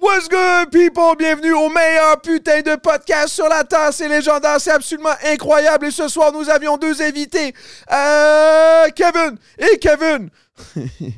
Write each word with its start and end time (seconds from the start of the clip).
What's 0.00 0.28
good, 0.28 0.72
people? 0.72 1.14
Bienvenue 1.16 1.52
au 1.52 1.68
meilleur 1.68 2.20
putain 2.20 2.62
de 2.62 2.74
podcast 2.76 3.28
sur 3.28 3.48
la 3.48 3.62
terre. 3.62 3.92
C'est 3.92 4.08
légendaire, 4.08 4.56
c'est 4.58 4.72
absolument 4.72 5.14
incroyable. 5.24 5.86
Et 5.86 5.90
ce 5.92 6.08
soir, 6.08 6.32
nous 6.32 6.50
avions 6.50 6.76
deux 6.76 7.00
invités. 7.00 7.54
Euh, 7.92 8.88
Kevin 8.94 9.38
et 9.58 9.78
Kevin. 9.78 10.30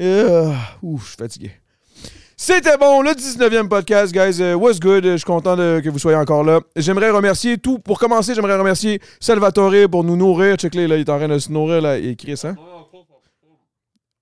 Euh, 0.00 0.52
ouf, 0.82 1.02
je 1.02 1.06
suis 1.06 1.16
fatigué. 1.16 1.52
C'était 2.36 2.76
bon, 2.76 3.00
le 3.00 3.12
19e 3.12 3.68
podcast, 3.68 4.12
guys. 4.12 4.42
Euh, 4.42 4.54
what's 4.54 4.80
good? 4.80 5.04
Je 5.04 5.18
suis 5.18 5.24
content 5.24 5.54
que 5.54 5.88
vous 5.88 6.00
soyez 6.00 6.16
encore 6.16 6.42
là. 6.42 6.58
J'aimerais 6.74 7.10
remercier 7.10 7.58
tout. 7.58 7.78
Pour 7.78 8.00
commencer, 8.00 8.34
j'aimerais 8.34 8.58
remercier 8.58 9.00
Salvatore 9.20 9.88
pour 9.88 10.02
nous 10.02 10.16
nourrir. 10.16 10.56
Check-le, 10.56 10.86
là, 10.86 10.96
il 10.96 11.02
est 11.02 11.08
en 11.08 11.18
train 11.18 11.28
de 11.28 11.38
se 11.38 11.52
nourrir, 11.52 11.80
là. 11.80 11.96
Et 11.96 12.16
Chris, 12.16 12.40
hein? 12.42 12.56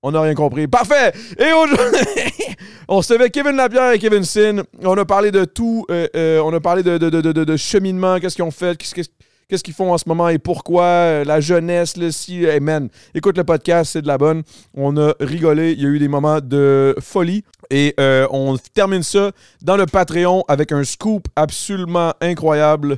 On 0.05 0.11
n'a 0.11 0.19
rien 0.21 0.35
compris. 0.35 0.67
Parfait! 0.67 1.13
Et 1.39 1.53
aujourd'hui, 1.53 2.55
on 2.89 3.01
se 3.01 3.13
avec 3.13 3.31
Kevin 3.31 3.55
Lapierre 3.55 3.93
et 3.93 3.99
Kevin 3.99 4.25
Sin. 4.25 4.63
On 4.83 4.97
a 4.97 5.05
parlé 5.05 5.31
de 5.31 5.45
tout. 5.45 5.85
euh, 5.89 6.07
euh, 6.17 6.41
on 6.43 6.53
a 6.53 6.59
parlé 6.59 6.83
de, 6.83 6.97
de, 6.97 7.09
de, 7.09 7.57
cheminement, 7.57 8.19
qu'est-ce 8.19 8.35
qu'ils 8.35 8.43
ont 8.43 8.51
fait, 8.51 8.77
qu'est-ce 8.77 9.63
qu'ils 9.63 9.73
font 9.73 9.93
en 9.93 9.97
ce 9.97 10.03
moment 10.07 10.27
et 10.27 10.39
pourquoi, 10.39 10.83
euh, 10.83 11.23
la 11.23 11.39
jeunesse, 11.39 11.95
le 11.95 12.11
si. 12.11 12.43
Hey 12.43 12.59
man, 12.59 12.89
écoute 13.15 13.37
le 13.37 13.45
podcast, 13.45 13.93
c'est 13.93 14.01
de 14.01 14.07
la 14.07 14.17
bonne. 14.17 14.43
On 14.73 14.97
a 14.97 15.13
rigolé, 15.21 15.71
il 15.71 15.81
y 15.81 15.85
a 15.85 15.89
eu 15.89 15.99
des 15.99 16.09
moments 16.09 16.41
de 16.41 16.95
folie. 16.99 17.45
Et 17.69 17.95
on 18.29 18.57
termine 18.73 19.03
ça 19.03 19.31
dans 19.61 19.77
le 19.77 19.85
Patreon 19.85 20.43
avec 20.49 20.73
un 20.73 20.83
scoop 20.83 21.27
absolument 21.37 22.13
incroyable. 22.19 22.97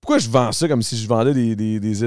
Pourquoi 0.00 0.18
je 0.18 0.30
vends 0.30 0.52
ça 0.52 0.68
comme 0.68 0.82
si 0.82 0.96
je 0.96 1.06
vendais 1.06 1.34
des, 1.34 1.54
des, 1.54 2.04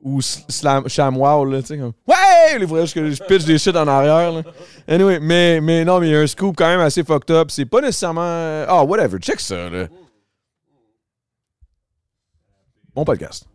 ou 0.00 0.20
slam, 0.22 0.88
chamois, 0.88 1.44
là, 1.44 1.60
tu 1.60 1.68
sais, 1.68 1.78
comme 1.78 1.92
Ouais! 2.06 2.58
Les 2.58 2.64
vrais, 2.66 2.86
je, 2.86 3.12
je 3.12 3.22
pitch 3.24 3.44
des 3.44 3.58
shit 3.58 3.74
en 3.76 3.86
arrière, 3.88 4.32
là. 4.32 4.42
Anyway, 4.86 5.18
mais, 5.20 5.60
mais 5.60 5.84
non, 5.84 5.98
mais 5.98 6.08
il 6.08 6.12
y 6.12 6.16
a 6.16 6.20
un 6.20 6.26
scoop 6.26 6.56
quand 6.56 6.68
même 6.68 6.80
assez 6.80 7.02
fucked 7.02 7.30
up. 7.34 7.50
C'est 7.50 7.66
pas 7.66 7.80
nécessairement. 7.80 8.64
Ah, 8.68 8.84
whatever, 8.84 9.18
check 9.18 9.40
ça, 9.40 9.68
là. 9.68 9.88
Bon 12.94 13.04
podcast. 13.04 13.46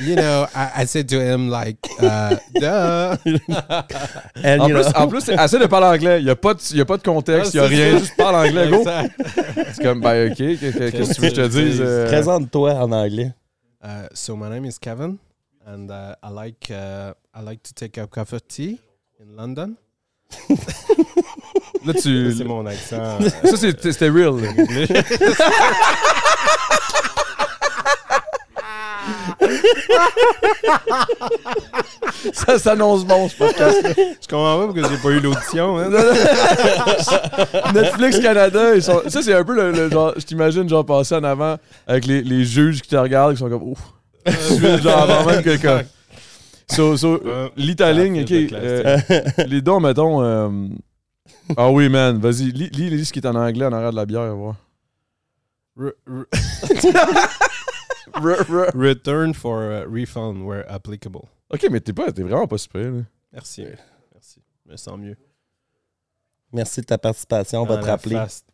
You 0.00 0.14
know, 0.16 0.46
I, 0.54 0.82
I 0.82 0.86
said 0.86 1.08
to 1.08 1.20
him 1.20 1.48
like, 1.50 1.78
uh, 2.00 2.36
duh. 2.54 3.16
And, 4.44 4.60
En 4.60 4.68
you 4.68 4.74
plus, 4.74 4.92
know, 4.92 5.00
en 5.02 5.08
plus, 5.08 5.28
essaie 5.28 5.58
de 5.58 5.66
parler 5.66 5.86
anglais. 5.86 6.20
Il 6.20 6.24
n'y 6.24 6.30
a, 6.30 6.36
pas 6.36 6.54
de- 6.54 6.60
il 6.70 6.78
y 6.78 6.80
a 6.80 6.84
pas 6.84 6.96
de 6.96 7.02
contexte, 7.02 7.54
il 7.54 7.60
n'y 7.60 7.62
a 7.62 7.66
Ah, 7.66 7.68
rien. 7.68 7.90
ça. 7.92 7.98
Juste 7.98 8.16
parle 8.16 8.36
anglais, 8.36 8.68
go. 8.70 8.84
C'est 9.74 9.82
comme, 9.82 10.00
ben, 10.00 10.30
ok, 10.30 10.36
qu'est- 10.36 10.56
qu'est- 10.56 10.92
qu'est-ce 10.92 11.08
que 11.10 11.14
tu 11.14 11.20
veux 11.20 11.28
que 11.30 11.34
je 11.34 11.42
te 11.42 11.46
dise? 11.48 11.80
euh? 11.80 12.06
présente-toi 12.06 12.74
en 12.74 12.92
anglais. 12.92 13.32
Uh, 13.82 14.06
so 14.12 14.36
my 14.36 14.48
name 14.48 14.64
is 14.64 14.76
Kevin, 14.80 15.18
and 15.66 15.88
uh, 15.90 16.14
I 16.22 16.30
like 16.32 16.68
uh, 16.70 17.12
I 17.34 17.42
like 17.44 17.62
to 17.62 17.72
take 17.74 17.96
a 18.00 18.06
cup 18.08 18.32
of 18.32 18.46
tea 18.48 18.78
in 19.20 19.36
London. 19.36 19.76
Là, 21.86 21.94
tu. 21.94 22.32
C'est 22.36 22.44
mon 22.44 22.66
accent. 22.66 23.18
Ça, 23.44 23.56
c'est- 23.56 23.92
c'était 23.92 24.08
real. 24.10 24.34
ça 32.32 32.58
s'annonce 32.58 33.04
bon, 33.04 33.28
ce 33.28 33.36
podcast. 33.36 33.78
Je 33.86 34.28
comprends 34.28 34.58
pas 34.58 34.64
pourquoi 34.66 34.88
j'ai 34.88 34.96
pas 34.98 35.08
eu 35.10 35.20
l'audition. 35.20 35.78
Hein? 35.78 35.90
Netflix 37.74 38.18
Canada, 38.20 38.74
ils 38.74 38.82
sont... 38.82 39.02
ça 39.08 39.22
c'est 39.22 39.34
un 39.34 39.44
peu 39.44 39.54
le, 39.54 39.70
le 39.72 39.90
genre, 39.90 40.12
je 40.16 40.24
t'imagine 40.24 40.68
genre 40.68 40.84
passer 40.84 41.14
en 41.14 41.24
avant 41.24 41.56
avec 41.86 42.06
les, 42.06 42.22
les 42.22 42.44
juges 42.44 42.82
qui 42.82 42.88
te 42.88 42.96
regardent, 42.96 43.32
qui 43.34 43.38
sont 43.38 43.48
comme 43.48 43.62
ouf. 43.70 43.78
genre 44.82 45.10
avant 45.10 45.24
même 45.30 45.42
que 45.42 45.56
comme- 45.60 45.82
So, 46.70 46.98
so, 46.98 47.18
Ah, 47.26 47.48
ok. 48.24 48.30
euh, 48.52 48.98
les 49.46 49.62
dons, 49.62 49.80
mettons. 49.80 50.22
euh, 50.22 50.50
Ah 51.56 51.70
oui, 51.70 51.88
man, 51.88 52.18
vas-y, 52.18 52.52
lis, 52.52 52.68
lis, 52.74 52.90
lis 52.90 53.06
ce 53.06 53.12
qui 53.12 53.20
est 53.20 53.26
en 53.26 53.34
anglais 53.36 53.64
en 53.64 53.72
arrière 53.72 53.90
de 53.90 53.96
la 53.96 54.04
bière, 54.04 54.34
voir. 54.34 54.54
Re- 58.14 58.20
re- 58.20 58.44
Re- 58.44 58.44
re- 58.48 58.70
return 58.74 59.34
for 59.34 59.62
uh, 59.72 59.84
refund 59.88 60.44
where 60.46 60.64
applicable. 60.70 61.28
Ok, 61.50 61.66
mais 61.70 61.80
t'es 61.80 61.92
pas, 61.92 62.12
t'es 62.12 62.22
vraiment 62.22 62.46
pas 62.46 62.58
super. 62.58 62.90
Là. 62.90 63.02
Merci. 63.32 63.64
Merci. 64.12 64.40
Je 64.66 64.72
me 64.72 64.76
sens 64.76 64.98
mieux. 64.98 65.16
Merci 66.52 66.80
de 66.80 66.86
ta 66.86 66.98
participation. 66.98 67.62
On 67.62 67.66
va 67.66 67.76
Dans 67.76 67.80
te 67.82 67.86
la 67.86 67.92
rappeler. 67.92 68.14
face 68.16 68.44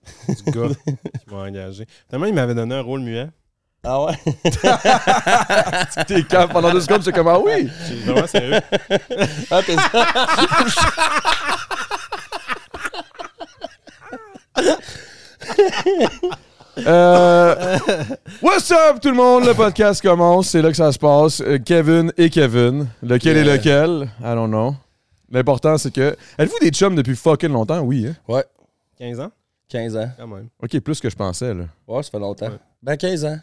Du 0.44 0.50
gars 0.50 0.69
qui 0.87 1.31
m'a 1.31 1.37
engagé. 1.42 1.87
Tellement 2.09 2.26
il 2.26 2.34
m'avait 2.34 2.54
donné 2.54 2.75
un 2.75 2.81
rôle 2.82 3.00
muet. 3.00 3.28
Ah 3.87 4.03
ouais? 4.04 4.15
T'es 6.06 6.22
calme 6.25 6.50
pendant 6.50 6.72
deux 6.72 6.81
secondes, 6.81 7.03
c'est 7.03 7.12
comme 7.12 7.28
ah 7.28 7.38
oui. 7.38 7.69
J'ai 7.86 7.97
vraiment 7.97 8.26
sérieux. 8.26 8.60
Ah, 9.50 9.60
t'es 9.62 9.76
ça? 9.76 10.06
Euh, 16.78 17.78
what's 18.44 18.71
up 18.71 19.00
tout 19.00 19.09
le 19.10 19.15
monde? 19.16 19.44
Le 19.47 19.55
podcast 19.55 20.00
commence, 20.03 20.49
c'est 20.49 20.62
là 20.62 20.71
que 20.71 20.77
ça 20.77 20.93
se 20.93 20.99
passe. 20.99 21.41
Euh, 21.41 21.59
Kevin 21.59 22.12
et 22.16 22.31
Kevin. 22.31 22.87
Lequel 23.03 23.37
est 23.38 23.44
lequel? 23.44 24.09
I 24.21 24.34
don't 24.34 24.49
know. 24.49 24.75
L'important 25.31 25.78
c'est 25.78 25.93
que. 25.93 26.16
Êtes-vous 26.38 26.59
des 26.60 26.71
chums 26.71 26.94
depuis 26.94 27.16
fucking 27.16 27.50
longtemps? 27.50 27.81
Oui, 27.81 28.06
hein? 28.09 28.15
Ouais, 28.28 28.44
15 28.99 29.21
ans? 29.21 29.31
15 29.69 29.97
ans. 29.97 30.09
Quand 30.19 30.27
même. 30.27 30.49
Ok, 30.62 30.78
plus 30.81 31.00
que 31.00 31.10
je 31.10 31.16
pensais, 31.16 31.53
là. 31.54 31.65
Ouais, 31.88 32.03
ça 32.03 32.10
fait 32.10 32.19
longtemps. 32.19 32.47
Ouais. 32.47 32.59
Ben, 32.83 32.97
15 32.97 33.25
ans. 33.25 33.38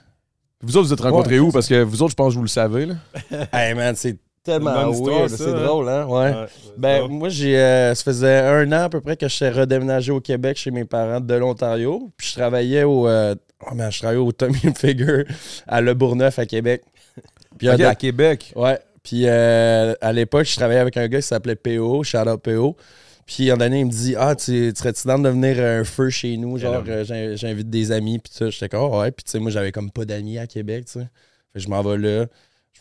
Vous 0.63 0.77
autres, 0.77 0.87
vous 0.87 0.93
êtes 0.93 1.01
rencontrés 1.01 1.39
Ouais, 1.39 1.47
où? 1.47 1.51
Parce 1.51 1.67
que 1.67 1.81
vous 1.81 2.01
autres, 2.03 2.11
je 2.11 2.15
pense 2.15 2.33
que 2.33 2.37
vous 2.37 2.43
le 2.43 2.47
savez, 2.47 2.85
là. 2.85 2.93
hey 3.53 3.73
man, 3.73 3.95
c'est 3.95 4.17
tellement 4.43 4.71
Une 4.75 4.81
bonne 4.83 4.91
histoire, 4.93 5.17
weird. 5.21 5.29
ça, 5.29 5.37
C'est 5.37 5.49
hein? 5.51 5.65
drôle, 5.65 5.89
hein? 5.89 6.05
Ouais. 6.05 6.31
Ouais, 6.31 6.45
Ben, 6.77 7.01
ça. 7.01 7.07
moi, 7.07 7.29
j'ai, 7.29 7.57
euh, 7.59 7.95
ça 7.95 8.03
faisait 8.03 8.39
un 8.39 8.71
an 8.71 8.83
à 8.83 8.89
peu 8.89 9.01
près 9.01 9.17
que 9.17 9.27
je 9.27 9.33
suis 9.35 9.49
redéménagé 9.49 10.11
au 10.11 10.21
Québec 10.21 10.57
chez 10.57 10.69
mes 10.71 10.85
parents 10.85 11.19
de 11.19 11.33
l'Ontario. 11.33 12.11
Puis 12.15 12.27
je 12.29 12.35
travaillais 12.39 12.83
au, 12.83 13.07
euh, 13.07 13.33
oh, 13.69 13.75
man, 13.75 13.91
je 13.91 13.99
travaillais 13.99 14.21
au 14.21 14.31
Tommy 14.31 14.59
Figure 14.77 15.23
à 15.67 15.81
Le 15.81 15.93
Bourgneuf 15.93 16.39
à 16.39 16.45
Québec. 16.45 16.83
Puis 17.57 17.67
à 17.69 17.95
Québec. 17.95 18.53
Ouais. 18.55 18.79
Puis 19.03 19.23
euh, 19.25 19.93
à 20.01 20.13
l'époque, 20.13 20.45
je 20.45 20.55
travaillais 20.55 20.79
avec 20.79 20.95
un 20.97 21.07
gars 21.07 21.19
qui 21.21 21.27
s'appelait 21.27 21.55
PO, 21.55 22.03
shout 22.03 22.17
out 22.27 22.41
PO. 22.41 22.77
Puis 23.25 23.49
un 23.49 23.57
donné, 23.57 23.79
il 23.79 23.85
me 23.85 23.91
dit 23.91 24.15
Ah, 24.17 24.35
tu 24.35 24.71
tu 24.73 24.79
serais-tu 24.79 25.07
dans 25.07 25.17
de 25.19 25.23
devenir 25.23 25.59
un 25.63 25.83
feu 25.83 26.09
chez 26.09 26.37
nous? 26.37 26.57
Genre, 26.57 26.83
euh, 26.87 27.03
j'in- 27.03 27.35
j'invite 27.35 27.69
des 27.69 27.91
amis. 27.91 28.19
Puis 28.19 28.33
ça, 28.33 28.49
j'étais 28.49 28.69
comme 28.69 28.91
Ah 28.93 28.99
ouais. 28.99 29.11
Puis 29.11 29.23
tu 29.23 29.31
sais, 29.31 29.39
moi, 29.39 29.51
j'avais 29.51 29.71
comme 29.71 29.89
pas 29.91 30.05
d'amis 30.05 30.37
à 30.37 30.47
Québec, 30.47 30.85
tu 30.85 30.93
sais. 30.93 30.99
Fait 31.53 31.59
que 31.59 31.59
je 31.59 31.69
m'en 31.69 31.81
vais 31.81 31.97
là. 31.97 32.25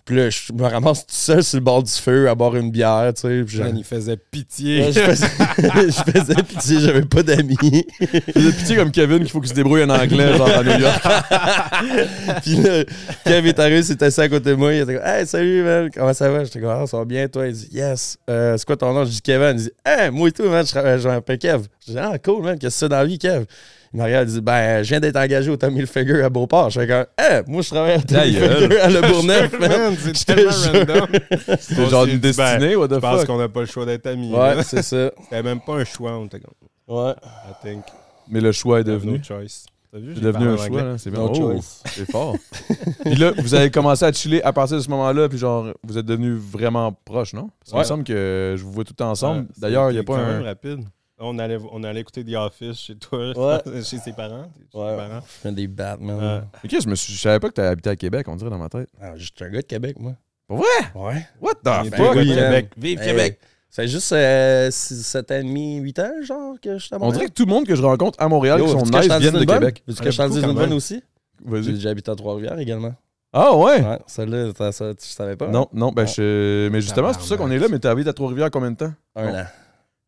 Puis 0.04 0.16
là, 0.16 0.30
je 0.30 0.52
me 0.52 0.64
ramasse 0.64 1.06
tout 1.06 1.14
seul 1.14 1.42
sur 1.44 1.58
le 1.58 1.64
bord 1.64 1.82
du 1.82 1.90
feu 1.90 2.28
à 2.28 2.34
boire 2.34 2.56
une 2.56 2.70
bière, 2.70 3.12
tu 3.14 3.22
sais. 3.22 3.44
Il 3.76 3.84
faisait 3.84 4.16
pitié. 4.16 4.80
Ouais, 4.86 4.92
je 4.92 5.00
faisais, 5.00 5.26
je 5.58 6.12
faisais 6.12 6.42
pitié, 6.42 6.80
j'avais 6.80 7.02
pas 7.02 7.22
d'amis. 7.22 7.56
J'ai 8.00 8.52
pitié 8.52 8.76
comme 8.76 8.90
Kevin 8.90 9.18
qu'il 9.18 9.28
faut 9.30 9.40
qu'il 9.40 9.50
se 9.50 9.54
débrouille 9.54 9.84
en 9.84 9.90
anglais, 9.90 10.36
genre 10.36 10.48
à 10.48 10.62
New 10.64 10.78
York. 10.78 11.02
Puis 12.42 12.56
là, 12.56 12.84
Kev 13.24 13.48
est 13.48 13.58
arrivé, 13.58 13.82
s'est 13.82 14.02
assis 14.02 14.20
à 14.20 14.28
côté 14.28 14.50
de 14.50 14.54
moi. 14.54 14.72
Il 14.74 14.80
était 14.80 14.94
comme 14.94 15.06
Hey, 15.06 15.26
salut, 15.26 15.62
man, 15.62 15.90
comment 15.94 16.12
ça 16.14 16.28
va? 16.30 16.44
J'étais 16.44 16.60
comme 16.60 16.70
Ah, 16.70 16.86
ça 16.86 16.96
va 16.96 17.04
bien, 17.04 17.28
toi? 17.28 17.46
Il 17.46 17.52
dit 17.52 17.68
Yes. 17.72 18.16
Euh, 18.28 18.56
c'est 18.56 18.64
quoi 18.66 18.76
ton 18.76 18.92
nom? 18.92 19.04
Je 19.04 19.10
dis 19.10 19.22
Kevin. 19.22 19.52
Il 19.58 19.62
dit 19.64 19.70
Hey, 19.84 20.10
moi 20.10 20.28
et 20.28 20.32
tout, 20.32 20.48
man, 20.48 20.64
je, 20.66 20.72
je 20.98 21.08
m'appelle 21.08 21.38
Kev. 21.38 21.64
Je 21.86 21.92
dis 21.92 21.98
Ah, 21.98 22.18
cool, 22.18 22.42
man, 22.42 22.58
qu'est-ce 22.58 22.74
que 22.74 22.78
c'est 22.80 22.88
dans 22.88 22.96
la 22.96 23.04
vie, 23.04 23.18
Kev? 23.18 23.44
Il 23.92 24.00
il 24.00 24.24
dit 24.26 24.40
Ben, 24.40 24.82
je 24.84 24.88
viens 24.88 25.00
d'être 25.00 25.16
engagé 25.16 25.50
au 25.50 25.56
Tommy 25.56 25.80
Hilfiger 25.80 26.22
à 26.22 26.28
Beauport. 26.30 26.70
Je 26.70 26.80
fais 26.80 26.86
comme 26.86 27.06
Hey, 27.18 27.42
moi, 27.48 27.60
je 27.62 27.70
travaille 27.70 27.94
à 27.94 28.00
Tommy. 28.02 28.28
Hilfiger 28.28 28.80
à 28.80 28.88
Le. 28.88 29.00
Man, 29.60 29.96
c'est 29.98 30.24
tellement 30.24 30.50
random. 30.72 31.06
C'est 31.60 31.86
genre 31.90 32.04
une 32.04 32.18
destinée, 32.20 32.76
what 32.76 32.88
Je 32.90 32.94
the 32.96 33.00
fuck? 33.00 33.26
qu'on 33.26 33.38
n'a 33.38 33.48
pas 33.48 33.60
le 33.60 33.66
choix 33.66 33.86
d'être 33.86 34.06
amis. 34.06 34.32
Ouais, 34.32 34.62
c'est 34.62 34.82
ça. 34.82 35.10
C'était 35.22 35.42
même 35.42 35.60
pas 35.60 35.74
un 35.74 35.84
choix, 35.84 36.12
on 36.18 36.26
était 36.26 36.38
comme, 36.40 36.54
Ouais. 36.96 37.12
I 37.12 37.52
think. 37.66 37.84
Mais 38.28 38.40
le 38.40 38.52
choix 38.52 38.78
est 38.80 38.84
we 38.84 38.90
have 38.94 39.00
devenu. 39.00 39.18
No 39.18 39.24
choice. 39.24 39.66
T'as 39.92 39.98
vu, 39.98 40.10
C'est 40.14 40.20
j'ai 40.20 40.20
devenu 40.20 40.48
un 40.50 40.56
choix, 40.56 40.82
là. 40.82 40.98
C'est 40.98 41.10
bien. 41.10 41.18
No 41.20 41.32
Oh, 41.34 41.60
c'est 41.86 42.08
fort. 42.12 42.36
Puis 43.04 43.16
là, 43.16 43.32
vous 43.38 43.54
avez 43.54 43.70
commencé 43.72 44.04
à 44.04 44.12
chiller 44.12 44.40
à 44.44 44.52
partir 44.52 44.76
de 44.76 44.82
ce 44.82 44.90
moment-là, 44.90 45.28
puis 45.28 45.36
genre, 45.36 45.66
vous 45.82 45.98
êtes 45.98 46.06
devenus 46.06 46.38
vraiment 46.40 46.92
proches, 47.04 47.32
non? 47.34 47.50
Parce 47.58 47.70
qu'il 47.70 47.74
me 47.74 47.78
Ouais. 47.80 47.84
semble 47.84 48.04
que 48.04 48.54
je 48.56 48.62
vous 48.62 48.70
vois 48.70 48.84
tout 48.84 48.92
le 48.92 48.96
temps 48.96 49.10
ensemble. 49.10 49.40
Ouais, 49.40 49.46
D'ailleurs, 49.58 49.90
il 49.90 49.94
n'y 49.94 49.98
a 49.98 50.02
c'était 50.02 50.12
pas 50.12 50.18
quand 50.20 50.26
même 50.26 50.42
un. 50.42 50.44
rapide. 50.44 50.84
On 51.22 51.38
allait, 51.38 51.58
on 51.70 51.82
allait 51.84 52.00
écouter 52.00 52.24
The 52.24 52.34
Office 52.34 52.78
chez 52.78 52.96
toi, 52.96 53.32
Ouais. 53.36 53.82
chez 53.84 53.98
ses 53.98 54.12
parents. 54.12 54.50
Chez 54.72 54.78
Ouais. 54.78 54.90
tes 54.90 54.96
parents. 54.96 55.20
Je 55.20 55.32
fais 55.48 55.52
des 55.52 55.66
Batman. 55.68 56.18
Ouais. 56.18 56.40
Ok, 56.64 56.82
je, 56.82 56.88
me 56.88 56.94
suis... 56.94 57.12
je 57.12 57.20
savais 57.20 57.38
pas 57.38 57.48
que 57.48 57.54
tu 57.54 57.60
habité 57.60 57.90
à 57.90 57.96
Québec, 57.96 58.26
on 58.28 58.36
dirait 58.36 58.50
dans 58.50 58.58
ma 58.58 58.68
tête. 58.68 58.88
Ah, 59.00 59.12
je 59.16 59.24
suis 59.24 59.32
un 59.40 59.48
gars 59.50 59.60
de 59.60 59.66
Québec, 59.66 59.96
moi. 60.00 60.14
Pour 60.48 60.58
vrai? 60.58 60.66
Ouais. 60.94 61.26
What 61.40 61.52
On 61.66 61.84
the 61.84 61.94
fuck? 61.94 62.14
de 62.16 62.20
oui, 62.20 62.28
Québec. 62.34 62.70
Vive 62.76 63.00
Hey, 63.00 63.06
Québec! 63.08 63.40
C'est 63.72 63.86
juste 63.86 64.12
euh, 64.12 64.68
7 64.72 65.30
ans 65.30 65.34
et 65.36 65.42
demi, 65.44 65.76
8 65.78 65.98
ans, 66.00 66.10
genre, 66.24 66.54
que 66.60 66.76
je 66.78 66.84
suis 66.86 66.92
à 66.94 66.96
On 66.96 67.00
Montréal. 67.00 67.18
dirait 67.18 67.28
que 67.28 67.34
tout 67.34 67.44
le 67.44 67.50
monde 67.52 67.66
que 67.66 67.76
je 67.76 67.82
rencontre 67.82 68.20
à 68.20 68.26
Montréal 68.26 68.58
Yo, 68.58 68.64
qui 68.64 68.70
sont 68.72 68.78
nice 68.84 69.06
viennent 69.18 69.34
de? 69.34 69.44
Québec. 69.44 69.84
Veux-tu 69.86 70.02
que 70.02 70.10
je 70.10 70.16
t'en 70.16 70.28
dise 70.28 70.42
une 70.42 70.54
bonne 70.54 70.72
aussi? 70.72 71.02
Vas-y. 71.44 71.86
habité 71.86 72.10
à 72.10 72.16
Trois-Rivières 72.16 72.58
également. 72.58 72.94
Ah 73.32 73.54
ouais? 73.56 73.80
Ouais, 73.80 73.98
celle-là, 74.08 74.50
tu 74.52 75.06
savais 75.06 75.36
pas? 75.36 75.46
Non, 75.46 75.68
non, 75.72 75.92
ben 75.92 76.04
je... 76.04 76.68
Mais 76.70 76.80
justement, 76.80 77.12
c'est 77.12 77.18
pour 77.20 77.28
ça 77.28 77.36
qu'on 77.36 77.50
est 77.52 77.58
là, 77.58 77.68
mais 77.70 77.78
t'as 77.78 77.92
habité 77.92 78.10
à 78.10 78.12
Trois-Rivières 78.12 78.50
combien 78.50 78.72
de 78.72 78.76
temps? 78.76 78.92
Un 79.14 79.42
an. 79.42 79.44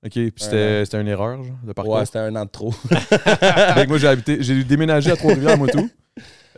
Ok, 0.04 0.12
puis 0.12 0.32
c'était 0.36 0.84
c'était 0.84 1.00
une 1.00 1.08
erreur, 1.08 1.42
genre, 1.44 1.56
de 1.64 1.72
parcours? 1.72 1.94
Ouais, 1.94 2.04
c'était 2.06 2.18
un 2.18 2.34
an 2.34 2.44
de 2.44 2.50
trop. 2.50 2.72
Fait 2.90 3.84
que 3.84 3.88
moi, 3.88 3.98
j'ai 3.98 4.08
habité, 4.08 4.38
j'ai 4.40 4.64
déménagé 4.64 5.10
à 5.12 5.16
Trois-Rivières, 5.16 5.56
moi 5.56 5.68
tout. 5.68 5.88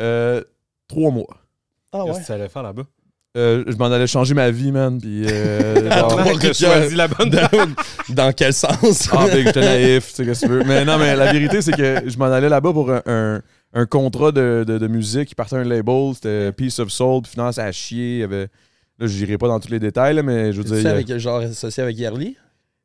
Euh, 0.00 0.42
trois 0.88 1.10
mois. 1.10 1.26
Ah 1.92 2.02
Qu'est-ce 2.06 2.20
que 2.20 2.26
tu 2.26 2.32
allais 2.32 2.48
faire 2.48 2.62
là-bas? 2.62 2.84
Euh, 3.36 3.64
je 3.66 3.76
m'en 3.76 3.86
allais 3.86 4.06
changer 4.06 4.32
ma 4.32 4.50
vie, 4.50 4.70
man, 4.72 4.98
puis... 5.00 5.26
Euh, 5.28 5.90
genre- 5.98 6.38
que 6.38 6.52
choisi 6.52 6.94
la 6.94 7.08
bonne 7.08 7.30
dans, 8.08 8.14
dans 8.14 8.32
quel 8.32 8.52
sens? 8.54 9.08
Ah, 9.12 9.26
ben, 9.26 9.44
j'étais 9.44 9.60
naïf, 9.60 10.08
tu 10.10 10.14
sais, 10.14 10.24
qu'est-ce 10.24 10.42
que 10.42 10.46
tu 10.46 10.52
veux. 10.52 10.64
Mais 10.64 10.84
non, 10.84 10.98
mais 10.98 11.14
la 11.16 11.32
vérité, 11.32 11.60
c'est 11.60 11.72
que 11.72 12.08
je 12.08 12.16
m'en 12.16 12.26
allais 12.26 12.48
là-bas 12.48 12.72
pour 12.72 12.90
un, 12.92 13.02
un, 13.06 13.42
un 13.74 13.86
contrat 13.86 14.30
de, 14.32 14.64
de, 14.66 14.78
de 14.78 14.86
musique. 14.86 15.32
Il 15.32 15.34
partait 15.34 15.56
un 15.56 15.64
label, 15.64 16.12
c'était 16.14 16.52
Piece 16.52 16.78
of 16.78 16.90
Soul, 16.90 17.22
puis 17.22 17.32
finalement, 17.32 17.52
ça 17.52 17.64
a 17.64 17.72
chié. 17.72 18.14
Il 18.14 18.20
y 18.20 18.22
avait... 18.22 18.48
Là, 19.00 19.06
je 19.08 19.18
n'irai 19.18 19.36
pas 19.36 19.48
dans 19.48 19.58
tous 19.58 19.70
les 19.70 19.80
détails, 19.80 20.14
là, 20.14 20.22
mais 20.22 20.52
je 20.52 20.58
veux 20.58 20.64
Tu 20.64 20.70
dire, 20.70 20.78
sais, 20.82 20.82
il, 20.82 20.86
avec, 20.88 21.18
genre 21.18 21.40
associé 21.40 21.82
avec 21.82 21.98
Yerli? 21.98 22.36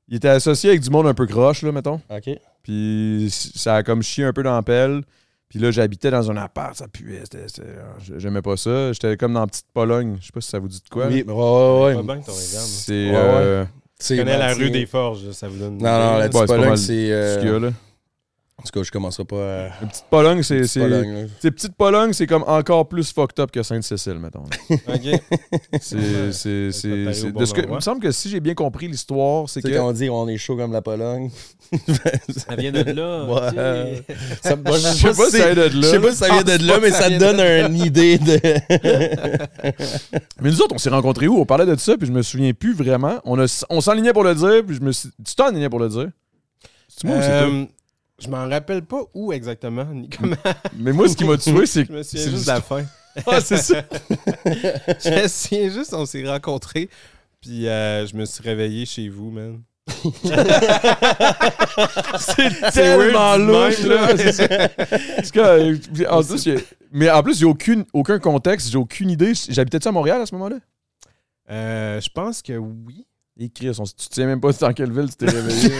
Il 0.10 0.18
était 0.18 0.28
associé 0.28 0.72
avec 0.72 0.82
du 0.82 0.90
monde 0.90 1.08
un 1.08 1.14
peu 1.14 1.26
croche, 1.28 1.62
là, 1.62 1.72
mettons. 1.72 2.02
OK. 2.10 2.30
Puis 2.64 3.30
ça 3.32 3.76
a 3.76 3.84
comme 3.84 4.02
chié 4.04 4.26
un 4.26 4.34
peu 4.34 4.44
dans 4.44 4.56
la 4.56 4.62
pelle. 4.64 5.02
Puis 5.48 5.58
là, 5.58 5.72
j'habitais 5.72 6.12
dans 6.12 6.30
un 6.30 6.38
appart, 6.38 6.76
ça 6.76 6.88
puait. 6.88 7.22
c'était- 7.24 7.48
c'était- 7.48 8.18
J'aimais 8.18 8.42
pas 8.44 8.56
ça. 8.58 8.92
J'étais 8.94 9.18
comme 9.18 9.34
dans 9.34 9.40
la 9.40 9.48
petite 9.48 9.66
Pologne. 9.74 10.18
Je 10.20 10.26
sais 10.28 10.32
pas 10.32 10.42
si 10.42 10.50
ça 10.50 10.60
vous 10.60 10.68
dit 10.68 10.80
de 10.84 10.90
quoi. 10.90 11.08
Oui, 11.08 11.24
ouais, 11.26 11.34
ouais, 11.34 11.34
ouais. 11.34 11.96
regard. 11.96 12.24
C'est. 12.26 13.10
Ouais, 13.10 13.16
euh, 13.16 13.66
C'est 13.98 14.16
Je 14.16 14.22
connais 14.22 14.38
la 14.38 14.54
rue 14.54 14.70
des 14.70 14.86
Forges, 14.86 15.32
ça 15.32 15.48
vous 15.48 15.58
donne. 15.58 15.74
une 15.74 15.84
Non, 15.84 15.90
non, 15.90 16.18
la 16.18 16.20
Ouais, 16.20 16.30
petite 16.30 16.46
Pologne, 16.48 16.76
c'est. 16.78 17.12
En 18.60 18.62
tout 18.62 18.72
cas, 18.78 18.84
je 18.84 18.92
commencerai 18.92 19.24
pas 19.24 19.38
à. 19.38 19.66
Une 19.82 19.88
petite 19.88 20.06
Pologne, 20.10 20.44
c'est. 20.44 20.58
Petite 20.58 20.72
c'est- 20.72 20.80
Pologne, 20.82 21.28
sais, 21.40 21.52
petite 21.52 21.76
Pologne, 21.76 22.12
c'est 22.14 22.28
comme 22.28 22.44
encore 22.46 22.90
plus 22.90 23.12
fucked 23.14 23.40
up 23.40 23.52
que 23.52 23.64
Sainte-Cécile, 23.64 24.20
mettons. 24.20 24.44
Ok. 24.88 25.22
C'est. 25.82 26.32
C'est- 26.32 26.32
Ça 26.32 26.34
c'est- 26.34 26.72
c'est- 27.14 27.32
bon 27.32 27.44
Il 27.46 27.70
me 27.76 27.80
semble 27.80 28.02
que 28.02 28.12
si 28.12 28.30
j'ai 28.30 28.42
bien 28.42 28.56
compris 28.56 28.90
l'histoire, 28.90 29.48
c'est 29.48 29.62
que. 29.62 29.70
quand 29.70 29.88
on 29.88 29.92
dit 29.94 30.10
on 30.10 30.28
est 30.28 30.38
chaud 30.38 30.58
comme 30.58 30.74
la 30.74 30.82
Pologne. 30.82 31.32
Ça 31.72 32.56
vient 32.58 32.72
de 32.72 32.82
là. 32.92 33.26
Ouais. 33.26 34.04
ok. 34.10 34.16
Ça- 34.44 34.56
moi, 34.58 34.78
Je 34.78 34.88
sais 34.88 35.08
pas 35.14 35.26
si 35.30 35.38
ça 35.38 35.54
vient 35.54 35.64
de 35.66 35.70
Je 35.70 35.78
là. 35.80 35.88
sais 35.88 36.00
pas 36.00 36.12
si 36.12 36.18
ça 36.18 36.28
vient 36.28 36.44
de 36.58 36.68
là, 36.68 36.80
mais 36.82 36.92
ça 36.92 37.10
donne 37.10 37.40
une 37.40 37.78
idée 37.78 38.18
de. 38.18 38.40
Mais 40.42 40.50
nous 40.50 40.62
autres, 40.62 40.76
on 40.76 40.80
s'est 40.80 40.90
rencontrés 40.90 41.28
où? 41.28 41.40
On 41.40 41.46
parlait 41.46 41.66
de 41.66 41.76
ça, 41.78 41.98
puis 41.98 42.08
je 42.08 42.12
me 42.12 42.22
souviens 42.22 42.54
plus 42.54 42.74
vraiment. 42.74 43.20
On, 43.26 43.40
a- 43.40 43.66
on 43.70 43.82
s'enlignait 43.82 44.14
pour 44.14 44.24
le 44.24 44.36
dire, 44.36 44.64
puis 44.66 44.76
je 44.76 44.82
me 44.82 44.92
suis. 44.92 45.10
Tu 45.26 45.36
t'enlignais 45.36 45.70
pour 45.70 45.80
le 45.80 45.90
dire? 45.90 46.08
C'est 46.88 47.06
moi 47.08 47.18
ou 47.18 47.22
c'est 47.22 47.28
toi? 47.28 47.48
Euh, 47.48 47.66
Je 48.22 48.28
m'en 48.30 48.48
rappelle 48.50 48.84
pas 48.84 49.02
où 49.14 49.32
exactement, 49.34 49.86
ni 49.86 50.10
comment. 50.10 50.36
Mais 50.76 50.92
moi, 50.92 51.08
ce 51.08 51.16
qui 51.16 51.24
m'a 51.26 51.38
tué, 51.38 51.66
c'est 51.66 51.84
Je 51.84 51.88
que. 51.88 51.94
me 51.94 52.04
souviens 52.04 52.24
c'est 52.26 52.32
juste 52.32 52.46
la 52.48 52.62
fin. 52.62 52.84
Ah, 53.28 53.42
c'est 53.42 53.58
ça. 53.58 53.82
Je 54.10 55.10
me 55.24 55.28
souviens 55.28 55.70
juste, 55.70 55.94
on 55.94 56.06
s'est 56.06 56.26
rencontrés, 56.26 56.90
puis 57.42 57.68
euh, 57.68 58.06
je 58.06 58.16
me 58.16 58.24
suis 58.24 58.42
réveillé 58.44 58.86
chez 58.86 59.10
vous, 59.10 59.32
man. 59.32 59.62
C'est 62.20 62.72
tellement 62.72 63.36
louche, 63.38 63.80
là. 63.84 64.08
Parce 65.16 65.32
que, 65.32 65.40
euh, 65.40 65.76
en 66.10 66.24
plus, 66.24 66.48
mais 66.92 67.10
en 67.10 67.24
plus, 67.24 67.40
j'ai 67.40 67.46
aucune, 67.46 67.84
aucun 67.94 68.20
contexte, 68.20 68.70
j'ai 68.72 68.78
aucune 68.78 69.10
idée. 69.10 69.34
J'habitais-tu 69.50 69.88
à 69.88 69.92
Montréal 69.92 70.22
à 70.22 70.26
ce 70.28 70.36
moment-là? 70.36 70.58
Euh, 71.50 72.00
je 72.00 72.10
pense 72.14 72.42
que 72.44 72.54
oui. 72.54 73.06
Et 73.40 73.50
Chris, 73.50 73.72
on- 73.80 73.84
tu 73.86 74.08
te 74.10 74.14
sais 74.14 74.26
même 74.26 74.40
pas 74.40 74.52
dans 74.52 74.74
quelle 74.74 74.92
ville 74.92 75.10
tu 75.10 75.16
t'es 75.16 75.26
réveillé. 75.32 75.72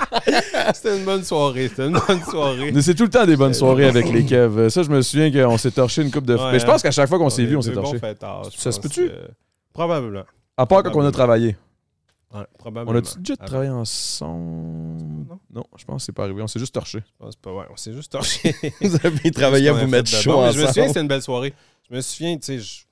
C'était 0.74 0.98
une 0.98 1.04
bonne 1.04 1.24
soirée. 1.24 1.68
C'était 1.68 1.86
une 1.86 1.98
bonne 2.06 2.22
soirée. 2.22 2.72
Mais 2.72 2.82
c'est 2.82 2.94
tout 2.94 3.04
le 3.04 3.10
temps 3.10 3.26
des 3.26 3.36
bonnes 3.36 3.54
soirées 3.54 3.86
avec 3.86 4.08
les 4.10 4.24
Kev. 4.24 4.68
Ça, 4.70 4.82
je 4.82 4.90
me 4.90 5.02
souviens 5.02 5.30
qu'on 5.30 5.58
s'est 5.58 5.70
torché 5.70 6.02
une 6.02 6.10
coupe 6.10 6.26
de. 6.26 6.34
Ouais, 6.36 6.52
mais 6.52 6.58
je 6.58 6.66
pense 6.66 6.82
qu'à 6.82 6.90
chaque 6.90 7.08
fois 7.08 7.18
qu'on 7.18 7.30
s'est 7.30 7.42
est 7.42 7.46
vu, 7.46 7.56
on 7.56 7.62
s'est 7.62 7.72
torché. 7.72 7.98
fêtards, 7.98 8.46
Ça 8.56 8.72
se 8.72 8.80
peut-tu? 8.80 9.08
que- 9.08 9.30
Probablement. 9.72 10.24
À 10.56 10.66
part 10.66 10.82
quand 10.82 10.94
on 10.96 11.04
a 11.04 11.10
travaillé. 11.12 11.56
Ouais, 12.34 12.40
On 12.54 12.58
probablement. 12.58 12.98
a-tu 12.98 13.18
déjà 13.18 13.36
travaillé 13.36 13.70
ensemble? 13.70 15.28
Non. 15.28 15.38
Non, 15.52 15.64
je 15.76 15.84
pense 15.84 16.02
que 16.02 16.06
c'est 16.06 16.12
pas 16.12 16.24
arrivé. 16.24 16.40
On 16.42 16.46
s'est 16.46 16.58
juste 16.58 16.74
torché. 16.74 16.98
Je 17.00 17.24
pense 17.24 17.36
pas. 17.36 17.52
Ouais, 17.52 17.64
on 17.70 17.76
s'est 17.76 17.92
juste 17.92 18.12
torché. 18.12 18.54
Vous 18.80 18.96
avez 19.04 19.30
travaillé 19.30 19.68
à 19.68 19.72
vous 19.74 19.86
mettre 19.86 20.08
chaud 20.10 20.42
Je 20.52 20.60
me 20.60 20.66
souviens 20.66 20.82
que 20.84 20.88
c'était 20.88 21.00
une 21.02 21.08
belle 21.08 21.22
soirée. 21.22 21.52
Je 21.90 21.94
me 21.96 22.00
souviens, 22.00 22.36
tu 22.36 22.44
sais, 22.46 22.58
je 22.58 22.84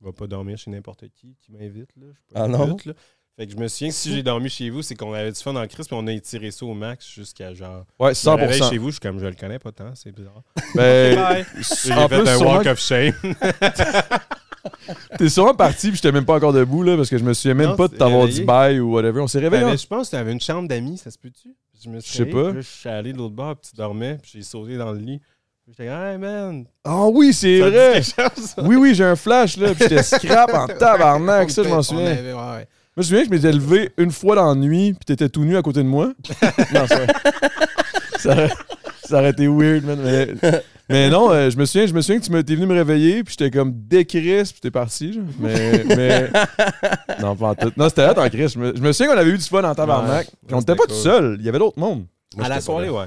je 0.00 0.06
vais 0.06 0.12
pas 0.12 0.26
dormir 0.26 0.58
chez 0.58 0.68
n'importe 0.70 1.04
qui 1.14 1.36
qui 1.40 1.52
m'invite. 1.52 1.90
là. 1.96 2.06
Je 2.12 2.18
suis 2.18 2.34
pas 2.34 2.40
Ah 2.42 2.48
non? 2.48 2.76
là. 2.84 2.92
Fait 3.42 3.48
que 3.48 3.54
je 3.54 3.58
me 3.58 3.66
souviens 3.66 3.88
que 3.88 3.94
si 3.96 4.14
j'ai 4.14 4.22
dormi 4.22 4.48
chez 4.48 4.70
vous, 4.70 4.82
c'est 4.82 4.94
qu'on 4.94 5.12
avait 5.12 5.32
du 5.32 5.40
fun 5.40 5.56
en 5.56 5.66
crise, 5.66 5.88
puis 5.88 5.96
on 5.98 6.06
a 6.06 6.12
étiré 6.12 6.52
ça 6.52 6.64
au 6.64 6.74
max 6.74 7.10
jusqu'à 7.10 7.52
genre. 7.54 7.84
Ouais, 7.98 8.14
Je 8.14 8.30
me 8.30 8.34
réveille 8.36 8.60
100%. 8.60 8.70
chez 8.70 8.78
vous, 8.78 8.86
je 8.86 8.92
suis 8.92 9.00
comme, 9.00 9.18
je 9.18 9.26
le 9.26 9.34
connais 9.34 9.58
pas 9.58 9.72
tant, 9.72 9.92
c'est 9.96 10.12
bizarre. 10.14 10.42
Ben. 10.76 11.44
J'ai 11.84 11.92
en 11.92 12.08
fait 12.08 12.20
plus, 12.20 12.28
un 12.28 12.38
walk 12.38 12.66
of 12.66 12.78
shame. 12.78 13.12
T'es 15.18 15.28
sûrement 15.28 15.54
parti, 15.54 15.88
puis 15.88 15.96
j'étais 15.96 16.12
même 16.12 16.24
pas 16.24 16.34
encore 16.36 16.52
debout, 16.52 16.84
là, 16.84 16.96
parce 16.96 17.10
que 17.10 17.18
je 17.18 17.24
me 17.24 17.34
souviens 17.34 17.54
même 17.54 17.70
Non, 17.70 17.76
pas 17.76 17.88
de 17.88 17.96
t'avoir 17.96 18.20
réveillé. 18.22 18.40
dit 18.40 18.46
bye 18.46 18.78
ou 18.78 18.92
whatever. 18.92 19.20
On 19.20 19.26
s'est 19.26 19.40
réveillé. 19.40 19.62
T'avais- 19.62 19.72
hein? 19.74 19.76
je 19.76 19.86
pense 19.88 20.06
que 20.06 20.10
tu 20.14 20.20
avais 20.20 20.30
une 20.32 20.40
chambre 20.40 20.68
d'amis, 20.68 20.98
ça 20.98 21.10
se 21.10 21.18
peut-tu? 21.18 21.48
Je 21.84 21.88
me 21.90 21.98
suis 21.98 22.12
Je 22.12 22.16
sais 22.18 22.22
réveillé, 22.22 22.44
pas. 22.52 22.60
je 22.60 22.60
suis 22.60 22.88
allé 22.88 23.12
de 23.12 23.18
l'autre 23.18 23.34
bord, 23.34 23.56
puis 23.56 23.70
tu 23.70 23.76
dormais, 23.76 24.18
puis 24.22 24.30
j'ai 24.34 24.42
sauté 24.42 24.76
dans 24.76 24.92
le 24.92 24.98
lit. 25.00 25.20
J'étais 25.66 25.86
comme, 25.86 26.00
hey 26.00 26.16
man! 26.18 26.64
Ah 26.84 27.06
oui, 27.08 27.32
c'est 27.32 27.58
vrai. 27.58 28.02
chose? 28.02 28.54
Oui, 28.58 28.76
oui, 28.76 28.94
j'ai 28.94 29.04
un 29.04 29.16
flash, 29.16 29.56
là, 29.56 29.74
puis 29.74 29.82
j'étais 29.88 30.02
scrap 30.04 30.54
en 30.54 30.66
tabarnak, 30.68 31.50
ça, 31.50 31.64
je 31.64 31.68
m'en 31.68 31.82
souviens. 31.82 32.06
avait- 32.06 32.32
ouais, 32.32 32.38
ouais. 32.38 32.68
Moi, 32.94 32.98
je 32.98 33.00
me 33.00 33.04
souviens 33.04 33.20
que 33.22 33.26
je 33.28 33.30
m'étais 33.30 33.52
levé 33.52 33.90
une 33.96 34.10
fois 34.10 34.36
dans 34.36 34.48
la 34.48 34.54
nuit, 34.54 34.92
puis 34.92 35.04
t'étais 35.06 35.28
tout 35.28 35.44
nu 35.44 35.56
à 35.56 35.62
côté 35.62 35.82
de 35.82 35.88
moi. 35.88 36.06
non, 36.74 36.84
c'est 36.86 36.94
vrai. 36.94 37.06
ça, 38.18 38.32
aurait, 38.32 38.50
ça 39.04 39.18
aurait 39.18 39.30
été 39.30 39.46
weird, 39.48 39.84
man. 39.84 39.98
Mais, 40.02 40.28
mais 40.90 41.08
non, 41.08 41.30
euh, 41.30 41.48
je 41.48 41.56
me 41.56 41.64
souviens, 41.64 41.86
je 41.86 41.94
me 41.94 42.02
souviens 42.02 42.20
que 42.20 42.26
tu 42.26 42.32
m'étais 42.32 42.54
venu 42.54 42.66
me 42.66 42.74
réveiller, 42.74 43.24
puis 43.24 43.34
j'étais 43.38 43.50
comme 43.56 43.72
décris, 43.72 44.42
puis 44.44 44.60
t'es 44.60 44.70
parti. 44.70 45.14
genre. 45.14 45.24
Mais, 45.38 45.84
mais. 45.88 46.30
Non, 47.20 47.36
pas 47.36 47.50
en 47.50 47.54
tout. 47.54 47.72
Non, 47.76 47.88
c'était 47.88 48.02
là 48.02 48.14
en 48.20 48.28
crise. 48.28 48.52
Je 48.54 48.58
me, 48.58 48.74
je 48.76 48.80
me 48.82 48.92
souviens 48.92 49.12
qu'on 49.14 49.18
avait 49.20 49.30
eu 49.30 49.38
du 49.38 49.44
fun 49.44 49.62
en 49.64 49.74
tabarnak. 49.74 50.26
Ouais, 50.26 50.32
puis 50.46 50.54
on 50.54 50.60
était 50.60 50.72
c'était 50.72 50.74
pas 50.74 50.84
cool. 50.86 50.96
tout 50.96 51.02
seul. 51.02 51.36
Il 51.38 51.46
y 51.46 51.48
avait 51.48 51.58
d'autres 51.60 51.78
mondes. 51.78 52.04
Moi, 52.36 52.44
à 52.44 52.48
la 52.48 52.54
j'étais 52.56 52.64
soirée, 52.66 52.86
là. 52.86 52.92
ouais. 52.92 53.06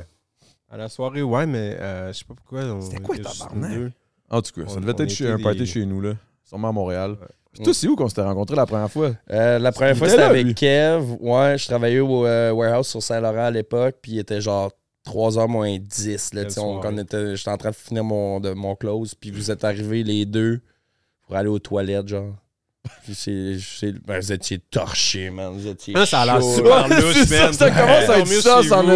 À 0.72 0.78
la 0.78 0.88
soirée, 0.90 1.22
ouais, 1.22 1.46
mais 1.46 1.78
euh, 1.80 2.14
je 2.14 2.20
sais 2.20 2.26
pas 2.26 2.34
pourquoi. 2.34 2.62
on 2.64 2.82
C'était 2.82 3.02
quoi, 3.02 3.16
juste 3.18 3.40
tabarnak? 3.40 3.72
deux. 3.74 3.92
En 4.30 4.42
tout 4.42 4.52
cas, 4.54 4.68
ça 4.68 4.78
On- 4.78 4.80
devait 4.82 4.94
on 4.98 5.04
être 5.04 5.10
chez, 5.10 5.26
était 5.26 5.34
un 5.34 5.40
party 5.40 5.60
des- 5.60 5.66
chez 5.66 5.86
nous, 5.86 6.00
là. 6.02 6.14
Sûrement 6.44 6.70
à 6.70 6.72
Montréal. 6.72 7.18
Puis 7.56 7.64
toi, 7.64 7.74
c'est 7.74 7.88
où 7.88 7.96
qu'on 7.96 8.08
s'était 8.10 8.22
rencontrés 8.22 8.56
la 8.56 8.66
première 8.66 8.92
fois? 8.92 9.12
Euh, 9.32 9.58
la 9.60 9.72
première 9.72 9.98
fois, 9.98 10.08
était 10.08 10.16
c'était 10.18 10.28
avec 10.30 10.46
lui. 10.46 10.54
Kev. 10.56 11.18
Ouais, 11.20 11.58
je 11.58 11.66
travaillais 11.66 12.00
au 12.00 12.26
euh, 12.26 12.52
warehouse 12.52 12.88
sur 12.88 13.02
Saint-Laurent 13.02 13.46
à 13.46 13.52
l'époque, 13.52 13.96
puis 14.02 14.14
il 14.14 14.20
était 14.20 14.42
genre 14.42 14.72
3h 15.08 15.48
moins 15.48 15.78
10. 15.78 16.34
Là, 16.34 16.42
Quelle 16.42 16.48
tu 16.48 16.54
sais, 16.56 16.60
on, 16.60 16.74
soirée. 16.74 16.80
quand 16.82 16.94
on 16.94 16.98
était- 16.98 17.36
J'étais 17.36 17.52
en 17.52 17.58
train 17.58 17.70
de 17.72 17.76
finir 17.76 18.04
mon, 18.04 18.40
de, 18.40 18.52
mon 18.52 18.76
close, 18.76 19.16
puis 19.16 19.32
vous 19.32 19.52
êtes 19.52 19.64
arrivés 19.64 20.04
les 20.04 20.26
deux 20.26 20.62
pour 21.26 21.36
aller 21.36 21.50
aux 21.50 21.60
toilettes, 21.60 22.08
genre. 22.08 22.34
Puis 23.04 23.14
c'est, 23.16 23.92
ben, 24.06 24.20
vous 24.20 24.32
étiez 24.32 24.60
torchés, 24.60 25.30
man. 25.30 25.52
Vous 25.54 25.68
étiez 25.68 25.94
Ah, 25.98 26.06
ça 26.06 26.22
a 26.22 26.26
l'air 26.26 26.42
super. 26.44 26.88
Ouais, 26.88 27.14
ça, 27.26 27.44
man. 27.44 27.54
ça 27.54 27.70
commence 27.72 28.10
à 28.10 28.20
être 28.20 28.26
Dormir 28.26 28.42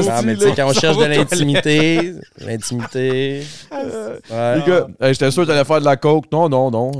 ça, 0.03 0.15
Ah, 0.17 0.22
mais 0.24 0.36
tu 0.36 0.43
là. 0.43 0.50
sais, 0.50 0.55
quand 0.55 0.67
on 0.69 0.74
Ça 0.74 0.79
cherche 0.79 0.98
de 0.98 1.05
l'intimité, 1.15 2.13
l'intimité. 2.46 3.43
Ouais. 3.72 4.55
Les 4.55 4.62
gars, 4.65 4.88
hey, 5.01 5.13
j'étais 5.13 5.29
sûr 5.31 5.43
que 5.43 5.48
t'allais 5.48 5.63
faire 5.65 5.79
de 5.79 5.86
la 5.86 5.96
coke. 5.98 6.25
Non, 6.31 6.50
non, 6.50 6.72
non. 6.72 6.91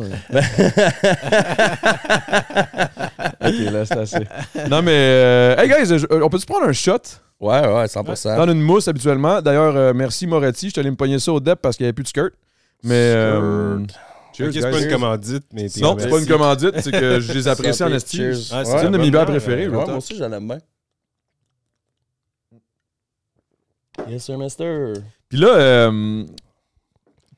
ok, 3.42 3.56
là, 3.72 3.86
c'est 3.86 3.98
assez. 3.98 4.28
Non, 4.70 4.82
mais. 4.82 4.92
euh, 4.94 5.56
hey, 5.58 5.68
guys, 5.70 5.98
je- 6.00 6.22
on 6.22 6.30
peut-tu 6.30 6.46
prendre 6.46 6.68
un 6.68 6.74
shot? 6.74 6.98
Ouais, 7.40 7.62
ouais, 7.68 7.88
100%. 7.88 8.36
Dans 8.36 8.52
une 8.52 8.62
mousse 8.62 8.88
habituellement. 8.88 9.42
D'ailleurs, 9.42 9.76
euh, 9.76 9.94
merci 9.96 10.28
Moretti. 10.28 10.68
Je 10.68 10.72
suis 10.72 10.80
allé 10.80 10.92
me 10.92 10.96
pogner 10.98 11.20
ça 11.20 11.32
au 11.32 11.40
dep 11.40 11.60
parce 11.62 11.78
qu'il 11.78 11.86
n'y 11.86 11.88
avait 11.88 11.94
plus 11.94 12.04
de 12.04 12.10
skirt. 12.10 12.32
Mais. 12.84 12.94
euh, 12.96 13.80
cheers, 14.46 14.54
c'est 14.54 14.72
pas 14.72 14.82
une 14.82 14.90
commandite, 14.92 15.44
mais 15.54 15.70
t'es 15.70 15.80
Non, 15.82 15.96
c'est 16.00 16.10
pas 16.10 16.20
une 16.20 16.28
commandite, 16.28 16.80
c'est 16.82 16.92
que 16.92 17.20
je 17.20 17.34
les 17.34 17.48
apprécie 17.48 17.84
en 17.84 17.88
Santé, 17.88 17.96
esti. 17.96 18.18
cheers. 18.18 18.36
Ah, 18.52 18.66
C'est 18.66 18.74
Ouais, 18.74 18.86
une 18.86 18.92
de 18.92 18.98
mes 18.98 19.10
bières 19.12 19.26
bière, 19.26 19.26
préférées. 19.26 19.68
Ouais, 19.68 19.76
moi 19.86 19.96
aussi, 19.98 20.16
j'en 20.16 20.32
aime 20.32 20.48
bien. 20.48 20.60
Yes, 24.08 24.24
sir, 24.26 24.38
mister. 24.38 24.94
Puis 25.28 25.38
là, 25.38 25.48
euh, 25.56 26.26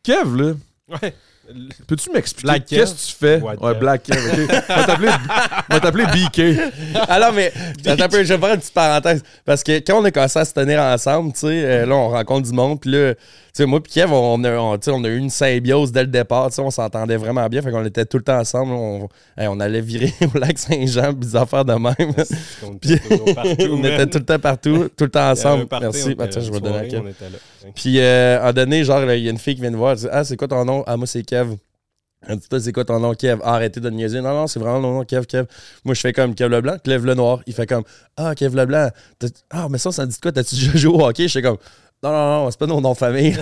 Kev, 0.03 0.35
là, 0.37 0.53
Ouais. 1.01 1.13
Peux-tu 1.87 2.11
m'expliquer 2.11 2.59
qu'est-ce 2.67 2.93
que 2.93 3.09
tu 3.11 3.15
fais? 3.19 3.41
White 3.41 3.59
ouais. 3.61 3.73
Black 3.75 4.03
Kev, 4.03 4.17
ok. 4.17 4.63
On 4.69 4.75
va 4.75 4.83
t'appeler- 4.85 5.09
on 5.69 5.73
va 5.73 5.79
t'appeler 5.79 6.05
BK. 6.05 6.99
Alors, 7.09 7.33
mais, 7.33 7.51
attends 7.85 8.03
un 8.03 8.09
peu, 8.09 8.23
je 8.23 8.33
vais 8.33 8.39
faire 8.39 8.53
une 8.53 8.59
petite 8.59 8.73
parenthèse. 8.73 9.23
Parce 9.45 9.63
que 9.63 9.71
quand 9.79 10.01
on 10.01 10.05
a 10.05 10.11
commencé 10.11 10.39
à 10.39 10.45
se 10.45 10.53
tenir 10.53 10.79
ensemble, 10.81 11.33
tu 11.33 11.39
sais, 11.41 11.47
euh, 11.65 11.85
là, 11.85 11.95
on 11.95 12.09
rencontre 12.09 12.47
du 12.49 12.53
monde. 12.53 12.79
Puis 12.79 12.91
là, 12.91 13.13
tu 13.13 13.19
sais, 13.53 13.65
moi, 13.65 13.81
puis 13.83 13.91
Kev, 13.93 14.11
on 14.13 14.43
a, 14.45 14.51
on, 14.57 14.77
tu 14.77 14.85
sais, 14.85 14.91
on 14.91 15.03
a 15.03 15.07
eu 15.09 15.17
une 15.17 15.29
symbiose 15.29 15.91
dès 15.91 16.01
le 16.01 16.07
départ. 16.07 16.47
Tu 16.49 16.55
sais, 16.55 16.61
on 16.61 16.71
s'entendait 16.71 17.17
vraiment 17.17 17.45
bien. 17.47 17.61
Fait 17.61 17.71
qu'on 17.71 17.83
était 17.85 18.05
tout 18.05 18.17
le 18.17 18.23
temps 18.23 18.39
ensemble. 18.39 18.71
On, 18.73 19.09
hey, 19.37 19.47
on 19.49 19.59
allait 19.59 19.81
virer 19.81 20.13
au 20.35 20.37
lac 20.37 20.57
Saint-Jean, 20.57 21.13
des 21.13 21.35
affaires 21.35 21.65
de 21.65 21.73
même. 21.73 22.13
On 22.63 22.75
Puis 22.75 22.93
était 22.93 23.09
toujours 23.17 23.35
partout, 23.35 23.55
on 23.71 23.79
était 23.79 23.97
man. 23.97 24.09
tout 24.09 24.17
le 24.19 24.25
temps 24.25 24.39
partout, 24.39 24.89
tout 24.95 25.03
le 25.03 25.09
temps 25.11 25.29
ensemble. 25.31 25.67
party, 25.67 25.83
Merci. 25.85 26.15
Bah, 26.15 26.25
je 26.31 26.51
vais 26.51 26.59
donner 26.59 26.77
à 26.79 26.85
Kev. 26.85 27.11
Puis, 27.75 27.99
euh, 27.99 28.41
à 28.41 28.47
un 28.47 28.53
donné, 28.53 28.83
genre, 28.83 29.03
il 29.11 29.23
y 29.23 29.27
a 29.27 29.31
une 29.31 29.37
fille 29.37 29.55
qui 29.55 29.61
vient 29.61 29.69
nous 29.69 29.77
voir. 29.77 29.91
Elle 29.91 29.97
dit 29.99 30.07
Ah, 30.11 30.23
c'est 30.23 30.35
quoi 30.37 30.47
ton 30.47 30.63
nom 30.65 30.83
Ah, 30.87 30.95
moi, 30.97 31.05
c'est 31.05 31.21
Kev. 31.23 31.40
Elle 32.27 32.37
dit, 32.37 32.47
toi, 32.47 32.59
c'est 32.59 32.71
quoi 32.71 32.85
ton 32.85 32.99
nom, 32.99 33.13
Kev? 33.15 33.39
Ah, 33.43 33.55
Arrêtez 33.55 33.79
de 33.79 33.89
niaiser. 33.89 34.21
Non, 34.21 34.29
non, 34.33 34.45
c'est 34.47 34.59
vraiment 34.59 34.79
mon 34.79 34.93
nom, 34.99 35.03
Kev, 35.05 35.25
Kev. 35.25 35.45
Moi, 35.83 35.95
je 35.95 36.01
fais 36.01 36.13
comme 36.13 36.35
Kev 36.35 36.49
Leblanc, 36.51 36.77
Kev 36.83 37.03
le 37.05 37.15
Noir. 37.15 37.39
Il 37.47 37.53
fait 37.53 37.65
comme, 37.65 37.83
ah, 38.15 38.35
Kev 38.35 38.55
Leblanc. 38.55 38.89
Ah, 39.49 39.67
mais 39.69 39.79
ça, 39.79 39.91
ça 39.91 40.05
dit 40.05 40.15
quoi? 40.21 40.31
T'as-tu 40.31 40.53
déjà 40.55 40.77
joué 40.77 40.93
au 40.93 41.03
hockey? 41.03 41.27
Je 41.27 41.33
fais 41.33 41.41
comme, 41.41 41.57
non, 42.03 42.11
non, 42.11 42.43
non, 42.43 42.51
c'est 42.51 42.59
pas 42.59 42.67
nos 42.67 42.79
noms 42.81 42.93
de 42.93 42.97
famille. 42.97 43.33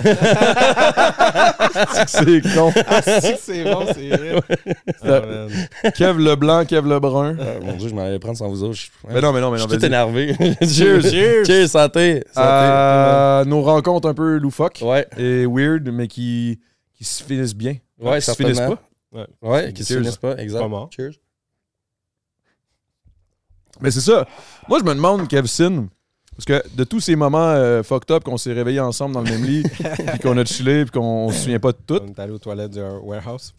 C'est 2.06 2.40
con. 2.54 2.70
Si, 2.72 3.34
c'est 3.40 3.64
bon, 3.64 3.86
c'est 3.94 4.08
vrai. 4.08 4.40
Ah, 5.02 5.20
man. 5.20 5.48
Kev 5.94 6.18
le 6.18 6.34
blanc, 6.36 6.64
Kev 6.66 6.86
le 6.88 6.98
brun. 7.00 7.36
Ah, 7.40 7.44
mon 7.64 7.72
Dieu, 7.76 7.88
je 7.88 7.94
m'en 7.94 8.02
allais 8.02 8.18
prendre 8.18 8.36
sans 8.36 8.48
vous 8.48 8.62
autres. 8.62 8.74
Je 8.76 8.88
Mais 9.12 9.20
non, 9.20 9.32
mais 9.32 9.40
non, 9.40 9.50
mais 9.50 9.58
je 9.58 9.66
suis 9.68 9.78
tout 9.78 9.84
énervé. 9.84 10.34
Cheers. 10.62 11.02
Cheers. 11.10 11.44
Cheers, 11.46 11.68
santé. 11.68 12.22
santé. 12.32 12.46
Euh, 12.46 13.44
nos 13.44 13.62
rencontres 13.62 14.08
un 14.08 14.14
peu 14.14 14.36
loufoques 14.38 14.80
Ouais, 14.82 15.06
et 15.16 15.46
weird, 15.46 15.88
mais 15.90 16.06
qui, 16.08 16.58
qui 16.96 17.04
se 17.04 17.22
finissent 17.22 17.54
bien. 17.54 17.76
Ouais, 18.00 18.20
qui 18.20 18.34
finissent 18.34 18.56
certainement. 18.56 18.76
pas. 19.12 19.26
Ouais, 19.42 19.72
qui 19.72 19.84
se 19.84 19.92
Cheers. 19.94 20.02
finissent 20.02 20.16
pas, 20.16 20.36
exact. 20.38 20.60
Pas 20.60 20.68
mort. 20.68 20.88
Cheers. 20.94 21.12
Mais 23.80 23.90
c'est 23.90 24.00
ça. 24.00 24.26
Moi, 24.68 24.78
je 24.78 24.84
me 24.84 24.94
demande, 24.94 25.26
Kevsin, 25.28 25.88
parce 26.36 26.44
que 26.44 26.62
de 26.76 26.84
tous 26.84 27.00
ces 27.00 27.16
moments 27.16 27.50
euh, 27.52 27.82
fucked 27.82 28.10
up 28.10 28.24
qu'on 28.24 28.36
s'est 28.36 28.52
réveillés 28.52 28.80
ensemble 28.80 29.14
dans 29.14 29.22
le 29.22 29.30
même 29.30 29.44
lit, 29.44 29.62
puis 30.12 30.18
qu'on 30.22 30.36
a 30.36 30.44
chillé, 30.44 30.84
puis 30.84 30.92
qu'on 30.92 31.30
se 31.30 31.40
souvient 31.44 31.60
pas 31.60 31.72
de 31.72 31.78
tout. 31.86 32.00
On 32.02 32.08
est 32.08 32.18
allé 32.18 32.32
aux 32.32 32.38
toilettes 32.38 32.72
du 32.72 32.80
warehouse. 32.80 33.54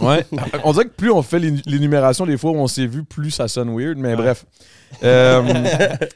Ouais. 0.00 0.24
on 0.64 0.72
dirait 0.72 0.84
que 0.84 0.90
plus 0.94 1.10
on 1.10 1.22
fait 1.22 1.38
l'é- 1.40 1.60
l'énumération 1.66 2.24
des 2.24 2.36
fois 2.38 2.52
où 2.52 2.56
on 2.56 2.68
s'est 2.68 2.86
vu, 2.86 3.02
plus 3.02 3.30
ça 3.32 3.48
sonne 3.48 3.74
weird, 3.76 3.98
mais 3.98 4.10
Ouais. 4.10 4.16
bref. 4.16 4.44
Euh, 5.02 5.42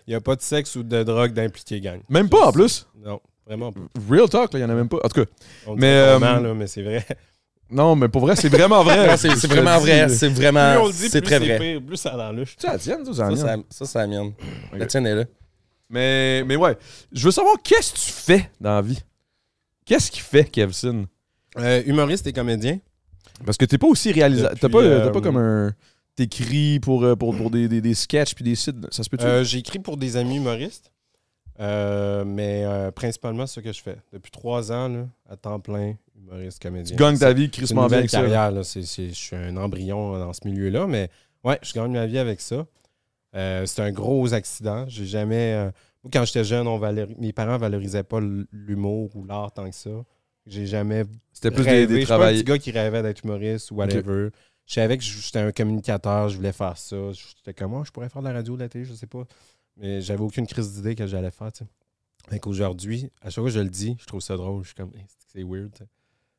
Il 0.06 0.11
n'y 0.11 0.14
a 0.14 0.21
pas 0.21 0.37
de 0.37 0.42
sexe 0.42 0.76
ou 0.76 0.83
de 0.83 1.02
drogue 1.02 1.33
d'impliqué, 1.33 1.80
gang. 1.80 1.99
même 2.11 2.28
pas 2.28 2.49
en 2.49 2.52
plus. 2.52 2.87
Non, 3.02 3.21
vraiment 3.47 3.73
pas. 3.73 3.80
Real 4.11 4.28
talk, 4.28 4.50
il 4.52 4.61
y 4.61 4.64
en 4.64 4.68
a 4.68 4.75
même 4.75 4.90
pas. 4.90 4.99
En 5.02 5.09
tout 5.09 5.25
cas, 5.25 5.30
On 5.66 5.76
Mais, 5.76 5.80
mais, 5.80 6.26
euh, 6.26 6.40
là, 6.40 6.54
mais 6.54 6.66
c'est 6.66 6.83
vrai. 6.83 7.02
Non, 7.71 7.97
mais 7.97 8.09
pour 8.09 8.23
vrai, 8.23 8.37
c'est 8.37 8.49
vraiment 8.49 8.83
vrai. 8.85 9.17
C'est 9.17 9.47
vraiment 9.47 9.79
vrai. 9.79 10.09
C'est 10.09 10.29
Plus 10.29 10.37
vraiment. 10.37 10.83
on 10.83 10.87
le 10.87 10.93
dit, 10.93 11.09
C'est 11.09 11.21
plus 11.21 11.27
très 11.31 11.39
vrai. 11.39 11.59
pire, 11.59 11.83
plus 11.87 11.97
ça 11.97 12.11
dans 12.17 12.33
l'ouche. 12.33 12.55
C'est 12.59 12.69
la 12.69 12.79
tienne, 12.79 13.05
ça, 13.05 13.35
Ça, 13.37 13.57
ça, 13.71 13.85
c'est 13.87 13.99
la 13.99 14.07
mienne. 14.07 14.33
La 14.73 14.87
tienne 14.87 15.07
est 15.07 15.15
là. 15.15 15.25
Mais, 15.89 16.43
mais 16.45 16.57
ouais, 16.57 16.77
je 17.13 17.25
veux 17.25 17.31
savoir 17.31 17.57
qu'est-ce 17.63 17.93
que 17.93 17.99
tu 17.99 18.11
fais 18.13 18.51
dans 18.61 18.75
la 18.75 18.83
vie? 18.83 18.99
Qu'est-ce 19.85 20.11
qu'il 20.11 20.23
fait, 20.23 20.45
Kevsin? 20.45 21.05
Euh, 21.59 21.83
humoriste 21.87 22.27
et 22.27 22.33
comédien. 22.33 22.79
Parce 23.45 23.57
que 23.57 23.65
t'es 23.65 23.79
pas 23.79 23.87
aussi 23.87 24.11
réalisateur. 24.13 24.59
T'as 24.59 24.69
pas, 24.69 24.83
euh, 24.83 25.05
t'as 25.05 25.13
pas 25.13 25.21
comme 25.21 25.37
un. 25.37 25.73
T'écris 26.17 26.81
pour, 26.81 27.05
euh, 27.05 27.15
pour, 27.15 27.37
pour 27.37 27.51
des, 27.51 27.69
des, 27.69 27.81
des 27.83 27.95
sketchs 27.95 28.35
puis 28.35 28.43
des 28.43 28.55
sites. 28.55 28.77
Ça 28.91 29.03
se 29.05 29.09
peut-tu? 29.11 29.25
Euh, 29.27 29.45
J'ai 29.45 29.59
écrit 29.59 29.79
pour 29.79 29.97
des 29.97 30.17
amis 30.17 30.37
humoristes. 30.37 30.91
Euh, 31.61 32.25
mais 32.27 32.65
euh, 32.65 32.91
principalement, 32.91 33.47
c'est 33.47 33.61
ce 33.61 33.61
que 33.61 33.73
je 33.73 33.81
fais. 33.83 33.97
Depuis 34.13 34.31
trois 34.31 34.73
ans, 34.73 34.89
là, 34.89 35.07
à 35.31 35.37
temps 35.37 35.61
plein, 35.61 35.95
humoriste, 36.19 36.61
tu 36.61 36.69
comédien. 36.69 36.97
gagnes 36.97 37.19
ta 37.19 37.33
vie, 37.33 37.51
C'est 37.53 37.71
une 37.75 38.07
carrière. 38.09 38.51
là. 38.51 38.65
C'est- 38.65 38.83
c'est- 38.83 39.09
je 39.09 39.15
suis 39.15 39.37
un 39.37 39.57
embryon 39.57 40.19
dans 40.19 40.33
ce 40.33 40.47
milieu-là, 40.47 40.87
mais 40.87 41.09
ouais, 41.45 41.59
je 41.63 41.73
gagne 41.73 41.93
ma 41.93 42.07
vie 42.07 42.19
avec 42.19 42.41
ça. 42.41 42.67
Euh, 43.35 43.67
c'est 43.67 43.83
un 43.83 43.93
gros 43.93 44.33
accident. 44.35 44.87
J'ai 44.89 45.07
jamais. 45.07 45.53
euh, 45.55 45.71
moi, 46.03 46.11
quand 46.13 46.25
j'étais 46.25 46.45
jeune, 46.45 46.67
on 46.67 46.79
valori- 46.79 47.15
mes 47.19 47.33
parents 47.33 47.59
valorisaient 47.59 48.03
pas 48.05 48.21
l'humour 48.53 49.11
ou 49.15 49.25
l'art 49.25 49.53
tant 49.53 49.69
que 49.69 49.75
ça. 49.77 49.91
J'ai 50.47 50.67
jamais 50.67 51.05
C'était 51.33 51.51
plus 51.51 51.65
des, 51.65 51.71
rêvé. 51.71 52.05
des 52.05 52.13
un 52.13 52.19
petit 52.19 52.45
gars 52.45 52.59
qui 52.59 52.71
rêvait 52.71 53.03
d'être 53.03 53.25
humoriste 53.25 53.71
ou 53.73 53.77
whatever. 53.77 54.29
Je 54.67 54.75
savais 54.75 54.97
que 54.97 55.03
j'étais 55.05 55.41
un 55.41 55.53
communicateur, 55.53 56.29
je 56.29 56.37
voulais 56.37 56.53
faire 56.53 56.77
ça. 56.79 56.97
J'étais 57.13 57.53
comme, 57.53 57.73
moi, 57.73 57.83
je 57.85 57.91
pourrais 57.91 58.09
faire 58.09 58.23
de 58.23 58.29
la 58.29 58.33
radio, 58.35 58.57
de 58.57 58.63
la 58.63 58.69
télé, 58.69 58.85
je 58.85 58.95
sais 58.95 59.07
pas. 59.07 59.25
Mais 59.77 60.01
j'avais 60.01 60.23
aucune 60.23 60.47
crise 60.47 60.73
d'idée 60.75 60.95
que 60.95 61.07
j'allais 61.07 61.31
faire, 61.31 61.53
tu 61.53 61.65
sais. 61.65 61.71
Fait 62.31 62.39
qu'aujourd'hui, 62.41 63.11
à 63.21 63.27
chaque 63.27 63.35
fois 63.35 63.45
que 63.45 63.51
je 63.51 63.61
le 63.61 63.69
dis, 63.71 63.97
je 64.01 64.07
trouve 64.07 64.21
ça 64.21 64.37
drôle. 64.37 64.63
Je 64.63 64.69
suis 64.69 64.75
comme, 64.75 64.91
Hey, 64.97 65.05
c'est 65.33 65.43
weird, 65.43 65.71
tu 65.73 65.79
sais. 65.79 65.89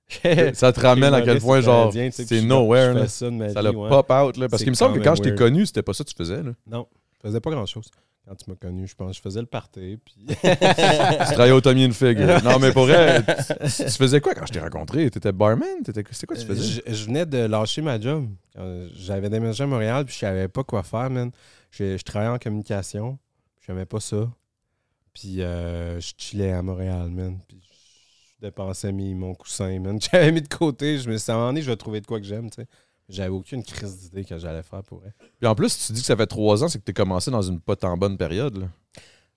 Ça 0.53 0.71
te 0.71 0.79
ramène 0.79 1.13
à 1.13 1.21
quel 1.21 1.39
point, 1.39 1.61
genre, 1.61 1.93
c'est 2.11 2.41
nowhere. 2.41 2.93
là. 2.93 3.07
ça 3.07 3.29
ouais. 3.29 3.89
pop 3.89 4.11
out. 4.11 4.37
Là, 4.37 4.47
parce 4.47 4.63
qu'il 4.63 4.71
me 4.71 4.75
semble 4.75 4.99
que 4.99 5.03
quand 5.03 5.15
je 5.15 5.23
t'ai 5.23 5.35
connu, 5.35 5.65
c'était 5.65 5.81
pas 5.83 5.93
ça 5.93 6.03
que 6.03 6.09
tu 6.09 6.15
faisais. 6.15 6.43
Là. 6.43 6.51
Non, 6.69 6.87
je 7.15 7.27
faisais 7.27 7.39
pas 7.39 7.51
grand-chose. 7.51 7.89
Quand 8.27 8.35
tu 8.35 8.49
m'as 8.49 8.57
connu, 8.57 8.85
je 8.87 8.95
pense, 8.95 9.15
je 9.15 9.21
faisais 9.21 9.39
le 9.39 9.45
party. 9.45 9.99
Puis... 10.03 10.15
tu 10.27 10.35
travaillais 10.35 11.51
au 11.53 11.61
Tommy 11.61 11.89
Fig. 11.93 12.19
Non, 12.43 12.59
mais 12.59 12.73
pour 12.73 12.85
vrai, 12.85 13.23
tu, 13.23 13.85
tu 13.85 13.91
faisais 13.91 14.19
quoi 14.19 14.33
quand 14.35 14.45
je 14.45 14.51
t'ai 14.51 14.59
rencontré? 14.59 15.09
T'étais 15.09 15.31
barman? 15.31 15.67
C'était 15.85 16.03
quoi 16.03 16.35
que 16.35 16.41
tu 16.41 16.45
faisais? 16.45 16.81
je, 16.85 16.93
je 16.93 17.05
venais 17.05 17.25
de 17.25 17.37
lâcher 17.37 17.81
ma 17.81 17.99
job. 17.99 18.27
Quand 18.53 18.87
J'avais 18.95 19.29
déménagé 19.29 19.63
à 19.63 19.67
Montréal, 19.67 20.03
puis 20.03 20.13
je 20.13 20.19
savais 20.19 20.49
pas 20.49 20.63
quoi 20.65 20.83
faire, 20.83 21.09
man. 21.09 21.31
Je, 21.71 21.97
je 21.97 22.03
travaillais 22.03 22.33
en 22.33 22.37
communication, 22.37 23.17
je 23.61 23.71
n'aimais 23.71 23.85
pas 23.85 24.01
ça. 24.01 24.29
Puis 25.13 25.41
euh, 25.41 25.99
je 25.99 26.13
chillais 26.17 26.51
à 26.51 26.61
Montréal, 26.61 27.09
man. 27.09 27.39
Puis 27.47 27.61
je 28.39 28.45
dépensais 28.47 28.91
mes, 28.91 29.13
mon 29.13 29.33
coussin, 29.35 29.79
man. 29.79 29.99
J'avais 30.11 30.31
mis 30.31 30.41
de 30.41 30.47
côté. 30.47 30.97
Je 30.99 31.09
me 31.09 31.17
suis 31.17 31.25
dit, 31.25 31.31
à 31.31 31.33
un 31.33 31.37
moment 31.37 31.49
donné, 31.49 31.61
je 31.61 31.69
vais 31.69 31.77
trouver 31.77 32.01
de 32.01 32.05
quoi 32.07 32.19
que 32.19 32.25
j'aime, 32.25 32.49
tu 32.49 32.61
sais. 32.61 32.67
J'avais 33.09 33.29
aucune 33.29 33.63
crise 33.63 33.97
d'idée 33.99 34.25
que 34.25 34.37
j'allais 34.37 34.63
faire 34.63 34.83
pour 34.83 35.01
elle. 35.05 35.13
Puis 35.39 35.47
en 35.47 35.55
plus, 35.55 35.87
tu 35.87 35.93
dis 35.93 36.01
que 36.01 36.05
ça 36.07 36.17
fait 36.17 36.27
trois 36.27 36.63
ans, 36.63 36.67
c'est 36.67 36.77
que 36.79 36.83
t'es 36.83 36.93
commencé 36.93 37.31
dans 37.31 37.41
une 37.41 37.59
pas 37.61 37.75
tant 37.77 37.95
bonne 37.95 38.17
période. 38.17 38.57
Là. 38.57 38.67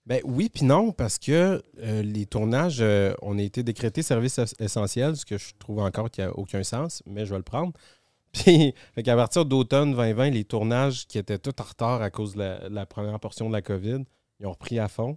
Ben 0.07 0.21
oui, 0.25 0.49
puis 0.53 0.65
non, 0.65 0.91
parce 0.91 1.19
que 1.19 1.63
euh, 1.81 2.03
les 2.03 2.27
tournages, 2.27 2.79
euh, 2.81 3.15
on 3.23 3.39
a 3.39 3.43
été 3.43 3.63
décrétés 3.63 4.03
service 4.03 4.39
es- 4.39 4.55
essentiel, 4.59 5.17
ce 5.17 5.25
que 5.25 5.39
je 5.39 5.53
trouve 5.59 5.79
encore 5.79 6.11
qu'il 6.11 6.25
n'y 6.25 6.31
a 6.31 6.37
aucun 6.37 6.65
sens, 6.65 7.01
mais 7.07 7.25
je 7.27 7.31
vais 7.31 7.37
le 7.37 7.45
prendre. 7.45 7.73
Puis, 8.33 8.75
qu'à 9.05 9.15
partir 9.15 9.45
d'automne 9.45 9.93
2020, 9.93 10.31
les 10.31 10.45
tournages 10.45 11.07
qui 11.07 11.19
étaient 11.19 11.39
tout 11.39 11.61
en 11.61 11.65
retard 11.65 12.03
à 12.03 12.11
cause 12.11 12.35
de 12.35 12.39
la, 12.41 12.69
la 12.69 12.87
première 12.87 13.21
portion 13.21 13.49
de 13.49 13.53
la 13.53 13.63
COVID, 13.63 14.05
ils 14.41 14.47
ont 14.47 14.53
repris 14.53 14.79
à 14.81 14.89
fond. 14.89 15.17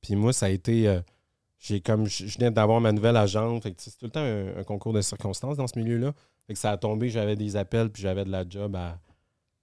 Puis 0.00 0.16
moi, 0.16 0.32
ça 0.32 0.46
a 0.46 0.48
été. 0.50 0.88
euh, 0.88 1.00
j'ai 1.62 1.80
comme 1.80 2.06
je 2.06 2.24
venais 2.38 2.50
d'avoir 2.50 2.80
ma 2.80 2.90
nouvelle 2.92 3.16
agente. 3.16 3.66
C'est 3.78 3.96
tout 3.96 4.06
le 4.06 4.10
temps 4.10 4.20
un, 4.20 4.60
un 4.60 4.64
concours 4.64 4.92
de 4.92 5.00
circonstances 5.00 5.56
dans 5.56 5.66
ce 5.68 5.78
milieu-là. 5.78 6.12
Fait 6.46 6.54
que 6.54 6.58
ça 6.58 6.72
a 6.72 6.76
tombé, 6.76 7.08
j'avais 7.08 7.36
des 7.36 7.56
appels, 7.56 7.88
puis 7.88 8.02
j'avais 8.02 8.24
de 8.24 8.30
la 8.30 8.44
job 8.48 8.74
à, 8.74 8.98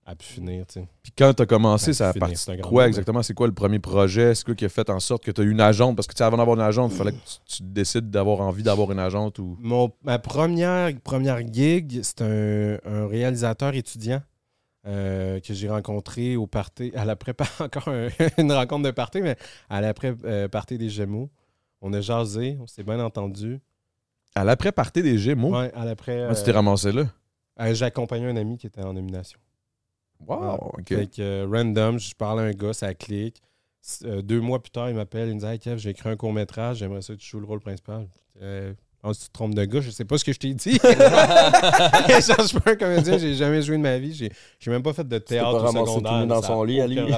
à 0.05 0.15
pu 0.15 0.25
finir, 0.25 0.65
tu. 0.65 0.79
Puis 1.03 1.11
quand 1.17 1.33
t'as 1.33 1.45
commencé, 1.45 1.87
Ben, 1.87 1.93
ça 1.93 2.09
a 2.09 2.13
parti 2.13 2.35
de 2.57 2.61
quoi 2.61 2.87
exactement? 2.87 3.21
C'est 3.21 3.33
quoi 3.33 3.47
le 3.47 3.53
premier 3.53 3.79
projet? 3.79 4.33
C'est 4.33 4.45
quoi 4.45 4.55
qui 4.55 4.63
a 4.63 4.69
fait 4.69 4.89
en 4.89 5.01
sorte 5.01 5.23
que 5.25 5.31
tu 5.31 5.41
as 5.41 5.43
eu 5.43 5.51
une 5.51 5.59
agente? 5.59 5.97
Parce 5.97 6.07
que 6.07 6.13
tu 6.13 6.23
avant 6.23 6.37
d'avoir 6.37 6.55
une 6.55 6.63
agente, 6.63 6.91
il 6.93 6.97
fallait 6.97 7.11
que 7.11 7.17
tu, 7.45 7.57
tu 7.57 7.63
décides 7.63 8.09
d'avoir 8.09 8.39
envie 8.39 8.63
d'avoir 8.63 8.91
une 8.93 8.99
agente 8.99 9.37
ou. 9.39 9.57
Mon, 9.59 9.91
ma 10.03 10.19
première, 10.19 10.89
première 11.03 11.39
gig, 11.51 11.99
c'est 12.01 12.21
un, 12.21 12.77
un 12.85 13.07
réalisateur 13.07 13.75
étudiant 13.75 14.21
euh, 14.87 15.39
que 15.41 15.53
j'ai 15.53 15.69
rencontré 15.69 16.37
au 16.37 16.47
party, 16.47 16.93
à 16.95 17.03
l'après, 17.03 17.33
pas 17.33 17.45
encore 17.59 17.89
un- 17.89 18.07
une 18.37 18.53
rencontre 18.53 18.83
de 18.85 18.91
party, 18.91 19.21
mais 19.21 19.35
à 19.69 19.81
l'après 19.81 20.15
euh, 20.23 20.47
party 20.47 20.77
des 20.77 20.89
Gémeaux. 20.89 21.29
On 21.81 21.93
a 21.93 22.01
jasé, 22.01 22.57
on 22.59 22.67
s'est 22.67 22.83
bien 22.83 22.99
entendu. 22.99 23.59
À 24.35 24.43
l'après-partie 24.43 25.01
des 25.01 25.17
Gémeaux, 25.17 25.57
Ouais, 25.57 25.71
à 25.73 25.85
l'après, 25.85 26.27
tu 26.35 26.43
t'es 26.43 26.51
euh, 26.51 26.53
ramassé 26.53 26.91
là? 26.91 27.05
euh, 27.61 27.73
j'ai 27.73 27.85
accompagné 27.85 28.27
un 28.27 28.35
ami 28.35 28.57
qui 28.57 28.67
était 28.67 28.83
en 28.83 28.93
nomination. 28.93 29.39
Wow, 30.27 30.71
ok. 30.77 30.87
Fait 30.87 31.07
que 31.07 31.21
euh, 31.21 31.47
random, 31.49 31.97
je 31.99 32.13
parle 32.13 32.41
à 32.41 32.43
un 32.43 32.51
gars, 32.51 32.73
ça 32.73 32.93
clique. 32.93 33.41
Deux 34.03 34.41
mois 34.41 34.61
plus 34.61 34.71
tard, 34.71 34.89
il 34.89 34.95
m'appelle, 34.95 35.29
il 35.29 35.35
me 35.35 35.39
dit 35.39 35.45
Hey 35.45 35.57
Kev, 35.57 35.77
j'ai 35.77 35.91
écrit 35.91 36.09
un 36.09 36.17
court-métrage, 36.17 36.77
j'aimerais 36.77 37.01
ça 37.01 37.13
que 37.13 37.19
tu 37.19 37.27
joues 37.29 37.39
le 37.39 37.45
rôle 37.45 37.61
principal. 37.61 38.07
Pense 39.01 39.17
que 39.17 39.23
tu 39.23 39.29
te 39.29 39.33
trompes 39.33 39.55
de 39.55 39.63
gars, 39.63 39.79
je 39.79 39.91
sais 39.91 40.03
pas 40.03 40.17
ce 40.17 40.25
que 40.25 40.33
je 40.33 40.39
t'ai 40.39 40.53
dit. 40.53 40.71
Je 40.73 42.47
suis 42.47 42.59
pas 42.59 42.71
un 42.71 42.75
comédien, 42.75 43.17
j'ai 43.17 43.33
jamais 43.33 43.61
joué 43.61 43.77
de 43.77 43.81
ma 43.81 43.97
vie, 43.97 44.13
j'ai 44.13 44.29
j'ai 44.59 44.71
même 44.71 44.83
pas 44.83 44.91
fait 44.91 45.07
de 45.07 45.17
théâtre 45.19 45.51
pas 45.51 45.69
au 45.69 45.71
secondaire. 45.71 46.21
tout 46.21 46.27
dans 46.27 46.41
son 46.41 46.63
lit, 46.63 46.81
à 46.81 46.87
lui. 46.87 46.97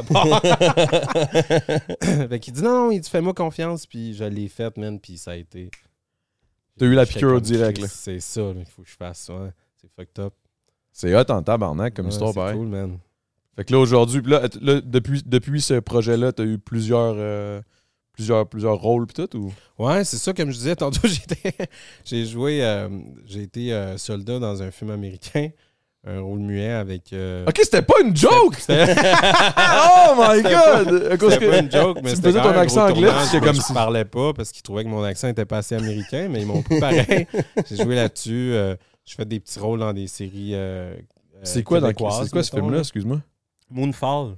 fait 2.30 2.40
qu'il 2.40 2.54
dit 2.54 2.62
non, 2.62 2.86
non, 2.86 2.92
il 2.92 3.00
dit 3.02 3.10
fais-moi 3.10 3.34
confiance, 3.34 3.88
puis 3.88 4.14
je 4.14 4.24
l'ai 4.26 4.48
fait, 4.48 4.76
man, 4.78 5.00
puis 5.00 5.18
ça 5.18 5.32
a 5.32 5.36
été. 5.36 5.70
T'as 6.78 6.86
eu 6.86 6.94
la 6.94 7.06
piqûre 7.06 7.34
au 7.34 7.40
direct, 7.40 7.80
là. 7.80 7.88
C'est 7.88 8.20
ça, 8.20 8.42
il 8.56 8.66
faut 8.66 8.84
que 8.84 8.90
je 8.90 8.96
fasse 8.96 9.20
ça. 9.20 9.34
hein. 9.34 9.52
C'est 9.82 9.90
fucked 9.96 10.20
up. 10.24 10.34
C'est 10.92 11.16
hot 11.16 11.32
en 11.32 11.42
tabarnak 11.42 11.94
comme 11.96 12.08
Ouais, 12.08 12.12
histoire, 12.12 12.34
c'est 12.34 12.56
cool, 12.56 12.68
man. 12.68 12.98
Fait 13.56 13.66
que 13.66 13.74
là, 13.74 13.80
aujourd'hui, 13.80 14.22
là, 14.26 14.48
depuis, 14.82 15.22
depuis 15.26 15.62
ce 15.62 15.80
projet-là, 15.80 16.32
t'as 16.32 16.44
eu 16.44 16.58
plusieurs, 16.58 17.16
euh, 17.18 17.62
plusieurs, 18.13 18.48
plusieurs 18.48 18.77
rôles 18.77 19.08
pis 19.08 19.13
tout 19.15 19.38
ou? 19.38 19.53
Ouais, 19.84 20.03
c'est 20.03 20.18
ça, 20.18 20.34
comme 20.34 20.51
je 20.51 20.58
disais 20.58 20.75
tantôt, 20.75 21.00
j'étais, 21.08 21.53
j'ai 22.06 22.25
joué, 22.25 22.63
euh, 22.63 22.89
j'ai 23.25 23.44
été 23.44 23.74
euh, 23.74 23.98
soldat 23.98 24.39
dans 24.39 24.62
un 24.62 24.72
film 24.72 24.91
américain, 24.91 25.50
un 26.06 26.20
rôle 26.20 26.39
muet 26.39 26.70
avec. 26.72 27.13
euh, 27.13 27.46
Ok, 27.48 27.60
c'était 27.63 27.82
pas 27.84 27.96
une 28.03 28.15
joke! 28.15 28.58
Oh 28.68 30.15
my 30.18 30.41
god! 30.41 31.03
C'était 31.12 31.18
que- 31.18 31.50
pas 31.50 31.58
une 31.60 31.72
joke, 31.72 32.00
mais 32.03 32.15
c'était 32.15 32.34
ton 32.34 32.50
accent 32.50 32.88
anglais, 32.89 33.10
mais 33.34 33.39
comme 33.39 33.56
je 33.56 33.62
si- 33.62 33.74
parlais 33.74 34.06
pas 34.06 34.34
parce 34.34 34.51
qu'ils 34.51 34.63
trouvaient 34.63 34.84
que 34.84 34.89
mon 34.89 35.03
accent 35.03 35.27
était 35.27 35.46
pas 35.46 35.58
assez 35.60 35.75
américain, 35.75 36.27
mais 36.30 36.41
ils 36.41 36.48
m'ont 36.48 36.62
pris 36.62 36.80
pareil. 36.80 37.27
j'ai 37.70 37.75
joué 37.77 37.96
là-dessus. 37.96 38.51
euh, 38.53 38.75
je 39.06 39.15
fais 39.15 39.25
des 39.25 39.39
petits 39.39 39.60
rôles 39.60 39.80
dans 39.80 39.94
des 39.94 40.08
séries. 40.08 40.56
C'est 41.44 41.63
quoi, 41.63 41.80
dans- 41.80 41.88
québécoises, 41.88 42.24
c'est 42.25 42.32
quoi 42.32 42.44
ce 42.44 42.51
film-là, 42.51 42.75
là. 42.75 42.80
excuse-moi? 42.80 43.20
Moonfall. 43.70 44.36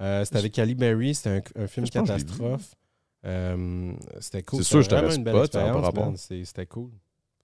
Euh, 0.00 0.24
c'était 0.24 0.38
avec 0.38 0.58
Ali 0.58 0.74
Berry, 0.74 1.14
c'était 1.14 1.42
un, 1.56 1.62
un 1.62 1.66
film 1.66 1.86
Je 1.86 1.90
catastrophe. 1.92 2.74
Euh, 3.26 3.92
c'était 4.20 4.42
cool. 4.42 4.58
C'est 4.58 4.64
sûr, 4.68 4.82
je 4.82 4.88
belle 5.20 5.34
pas, 5.34 5.40
expérience, 5.44 5.84
rapport. 5.84 6.12
C'est- 6.16 6.44
C'était 6.44 6.66
cool. 6.66 6.90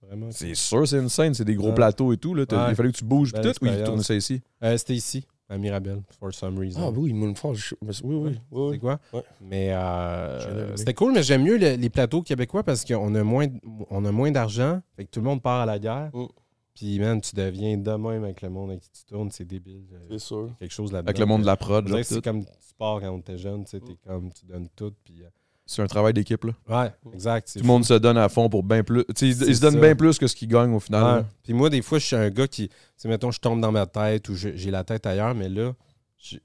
Vraiment. 0.06 0.28
C'est 0.30 0.54
sûr, 0.54 0.86
c'est 0.86 0.98
une 0.98 1.08
scène, 1.08 1.32
c'est 1.34 1.44
des 1.46 1.54
gros 1.54 1.68
Ouais. 1.68 1.74
plateaux 1.74 2.12
et 2.12 2.16
tout. 2.18 2.34
Là. 2.34 2.44
Il 2.68 2.74
fallait 2.76 2.92
que 2.92 2.96
tu 2.98 3.04
bouges 3.04 3.32
tout, 3.32 3.38
ou 3.62 3.66
ils 3.66 3.82
tournaient 3.82 4.02
ça 4.02 4.14
ici? 4.14 4.42
Euh, 4.62 4.76
c'était 4.76 4.94
ici, 4.94 5.26
à 5.48 5.56
Mirabel, 5.56 6.02
for 6.20 6.32
some 6.32 6.58
reason. 6.58 6.80
Ah 6.82 6.90
oui, 6.90 7.12
Moonfall. 7.14 7.54
je- 7.56 7.74
Oui, 7.82 7.88
oui, 8.04 8.14
oui. 8.14 8.32
C'est 8.52 8.58
oui. 8.58 8.78
quoi? 8.78 9.00
Ouais. 9.14 9.22
Mais 9.40 9.72
euh, 9.72 10.76
c'était 10.76 10.94
cool, 10.94 11.12
mais 11.14 11.22
j'aime 11.22 11.42
mieux 11.42 11.56
le- 11.56 11.74
les 11.76 11.88
plateaux 11.90 12.22
québécois 12.22 12.62
parce 12.62 12.84
qu'on 12.84 13.14
a 13.14 13.22
moins, 13.24 13.46
on 13.90 14.04
a 14.04 14.12
moins 14.12 14.30
d'argent. 14.30 14.80
Fait 14.96 15.06
que 15.06 15.10
tout 15.10 15.20
le 15.20 15.26
monde 15.26 15.42
part 15.42 15.62
à 15.62 15.66
la 15.66 15.78
guerre. 15.78 16.10
Mm. 16.12 16.26
Puis, 16.74 16.98
man, 16.98 17.20
tu 17.20 17.34
deviens 17.36 17.76
de 17.76 17.90
même 17.92 18.24
avec 18.24 18.42
le 18.42 18.50
monde 18.50 18.70
avec 18.70 18.82
qui 18.82 18.90
tu 18.90 19.04
tournes, 19.04 19.30
c'est 19.30 19.44
débile. 19.44 19.84
Euh, 19.92 19.98
C'est 20.10 20.18
sûr. 20.18 20.50
quelque 20.58 20.72
chose 20.72 20.90
là-dedans. 20.92 21.08
Avec 21.08 21.18
le 21.18 21.26
monde 21.26 21.42
de 21.42 21.46
la 21.46 21.56
prod, 21.56 21.86
genre, 21.86 22.00
c'est 22.02 22.22
comme 22.22 22.40
du 22.40 22.46
sport 22.60 23.00
quand 23.00 23.10
on 23.10 23.18
était 23.18 23.38
jeune, 23.38 23.64
tu 23.64 23.70
sais, 23.70 23.80
t'es 23.80 23.96
comme, 24.06 24.32
tu 24.32 24.44
donnes 24.46 24.68
tout, 24.74 24.92
puis... 25.04 25.22
euh, 25.22 25.28
c'est 25.66 25.80
un 25.80 25.86
travail 25.86 26.12
d'équipe. 26.12 26.44
là. 26.44 26.52
Ouais, 26.68 26.92
exact. 27.14 27.50
Tout 27.54 27.60
le 27.60 27.64
monde 27.66 27.84
se 27.86 27.94
donne 27.94 28.18
à 28.18 28.28
fond 28.28 28.50
pour 28.50 28.62
bien 28.62 28.82
plus. 28.84 29.02
Tu 29.16 29.32
sais, 29.32 29.46
ils, 29.48 29.56
se 29.56 29.60
donnent 29.62 29.80
bien 29.80 29.94
plus 29.96 30.18
que 30.18 30.26
ce 30.26 30.36
qu'ils 30.36 30.48
gagnent 30.48 30.74
au 30.74 30.80
final. 30.80 31.20
Ouais. 31.20 31.26
Puis 31.42 31.54
moi, 31.54 31.70
des 31.70 31.80
fois, 31.80 31.98
je 31.98 32.04
suis 32.04 32.16
un 32.16 32.28
gars 32.28 32.46
qui, 32.46 32.68
tu 32.68 32.74
sais, 32.98 33.08
mettons, 33.08 33.30
je 33.30 33.40
tombe 33.40 33.60
dans 33.62 33.72
ma 33.72 33.86
tête 33.86 34.28
ou 34.28 34.34
je- 34.34 34.54
j'ai 34.56 34.70
la 34.70 34.84
tête 34.84 35.06
ailleurs, 35.06 35.34
mais 35.34 35.48
là, 35.48 35.72
je- 36.18 36.36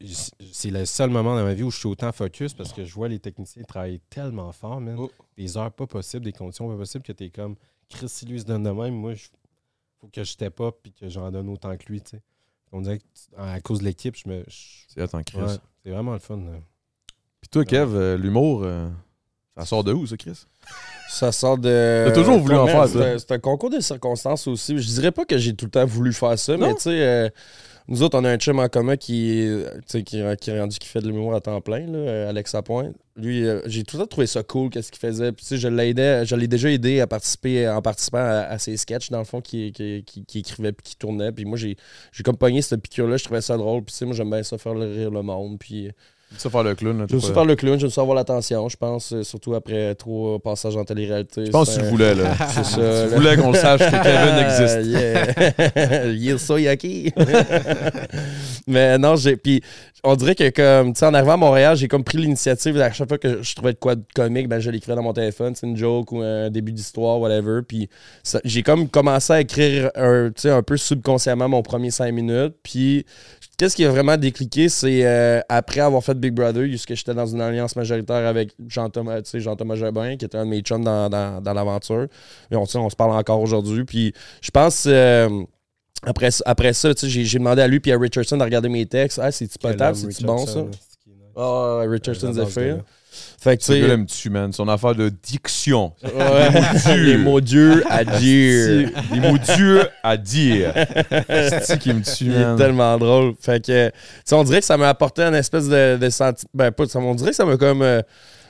c'est 0.53 0.69
le 0.71 0.85
seul 0.85 1.09
moment 1.09 1.35
dans 1.35 1.43
ma 1.43 1.53
vie 1.53 1.63
où 1.63 1.71
je 1.71 1.79
suis 1.79 1.87
autant 1.89 2.11
focus 2.13 2.53
parce 2.53 2.71
que 2.71 2.85
je 2.85 2.93
vois 2.93 3.09
les 3.09 3.19
techniciens 3.19 3.63
travailler 3.63 3.99
tellement 4.09 4.51
fort, 4.53 4.79
man. 4.79 4.95
Oh. 4.97 5.11
Des 5.35 5.57
heures 5.57 5.71
pas 5.71 5.85
possibles, 5.87 6.23
des 6.23 6.31
conditions 6.31 6.69
pas 6.69 6.77
possibles, 6.77 7.03
que 7.03 7.11
t'es 7.11 7.29
comme, 7.29 7.55
Chris, 7.89 8.07
si 8.07 8.25
lui 8.25 8.39
se 8.39 8.45
donne 8.45 8.63
de 8.63 8.69
même, 8.71 8.93
moi, 8.93 9.13
il 9.13 9.19
faut 9.99 10.07
que 10.07 10.23
je 10.23 10.31
step 10.31 10.59
up 10.61 10.75
puis 10.81 10.91
que 10.93 11.09
j'en 11.09 11.29
donne 11.31 11.49
autant 11.49 11.75
que 11.77 11.85
lui, 11.87 12.01
tu 12.01 12.11
sais. 12.11 12.21
On 12.71 12.81
dirait 12.81 12.99
que 12.99 13.03
tu- 13.03 13.35
à 13.39 13.59
cause 13.61 13.79
de 13.79 13.85
l'équipe, 13.85 14.15
je 14.15 14.29
me. 14.29 14.43
je- 14.47 14.85
C'est 14.87 15.01
attends, 15.01 15.23
Chris. 15.23 15.39
ouais, 15.39 15.55
c'est 15.83 15.89
vraiment 15.91 16.13
le 16.13 16.19
fun. 16.19 16.37
là. 16.37 16.51
Puis 17.41 17.49
toi, 17.49 17.65
Kev, 17.65 17.95
euh, 17.95 18.17
l'humour, 18.17 18.61
euh, 18.63 18.89
ça 19.57 19.65
sort 19.65 19.83
de 19.83 19.91
où, 19.93 20.05
ça, 20.05 20.17
Chris? 20.17 20.45
Ça 21.09 21.31
sort 21.31 21.57
de. 21.57 22.03
T'as 22.07 22.11
toujours 22.13 22.37
voulu 22.39 22.55
en 22.55 22.67
faire, 22.67 22.81
un- 22.83 23.17
C'est 23.17 23.31
un 23.31 23.39
concours 23.39 23.69
de 23.71 23.79
circonstances 23.79 24.45
aussi. 24.47 24.77
Je 24.77 24.87
dirais 24.87 25.11
pas 25.11 25.25
que 25.25 25.37
j'ai 25.37 25.55
tout 25.55 25.65
le 25.65 25.71
temps 25.71 25.85
voulu 25.85 26.13
faire 26.13 26.37
ça, 26.37 26.55
Non. 26.57 26.67
mais 26.67 26.75
tu 26.75 26.81
sais, 26.81 27.01
euh, 27.01 27.29
nous 27.89 28.03
autres, 28.03 28.19
on 28.19 28.23
a 28.23 28.29
un 28.29 28.37
chum 28.37 28.59
en 28.59 28.69
commun 28.69 28.97
qui, 28.97 29.47
euh, 29.47 29.67
qui, 29.87 30.03
qui 30.03 30.17
est 30.19 30.59
rendu 30.59 30.77
qui 30.77 30.87
fait 30.87 31.01
de 31.01 31.07
l'humour 31.07 31.33
à 31.33 31.41
temps 31.41 31.59
plein, 31.59 31.87
là, 31.87 31.97
euh, 31.97 32.29
Alex 32.29 32.53
Lapointe. 32.53 32.95
Lui, 33.15 33.47
euh, 33.47 33.61
j'ai 33.65 33.83
tout 33.83 33.97
le 33.97 34.03
temps 34.03 34.07
trouvé 34.07 34.27
ça 34.27 34.43
cool, 34.43 34.69
qu'est-ce 34.69 34.91
qu'il 34.91 34.99
faisait. 34.99 35.31
Puis, 35.31 35.57
je 35.57 36.35
l'ai 36.35 36.47
déjà 36.47 36.69
aidé 36.69 36.99
à 36.99 37.07
participer 37.07 37.67
en 37.67 37.81
participant 37.81 38.19
à, 38.19 38.59
ses 38.59 38.77
sketchs, 38.77 39.09
dans 39.09 39.17
le 39.17 39.23
fond, 39.23 39.41
qui, 39.41 39.71
qui, 39.71 40.03
qui, 40.05 40.39
écrivait 40.39 40.71
puis 40.71 40.91
qui 40.91 40.97
tournait. 40.97 41.31
Puis 41.31 41.45
moi, 41.45 41.57
j'ai 41.57 41.77
j'ai 42.11 42.23
cette 42.61 42.81
piqûre-là, 42.81 43.17
je 43.17 43.23
trouvais 43.23 43.41
ça 43.41 43.57
drôle. 43.57 43.83
Puis, 43.83 44.05
moi, 44.05 44.13
j'aime 44.13 44.29
bien 44.29 44.43
ça 44.43 44.59
faire 44.59 44.77
rire 44.77 45.09
le 45.09 45.23
monde. 45.23 45.57
Puis, 45.57 45.89
Ça 46.37 46.49
faire 46.49 46.63
le 46.63 46.75
clown. 46.75 47.05
J'aime 47.09 47.19
ça 47.19 47.27
pas- 47.29 47.33
faire 47.33 47.45
le 47.45 47.55
clown, 47.55 47.79
j'aime 47.79 47.89
ça 47.89 48.01
avoir 48.01 48.15
l'attention, 48.15 48.69
je 48.69 48.77
pense, 48.77 49.11
euh, 49.13 49.23
surtout 49.23 49.55
après 49.55 49.95
trois 49.95 50.39
passages 50.39 50.75
en 50.77 50.85
télé-réalité. 50.85 51.45
Je 51.47 51.51
pense 51.51 51.69
que 51.69 51.75
tu 51.75 51.81
le 51.81 51.89
voulais, 51.89 52.15
là. 52.15 52.33
C'est 52.49 52.65
ça. 52.65 53.07
Tu 53.09 53.15
voulais 53.15 53.35
qu'on 53.37 53.51
le 53.51 53.57
sache 53.57 53.79
que 53.79 54.03
Kevin 54.03 54.37
existe. 56.05 56.15
Il 56.21 56.29
est 56.29 56.37
soyaki. 56.37 57.11
Mais 58.67 58.97
non, 58.97 59.15
j'ai. 59.15 59.35
Puis 59.37 59.61
on 60.03 60.15
dirait 60.15 60.35
que 60.35 60.49
comme 60.49 60.93
tu 60.93 60.99
sais, 60.99 61.05
en 61.05 61.13
arrivant 61.13 61.33
à 61.33 61.37
Montréal, 61.37 61.75
j'ai 61.75 61.87
comme 61.87 62.03
pris 62.03 62.17
l'initiative 62.19 62.79
à 62.79 62.91
chaque 62.91 63.07
fois 63.07 63.17
que 63.17 63.41
je 63.41 63.55
trouvais 63.55 63.73
de 63.73 63.79
quoi 63.79 63.95
de 63.95 64.03
comique, 64.15 64.47
ben 64.47 64.59
je 64.59 64.69
l'écrivais 64.69 64.95
dans 64.95 65.01
mon 65.03 65.13
téléphone, 65.13 65.55
c'est 65.55 65.65
une 65.67 65.75
joke 65.75 66.11
ou 66.11 66.21
un 66.21 66.49
début 66.49 66.71
d'histoire, 66.71 67.19
whatever. 67.19 67.61
Puis 67.67 67.89
j'ai 68.45 68.63
comme 68.63 68.87
commencé 68.87 69.33
à 69.33 69.41
écrire 69.41 69.89
un, 69.95 70.27
tu 70.33 70.41
sais, 70.43 70.49
un 70.51 70.61
peu 70.63 70.77
subconsciemment 70.77 71.49
mon 71.49 71.63
premier 71.63 71.91
cinq 71.91 72.11
minutes. 72.13 72.53
Puis 72.63 73.05
qu'est-ce 73.59 73.75
qui 73.75 73.85
a 73.85 73.89
vraiment 73.91 74.17
décliqué, 74.17 74.69
c'est 74.69 75.05
euh, 75.05 75.41
après 75.49 75.81
avoir 75.81 76.03
fait 76.03 76.15
Big 76.17 76.33
Brother, 76.33 76.63
puisque 76.63 76.95
j'étais 76.95 77.13
dans 77.13 77.27
une 77.27 77.41
alliance 77.41 77.75
majoritaire 77.75 78.25
avec 78.25 78.55
Jean-Thomas, 78.67 79.19
Jean-Thomas 79.33 79.75
Jobin, 79.75 80.15
qui 80.15 80.25
était 80.25 80.37
un 80.37 80.45
de 80.45 80.49
mes 80.49 80.61
chums 80.61 80.83
dans, 80.83 81.09
dans, 81.09 81.41
dans 81.41 81.53
l'aventure. 81.53 82.07
On, 82.51 82.63
on 82.73 82.89
se 82.89 82.95
parle 82.95 83.11
encore 83.11 83.41
aujourd'hui. 83.41 83.83
Puis 83.83 84.13
je 84.41 84.49
pense. 84.49 84.85
euh, 84.87 85.43
après, 86.03 86.29
après 86.45 86.71
ça, 86.71 86.91
j'ai 87.03 87.37
demandé 87.37 87.61
à 87.61 87.67
lui 87.67 87.81
puis 87.81 87.91
à 87.91 87.99
Richardson 87.99 88.37
de 88.37 88.43
regarder 88.43 88.69
mes 88.69 88.85
textes. 88.85 89.19
Ah, 89.21 89.31
c'est-tu 89.31 89.59
potable? 89.59 89.97
C'est-tu 89.97 90.23
bon, 90.23 90.45
ça? 90.45 90.65
Ah, 91.35 91.79
ouais, 91.79 91.87
Richardson 91.87 92.31
Zephyr. 92.31 92.83
Fait 93.41 93.57
que, 93.57 93.63
tu 93.63 94.05
sais, 94.07 94.29
man. 94.29 94.51
Son 94.53 94.67
affaire 94.67 94.95
de 94.95 95.09
diction. 95.09 95.93
ouais, 96.03 96.95
les 96.97 97.17
mots 97.17 97.41
durs 97.41 97.81
à 97.89 98.03
dire. 98.03 98.89
Les 99.11 99.19
mots 99.19 99.37
durs 99.37 99.87
à 100.03 100.17
dire. 100.17 100.73
C'est 101.63 101.79
qui 101.79 101.93
me 101.93 102.01
tue, 102.01 102.25
Il 102.25 102.33
est 102.33 102.39
man. 102.45 102.57
tellement 102.57 102.97
drôle. 102.97 103.33
Fait 103.39 103.63
que, 103.65 103.87
tu 103.89 103.93
sais, 104.25 104.35
on 104.35 104.43
dirait 104.43 104.59
que 104.59 104.65
ça 104.65 104.77
m'a 104.77 104.89
apporté 104.89 105.23
un 105.23 105.33
espèce 105.33 105.67
de, 105.67 105.97
de 105.97 106.09
sentiment. 106.09 106.49
Ben, 106.53 106.71
pas 106.71 106.85
de 106.85 106.97
On 106.97 107.15
dirait 107.15 107.29
que 107.31 107.35
ça 107.35 107.45
m'a 107.45 107.57
comme. 107.57 107.81
euh, 107.81 108.01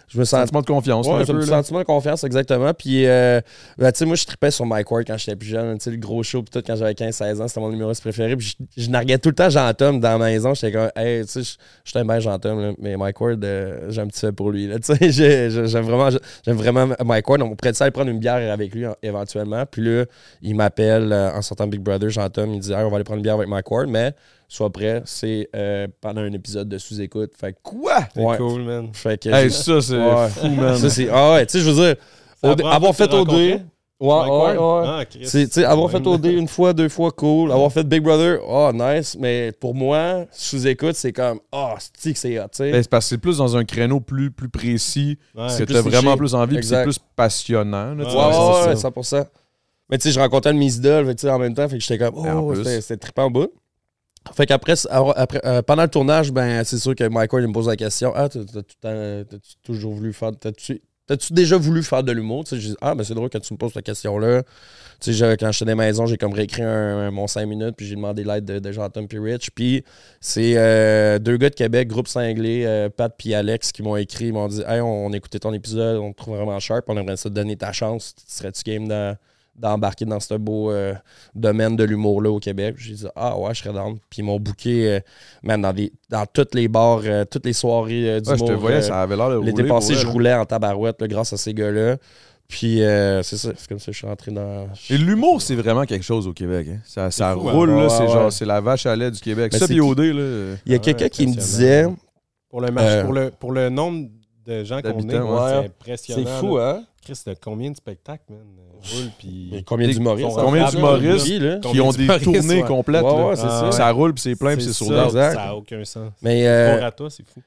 je 0.10 0.18
me 0.20 0.24
sens. 0.26 0.40
Sentiment 0.42 0.62
de 0.62 0.66
confiance, 0.66 1.08
Ouais, 1.08 1.22
un 1.22 1.26
peu, 1.26 1.42
sentiment 1.42 1.80
de 1.80 1.84
confiance, 1.86 2.24
exactement. 2.24 2.74
Puis, 2.74 3.06
euh, 3.06 3.40
ben, 3.78 3.92
tu 3.92 4.00
sais, 4.00 4.06
moi, 4.06 4.16
je 4.16 4.26
tripais 4.26 4.52
sur 4.52 4.66
Mike 4.66 4.90
Ward 4.92 5.06
quand 5.08 5.18
j'étais 5.18 5.36
plus 5.36 5.48
jeune. 5.50 5.78
Tu 5.78 5.84
sais, 5.86 5.92
le 5.92 5.98
gros 5.98 6.24
show, 6.24 6.42
puis 6.44 6.50
tout, 6.52 6.66
quand 6.66 6.76
j'avais 6.76 6.94
15-16 6.94 7.42
ans, 7.42 7.48
c'était 7.48 7.60
mon 7.60 7.72
humoriste 7.72 8.02
préféré. 8.02 8.36
Puis, 8.36 8.56
je, 8.78 8.84
je 8.84 8.90
narguais 8.90 9.18
tout 9.20 9.30
le 9.30 9.36
temps 9.36 9.50
Jean-Tom 9.50 10.00
dans 10.00 10.18
la 10.18 10.26
maison. 10.26 10.54
J'étais 10.54 10.72
comme, 10.72 10.90
hey, 10.96 11.26
tu 11.26 11.44
sais, 11.44 11.58
je- 11.86 11.92
t'aime 11.94 12.08
bien 12.08 12.20
Jean-Tom, 12.20 12.74
mais 12.80 12.98
Mike 12.98 13.22
Ward, 13.22 13.44
euh, 13.44 13.86
j'ai 13.90 14.02
un 14.02 14.08
petit 14.08 14.20
fait 14.20 14.32
pour 14.32 14.52
lui. 14.52 14.68
Tu 14.68 14.96
sais, 14.96 14.98
j'ai- 15.12 15.50
j'ai- 15.52 15.68
j'aime 15.68 15.86
vraiment, 15.86 16.10
vraiment 16.48 16.88
Mike 17.06 17.30
Ward. 17.30 17.42
On 17.42 17.56
pourrait 17.56 17.74
aller 17.82 17.92
prendre 17.92 18.10
une 18.10 18.20
bière 18.20 18.52
avec 18.52 18.74
lui 18.74 18.88
en- 18.88 18.96
éventuellement? 19.04 19.64
Puis 19.66 19.84
là, 19.84 20.06
il 20.42 20.56
m'appelle 20.56 21.12
euh, 21.14 21.32
en 21.34 21.42
sortant 21.42 21.68
Big 21.68 21.82
Brother, 21.82 22.10
Jean-Tom. 22.10 22.54
Il 22.54 22.60
dit, 22.60 22.72
hey, 22.74 22.84
on 22.84 22.90
va 22.90 22.96
aller 22.96 23.04
prendre 23.04 23.18
une 23.18 23.24
bière 23.24 23.36
avec 23.36 23.48
Mike 23.48 23.70
Ward, 23.70 23.88
mais 23.90 24.14
sois 24.50 24.70
prêt, 24.72 25.02
c'est 25.06 25.48
euh, 25.56 25.88
pendant 26.02 26.22
un 26.22 26.34
épisode 26.34 26.68
de 26.68 26.78
sous-écoute. 26.78 27.32
Fait 27.40 27.54
que, 27.54 27.58
Quoi? 27.64 28.00
C'est 28.14 28.22
Ouais. 28.24 28.38
cool, 28.38 28.64
man. 28.64 28.90
fait 28.94 29.22
que 29.24 29.30
Hey, 29.30 29.50
ça, 29.52 29.80
c'est 29.82 29.96
Ouais. 29.98 30.28
fou, 30.30 30.50
man. 30.50 30.76
ça, 30.76 30.90
c'est. 30.90 31.08
Ah 31.12 31.34
ouais, 31.34 31.46
tu 31.46 31.54
sais, 31.54 31.64
je 31.64 31.70
veux 31.70 31.86
dire, 31.86 31.96
C'est 32.44 32.66
avoir 32.66 32.94
fait 32.96 33.14
OD. 33.14 33.62
Ouais, 34.02 34.08
ouais, 34.08 34.58
ouais. 34.58 34.58
Ah. 34.88 35.04
C'est- 35.24 35.52
sais, 35.54 35.66
avoir 35.66 35.92
fait. 35.92 36.06
OD 36.08 36.26
une 36.28 36.48
fois, 36.48 36.72
deux 36.72 36.88
fois, 36.88 37.12
cool. 37.12 37.52
Avoir 37.52 37.70
fait 37.70 37.84
Big 37.84 38.02
Brother, 38.02 38.40
oh, 38.48 38.72
nice. 38.74 39.18
Mais 39.20 39.52
pour 39.52 39.76
moi, 39.76 40.26
sous-écoute, 40.32 40.96
c'est 40.96 41.12
comme, 41.12 41.42
oh, 41.52 41.74
c'est 41.94 42.14
que 42.14 42.18
c'est 42.18 42.40
hot, 42.40 42.44
tu 42.44 42.50
sais? 42.64 42.72
Ben, 42.72 42.82
c'est 42.82 42.90
parce 42.90 43.06
que 43.06 43.10
c'est 43.10 43.18
plus 43.18 43.40
dans 43.40 43.58
un 43.58 43.66
créneau 43.66 44.00
plus, 44.00 44.32
plus 44.32 44.48
précis 44.48 45.18
Ouais. 45.36 45.48
que 45.50 45.64
plus 45.66 45.74
t'as 45.74 45.82
vraiment 45.82 46.16
plus 46.16 46.34
envie, 46.34 46.56
puis 46.56 46.66
c'est 46.66 46.82
plus 46.84 46.98
passionnant. 47.14 47.94
là, 47.94 48.06
tu 48.06 48.10
Ouais, 48.10 48.14
vois, 48.14 48.28
ouais, 48.28 48.34
c'est 48.64 48.70
ouais, 48.70 48.76
ça. 48.78 48.82
100%. 48.88 49.26
Mais 49.90 49.98
tu 49.98 50.04
sais, 50.08 50.12
je 50.14 50.20
rencontrais 50.22 50.54
mes 50.54 50.74
idoles, 50.74 51.14
tu 51.16 51.22
sais, 51.22 51.30
en 51.30 51.38
même 51.40 51.54
temps, 51.54 51.68
fait 51.68 51.78
que 51.78 51.84
j'étais 51.84 51.98
comme, 51.98 52.16
oh, 52.26 52.56
c'était 52.64 52.96
trippant 52.96 53.26
au 53.26 53.30
bout. 53.32 53.52
Fait 54.36 54.50
après, 54.52 54.74
euh, 55.46 55.62
pendant 55.62 55.84
le 55.84 55.90
tournage, 55.90 56.32
ben, 56.32 56.64
c'est 56.64 56.78
sûr 56.78 56.96
que 56.96 57.04
Ward, 57.04 57.28
il 57.44 57.48
me 57.48 57.54
pose 57.54 57.68
la 57.68 57.76
question 57.76 58.12
Ah, 58.16 58.30
t'as-tu 58.30 59.56
toujours 59.64 59.94
voulu 59.94 60.14
faire. 60.14 60.32
T'as-tu 60.40 61.34
déjà 61.34 61.58
voulu 61.58 61.82
faire 61.82 62.04
de 62.04 62.12
l'humour 62.12 62.44
j'ai 62.52 62.58
dit, 62.70 62.76
Ah, 62.82 62.94
ben, 62.94 63.04
c'est 63.04 63.16
drôle 63.16 63.30
que 63.30 63.40
tu 63.40 63.52
me 63.54 63.58
poses 63.58 63.74
cette 63.74 63.84
question-là. 63.86 64.44
Tu 65.02 65.12
sais, 65.12 65.14
je- 65.14 65.36
quand 65.38 65.52
j'étais 65.52 65.66
dans 65.66 65.72
les 65.72 65.88
maisons, 65.88 66.06
j'ai 66.06 66.18
comme 66.18 66.34
réécrit 66.34 66.62
un, 66.62 67.10
mon 67.10 67.26
5 67.26 67.46
minutes, 67.48 67.76
puis 67.76 67.88
j'ai 67.88 67.96
demandé 67.96 68.24
l'aide 68.24 68.46
de, 68.46 68.60
de 68.60 68.72
Jean-Tom 68.72 69.08
puis 69.08 69.18
Rich. 69.18 69.50
Puis 69.56 69.84
c'est 70.22 70.54
euh, 70.58 71.18
deux 71.18 71.38
gars 71.38 71.50
de 71.50 71.56
Québec, 71.56 71.88
groupe 71.88 72.08
cinglé, 72.08 72.64
euh, 72.66 72.90
Pat 72.90 73.12
puis 73.18 73.34
Alex, 73.34 73.72
qui 73.72 73.82
m'ont 73.82 73.96
écrit. 73.96 74.26
Ils 74.28 74.34
m'ont 74.34 74.48
dit 74.48 74.62
Hey, 74.68 74.82
on, 74.82 75.12
écouté 75.14 75.40
ton 75.40 75.52
épisode, 75.54 75.98
on 75.98 76.12
te 76.12 76.18
trouve 76.18 76.36
vraiment 76.36 76.60
sharp, 76.60 76.84
on 76.88 76.96
aimerait 76.98 77.18
ça 77.18 77.30
te 77.30 77.34
donner 77.34 77.56
ta 77.56 77.72
chance. 77.72 78.14
Serais-tu 78.28 78.62
game 78.64 78.88
de- 78.88 79.16
d'embarquer 79.60 80.06
dans 80.06 80.20
ce 80.20 80.34
beau 80.36 80.72
euh, 80.72 80.94
domaine 81.36 81.76
de 81.76 81.84
l'humour-là 81.84 82.32
au 82.32 82.40
Québec? 82.40 82.76
J'ai 82.78 82.94
dit 82.94 83.06
Ah 83.16 83.38
ouais, 83.38 83.54
je 83.54 83.62
serais 83.64 83.74
down. 83.74 83.98
Puis 84.10 84.20
ils 84.20 84.24
m'ont 84.24 84.40
booké, 84.40 84.88
euh, 84.96 85.00
man, 85.44 85.62
dans, 85.62 85.74
des, 85.74 85.92
dans 86.10 86.26
toutes 86.26 86.56
les 86.56 86.68
bars, 86.68 87.02
euh, 87.04 87.26
toutes 87.26 87.46
les 87.46 87.54
soirées 87.54 88.10
euh, 88.10 88.16
Ouais, 88.20 88.22
je 88.26 88.34
d'humour. 88.34 88.48
te 88.48 88.54
voyais, 88.54 88.78
euh, 88.78 88.82
ça 88.82 89.02
avait 89.02 89.16
l'air 89.16 89.30
de 89.30 89.36
rouler. 89.36 89.52
L'été 89.52 89.64
passé, 89.68 89.94
je 89.96 90.08
roulais 90.08 90.34
en 90.34 90.46
tabarouette 90.46 91.02
là, 91.02 91.08
grâce 91.08 91.34
à 91.34 91.38
ces 91.38 91.54
gars-là. 91.54 91.98
Puis 92.48 92.82
euh, 92.82 93.22
c'est 93.22 93.38
ça, 93.38 93.52
c'est 93.56 93.68
comme 93.70 93.78
ça 93.78 93.86
que 93.88 93.92
je 93.92 93.98
suis 94.00 94.08
rentré 94.08 94.32
dans. 94.32 94.68
Et 94.90 94.98
l'humour, 94.98 95.40
c'est 95.40 95.54
vraiment 95.56 95.86
quelque 95.86 96.04
chose 96.04 96.28
au 96.28 96.34
Québec. 96.34 96.68
hein. 96.72 96.80
Ça, 96.84 97.12
ça 97.12 97.34
fou, 97.36 97.48
hein. 97.48 97.52
roule, 97.52 97.70
là. 97.70 97.84
Ouais, 97.84 97.90
c'est 97.90 98.02
ouais. 98.02 98.08
genre, 98.10 98.32
c'est 98.32 98.46
la 98.46 98.60
vache 98.60 98.88
à 98.88 98.96
lait 98.96 99.12
du 99.12 99.20
Québec. 99.20 99.52
Mais 99.54 99.60
ça, 99.60 99.68
c'est 99.68 99.74
puis 99.74 99.82
OD, 99.82 100.00
là. 100.00 100.56
Il 100.66 100.72
y 100.72 100.76
a 100.76 100.80
quelqu'un 100.80 101.10
qui 101.10 101.28
me 101.28 101.36
disait 101.36 101.86
Pour 102.50 102.62
le, 102.62 102.72
marché, 102.72 102.90
Euh, 102.90 103.04
pour, 103.04 103.14
le, 103.14 103.30
pour 103.30 103.52
le 103.52 103.70
nombre 103.70 104.08
de 104.48 104.64
gens 104.64 104.82
qu'on 104.82 104.98
est, 104.98 105.12
c'est 105.12 105.66
impressionnant. 105.68 106.24
C'est 106.26 106.40
fou, 106.40 106.58
là. 106.58 106.78
hein? 106.80 106.84
Chris, 107.04 107.22
t'as 107.24 107.36
combien 107.36 107.70
de 107.70 107.76
spectacles, 107.76 108.24
man? 108.30 108.40
Roule, 108.82 109.10
puis... 109.20 109.50
Mais 109.52 109.64
combien 109.64 109.88
Des- 109.88 109.94
d'humoristes? 109.94 110.28
Combien 110.36 110.70
d'humoristes 110.70 111.26
qui 111.26 111.40
Combien 111.62 111.84
ont 111.84 111.92
des 111.92 112.08
tournées 112.20 112.62
ouais. 112.62 112.68
complètes. 112.68 113.04
Ouais, 113.04 113.12
ouais, 113.12 113.34
Ah, 113.34 113.36
ça. 113.36 113.66
ouais. 113.66 113.72
Ça 113.72 113.92
roule, 113.92 114.14
puis 114.14 114.22
c'est 114.24 114.36
plein, 114.36 114.56
puis 114.56 114.66
c'est 114.66 114.86
out. 114.86 115.06
exact. 115.06 115.34
Ça 115.36 115.46
n'a 115.46 115.56
aucun 115.56 115.84
sens. 115.84 116.12
Mais 116.22 116.48
euh, 116.48 116.90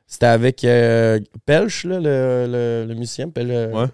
c'était 0.07 0.27
avec 0.27 0.63
euh, 0.65 1.19
Pelch, 1.47 1.85
là, 1.85 1.99
le, 1.99 2.47
le, 2.49 2.85
le 2.89 2.95
musicien. 2.95 3.31
Euh, 3.39 3.73
Ouais. 3.73 3.87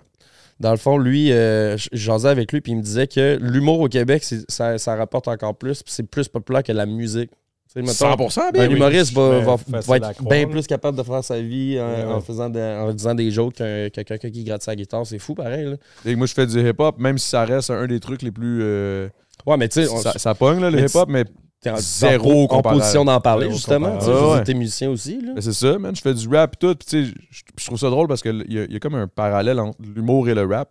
Dans 0.61 0.72
le 0.72 0.77
fond, 0.77 0.98
lui, 0.98 1.31
euh, 1.31 1.77
jasais 1.92 2.29
avec 2.29 2.51
lui, 2.53 2.61
puis 2.61 2.72
il 2.72 2.79
me 2.79 2.83
disait 2.83 3.07
que 3.07 3.38
l'humour 3.40 3.79
au 3.81 3.88
Québec, 3.88 4.24
ça, 4.48 4.77
ça 4.77 4.96
rapporte 4.96 5.29
encore 5.29 5.55
plus, 5.55 5.85
puis 5.85 5.92
c'est 5.92 6.03
plus 6.11 6.27
populaire 6.27 6.64
que 6.64 6.72
la 6.72 6.85
musique. 6.87 7.31
Mettons, 7.76 7.92
100% 7.92 8.52
bien. 8.52 8.62
un 8.62 8.70
humoriste 8.70 9.12
va, 9.12 9.40
ben, 9.40 9.44
va- 9.44 9.81
va 9.81 9.96
être 9.98 10.22
bien 10.28 10.48
plus 10.48 10.66
capable 10.66 10.96
de 10.96 11.02
faire 11.02 11.22
sa 11.22 11.40
vie 11.40 11.78
en, 11.81 11.87
Ouais, 11.87 11.96
ouais. 12.04 12.12
en 12.14 12.20
faisant 12.20 12.48
de- 12.48 12.59
en 12.59 12.92
disant 12.92 13.14
des 13.14 13.31
jokes 13.31 13.54
qu'un- 13.54 13.88
que 13.90 14.00
quelqu'un 14.02 14.31
qui 14.31 14.44
gratte 14.44 14.62
sa 14.62 14.74
guitare. 14.74 15.07
C'est 15.07 15.18
fou, 15.18 15.35
pareil. 15.35 15.64
Là. 15.66 15.76
Et 16.07 16.16
moi, 16.16 16.26
je 16.26 16.35
fais 16.35 16.46
du 16.46 16.59
hip-hop, 16.66 16.98
même 16.98 17.18
si 17.18 17.28
ça 17.28 17.44
reste 17.44 17.70
un 17.70 17.87
des 17.87 18.00
trucs 18.00 18.22
les 18.22 18.31
plus. 18.33 18.61
euh, 18.62 19.09
Ouais, 19.46 19.57
mais 19.57 19.68
tu 19.68 19.85
sais, 19.85 19.87
ça, 19.87 20.12
ça 20.18 20.35
pogne, 20.35 20.61
là, 20.61 20.70
le 20.70 20.81
hip-hop, 20.81 21.09
mais 21.09 21.24
t'es 21.61 21.70
en- 21.70 21.76
zéro 21.76 22.46
en, 22.50 22.57
en 22.57 22.62
position 22.62 23.04
d'en 23.04 23.20
parler, 23.20 23.50
justement. 23.50 23.98
Ouais. 23.98 24.42
T'es 24.44 24.54
musicien 24.54 24.90
aussi. 24.90 25.20
C'est 25.38 25.52
ça, 25.52 25.78
man. 25.78 25.94
Je 25.94 26.00
fais 26.00 26.14
du 26.14 26.26
rap 26.28 26.54
et 26.54 26.57
tout. 26.59 26.74
Puis, 26.74 26.87
tu 26.88 27.07
sais, 27.07 27.14
je, 27.57 27.66
trouve 27.66 27.78
ça 27.78 27.90
drôle 27.90 28.09
parce 28.09 28.22
qu'il 28.22 28.44
y, 28.48 28.54
y 28.72 28.76
a 28.76 28.78
comme 28.81 28.94
un 28.94 29.07
parallèle 29.09 29.61
entre 29.61 29.78
l'humour 29.94 30.28
et 30.28 30.35
le 30.35 30.44
rap. 30.44 30.70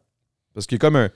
Parce 0.54 0.66
qu'il 0.66 0.78
y 0.78 0.80
a 0.80 0.82
comme 0.82 0.96
un. 0.96 1.10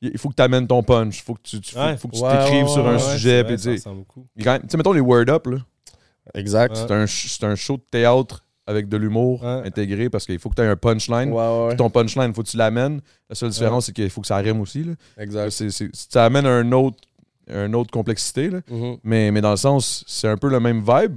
Il 0.00 0.16
faut 0.18 0.28
que 0.28 0.34
tu 0.34 0.42
amènes 0.42 0.66
ton 0.66 0.82
punch. 0.82 1.18
Il 1.18 1.22
faut 1.22 1.34
que 1.34 1.40
tu, 1.42 1.60
tu- 1.60 1.74
faut- 1.74 1.80
Ouais. 1.80 1.96
faut 1.96 2.08
que 2.08 2.16
tu 2.16 2.22
Ouais, 2.22 2.30
t'écrives 2.44 2.64
ouais, 2.64 2.68
sur 2.70 2.86
un 2.86 2.92
ouais, 2.94 2.98
sujet. 2.98 3.42
vrai, 3.42 3.58
ça 3.58 3.70
ressemble 3.72 3.98
beaucoup. 3.98 4.26
quand 4.42 4.58
mettons 4.76 4.92
les 4.92 5.00
Word 5.00 5.28
Up, 5.28 5.46
là. 5.46 5.58
Exact. 6.34 6.76
C'est 6.76 6.92
un, 7.44 7.50
un 7.50 7.54
show 7.56 7.76
de 7.76 7.82
théâtre 7.90 8.44
avec 8.66 8.88
de 8.88 8.96
l'humour 8.98 9.42
Ouais. 9.42 9.62
intégré 9.66 10.10
parce 10.10 10.26
qu'il 10.26 10.38
faut 10.38 10.50
que 10.50 10.54
tu 10.56 10.62
aies 10.62 10.66
un 10.66 10.76
punchline. 10.76 11.32
Ouais, 11.32 11.36
ouais, 11.42 11.68
Puis 11.68 11.76
Ton 11.78 11.88
punchline, 11.90 12.28
il 12.28 12.34
faut 12.34 12.42
que 12.42 12.48
tu 12.48 12.56
l'amènes. 12.58 13.00
La 13.28 13.34
seule 13.34 13.48
différence, 13.50 13.86
c'est 13.86 13.92
qu'il 13.92 14.10
faut 14.10 14.20
que 14.20 14.26
ça 14.26 14.36
rime 14.36 14.60
aussi. 14.60 14.84
Là. 14.84 14.92
exact. 15.18 15.50
Tu 16.10 16.18
amènes 16.18 16.46
un 16.46 16.70
autre 16.72 16.98
une 17.50 17.74
autre 17.74 17.90
complexité. 17.90 18.50
là. 18.50 18.60
Mhm. 18.70 18.98
Mais, 19.04 19.30
mais 19.30 19.40
dans 19.40 19.52
le 19.52 19.56
sens, 19.56 20.04
c'est 20.06 20.28
un 20.28 20.36
peu 20.36 20.50
le 20.50 20.60
même 20.60 20.80
vibe. 20.86 21.16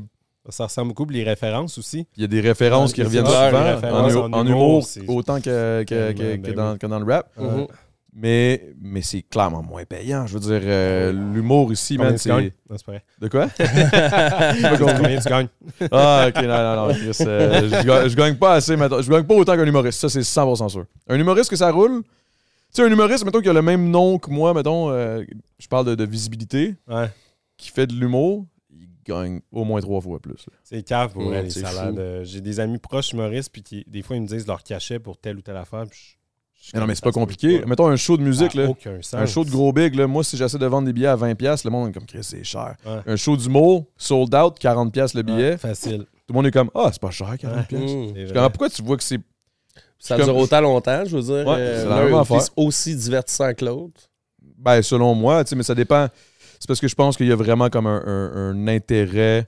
Ça 0.49 0.63
ressemble 0.63 0.87
beaucoup, 0.87 1.05
puis 1.05 1.17
les 1.17 1.23
références 1.23 1.77
aussi. 1.77 2.07
Il 2.15 2.21
y 2.21 2.23
a 2.23 2.27
des 2.27 2.39
références 2.39 2.91
Ouais, 2.91 2.95
qui 2.95 3.03
reviennent 3.03 3.25
ça, 3.25 3.49
souvent 3.49 3.59
en, 3.61 4.29
en 4.29 4.33
en 4.39 4.47
humour, 4.47 4.87
humour, 4.95 5.15
autant 5.17 5.39
que, 5.41 5.83
que, 5.83 6.13
que- 6.13 6.17
Ben, 6.17 6.41
que 6.41 6.47
ben 6.47 6.55
dans, 6.55 6.71
oui. 6.71 6.79
que 6.79 6.87
dans 6.87 6.99
le 6.99 7.05
rap. 7.13 7.29
Mhm. 7.37 7.67
Mais, 8.13 8.73
mais 8.81 9.01
c'est 9.01 9.21
clairement 9.21 9.63
moins 9.63 9.85
payant. 9.85 10.27
Je 10.27 10.33
veux 10.33 10.39
dire, 10.41 10.59
euh, 10.63 11.11
l'humour 11.13 11.71
ici, 11.71 11.95
Combien 11.95 12.11
man, 12.11 12.17
c'est. 12.17 12.29
Non, 12.29 12.77
c'est 12.77 12.85
pas 12.85 12.91
vrai. 12.91 13.03
De 13.19 13.27
quoi? 13.29 13.47
Combien 14.97 15.19
tu 15.19 15.29
gagnes? 15.29 15.47
Ah, 15.91 16.25
ok, 16.29 16.35
non, 16.43 16.47
non, 16.47 16.87
non, 16.87 16.93
Chris, 16.93 17.17
euh, 17.21 17.69
je, 17.69 17.85
gagne, 17.87 18.09
je 18.09 18.15
gagne 18.15 18.35
pas 18.35 18.53
assez, 18.55 18.75
mettons. 18.75 19.01
Je 19.01 19.09
gagne 19.09 19.23
pas 19.23 19.35
autant 19.35 19.55
qu'un 19.55 19.65
humoriste, 19.65 19.99
ça 19.99 20.09
c'est 20.09 20.19
100% 20.21 20.69
sûr. 20.69 20.85
Un 21.07 21.19
humoriste 21.19 21.49
que 21.49 21.55
ça 21.55 21.71
roule, 21.71 22.03
tu 22.03 22.09
sais, 22.73 22.83
un 22.83 22.91
humoriste, 22.91 23.23
mettons, 23.25 23.41
qui 23.41 23.49
a 23.49 23.53
le 23.53 23.61
même 23.61 23.89
nom 23.89 24.17
que 24.17 24.29
moi, 24.29 24.53
mettons, 24.53 24.91
euh, 24.91 25.23
je 25.59 25.67
parle 25.67 25.85
de, 25.87 25.95
de 25.95 26.03
visibilité, 26.05 26.75
Ouais. 26.89 27.09
qui 27.57 27.69
fait 27.69 27.87
de 27.87 27.93
l'humour, 27.93 28.45
il 28.73 28.87
gagne 29.05 29.39
au 29.51 29.63
moins 29.63 29.79
trois 29.81 30.01
fois 30.01 30.19
plus. 30.19 30.31
là. 30.33 30.53
C'est 30.63 30.83
cave 30.83 31.13
pour 31.13 31.21
Ouais, 31.23 31.27
vrai, 31.29 31.43
les 31.43 31.49
c'est 31.49 31.61
salaires. 31.61 31.89
fou. 31.91 31.95
de- 31.95 32.23
J'ai 32.23 32.41
des 32.41 32.59
amis 32.59 32.77
proches 32.77 33.13
humoristes, 33.13 33.51
puis 33.51 33.63
qui, 33.63 33.83
des 33.87 34.01
fois, 34.01 34.15
ils 34.17 34.21
me 34.21 34.27
disent 34.27 34.47
leur 34.47 34.63
cachet 34.63 34.99
pour 34.99 35.17
telle 35.17 35.37
ou 35.37 35.41
telle 35.41 35.57
affaire. 35.57 35.85
puis 35.89 36.17
Mais 36.73 36.79
non, 36.79 36.85
mais 36.87 36.95
c'est 36.95 37.03
pas 37.03 37.11
compliqué. 37.11 37.59
pas. 37.59 37.65
Mettons 37.67 37.87
un 37.87 37.95
show 37.95 38.17
de 38.17 38.21
musique, 38.23 38.53
là. 38.53 38.69
aucun 38.69 39.01
sens. 39.01 39.15
Un 39.15 39.25
show 39.25 39.43
de 39.43 39.49
gros 39.49 39.73
big, 39.73 39.95
là, 39.95 40.07
moi, 40.07 40.23
si 40.23 40.37
j'essaie 40.37 40.57
de 40.57 40.65
vendre 40.65 40.85
des 40.85 40.93
billets 40.93 41.07
à 41.07 41.15
20$, 41.15 41.63
le 41.65 41.69
monde 41.71 41.89
est 41.89 41.91
comme, 41.91 42.05
Chris, 42.05 42.19
c'est 42.23 42.43
cher. 42.43 42.75
Ouais. 42.85 42.99
Un 43.07 43.15
show 43.15 43.35
d'humour, 43.35 43.85
sold 43.97 44.33
out, 44.35 44.57
40$ 44.59 45.15
le 45.15 45.21
billet. 45.23 45.51
Ouais, 45.51 45.57
facile. 45.57 45.99
Tout 46.05 46.05
le 46.29 46.33
monde 46.35 46.45
est 46.47 46.51
comme, 46.51 46.69
ah, 46.75 46.89
c'est 46.91 47.01
pas 47.01 47.11
cher, 47.11 47.33
40$. 47.35 47.45
Ouais. 47.47 47.63
piastres. 47.67 47.73
Mhm. 47.97 48.11
C'est 48.13 48.19
Je 48.21 48.25
vrai. 48.25 48.33
comprends 48.33 48.49
pourquoi 48.51 48.69
tu 48.69 48.81
vois 48.83 48.97
que 48.97 49.03
c'est. 49.03 49.19
Ça 49.99 50.15
Comme- 50.17 50.25
dure 50.25 50.37
autant 50.37 50.61
longtemps, 50.61 51.03
je 51.05 51.15
veux 51.17 51.21
dire. 51.23 51.47
Ouais, 51.47 51.55
euh, 51.59 52.23
c'est 52.39 52.51
aussi 52.55 52.95
divertissant 52.95 53.53
que 53.53 53.65
l'autre. 53.65 54.01
Ben, 54.57 54.81
selon 54.81 55.13
moi, 55.13 55.43
tu 55.43 55.49
sais, 55.49 55.55
mais 55.55 55.63
ça 55.63 55.75
dépend. 55.75 56.07
C'est 56.59 56.67
parce 56.67 56.79
que 56.79 56.87
je 56.87 56.95
pense 56.95 57.17
qu'il 57.17 57.27
y 57.27 57.31
a 57.31 57.35
vraiment 57.35 57.69
comme 57.69 57.87
un, 57.87 58.01
un- 58.05 58.51
un 58.51 58.67
intérêt. 58.67 59.47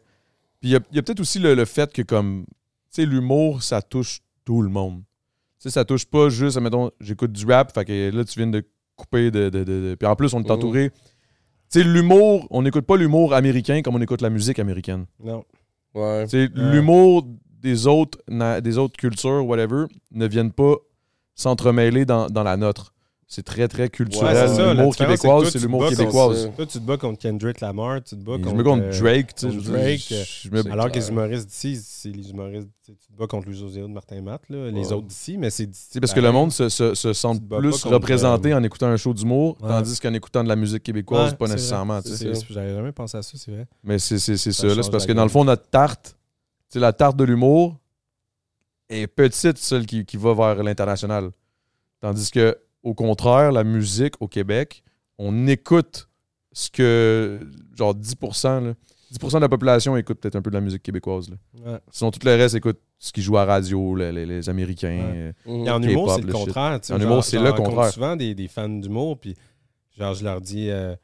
Puis 0.60 0.69
il 0.69 0.73
y 0.73 0.76
a, 0.76 0.80
il 0.91 0.95
y 0.95 0.99
a 0.99 1.04
peut-être 1.04 1.19
aussi 1.19 1.39
le, 1.39 1.54
le 1.56 1.65
fait 1.65 1.91
que, 1.93 2.02
comme, 2.04 2.45
tu 2.93 3.02
sais, 3.02 3.06
l'humour, 3.06 3.62
ça 3.63 3.82
touche 3.82 4.19
tout 4.45 4.62
le 4.62 4.69
monde. 4.69 5.02
Tu 5.63 5.69
sais, 5.69 5.76
ça 5.76 5.86
touche 5.86 6.06
pas 6.06 6.28
juste, 6.28 6.60
mettons, 6.60 6.91
j'écoute 6.99 7.32
du 7.32 7.45
rap, 7.45 7.73
fait 7.73 7.86
que 7.86 8.12
là, 8.13 8.26
tu 8.26 8.38
viens 8.38 8.47
de 8.47 8.67
couper 8.97 9.32
de. 9.32 9.47
de- 9.47 9.63
de- 9.63 9.63
de- 9.63 9.95
Puis 9.97 10.06
en 10.06 10.13
plus, 10.17 10.34
on 10.34 10.41
est 10.41 10.45
Mhm. 10.49 10.52
entouré. 10.52 10.89
Tu 11.71 11.80
sais, 11.80 11.84
l'humour, 11.86 12.45
on 12.52 12.63
n'écoute 12.63 12.86
pas 12.86 12.97
l'humour 12.97 13.34
américain 13.34 13.82
comme 13.82 13.95
on 13.95 14.02
écoute 14.02 14.19
la 14.21 14.30
musique 14.30 14.60
américaine. 14.60 15.06
Non. 15.23 15.45
Ouais. 15.95 16.26
Tu 16.26 16.32
sais, 16.32 16.49
l'humour 16.54 17.26
des 17.62 17.88
autres, 17.88 18.19
des 18.60 18.78
autres 18.78 18.97
cultures, 18.97 19.45
whatever, 19.47 19.86
ne 20.12 20.28
viennent 20.28 20.52
pas 20.52 20.76
s'entremêler 21.34 22.04
dans, 22.06 22.28
dans 22.28 22.43
la 22.43 22.58
nôtre. 22.58 22.92
C'est 23.36 23.41
très, 23.41 23.67
très 23.67 23.89
culturel. 23.89 24.38
l'humour 24.78 24.96
québécois, 24.96 25.43
c'est 25.50 25.58
l'humour 25.58 25.89
québécois. 25.89 26.36
Toi, 26.56 26.65
tu 26.67 26.78
te 26.78 26.84
bats 26.84 26.98
contre 26.98 27.17
Kendrick 27.17 27.62
Lamar, 27.62 28.04
tu 28.04 28.15
te 28.15 28.22
bats 28.24 28.34
Je 28.38 28.43
contre. 28.43 28.56
me 28.56 28.63
contre 28.63 28.84
euh, 28.84 29.00
Drake, 29.00 29.34
tu 29.34 29.48
sais. 29.50 29.52
je 29.52 29.60
Drake, 29.72 30.00
je- 30.08 30.24
je 30.43 30.50
me- 30.52 30.72
Alors 30.72 30.91
que 30.91 31.00
les 31.00 31.10
humoristes 31.10 31.48
d'ici, 31.48 31.80
c'est 31.84 32.10
les 32.12 32.30
humoristes. 32.30 32.69
Tu 32.86 32.91
te 32.93 33.17
bats 33.17 33.26
contre 33.26 33.48
Louis 33.48 33.58
José 33.58 33.82
de 33.82 33.88
Martin 33.88 34.22
Matt, 34.22 34.41
là, 34.50 34.69
les 34.69 34.88
Ouais. 34.88 34.93
autres 34.93 35.08
d'ici, 35.08 35.38
mais 35.39 35.50
c'est. 35.50 35.67
Parce 36.00 36.13
que 36.13 36.19
le 36.19 36.32
monde 36.32 36.52
se, 36.52 36.69
se, 36.69 36.93
se 36.93 37.12
sent 37.13 37.39
plus 37.50 37.84
représenté 37.86 38.52
euh, 38.54 38.58
en 38.60 38.63
écoutant 38.63 38.86
un 38.88 38.98
show 38.98 39.15
d'humour, 39.15 39.58
Ouais. 39.62 39.69
tandis 39.69 40.00
qu'en 40.00 40.13
écoutant 40.13 40.43
de 40.43 40.50
la 40.50 40.56
musique 40.56 40.84
québécoise, 40.84 41.34
pas 41.34 41.48
nécessairement. 41.48 42.02
J'avais 42.52 42.76
jamais 42.76 42.91
pensé 42.91 43.17
à 43.17 43.24
ça, 43.24 43.32
c'est 43.36 43.50
vrai. 43.52 43.65
Mais 43.84 43.98
c'est 43.98 44.19
Ça 44.19 44.32
là. 44.67 44.84
C'est 44.84 44.91
parce 44.91 45.08
que 45.08 45.13
dans 45.13 45.24
le 45.24 45.30
fond, 45.30 45.43
notre 45.43 45.67
tarte, 45.72 46.15
tu 46.72 46.78
la 46.78 46.93
tarte 46.93 47.17
de 47.17 47.24
l'humour 47.24 47.78
est 48.89 49.08
petite, 49.08 49.58
celle 49.58 49.88
qui 49.88 50.06
va 50.17 50.34
vers 50.36 50.62
l'international. 50.63 51.32
Tandis 52.00 52.30
que, 52.30 52.56
au 52.84 52.93
contraire, 52.93 53.52
la 53.52 53.63
musique 53.63 54.15
au 54.22 54.28
Québec, 54.28 54.84
on 55.17 55.48
écoute 55.48 56.10
ce 56.52 56.69
que, 56.69 57.39
genre 57.76 57.96
10%, 57.96 58.63
là, 58.65 58.74
10% 59.12 59.36
de 59.36 59.39
la 59.39 59.50
population 59.50 59.96
écoute 59.98 60.19
peut-être 60.19 60.36
un 60.36 60.41
peu 60.41 60.50
de 60.50 60.56
la 60.56 60.62
musique 60.62 60.82
québécoise. 60.84 61.30
là. 61.30 61.36
Ouais. 61.72 61.80
Sinon, 61.91 62.12
tout 62.12 62.19
le 62.26 62.32
reste 62.36 62.56
écoute 62.56 62.80
ce 63.00 63.12
qui 63.12 63.22
joue 63.22 63.38
à 63.38 63.46
radio, 63.46 63.96
les, 63.96 64.12
les- 64.12 64.26
les 64.26 64.50
Américains. 64.50 64.98
Ouais. 65.13 65.34
euh. 65.48 65.65
Et 65.65 65.69
en 65.69 65.82
humour, 65.82 66.13
c'est 66.15 66.22
le 66.22 66.34
contraire. 66.34 66.80
En 66.91 67.00
humour, 67.00 67.24
c'est 67.24 67.39
le 67.39 67.54
contraire. 67.54 67.91
souvent 67.91 68.15
des, 68.15 68.34
des 68.34 68.48
fans 68.48 68.69
d'humour, 68.69 69.19
puis 69.19 69.36
genre, 69.98 70.13
je 70.15 70.24
leur 70.24 70.41
dis, 70.41 70.69
euh, 70.69 70.96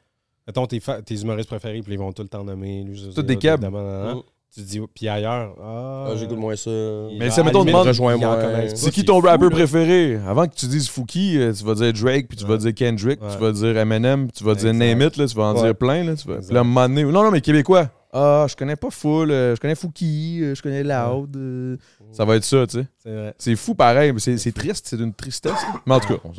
mettons 0.48 0.66
tes, 0.66 0.82
humoristes 1.22 1.50
préférés, 1.50 1.82
puis 1.82 1.94
ils 1.94 2.00
vont 2.00 2.12
tout 2.12 2.24
le 2.24 2.30
temps 2.30 2.44
nommer. 2.44 2.86
José, 2.94 3.14
Toutes 3.14 3.26
des 3.28 3.36
là, 3.36 4.16
Tu 4.54 4.62
dis, 4.62 4.82
puis 4.96 5.08
ailleurs, 5.08 5.54
ah, 5.62 6.08
Ah, 6.10 6.16
J'écoute 6.18 6.38
moins 6.40 6.56
ça. 6.56 6.72
Mais 7.20 7.30
c'est, 7.30 7.44
mettons, 7.44 7.64
demande- 7.64 7.92
C'est 8.76 8.90
qui 8.92 9.06
ton 9.06 9.20
rappeur 9.20 9.52
préféré? 9.52 10.20
Avant 10.28 10.48
que 10.48 10.56
tu 10.56 10.66
dises 10.66 10.90
Fouki, 10.90 11.38
euh, 11.38 11.54
tu 11.54 11.64
vas 11.64 11.76
dire 11.76 11.94
Drake, 11.94 12.28
puis 12.28 12.38
tu 12.38 12.46
vas 12.46 12.58
dire 12.58 12.74
Kendrick, 12.74 13.20
tu 13.20 13.38
vas 13.38 13.52
dire 13.52 13.78
Eminem, 13.78 14.28
puis 14.28 14.38
tu 14.38 14.44
vas 14.44 14.56
dire. 14.56 14.74
Name 14.74 15.02
It, 15.02 15.18
là, 15.18 15.28
tu 15.28 15.36
vas 15.36 15.44
en 15.44 15.56
Ouais. 15.56 15.64
dire 15.64 15.76
plein. 15.76 16.04
Là, 16.04 16.16
tu 16.16 16.28
vas... 16.28 16.38
Puis 16.38 16.54
là, 16.54 16.64
non, 16.64 17.12
non, 17.12 17.32
mais 17.32 17.42
québécois. 17.42 17.90
Ah, 18.12 18.48
je 18.50 18.56
connais 18.56 18.76
pas 18.76 18.90
Full, 18.90 19.30
euh, 19.30 19.56
je 19.56 19.62
connais 19.62 19.76
Fouki, 19.76 20.40
euh, 20.42 20.56
je 20.56 20.64
connais 20.64 20.84
Loud. 20.84 21.78
Ça 22.12 22.26
va 22.26 22.38
être 22.38 22.44
ça, 22.44 22.66
tu 22.66 22.80
sais. 22.80 22.88
C'est 22.98 23.12
vrai. 23.14 23.36
C'est 23.38 23.56
fou 23.56 23.76
pareil, 23.76 24.12
mais 24.14 24.20
c'est 24.20 24.36
c'est 24.40 24.52
triste, 24.52 24.88
c'est 24.90 24.98
d'une 24.98 25.14
tristesse. 25.14 25.54
Mais 25.86 25.94
en 25.94 26.00
tout 26.00 26.18
cas, 26.18 26.30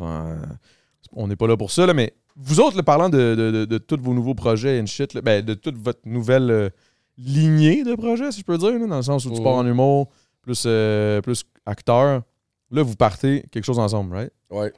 on 1.13 1.27
n'est 1.29 1.37
pas 1.37 1.47
là 1.47 1.55
pour 1.55 1.71
ça, 1.71 1.85
là, 1.85 1.93
mais 1.93 2.13
vous 2.35 2.59
autres, 2.59 2.75
là, 2.75 2.83
parlant 2.83 3.07
de, 3.09 3.35
de, 3.35 3.51
de- 3.51 3.65
de 3.65 3.77
tous 3.77 3.99
vos 4.01 4.13
nouveaux 4.13 4.33
projets 4.35 4.81
and 4.81 4.85
shit, 4.85 5.13
là, 5.13 5.21
ben, 5.21 5.43
de 5.45 5.53
toute 5.53 5.77
votre 5.77 5.99
nouvelle 6.05 6.51
euh, 6.51 6.69
lignée 7.17 7.83
de 7.83 7.95
projets, 7.95 8.31
si 8.31 8.39
je 8.39 8.45
peux 8.45 8.57
dire, 8.57 8.71
là, 8.77 8.87
dans 8.87 8.95
le 8.97 9.01
sens 9.01 9.25
où 9.25 9.31
tu 9.31 9.41
pars 9.41 9.53
en 9.55 9.65
humour, 9.65 10.09
plus, 10.41 10.63
euh, 10.65 11.21
plus 11.21 11.43
acteur, 11.65 12.23
là, 12.71 12.81
vous 12.83 12.95
partez 12.95 13.43
quelque 13.51 13.65
chose 13.65 13.79
ensemble, 13.79 14.15
right? 14.15 14.31
Ouais. 14.49 14.71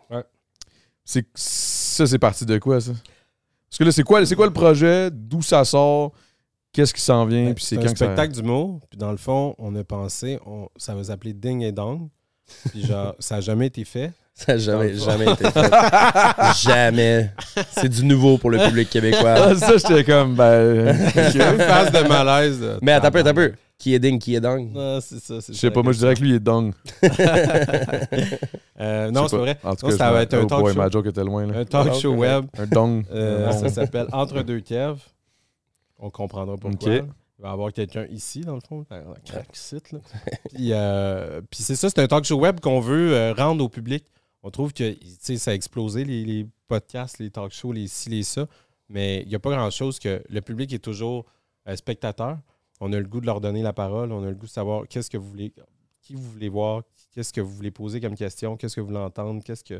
C'est, 1.06 1.26
ça, 1.36 2.06
c'est 2.08 2.20
parti 2.20 2.46
de 2.46 2.58
quoi, 2.58 2.80
ça? 2.82 2.92
Parce 3.70 3.78
que 3.80 3.84
là, 3.84 3.92
c'est 3.92 4.04
quoi, 4.04 4.26
c'est 4.26 4.36
quoi 4.36 4.46
le 4.46 4.54
projet? 4.54 5.10
D'où 5.12 5.42
ça 5.42 5.64
sort? 5.66 6.12
Qu'est-ce 6.72 6.94
qui 6.94 7.02
s'en 7.02 7.26
vient? 7.26 7.46
Ben, 7.46 7.54
Puis 7.56 7.66
c'est 7.66 7.78
un 7.78 7.88
ça... 7.88 7.96
spectacle 7.96 8.34
d'humour, 8.34 8.80
puis 8.90 8.98
dans 8.98 9.12
le 9.12 9.18
fond, 9.18 9.54
on 9.58 9.76
a 9.76 9.84
pensé, 9.84 10.40
on- 10.46 10.70
ça 10.76 10.96
va 10.96 11.04
s'appeler 11.04 11.34
Ding 11.34 11.62
et 11.62 11.72
Dong. 11.72 12.10
Puis 12.72 12.86
genre, 12.86 13.16
ça 13.20 13.36
n'a 13.36 13.42
jamais 13.42 13.68
été 13.68 13.84
fait. 13.86 14.12
Ça 14.46 14.54
n'a 14.54 14.58
jamais, 14.58 14.94
jamais 14.96 15.32
été 15.32 15.50
fait. 15.52 15.72
jamais. 16.64 17.32
C'est 17.72 17.90
du 17.90 18.04
nouveau 18.06 18.38
pour 18.38 18.50
le 18.50 18.58
public 18.60 18.90
québécois. 18.90 19.36
Ah, 19.38 19.56
ça, 19.56 19.78
j'étais 19.78 20.04
comme, 20.04 20.36
ben... 20.36 20.94
J'ai 21.32 21.42
une 21.42 21.58
phase 21.60 21.92
de 21.92 22.08
malaise. 22.08 22.60
de- 22.60 22.78
Mais 22.82 22.92
attends 22.94 23.08
un 23.08 23.12
peu, 23.12 23.20
attends 23.20 23.30
un 23.30 23.34
peu. 23.34 23.54
Qui 23.78 23.94
est 23.96 24.00
ding, 24.00 24.18
qui 24.20 24.36
est 24.36 24.40
dong? 24.42 24.70
Non, 24.74 25.00
c'est 25.02 25.20
ça. 25.20 25.42
c'est 25.42 25.54
Je 25.54 25.58
sais 25.60 25.68
ça, 25.68 25.72
pas, 25.72 25.82
moi, 25.82 25.92
je 25.94 25.98
dirais 26.00 26.14
que 26.16 26.22
lui, 26.22 26.30
il 26.30 26.36
est 26.36 26.40
dong. 26.40 26.74
Euh, 28.80 29.12
non, 29.12 29.28
c'est 29.28 29.36
pas. 29.38 29.42
vrai. 29.42 29.58
En 29.64 29.76
tout 29.76 29.86
Non, 29.86 29.92
cas, 29.92 29.98
ça 29.98 30.12
va 30.12 30.22
être 30.24 30.34
un 30.34 30.46
talk 30.46 30.62
boy, 30.62 30.74
show. 30.74 30.80
ma 30.80 30.90
joke 30.90 31.06
était 31.08 31.24
loin, 31.24 31.46
là. 31.48 31.60
Un 31.60 31.66
talk 31.66 31.88
Ah, 31.92 31.94
show 31.94 32.14
web. 32.14 32.46
Un 32.58 32.66
dong. 32.66 33.04
Euh, 33.14 33.52
ça 33.52 33.70
s'appelle 33.70 34.08
Entre 34.12 34.42
deux 34.44 34.60
Kev. 34.60 34.96
On 36.00 36.10
comprendra 36.10 36.56
pourquoi. 36.58 36.96
Ok. 36.96 37.04
Il 37.40 37.42
va 37.44 37.50
y 37.50 37.52
avoir 37.52 37.74
quelqu'un 37.74 38.06
ici, 38.10 38.42
dans 38.42 38.56
le 38.56 38.62
fond, 38.68 38.86
le 38.90 38.98
crack 39.26 39.48
site. 39.54 39.92
Là. 39.92 40.00
puis 40.54 40.70
euh, 40.72 41.42
puis 41.50 41.62
c'est 41.64 41.76
ça, 41.76 41.90
c'est 41.90 42.00
un 42.00 42.08
talk 42.08 42.24
show 42.24 42.38
web 42.40 42.60
qu'on 42.62 42.80
veut 42.80 43.14
euh, 43.14 43.34
rendre 43.34 43.64
au 43.64 43.70
public. 43.70 44.06
On 44.44 44.52
trouve 44.52 44.74
que 44.74 44.92
tu 44.92 45.00
sais, 45.20 45.38
ça 45.38 45.52
a 45.52 45.54
explosé, 45.54 46.04
les, 46.04 46.26
les 46.26 46.46
podcasts, 46.68 47.20
les 47.20 47.30
talk 47.30 47.52
shows, 47.52 47.72
les 47.72 47.88
ci, 47.88 48.10
les 48.10 48.24
ça. 48.24 48.48
Mais 48.90 49.22
il 49.24 49.30
n'y 49.30 49.36
a 49.36 49.40
pas 49.40 49.52
grand-chose 49.52 50.00
que 50.00 50.22
le 50.30 50.42
public 50.42 50.72
est 50.74 50.80
toujours 50.80 51.26
euh, 51.68 51.76
spectateur. 51.76 52.38
On 52.82 52.92
a 52.92 52.98
le 53.00 53.06
goût 53.06 53.22
de 53.22 53.26
leur 53.26 53.40
donner 53.40 53.62
la 53.62 53.72
parole. 53.74 54.12
On 54.12 54.24
a 54.24 54.30
le 54.30 54.36
goût 54.36 54.46
de 54.46 54.52
savoir 54.52 54.88
qu'est-ce 54.90 55.10
que 55.10 55.18
vous 55.18 55.30
voulez, 55.30 55.54
qui 56.02 56.16
vous 56.16 56.30
voulez 56.30 56.50
voir, 56.50 56.84
qu'est-ce 57.14 57.32
que 57.32 57.40
vous 57.40 57.54
voulez 57.54 57.72
poser 57.72 58.02
comme 58.02 58.16
question, 58.16 58.58
qu'est-ce 58.58 58.76
que 58.76 58.82
vous 58.82 58.88
voulez 58.88 59.00
entendre, 59.00 59.42
qu'est-ce 59.44 59.64
que. 59.64 59.80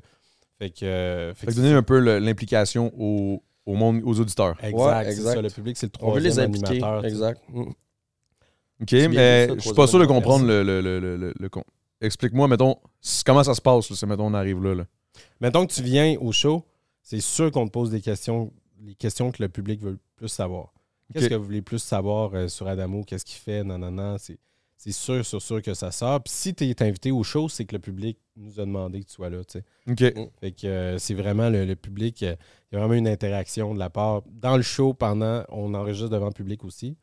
Fait 0.58 0.70
que. 0.70 0.86
euh, 0.86 1.34
fait 1.34 1.48
Fait 1.48 1.52
que 1.52 1.58
donner 1.58 1.74
un 1.74 1.84
peu 1.84 2.00
l'implication 2.20 2.94
au, 2.98 3.44
au 3.66 3.74
monde, 3.76 4.02
aux 4.06 4.18
auditeurs. 4.20 4.56
Exact, 4.64 4.78
Ouais, 4.78 5.12
exact. 5.12 5.34
ça. 5.36 5.42
Le 5.42 5.50
public, 5.50 5.76
c'est 5.78 5.88
le 5.88 6.06
On 6.06 6.12
veut 6.12 6.22
les 6.22 6.30
troisième 6.30 6.50
impliquer. 6.52 6.68
animateur. 6.84 7.06
Exact. 7.06 7.42
OK, 8.82 8.92
mais 8.92 9.50
je 9.56 9.60
suis 9.60 9.74
pas 9.74 9.88
sûr 9.88 10.00
de 10.00 10.06
troisième 10.06 10.08
comprendre 10.08 10.46
le, 10.46 10.64
le, 10.64 10.82
le, 10.82 11.00
le, 11.00 11.18
le- 11.18 11.34
le 11.38 11.50
con- 11.50 11.64
Explique-moi, 12.04 12.48
mettons, 12.48 12.76
comment 13.26 13.44
ça 13.44 13.54
se 13.56 13.62
passe, 13.62 13.90
là, 13.90 13.96
si, 13.96 14.06
mettons, 14.06 14.26
on 14.28 14.34
arrive 14.34 14.62
là. 14.62 14.76
là. 14.76 14.86
Mettons 15.40 15.66
que 15.66 15.74
tu 15.74 15.82
viens 15.82 16.18
au 16.20 16.32
show, 16.32 16.66
c'est 17.02 17.22
sûr 17.22 17.50
qu'on 17.52 17.66
te 17.66 17.72
pose 17.72 17.90
des 17.92 18.02
questions, 18.02 18.52
les 18.82 18.94
questions 18.96 19.32
que 19.32 19.42
le 19.42 19.50
public 19.50 19.82
veut 19.82 19.98
plus 20.18 20.28
savoir. 20.28 20.74
Qu'est-ce 21.14 21.30
que 21.30 21.36
vous 21.36 21.46
voulez 21.46 21.62
plus 21.62 21.80
savoir 21.80 22.32
euh, 22.34 22.48
sur 22.48 22.68
Adamo? 22.68 23.04
Qu'est-ce 23.04 23.24
qu'il 23.26 23.40
fait? 23.40 23.64
Non, 23.64 23.78
non, 23.78 23.92
non. 23.92 24.18
C'est, 24.18 24.92
sûr, 24.92 25.26
sûr, 25.26 25.42
sûr 25.42 25.62
que 25.62 25.74
ça 25.74 25.92
sort. 25.92 26.22
Puis 26.22 26.34
si 26.34 26.54
tu 26.54 26.66
es 26.68 26.84
invité 26.84 27.12
au 27.12 27.24
show, 27.24 27.48
c'est 27.48 27.64
que 27.66 27.76
le 27.76 27.80
public 27.80 28.18
nous 28.36 28.60
a 28.60 28.66
demandé 28.66 29.00
que 29.02 29.06
tu 29.06 29.14
sois 29.14 29.30
là. 29.30 29.44
tu 29.46 29.60
sais. 29.60 29.66
OK. 29.90 30.30
Fait 30.42 30.52
que 30.52 30.68
euh, 30.68 30.98
c'est 30.98 31.14
vraiment 31.14 31.50
le, 31.50 31.64
le 31.66 31.76
public. 31.76 32.24
euh, 32.24 32.36
Il 32.72 32.76
y 32.76 32.78
a 32.78 32.80
vraiment 32.80 32.96
une 32.96 33.08
interaction 33.08 33.74
de 33.74 33.80
la 33.80 33.90
part. 33.90 34.24
Dans 34.28 34.58
le 34.58 34.64
show, 34.64 34.94
pendant, 34.94 35.44
on 35.50 35.74
enregistre 35.74 36.10
devant 36.10 36.28
le 36.28 36.34
public 36.34 36.66
aussi. 36.66 36.98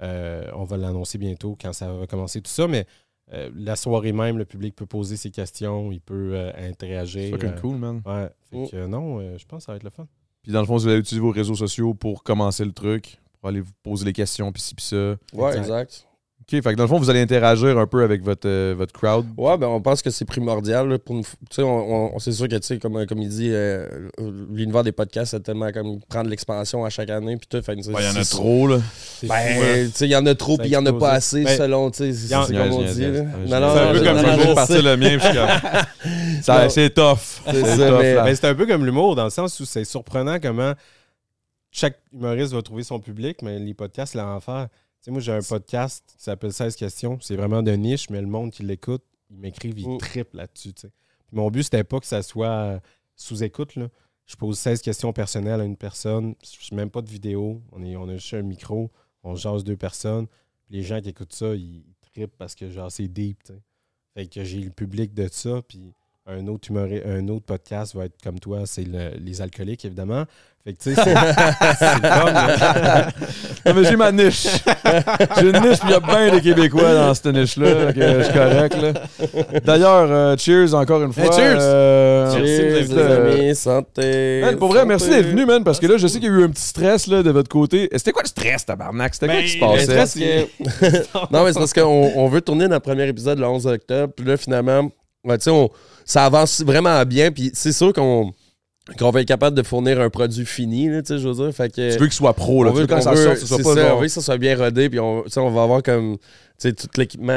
On 0.00 0.64
va 0.64 0.76
l'annoncer 0.76 1.16
bientôt 1.16 1.56
quand 1.58 1.72
ça 1.72 1.90
va 1.90 2.06
commencer, 2.06 2.42
tout 2.42 2.50
ça. 2.50 2.68
Mais 2.68 2.86
euh, 3.32 3.50
la 3.54 3.74
soirée 3.76 4.12
même, 4.12 4.36
le 4.38 4.44
public 4.44 4.74
peut 4.76 4.86
poser 4.86 5.16
ses 5.16 5.30
questions, 5.30 5.90
il 5.92 6.00
peut 6.00 6.34
euh, 6.34 6.52
C'est 6.56 6.66
interagir. 6.68 7.30
fucking 7.30 7.50
euh, 7.50 7.60
cool, 7.60 7.76
man. 7.76 8.02
Ouais. 8.04 8.28
Fait 8.50 8.56
Mm. 8.58 8.68
que 8.68 8.76
euh, 8.76 8.86
non, 8.86 9.18
euh, 9.20 9.38
je 9.38 9.44
pense 9.46 9.60
que 9.62 9.66
ça 9.66 9.72
va 9.72 9.76
être 9.76 9.82
le 9.84 9.90
fun. 9.90 10.06
Puis 10.42 10.52
dans 10.52 10.60
le 10.60 10.66
fond, 10.66 10.74
vous 10.76 10.86
allez 10.88 10.98
utiliser 10.98 11.20
vos 11.22 11.30
réseaux 11.30 11.54
sociaux 11.54 11.94
pour 11.94 12.22
commencer 12.22 12.64
le 12.64 12.72
truc, 12.72 13.18
pour 13.40 13.48
aller 13.48 13.60
vous 13.60 13.72
poser 13.82 14.04
les 14.04 14.12
questions, 14.12 14.52
puis 14.52 14.60
ci, 14.62 14.74
puis 14.74 14.84
ça. 14.84 15.16
Ouais, 15.32 15.56
Exact. 15.56 15.58
exact. 15.58 16.06
OK, 16.46 16.62
fait 16.62 16.72
que 16.72 16.74
dans 16.74 16.82
le 16.84 16.88
fond, 16.88 16.98
vous 16.98 17.08
allez 17.08 17.22
interagir 17.22 17.78
un 17.78 17.86
peu 17.86 18.02
avec 18.04 18.22
votre, 18.22 18.46
euh, 18.46 18.74
votre 18.76 18.92
crowd. 18.92 19.24
Ouais, 19.38 19.56
ben 19.56 19.66
on 19.66 19.80
pense 19.80 20.02
que 20.02 20.10
c'est 20.10 20.26
primordial. 20.26 20.86
là, 20.90 20.98
pour 20.98 21.14
nous- 21.14 21.22
tu 21.22 21.28
sais, 21.50 21.62
on, 21.62 22.14
on- 22.14 22.18
c'est 22.18 22.32
sûr 22.32 22.48
que, 22.48 22.56
tu 22.56 22.66
sais, 22.66 22.78
comme, 22.78 23.06
comme 23.06 23.18
il 23.22 23.30
dit, 23.30 23.48
euh, 23.50 24.10
l'univers 24.52 24.82
des 24.84 24.92
podcasts, 24.92 25.30
c'est 25.30 25.40
tellement 25.42 25.72
comme 25.72 26.00
prendre 26.02 26.28
l'expansion 26.28 26.84
à 26.84 26.90
chaque 26.90 27.08
année. 27.08 27.38
Puis 27.38 27.46
tout, 27.48 27.62
fait 27.62 27.74
Ben, 27.74 27.82
Il 27.82 28.04
y 28.04 28.08
en 28.08 28.20
a 28.20 28.24
trop, 28.24 28.66
là. 28.68 28.78
C'est 29.20 29.26
fou, 29.26 29.32
hein. 29.32 29.60
Ben, 29.60 29.90
tu 29.90 29.96
sais, 29.96 30.04
il 30.06 30.10
y 30.10 30.16
en 30.16 30.26
a 30.26 30.34
trop, 30.34 30.58
puis 30.58 30.68
il 30.68 30.72
y 30.72 30.76
en 30.76 30.84
a 30.84 30.92
pas 30.92 31.12
assez, 31.12 31.44
Ben, 31.44 31.56
selon, 31.56 31.90
tu 31.90 31.98
sais, 31.98 32.12
c'est 32.12 32.28
comme 32.52 32.72
on 32.72 32.82
dit. 32.92 33.06
Non, 33.06 33.74
C'est 33.74 33.80
un 33.80 33.92
peu 33.92 34.04
comme 34.04 34.18
je 34.18 34.54
partir 34.54 34.82
le 34.82 34.96
mien, 34.98 35.18
puis. 35.18 35.38
C'est 36.68 36.92
tough. 36.92 37.40
Mais-. 37.46 38.14
Ben, 38.24 38.34
c'est 38.36 38.46
un 38.48 38.54
peu 38.54 38.66
comme 38.66 38.84
l'humour, 38.84 39.14
dans 39.16 39.24
le 39.24 39.30
sens 39.30 39.58
où 39.60 39.64
c'est 39.64 39.84
surprenant 39.84 40.38
comment 40.40 40.74
chaque 41.70 41.96
humoriste 42.12 42.52
va 42.52 42.60
trouver 42.62 42.82
son 42.84 43.00
public, 43.00 43.38
mais 43.42 43.58
les 43.58 43.72
podcasts, 43.74 44.12
c'est 44.12 44.18
l'enfer. 44.18 44.68
Tu 44.70 44.83
sais, 45.04 45.10
moi, 45.10 45.20
j'ai 45.20 45.32
un 45.32 45.42
podcast 45.42 46.04
qui 46.16 46.22
s'appelle 46.22 46.52
16 46.52 46.76
questions. 46.76 47.18
C'est 47.20 47.36
vraiment 47.36 47.62
de 47.62 47.72
niche, 47.72 48.08
mais 48.10 48.20
le 48.20 48.26
monde 48.26 48.50
qui 48.50 48.62
l'écoute, 48.62 49.02
ils 49.30 49.36
m'écrivent, 49.38 49.78
ils 49.78 49.88
Mm. 49.88 49.98
triplent 49.98 50.36
là-dessus. 50.36 50.72
mon 51.32 51.50
but, 51.50 51.64
c'était 51.64 51.84
pas 51.84 51.98
que 52.00 52.06
ça 52.06 52.22
soit 52.22 52.48
euh, 52.48 52.78
sous 53.16 53.42
écoute. 53.42 53.74
Là. 53.76 53.88
Je 54.26 54.36
pose 54.36 54.58
16 54.58 54.80
questions 54.82 55.12
personnelles 55.12 55.60
à 55.60 55.64
une 55.64 55.76
personne. 55.76 56.34
Je 56.42 56.66
fais 56.68 56.74
même 56.74 56.90
pas 56.90 57.02
de 57.02 57.10
vidéo. 57.10 57.60
On, 57.72 57.82
est, 57.82 57.96
on 57.96 58.08
a 58.08 58.16
juste 58.16 58.34
un 58.34 58.42
micro. 58.42 58.90
On 59.22 59.34
jase 59.34 59.64
deux 59.64 59.76
personnes. 59.76 60.26
Puis 60.64 60.76
les 60.76 60.82
gens 60.82 61.00
qui 61.00 61.08
écoutent 61.10 61.32
ça, 61.32 61.54
ils, 61.54 61.84
trippent 62.12 62.36
parce 62.38 62.54
que 62.54 62.70
genre 62.70 62.92
c'est 62.92 63.08
deep. 63.08 63.38
Fait 64.14 64.26
que 64.28 64.44
j'ai 64.44 64.60
le 64.60 64.70
public 64.70 65.12
de 65.12 65.28
ça. 65.30 65.60
Puis 65.66 65.92
un 66.26 66.46
autre, 66.48 66.68
un 67.06 67.28
autre 67.28 67.44
podcast 67.44 67.94
va 67.94 68.06
être 68.06 68.14
comme 68.22 68.38
toi, 68.40 68.60
c'est 68.64 68.84
le- 68.84 69.12
les 69.22 69.42
alcooliques, 69.42 69.84
évidemment. 69.84 70.24
Fait 70.64 70.72
que 70.72 70.78
tu 70.82 70.94
sais, 70.94 71.02
c'est 71.04 71.14
c'est 71.78 72.00
comme, 72.00 72.32
là. 72.32 73.08
Non, 73.66 73.74
mais 73.74 73.84
j'ai 73.84 73.96
ma 73.96 74.10
niche. 74.10 74.46
J'ai 75.38 75.50
une 75.50 75.60
niche, 75.60 75.78
puis 75.80 75.88
il 75.88 75.90
y 75.90 75.94
a 75.94 76.00
bien 76.00 76.30
des 76.34 76.40
Québécois 76.40 76.94
dans 76.94 77.12
cette 77.12 77.26
niche-là. 77.26 77.92
que 77.92 78.00
je 78.00 78.22
suis 78.22 78.32
correct, 78.32 78.76
là. 78.80 79.60
D'ailleurs, 79.62 80.06
euh, 80.10 80.36
cheers 80.38 80.72
encore 80.72 81.02
une 81.02 81.12
fois. 81.12 81.24
Hey, 81.24 81.32
cheers! 81.32 81.58
Euh, 81.60 82.32
Merci, 82.32 82.56
Cheers, 82.56 82.80
les 82.88 82.92
euh, 82.98 83.34
amis, 83.34 83.54
santé. 83.54 84.40
Man, 84.40 84.56
pour 84.56 84.68
vrai, 84.68 84.78
santé. 84.78 84.88
merci 84.88 85.10
d'être 85.10 85.26
venu, 85.26 85.44
man, 85.44 85.62
parce 85.62 85.78
que 85.78 85.86
là, 85.86 85.98
je 85.98 86.06
sais 86.06 86.18
qu'il 86.18 86.30
y 86.30 86.34
a 86.34 86.38
eu 86.38 86.44
un 86.44 86.48
petit 86.48 86.62
stress 86.62 87.06
là, 87.08 87.22
de 87.22 87.30
votre 87.30 87.50
côté. 87.50 87.90
C'était 87.96 88.12
quoi 88.12 88.22
le 88.22 88.28
stress, 88.28 88.64
tabarnak? 88.64 89.12
C'était 89.14 89.26
quoi 89.26 89.34
Ben, 89.36 89.44
qui 89.44 89.50
se 89.52 89.58
passait? 89.58 90.48
stress, 90.56 91.06
Non, 91.30 91.44
mais 91.44 91.52
c'est 91.52 91.58
parce 91.58 91.74
qu'on 91.74 92.12
on 92.16 92.28
veut 92.28 92.40
tourner 92.40 92.68
notre 92.68 92.84
premier 92.90 93.06
épisode 93.06 93.38
le 93.38 93.46
11 93.46 93.66
octobre. 93.66 94.14
Puis 94.16 94.24
là, 94.24 94.38
finalement, 94.38 94.88
ouais, 95.24 95.38
tu 95.38 95.44
sais, 95.44 95.50
on- 95.50 95.70
ça 96.04 96.24
avance 96.26 96.62
vraiment 96.62 97.02
bien. 97.04 97.30
Puis 97.32 97.50
c'est 97.54 97.72
sûr 97.72 97.92
qu'on 97.92 98.32
qu'on 98.98 99.10
va 99.10 99.22
être 99.22 99.28
capable 99.28 99.56
de 99.56 99.62
fournir 99.62 99.98
un 99.98 100.10
produit 100.10 100.44
fini, 100.44 100.90
là, 100.90 101.00
je 101.08 101.14
veux 101.14 101.32
dire. 101.34 101.54
Fait 101.54 101.70
que, 101.70 101.92
Tu 101.94 101.98
veux 101.98 102.04
qu'il 102.04 102.12
soit 102.12 102.34
pro, 102.34 102.64
là. 102.64 102.70
on 102.70 102.74
Tu 102.74 102.80
veux 102.80 102.86
quand 102.86 102.96
qu'on 102.96 103.00
ça 103.02 103.16
sort, 103.16 103.34
ce 103.36 103.46
soit 103.46 103.56
c'est 103.56 103.62
pas 103.62 103.74
ça, 103.76 103.80
genre- 103.88 103.96
on 103.96 104.00
veut 104.00 104.06
que 104.06 104.12
ça 104.12 104.20
soit 104.20 104.36
bien 104.36 104.56
rodé. 104.58 104.90
Puis 104.90 105.00
on, 105.00 105.24
on 105.36 105.50
va 105.50 105.62
avoir 105.62 105.82
comme 105.82 106.18
tu 106.18 106.68
sais, 106.68 106.72
tout 106.74 106.88
l'équipement 106.98 107.32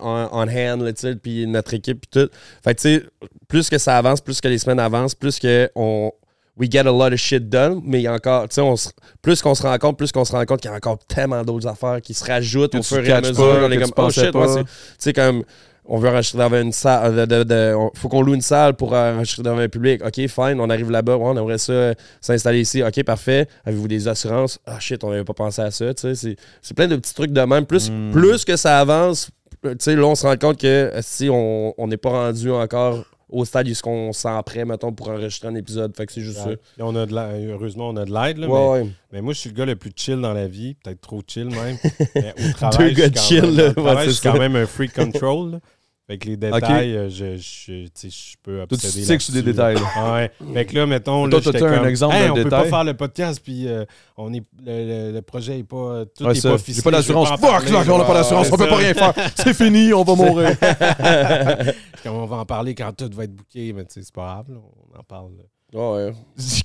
on, 0.00 0.28
on 0.32 0.48
hand, 0.48 0.80
là, 0.82 0.92
tu 0.94 1.00
sais, 1.02 1.14
puis 1.16 1.46
notre 1.46 1.74
équipe, 1.74 2.00
puis 2.10 2.22
tout. 2.22 2.30
Fait 2.64 2.74
que, 2.74 2.80
tu 2.80 2.96
sais, 2.96 3.04
plus 3.48 3.68
que 3.68 3.76
ça 3.76 3.98
avance, 3.98 4.20
plus 4.22 4.40
que 4.40 4.48
les 4.48 4.56
semaines 4.58 4.80
avancent, 4.80 5.14
plus 5.14 5.38
que 5.38 5.68
on. 5.74 6.10
We 6.58 6.70
get 6.70 6.80
a 6.80 6.82
lot 6.84 7.12
of 7.12 7.16
shit 7.16 7.48
done, 7.48 7.80
mais 7.84 8.00
il 8.00 8.02
y 8.02 8.06
a 8.06 8.12
encore, 8.12 8.46
tu 8.48 8.60
sais, 8.60 8.90
plus 9.22 9.40
qu'on 9.40 9.54
se 9.54 9.62
rend 9.62 9.76
compte, 9.78 9.96
plus 9.96 10.12
qu'on 10.12 10.24
se 10.26 10.32
rend 10.32 10.44
compte 10.44 10.60
qu'il 10.60 10.70
y 10.70 10.74
a 10.74 10.76
encore 10.76 10.98
tellement 11.06 11.42
d'autres 11.44 11.66
affaires 11.66 12.00
qui 12.02 12.12
se 12.12 12.24
rajoutent 12.24 12.72
Que 12.72 12.78
au 12.78 12.82
fur 12.82 12.98
et 13.06 13.10
à 13.10 13.20
mesure. 13.22 13.36
pas, 13.36 13.64
on 13.66 13.70
est 13.70 13.78
comme, 13.78 13.90
oh 13.96 14.10
shit, 14.10 14.30
tu 14.32 14.74
sais, 14.98 15.12
comme, 15.14 15.44
on 15.84 15.98
veut 15.98 16.08
enregistrer 16.08 16.38
dans 16.38 16.54
une 16.56 16.72
salle, 16.72 17.14
de, 17.16 17.24
de- 17.24 17.42
de- 17.44 17.74
on- 17.76 17.90
faut 17.94 18.08
qu'on 18.08 18.22
loue 18.22 18.34
une 18.34 18.40
salle 18.40 18.74
pour 18.74 18.92
enregistrer 18.92 19.42
devant 19.42 19.58
un 19.58 19.68
public. 19.68 20.00
OK, 20.04 20.14
fine, 20.28 20.60
on 20.60 20.70
arrive 20.70 20.90
là-bas, 20.90 21.16
ouais, 21.16 21.24
on 21.26 21.36
aimerait 21.36 21.58
ça 21.58 21.72
euh, 21.72 21.94
s'installer 22.20 22.60
ici. 22.60 22.82
OK, 22.82 23.02
parfait. 23.04 23.48
Avez-vous 23.64 23.88
des 23.88 24.06
assurances? 24.08 24.58
Ah 24.66 24.78
shit, 24.78 25.02
on 25.04 25.10
n'avait 25.10 25.24
pas 25.24 25.34
pensé 25.34 25.60
à 25.62 25.70
ça. 25.70 25.86
C'est, 25.96 26.36
c'est 26.62 26.74
plein 26.74 26.86
de 26.88 26.96
petits 26.96 27.14
trucs 27.14 27.32
de 27.32 27.40
même. 27.42 27.66
Plus, 27.66 27.90
Mm. 27.90 28.10
plus 28.12 28.44
que 28.44 28.56
ça 28.56 28.78
avance, 28.78 29.30
tu 29.62 29.70
sais, 29.78 29.94
là, 29.96 30.04
on 30.06 30.14
se 30.14 30.26
rend 30.26 30.36
compte 30.36 30.58
que 30.58 30.66
euh, 30.66 31.00
si 31.02 31.28
on 31.30 31.74
n'est 31.86 31.96
pas 31.96 32.10
rendu 32.10 32.50
encore 32.50 33.04
au 33.32 33.44
stade 33.44 33.66
où 33.68 33.88
on 33.88 34.12
s'en 34.12 34.42
prêt, 34.42 34.64
mettons, 34.64 34.92
pour 34.92 35.08
enregistrer 35.08 35.48
un 35.48 35.54
épisode. 35.54 35.96
Fait 35.96 36.06
que 36.06 36.12
c'est 36.12 36.20
juste 36.20 36.44
Ouais. 36.46 36.56
Puis 36.56 36.82
on 36.82 36.94
a 36.94 37.06
de 37.06 37.14
la- 37.14 37.30
heureusement, 37.38 37.88
on 37.88 37.96
a 37.96 38.04
de 38.04 38.12
l'aide. 38.12 38.36
ça. 38.36 38.42
là, 38.42 38.48
Ouais, 38.48 38.78
mais, 38.78 38.84
ouais. 38.84 38.92
mais 39.12 39.20
moi, 39.22 39.32
je 39.32 39.38
suis 39.40 39.50
le 39.50 39.56
gars 39.56 39.64
le 39.66 39.76
plus 39.76 39.92
chill 39.96 40.20
dans 40.20 40.32
la 40.32 40.46
vie. 40.46 40.74
Peut-être 40.74 41.00
trop 41.00 41.22
chill 41.26 41.46
même. 41.46 41.76
Mais 42.14 42.34
au 42.38 42.52
travail, 42.52 42.94
Deux 42.94 43.02
gars 43.02 43.08
je 43.14 43.18
suis 43.20 43.28
chill, 43.36 43.42
même- 43.46 43.56
là. 43.56 43.72
travail, 43.74 44.06
je 44.06 44.10
suis 44.12 44.22
quand 44.22 44.32
ça. 44.34 44.38
même 44.38 44.56
un 44.56 44.66
freak 44.66 44.92
control. 44.94 45.60
Fait 46.08 46.18
que 46.18 46.26
les 46.26 46.36
détails, 46.36 46.96
euh, 46.96 47.08
je, 47.08 47.36
je, 47.36 47.84
tu 47.84 47.88
sais, 47.94 48.10
je 48.10 48.36
peux 48.42 48.66
Toi, 48.66 48.76
tu 48.76 48.86
sais 48.88 49.16
que 49.16 49.22
c'est 49.22 49.32
des 49.32 49.42
détails. 49.42 49.76
là. 49.76 49.82
Ah 49.96 50.12
ouais. 50.14 50.30
Fait 50.52 50.66
que 50.66 50.74
là, 50.74 50.84
mettons, 50.86 51.28
Toi, 51.28 51.40
là, 51.52 51.80
un 51.80 51.86
exemple 51.86 52.16
Hey, 52.16 52.24
d'un 52.26 52.32
on 52.32 52.34
peut 52.34 52.48
pas 52.50 52.64
faire 52.64 52.82
le 52.84 52.94
podcast, 52.94 53.40
puis 53.42 53.68
euh, 53.68 53.84
on 54.16 54.34
est, 54.34 54.42
le, 54.66 55.08
le- 55.10 55.12
le 55.12 55.22
projet 55.22 55.60
est 55.60 55.62
pas, 55.62 56.04
tout 56.06 56.24
Ouais, 56.24 56.32
est 56.32 56.40
ça. 56.40 56.50
pas 56.50 56.56
J'ai 56.56 56.62
ficelé. 56.64 56.82
pas 56.82 56.90
d'assurance. 56.90 57.28
Fuck, 57.28 57.70
là, 57.70 57.82
on 57.88 57.98
n'a 57.98 58.04
pas 58.04 58.14
d'assurance. 58.14 58.48
Ouais, 58.48 58.52
On 58.52 58.56
peut 58.56 58.64
c'est 58.64 58.70
pas 58.70 58.76
rien 58.76 58.94
faire. 58.94 59.14
C'est 59.36 59.54
fini, 59.54 59.92
on 59.94 60.02
va 60.02 60.14
mourir. 60.16 60.56
Comme 62.02 62.16
on 62.16 62.26
va 62.26 62.36
en 62.38 62.44
parler 62.46 62.74
quand 62.74 62.92
tout 62.96 63.08
va 63.14 63.24
être 63.24 63.34
booké, 63.34 63.72
mais 63.72 63.84
tu 63.84 63.94
sais, 63.94 64.02
c'est 64.02 64.14
pas 64.14 64.22
grave, 64.42 64.46
là, 64.50 64.56
on 64.94 64.98
en 64.98 65.02
parle. 65.04 65.30
là. 65.38 65.44
Ouais, 65.80 66.06
ouais. 66.06 66.12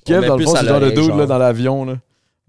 Kev, 0.03 0.25
dans 0.27 0.35
le 0.37 0.45
fond, 0.45 0.55
c'est 0.55 0.63
le 0.63 0.67
genre 0.67 0.79
de 0.79 0.89
dude 0.89 1.27
dans 1.27 1.37
l'avion. 1.37 1.85
là. 1.85 1.93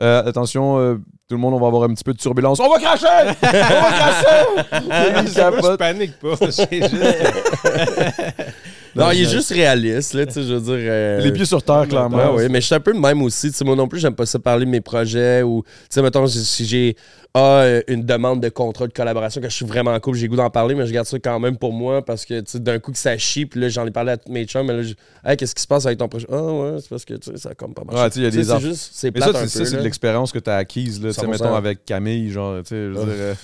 Euh, 0.01 0.23
attention, 0.27 0.79
euh, 0.79 0.95
tout 1.29 1.35
le 1.35 1.39
monde, 1.39 1.55
on 1.55 1.59
va 1.61 1.67
avoir 1.67 1.83
un 1.85 1.89
petit 1.95 2.05
peu 2.05 2.13
de 2.13 2.19
turbulence. 2.19 2.61
On 2.61 2.69
va 2.71 2.79
cracher! 2.79 3.07
On 3.43 3.47
va 3.49 3.91
cracher! 3.91 4.47
Je 5.63 5.77
panique 5.77 6.19
pas. 6.21 6.35
J'ai 6.41 6.83
juste- 6.83 6.95
Non, 8.95 9.11
il 9.11 9.23
est 9.23 9.29
juste 9.29 9.51
réaliste, 9.53 10.15
là, 10.15 10.27
tu 10.27 10.33
sais, 10.33 10.43
je 10.43 10.55
veux 10.55 10.61
dire. 10.61 10.89
euh, 10.91 11.21
Les 11.21 11.33
pieds 11.33 11.45
sur 11.45 11.63
terre, 11.63 11.87
clairement. 11.89 12.17
Ouais, 12.35 12.43
ouais, 12.43 12.49
mais 12.49 12.61
je 12.61 12.67
suis 12.67 12.75
un 12.75 12.81
peu 12.81 12.93
le 12.93 12.99
même 13.01 13.23
aussi. 13.23 13.51
Tu 13.51 13.57
sais, 13.57 13.65
moi 13.65 13.77
non 13.77 13.89
plus, 13.89 14.01
j'aime 14.01 14.15
pas 14.15 14.27
ça 14.27 14.39
parler 14.39 14.65
de 14.65 14.71
mes 14.71 14.81
projets 14.81 15.43
ou, 15.43 15.63
tu 15.63 15.71
sais, 15.91 16.03
mettons, 16.03 16.27
si 16.27 16.65
j'ai 16.67 16.97
ah, 17.35 17.61
euh, 17.63 17.83
une 17.89 18.05
demande 18.05 18.41
de 18.43 18.49
contrat 18.49 18.87
de 18.87 18.93
collaboration 18.93 19.41
que 19.41 19.49
je 19.49 19.55
suis 19.55 19.67
vraiment 19.67 19.99
cool, 20.01 20.15
j'ai 20.17 20.27
goût 20.29 20.35
d'en 20.37 20.51
parler, 20.51 20.75
mais 20.75 20.87
je 20.87 20.93
garde 20.93 21.07
ça 21.07 21.19
quand 21.19 21.39
même 21.39 21.57
pour 21.57 21.73
moi 21.73 22.05
parce 22.05 22.25
que, 22.25 22.41
tu 22.41 22.53
sais, 22.53 22.59
d'un 22.61 22.79
coup 22.79 22.91
que 22.91 22.99
ça 22.99 23.17
chie, 23.19 23.47
puis 23.47 23.61
là, 23.61 23.69
j'en 23.69 23.87
ai 23.87 23.91
parlé 23.91 24.13
à 24.13 24.17
tous 24.17 24.33
mes 24.33 24.45
chums, 24.47 24.67
mais 24.67 24.73
là, 24.73 24.83
je- 24.83 24.95
hey, 25.25 25.37
qu'est-ce 25.37 25.55
qui 25.55 25.63
se 25.63 25.67
passe 25.69 25.85
avec 25.87 25.99
ton 25.99 26.09
projet? 26.09 26.27
Ah, 26.33 26.43
ouais, 26.43 26.77
c'est 26.81 26.89
parce 26.89 27.05
que, 27.05 27.15
tu 27.15 27.31
sais, 27.31 27.37
ça 27.37 27.51
a 27.51 27.55
comme 27.55 27.75
pas 27.75 27.85
marché. 27.85 28.01
Ouais, 28.03 28.09
tu 28.11 28.15
sais, 28.15 28.21
il 28.21 28.25
y 28.25 28.27
a 28.27 28.31
des 28.31 28.45
c'est 28.45 28.61
juste, 28.61 28.91
c'est 28.95 29.15
Mais 29.15 29.21
ça, 29.21 29.47
c'est- 29.47 29.77
de 29.77 29.83
l'expérience 29.83 30.33
que 30.33 30.39
tu 30.39 30.51
as 30.51 30.57
acquise, 30.57 31.01
là, 31.03 31.09
tu 31.11 31.15
sais, 31.15 31.21
100%. 31.21 31.31
mettons, 31.45 31.55
avec 31.55 31.85
Camille, 31.85 32.31
genre, 32.31 32.57
tu 32.63 32.69
sais, 32.71 32.77
je 32.77 32.99
veux 32.99 33.05
dire, 33.07 33.15
euh, 33.15 33.35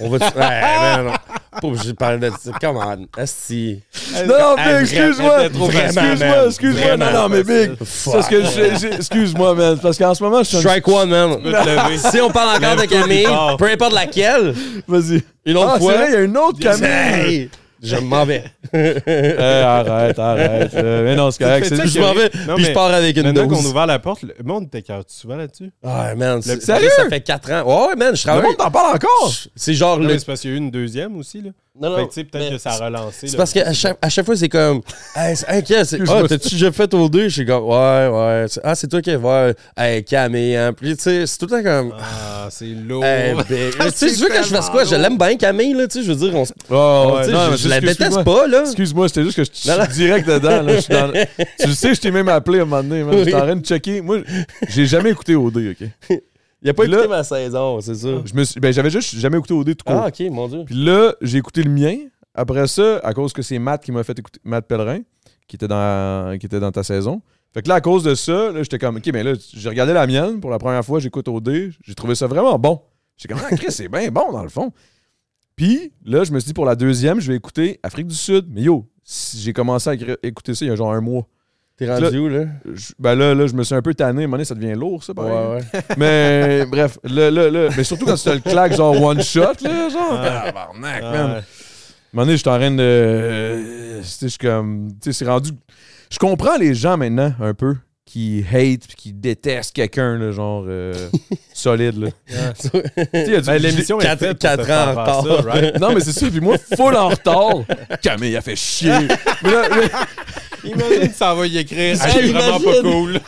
On 0.00 0.08
va... 0.08 0.16
ouais, 0.18 0.30
mais 0.36 1.02
non. 1.04 1.12
Pas 1.60 1.66
obligé 1.66 1.88
de 1.88 1.96
parler 1.96 2.18
de 2.18 2.30
ça. 2.40 2.52
Come 2.60 2.76
on, 2.76 3.20
esti. 3.20 3.80
Non, 4.26 4.38
non, 4.38 4.54
Big, 4.56 4.82
excuse-moi! 4.82 5.46
Excuse-moi, 5.46 6.46
excuse-moi! 6.46 6.96
Non, 6.96 7.12
non, 7.12 7.28
mais 7.28 7.42
Big! 7.42 7.72
Parce 7.76 8.28
que 8.28 8.94
Excuse-moi, 8.96 9.54
man. 9.54 9.78
Parce 9.82 9.98
qu'en 9.98 10.14
ce 10.14 10.22
moment, 10.22 10.38
je 10.38 10.48
suis. 10.48 10.58
Strike 10.58 10.86
one, 10.88 11.08
man. 11.10 11.38
Si 12.10 12.20
on 12.20 12.30
parle 12.30 12.56
encore 12.56 12.76
de 12.76 12.86
Camille, 12.86 13.26
peu 13.58 13.66
importe 13.70 13.92
laquelle, 13.92 14.54
Vas-y. 14.86 15.22
une 15.44 15.56
autre 15.56 15.68
Ah, 15.70 15.74
c'est 15.78 15.84
fois, 15.84 15.94
vrai, 15.94 16.06
il 16.08 16.12
y 16.12 16.16
a 16.16 16.20
une 16.20 16.36
autre 16.36 16.58
Camille! 16.60 17.50
Je 17.82 17.96
m'en 17.96 18.24
vais. 18.24 18.44
Eh, 18.72 19.40
arrête, 19.40 20.18
arrête. 20.18 20.74
Euh, 20.74 21.04
mais 21.04 21.16
non, 21.16 21.30
c'est 21.30 21.42
correct. 21.42 21.66
C'est 21.68 21.76
ça 21.76 21.82
juste- 21.84 21.96
Je 21.96 22.00
m'en 22.00 22.12
vais, 22.14 22.30
Non, 22.46 22.54
puis 22.54 22.64
je 22.66 22.72
pars 22.72 22.92
avec 22.92 23.16
une 23.16 23.24
Maintenant 23.24 23.48
qu'on 23.48 23.56
dose. 23.56 23.66
a 23.66 23.68
ouvert 23.70 23.86
la 23.86 23.98
porte, 23.98 24.22
le 24.22 24.34
monde 24.44 24.70
t'écarte 24.70 25.10
souvent 25.10 25.36
là-dessus? 25.36 25.72
Ah, 25.82 26.14
man. 26.14 26.40
c'est- 26.42 26.60
sérieux? 26.62 26.88
Ça 26.96 27.08
fait 27.08 27.20
4 27.20 27.50
ans. 27.52 27.62
Ouais, 27.64 27.88
ouais, 27.88 27.96
man, 27.96 28.14
je 28.14 28.20
Le 28.22 28.26
travaille. 28.26 28.42
monde 28.44 28.56
t'en 28.56 28.70
parle 28.70 28.94
encore! 28.96 29.32
C'est 29.56 29.74
genre 29.74 29.96
Non, 29.98 30.04
le. 30.04 30.12
mais 30.12 30.18
c'est 30.18 30.26
parce 30.26 30.40
qu'il 30.40 30.50
y 30.50 30.52
a 30.52 30.56
eu 30.56 30.58
une 30.58 30.70
deuxième 30.70 31.16
aussi. 31.16 31.40
Là. 31.42 31.50
Non, 31.80 31.94
Fait 31.96 32.02
non. 32.02 32.08
que, 32.08 32.20
peut-être 32.22 32.50
que 32.52 32.58
ça 32.58 32.70
a 32.72 32.84
relancé. 32.84 33.26
C'est 33.28 33.32
là. 33.32 33.36
parce 33.38 33.52
qu'à 33.52 33.72
chaque, 33.72 33.96
à 34.02 34.08
chaque 34.10 34.26
fois, 34.26 34.36
c'est 34.36 34.48
comme. 34.50 34.82
Hey, 35.16 35.34
c'est-. 35.34 35.46
Ah, 36.08 36.22
t'as-tu 36.28 36.50
déjà 36.54 36.70
fait 36.72 36.92
au 36.94 37.08
2? 37.08 37.24
Je 37.24 37.28
suis 37.28 37.46
comme, 37.46 37.64
ouais, 37.64 38.08
ouais. 38.12 38.46
Ah, 38.62 38.74
c'est 38.74 38.86
toi 38.88 39.00
qui 39.00 39.14
ouais. 39.16 39.54
Hey, 39.76 40.04
Camille, 40.04 40.56
hein. 40.56 40.72
Puis, 40.72 40.96
tu 40.96 41.02
sais, 41.02 41.26
c'est 41.26 41.38
tout 41.38 41.46
le 41.46 41.50
temps 41.50 41.62
comme. 41.62 41.94
Ah, 41.98 42.48
c'est 42.50 42.66
lourd. 42.86 43.04
Hey, 43.04 43.34
big. 43.34 43.72
Tu 43.78 43.90
sais, 43.94 44.12
tu 44.12 44.20
veux 44.22 44.28
que 44.28 44.42
je 44.42 44.48
fasse 44.48 44.68
quoi? 44.70 44.84
Je 44.84 44.94
l'aime 44.94 45.16
bien, 45.16 45.36
Camille, 45.36 45.72
là. 45.74 45.86
Tu 45.88 46.00
sais, 46.00 46.04
je 46.04 46.12
veux 46.12 46.18
dire, 46.28 46.34
on, 46.38 46.44
Oh, 46.70 47.20
non, 47.30 47.52
je, 47.52 47.56
je 47.56 47.68
la 47.68 47.80
déteste 47.80 48.24
pas, 48.24 48.46
là. 48.46 48.62
Excuse-moi, 48.66 49.08
c'était 49.08 49.24
juste 49.24 49.36
que 49.36 49.44
je 49.44 49.50
je 49.50 49.84
suis 49.84 49.92
direct 49.94 50.28
dedans. 50.28 50.62
Là. 50.62 50.80
Je 50.80 50.88
dans- 50.88 51.12
Tu 51.60 51.66
le 51.66 51.74
sais, 51.74 51.94
je 51.94 52.00
t'ai 52.00 52.10
même 52.10 52.28
appelé 52.28 52.58
à 52.58 52.62
un 52.62 52.64
moment 52.66 52.82
donné. 52.82 53.02
man. 53.04 53.16
J'étais 53.18 53.34
en 53.34 53.40
train 53.40 53.56
de 53.56 53.64
checker. 53.64 54.00
Moi, 54.00 54.18
j'ai 54.68 54.86
jamais 54.86 55.10
écouté 55.10 55.34
OD, 55.34 55.74
OK? 55.80 56.20
Il 56.62 56.70
a 56.70 56.74
pas 56.74 56.84
là- 56.86 56.98
écouté 56.98 57.08
ma 57.08 57.24
saison, 57.24 57.80
c'est 57.80 57.94
ça. 57.94 58.08
Je 58.24 58.34
me 58.34 58.44
suis... 58.44 58.60
ben, 58.60 58.72
j'avais 58.72 58.90
juste 58.90 59.16
jamais 59.16 59.38
écouté 59.38 59.54
OD 59.54 59.76
tout 59.76 59.84
court. 59.86 60.02
Ah, 60.04 60.08
ok, 60.08 60.20
mon 60.30 60.48
Dieu. 60.48 60.64
Puis 60.66 60.74
là, 60.74 61.14
j'ai 61.22 61.38
écouté 61.38 61.62
le 61.62 61.70
mien. 61.70 61.96
Après 62.34 62.66
ça, 62.68 62.98
à 63.02 63.12
cause 63.14 63.32
que 63.32 63.42
c'est 63.42 63.58
Matt 63.58 63.82
qui 63.84 63.92
m'a 63.92 64.04
fait 64.04 64.18
écouter, 64.18 64.40
Matt 64.44 64.66
Pellerin, 64.66 65.00
qui 65.48 65.56
était 65.56 65.66
dans, 65.68 66.38
qui 66.38 66.46
était 66.46 66.60
dans 66.60 66.70
ta 66.70 66.82
saison. 66.84 67.22
Fait 67.52 67.62
que 67.62 67.68
là, 67.68 67.76
à 67.76 67.80
cause 67.80 68.04
de 68.04 68.14
ça, 68.14 68.52
là, 68.52 68.62
j'étais 68.62 68.78
comme, 68.78 68.96
OK, 68.98 69.10
mais 69.12 69.24
là, 69.24 69.32
j'ai 69.54 69.68
regardé 69.68 69.92
la 69.92 70.06
mienne 70.06 70.38
pour 70.40 70.50
la 70.50 70.58
première 70.58 70.84
fois, 70.84 71.00
j'écoute 71.00 71.26
OD. 71.26 71.72
J'ai 71.82 71.94
trouvé 71.94 72.14
ça 72.14 72.26
vraiment 72.28 72.58
bon. 72.58 72.80
J'ai 73.16 73.26
comme, 73.28 73.40
ah, 73.44 73.56
Chris, 73.56 73.72
c'est 73.72 73.88
bien 73.88 74.08
bon 74.10 74.30
dans 74.30 74.42
le 74.42 74.48
fond. 74.48 74.72
Puis 75.56 75.92
là, 76.04 76.24
je 76.24 76.32
me 76.32 76.38
suis 76.38 76.48
dit, 76.48 76.54
pour 76.54 76.64
la 76.64 76.76
deuxième, 76.76 77.20
je 77.20 77.30
vais 77.32 77.36
écouter 77.36 77.80
Afrique 77.82 78.06
du 78.06 78.14
Sud. 78.14 78.46
Mais 78.50 78.62
yo, 78.62 78.86
j'ai 79.36 79.52
commencé 79.52 79.90
à 79.90 79.94
écouter 80.22 80.54
ça 80.54 80.64
il 80.64 80.68
y 80.68 80.70
a 80.70 80.76
genre 80.76 80.92
un 80.92 81.00
mois. 81.00 81.26
T'es 81.86 81.90
rendu 81.92 82.18
où, 82.18 82.28
là? 82.28 82.44
Je- 82.74 82.92
ben 82.98 83.14
là, 83.14 83.34
là, 83.34 83.46
je 83.46 83.54
me 83.54 83.62
suis 83.62 83.74
un 83.74 83.80
peu 83.82 83.94
tanné. 83.94 84.22
À 84.22 84.24
un 84.24 84.26
moment 84.26 84.36
donné, 84.36 84.44
ça 84.44 84.54
devient 84.54 84.74
lourd, 84.74 85.02
ça, 85.02 85.14
pareil. 85.14 85.32
Ouais, 85.32 85.62
ouais. 85.74 85.80
Mais 85.96 86.66
bref, 86.66 86.98
là, 87.04 87.30
là, 87.30 87.50
là, 87.50 87.68
mais 87.76 87.84
surtout 87.84 88.04
quand 88.04 88.14
tu 88.16 88.24
te 88.24 88.30
le 88.30 88.40
claques 88.40 88.76
genre 88.76 89.00
one 89.02 89.22
shot, 89.22 89.54
là, 89.62 89.88
genre. 89.88 90.20
Ah. 90.22 90.42
Tabarnak, 90.46 91.02
Ah, 91.02 91.10
man. 91.10 91.14
À 91.14 91.22
un 91.24 91.34
ouais. 91.36 91.40
moment 92.12 92.26
donné, 92.26 92.32
je 92.32 92.36
suis 92.42 92.48
en 92.50 92.58
train 92.58 92.70
de. 92.70 92.76
euh, 92.80 93.98
tu 94.00 94.04
sais, 94.04 94.26
je 94.26 94.28
suis 94.28 94.38
comme. 94.38 94.88
Tu 95.02 95.12
sais, 95.12 95.24
c'est 95.24 95.30
rendu. 95.30 95.50
Je 96.12 96.18
comprends 96.18 96.56
les 96.58 96.74
gens 96.74 96.96
maintenant, 96.96 97.32
un 97.40 97.54
peu, 97.54 97.76
qui 98.10 98.44
hate 98.52 98.86
puis 98.86 98.96
qui 98.96 99.12
déteste 99.12 99.74
quelqu'un, 99.74 100.16
là, 100.18 100.32
genre 100.32 100.64
euh, 100.68 100.92
solide. 101.54 101.96
Là. 101.98 102.08
Ben, 103.12 103.56
L'émission 103.56 104.00
est 104.00 104.04
Quatre- 104.04 104.18
faite 104.18 104.38
pour 104.38 104.38
quatre 104.50 104.60
te 104.62 104.66
faire 104.66 104.88
ans 104.88 104.92
en 104.92 105.20
retard. 105.20 105.24
ça, 105.24 105.50
right? 105.50 105.78
Non, 105.80 105.92
mais 105.94 106.00
c'est 106.00 106.12
ça. 106.12 106.26
Puis 106.28 106.40
moi, 106.40 106.56
full 106.76 106.96
en 106.96 107.08
retard. 107.08 107.54
Camille, 108.02 108.36
a 108.36 108.40
fait 108.40 108.56
chier. 108.56 108.92
Mais 109.42 109.50
là, 109.50 109.62
Imagine, 110.62 111.10
ça 111.14 111.34
va 111.34 111.46
y 111.46 111.56
écrire. 111.58 111.96
C'est 111.96 112.20
vraiment 112.22 112.60
pas 112.60 112.80
cool. 112.82 113.20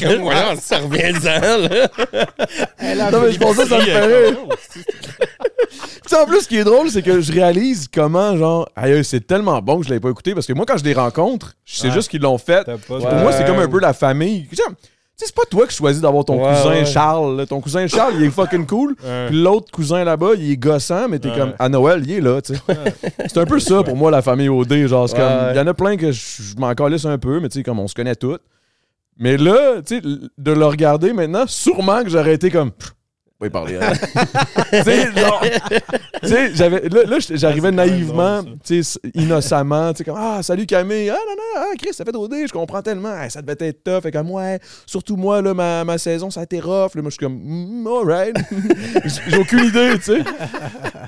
Comme, 0.00 0.22
voilà, 0.22 0.56
ça 0.56 0.78
revient-en, 0.78 1.58
là. 1.68 3.10
non, 3.10 3.20
mais 3.22 3.32
je 3.32 3.38
pensais 3.38 3.62
que 3.64 3.68
ça 3.68 3.78
me 3.78 3.82
ferait. 3.84 4.36
En 6.14 6.26
plus, 6.26 6.42
ce 6.42 6.48
qui 6.48 6.56
est 6.56 6.64
drôle, 6.64 6.90
c'est 6.90 7.02
que 7.02 7.20
je 7.20 7.32
réalise 7.32 7.88
comment, 7.92 8.36
genre, 8.36 8.68
aïe, 8.76 9.04
c'est 9.04 9.26
tellement 9.26 9.60
bon 9.60 9.78
que 9.78 9.84
je 9.84 9.90
l'avais 9.90 10.00
pas 10.00 10.10
écouté 10.10 10.34
parce 10.34 10.46
que 10.46 10.52
moi, 10.52 10.64
quand 10.66 10.78
je 10.78 10.84
les 10.84 10.94
rencontre, 10.94 11.54
je 11.64 11.76
sais 11.76 11.88
Ouais. 11.88 11.92
juste 11.94 12.08
qu'ils 12.10 12.22
l'ont 12.22 12.38
fait. 12.38 12.66
Pour 12.86 12.98
moi, 12.98 13.32
c'est 13.32 13.44
comme 13.44 13.58
un 13.58 13.68
peu 13.68 13.80
la 13.80 13.92
famille. 13.92 14.48
C'est 15.20 15.34
pas 15.34 15.42
toi 15.50 15.66
qui 15.66 15.74
choisis 15.74 16.00
d'avoir 16.00 16.24
ton 16.24 16.40
Ouais, 16.40 16.54
cousin. 16.54 16.84
Charles. 16.84 17.36
là. 17.38 17.46
Ton 17.46 17.60
cousin 17.60 17.86
Charles, 17.88 18.14
il 18.18 18.22
est 18.24 18.30
fucking 18.30 18.66
cool. 18.66 18.94
L'autre 19.32 19.70
cousin 19.72 20.04
là-bas, 20.04 20.30
il 20.38 20.52
est 20.52 20.56
gossant, 20.56 21.08
mais 21.08 21.18
t'es 21.18 21.30
comme, 21.32 21.54
à 21.58 21.68
Noël, 21.68 22.02
il 22.06 22.12
est 22.12 22.20
là, 22.20 22.40
tu 22.40 22.54
sais. 22.54 22.60
C'est 23.26 23.38
un 23.38 23.44
peu 23.46 23.58
ça 23.58 23.82
pour 23.82 23.96
moi, 23.96 24.10
la 24.12 24.22
famille 24.22 24.48
OD. 24.48 24.86
Genre, 24.86 25.10
comme, 25.10 25.50
il 25.52 25.56
y 25.56 25.60
en 25.60 25.66
a 25.66 25.74
plein 25.74 25.96
que 25.96 26.12
je, 26.12 26.54
m'en 26.56 26.72
calisse 26.74 27.04
un 27.04 27.18
peu, 27.18 27.40
mais 27.40 27.48
tu 27.48 27.58
sais, 27.58 27.62
comme 27.64 27.80
on 27.80 27.88
se 27.88 27.94
connaît 27.94 28.14
tous. 28.14 28.38
Mais 29.18 29.36
là, 29.36 29.82
tu 29.84 29.96
sais, 29.96 30.00
de 30.00 30.52
le 30.52 30.64
regarder 30.66 31.12
maintenant, 31.12 31.44
sûrement 31.48 32.04
que 32.04 32.08
j'aurais 32.10 32.34
été 32.34 32.50
comme, 32.50 32.70
Pff, 32.70 32.92
on 33.40 33.44
va 33.44 33.46
y 33.46 33.50
parler. 33.50 33.76
hein. 33.80 33.92
tu 36.22 36.28
sais, 36.28 36.54
j'avais, 36.54 36.88
là, 36.88 37.04
là, 37.04 37.18
j'arrivais 37.30 37.68
Ah, 37.68 37.72
naïvement, 37.72 38.42
tu 38.64 38.82
sais, 38.82 38.98
innocemment, 39.14 39.92
tu 39.92 39.98
sais, 39.98 40.04
comme, 40.04 40.18
ah, 40.18 40.42
salut 40.42 40.66
Camille, 40.66 41.08
ah, 41.10 41.14
non, 41.28 41.34
non, 41.36 41.62
ah, 41.70 41.74
Chris, 41.78 41.94
ça 41.94 42.04
fait 42.04 42.14
OD, 42.16 42.34
je 42.48 42.52
comprends 42.52 42.82
tellement, 42.82 43.12
Ah, 43.14 43.30
ça 43.30 43.40
devait 43.40 43.68
être 43.68 43.84
tough, 43.84 44.06
et 44.06 44.10
comme, 44.10 44.30
ouais, 44.32 44.58
surtout 44.86 45.16
moi, 45.16 45.40
là, 45.40 45.54
ma, 45.54 45.84
ma 45.84 45.98
saison, 45.98 46.30
ça 46.30 46.40
a 46.40 46.42
été 46.44 46.58
rough, 46.60 46.94
là, 46.94 47.02
moi, 47.02 47.10
je 47.10 47.16
suis 47.16 47.18
comme, 47.18 47.38
mm, 47.40 47.86
alright. 47.86 48.36
J'ai 49.28 49.38
aucune 49.38 49.64
idée, 49.66 49.92
tu 49.98 50.02
sais. 50.02 50.24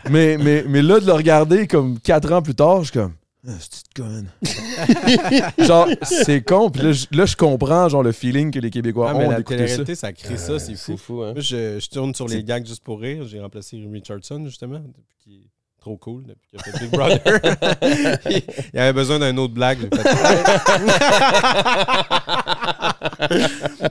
Mais, 0.09 0.37
mais, 0.39 0.65
mais 0.69 0.83
là, 0.83 1.01
de 1.01 1.07
le 1.07 1.13
regarder 1.13 1.67
comme 1.67 1.99
quatre 1.99 2.33
ans 2.33 2.43
plus 2.43 2.55
tard, 2.55 2.85
je 2.85 2.91
suis 2.91 2.99
comme. 3.01 3.13
Ah, 3.49 3.53
c'est 3.59 3.85
conne? 3.97 4.29
genre, 5.67 5.89
c'est 6.03 6.43
con. 6.43 6.69
Puis 6.71 6.83
là, 6.83 6.93
je- 6.93 7.07
là, 7.13 7.25
je 7.25 7.37
comprends 7.37 7.89
genre 7.89 8.03
le 8.03 8.13
feeling 8.13 8.51
que 8.51 8.59
les 8.59 8.69
Québécois 8.71 9.11
Ah, 9.11 9.15
mais 9.15 9.27
ont 9.27 9.31
la 9.31 9.39
d'écouter 9.39 9.57
ça. 9.61 9.65
télé-réalité, 9.65 9.95
ça 9.95 10.13
crée 10.13 10.37
ça, 10.37 10.59
c'est 10.59 10.75
fou. 10.75 10.93
C'est 10.93 10.97
fou, 10.99 11.23
hein. 11.23 11.33
Moi, 11.33 11.41
je, 11.41 11.79
je 11.81 11.89
tourne 11.89 12.15
sur 12.15 12.29
les 12.29 12.45
gags 12.45 12.67
juste 12.67 12.85
pour 12.85 13.01
rire. 13.01 13.27
J'ai 13.27 13.41
remplacé 13.41 13.83
Richardson, 13.91 14.43
justement, 14.45 14.79
depuis 14.81 15.17
qu'il 15.25 15.33
est 15.37 15.49
trop 15.81 15.97
cool, 15.97 16.25
depuis 16.27 16.49
qu'il 16.51 16.59
a 16.59 16.63
fait 16.65 16.79
Big 16.81 16.91
Brother. 16.91 18.43
Il 18.75 18.79
avait 18.79 18.93
besoin 18.93 19.19
d'un 19.19 19.35
autre 19.39 19.55
blague. 19.55 19.79
J'ai 19.81 19.89
fait... 20.03 20.09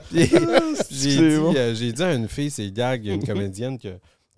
Puis, 0.10 0.28
j'ai, 0.90 1.16
dit, 1.30 1.36
bon. 1.38 1.54
euh, 1.56 1.74
j'ai 1.74 1.92
dit 1.92 2.02
à 2.02 2.14
une 2.14 2.28
fille, 2.28 2.50
c'est 2.50 2.70
gag, 2.70 3.04
une 3.06 3.24
comédienne, 3.24 3.78
que, 3.78 3.88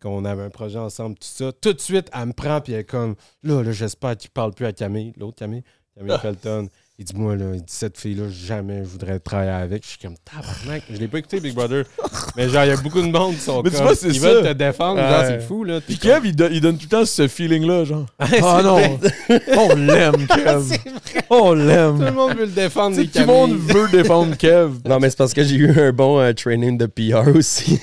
qu'on 0.02 0.24
avait 0.24 0.42
un 0.42 0.50
projet 0.50 0.78
ensemble, 0.78 1.14
tout 1.16 1.28
ça. 1.28 1.52
Tout 1.52 1.72
de 1.72 1.80
suite, 1.80 2.10
elle 2.12 2.26
me 2.26 2.32
prend, 2.32 2.60
puis 2.60 2.72
elle 2.72 2.80
est 2.80 2.84
comme, 2.84 3.14
là, 3.42 3.62
là 3.62 3.72
j'espère 3.72 4.16
qu'il 4.16 4.30
parle 4.30 4.52
plus 4.52 4.66
à 4.66 4.72
Camille, 4.72 5.12
l'autre 5.16 5.36
Camille, 5.36 5.62
Camille 5.96 6.18
Felton. 6.22 6.68
Il 6.98 7.06
dit, 7.06 7.14
moi, 7.16 7.34
là, 7.36 7.46
il 7.54 7.60
dit, 7.60 7.64
cette 7.72 7.98
fille-là, 7.98 8.24
jamais 8.28 8.80
je 8.84 8.88
voudrais 8.90 9.18
travailler 9.18 9.50
avec. 9.50 9.82
Je 9.82 9.88
suis 9.88 9.98
comme, 9.98 10.14
tabarnak. 10.24 10.82
Je 10.90 10.98
l'ai 10.98 11.08
pas 11.08 11.18
écouté, 11.18 11.40
Big 11.40 11.54
Brother. 11.54 11.84
Mais 12.36 12.48
genre, 12.50 12.64
il 12.64 12.68
y 12.68 12.70
a 12.70 12.76
beaucoup 12.76 13.00
de 13.00 13.06
monde 13.10 13.34
qui 13.34 13.40
sont 13.40 13.62
Mais 13.62 13.70
tu 13.70 13.76
comme, 13.76 13.86
vois, 13.86 13.94
c'est 13.96 14.08
ils 14.08 14.20
ça. 14.20 14.28
veulent 14.28 14.44
te 14.44 14.52
défendre. 14.52 15.00
Genre, 15.00 15.24
c'est 15.26 15.40
fou, 15.40 15.64
là. 15.64 15.80
Puis 15.80 15.96
Kev, 15.96 16.20
il, 16.28 16.36
do- 16.36 16.48
il 16.50 16.60
donne 16.60 16.76
tout 16.76 16.84
le 16.84 16.88
temps 16.90 17.04
ce 17.06 17.26
feeling-là, 17.28 17.84
genre. 17.84 18.06
Ah 18.20 18.60
non, 18.62 18.78
on 19.58 19.74
l'aime, 19.74 20.26
Kev. 20.26 20.76
On 21.30 21.48
Tout 21.50 21.54
le 21.54 21.66
l'aime. 21.66 22.12
monde 22.14 22.34
veut 22.36 22.44
le 22.44 22.50
défendre, 22.52 22.96
Tu 22.96 23.08
Tout 23.08 23.18
le 23.20 23.26
monde 23.26 23.52
veut 23.56 23.88
défendre 23.90 24.36
Kev. 24.36 24.72
Non, 24.86 24.98
mais 25.00 25.08
c'est 25.10 25.18
parce 25.18 25.32
que 25.32 25.42
j'ai 25.42 25.56
eu 25.56 25.70
un 25.80 25.92
bon 25.92 26.20
euh, 26.20 26.32
training 26.34 26.76
de 26.76 26.86
PR 26.86 27.34
aussi. 27.34 27.80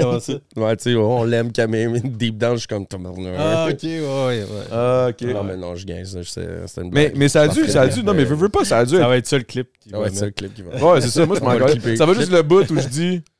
Comment 0.00 0.20
ça? 0.20 0.32
ouais, 0.56 0.76
tu 0.78 0.84
sais, 0.92 0.94
on 0.96 1.24
l'aime 1.24 1.52
Camille, 1.52 2.00
deep 2.02 2.38
down, 2.38 2.54
je 2.54 2.60
suis 2.60 2.68
comme 2.68 2.86
tabarnak. 2.86 3.34
Ah, 3.38 3.68
ok, 3.70 3.82
ouais, 3.82 4.00
ouais. 4.00 4.44
Ah, 4.72 5.08
ok. 5.10 5.20
Non, 5.28 5.44
mais 5.44 5.56
non, 5.58 5.76
je 5.76 5.84
gagne 5.86 6.04
ça. 6.06 6.18
c'est- 6.24 6.66
C'était 6.66 6.80
une 6.80 6.92
Mais, 6.94 7.04
blague. 7.08 7.16
mais 7.18 7.28
ça 7.28 7.42
a 7.42 7.48
dû, 7.48 7.66
ça 7.68 7.82
a 7.82 7.88
dû. 7.88 8.02
Non, 8.02 8.14
mais 8.14 8.21
veux, 8.24 8.34
veux 8.36 8.48
pas, 8.48 8.64
ça 8.64 8.78
a 8.78 8.84
dû. 8.84 8.96
Ça 8.96 9.08
va 9.08 9.16
être 9.16 9.26
ça 9.26 9.38
le 9.38 9.44
clip. 9.44 9.68
Ça 9.90 9.98
va 9.98 10.06
être 10.06 10.14
ça 10.16 10.26
le 10.26 10.30
clip 10.32 10.54
qui 10.54 10.62
va. 10.62 10.76
Ouais, 10.76 11.00
c'est 11.00 11.08
ça. 11.08 11.26
Moi, 11.26 11.36
je 11.38 11.44
m'en. 11.44 11.96
Ça 11.96 12.06
va 12.06 12.14
juste 12.14 12.32
le 12.32 12.42
bout 12.42 12.70
où 12.70 12.80
je 12.80 12.88
dis. 12.88 13.22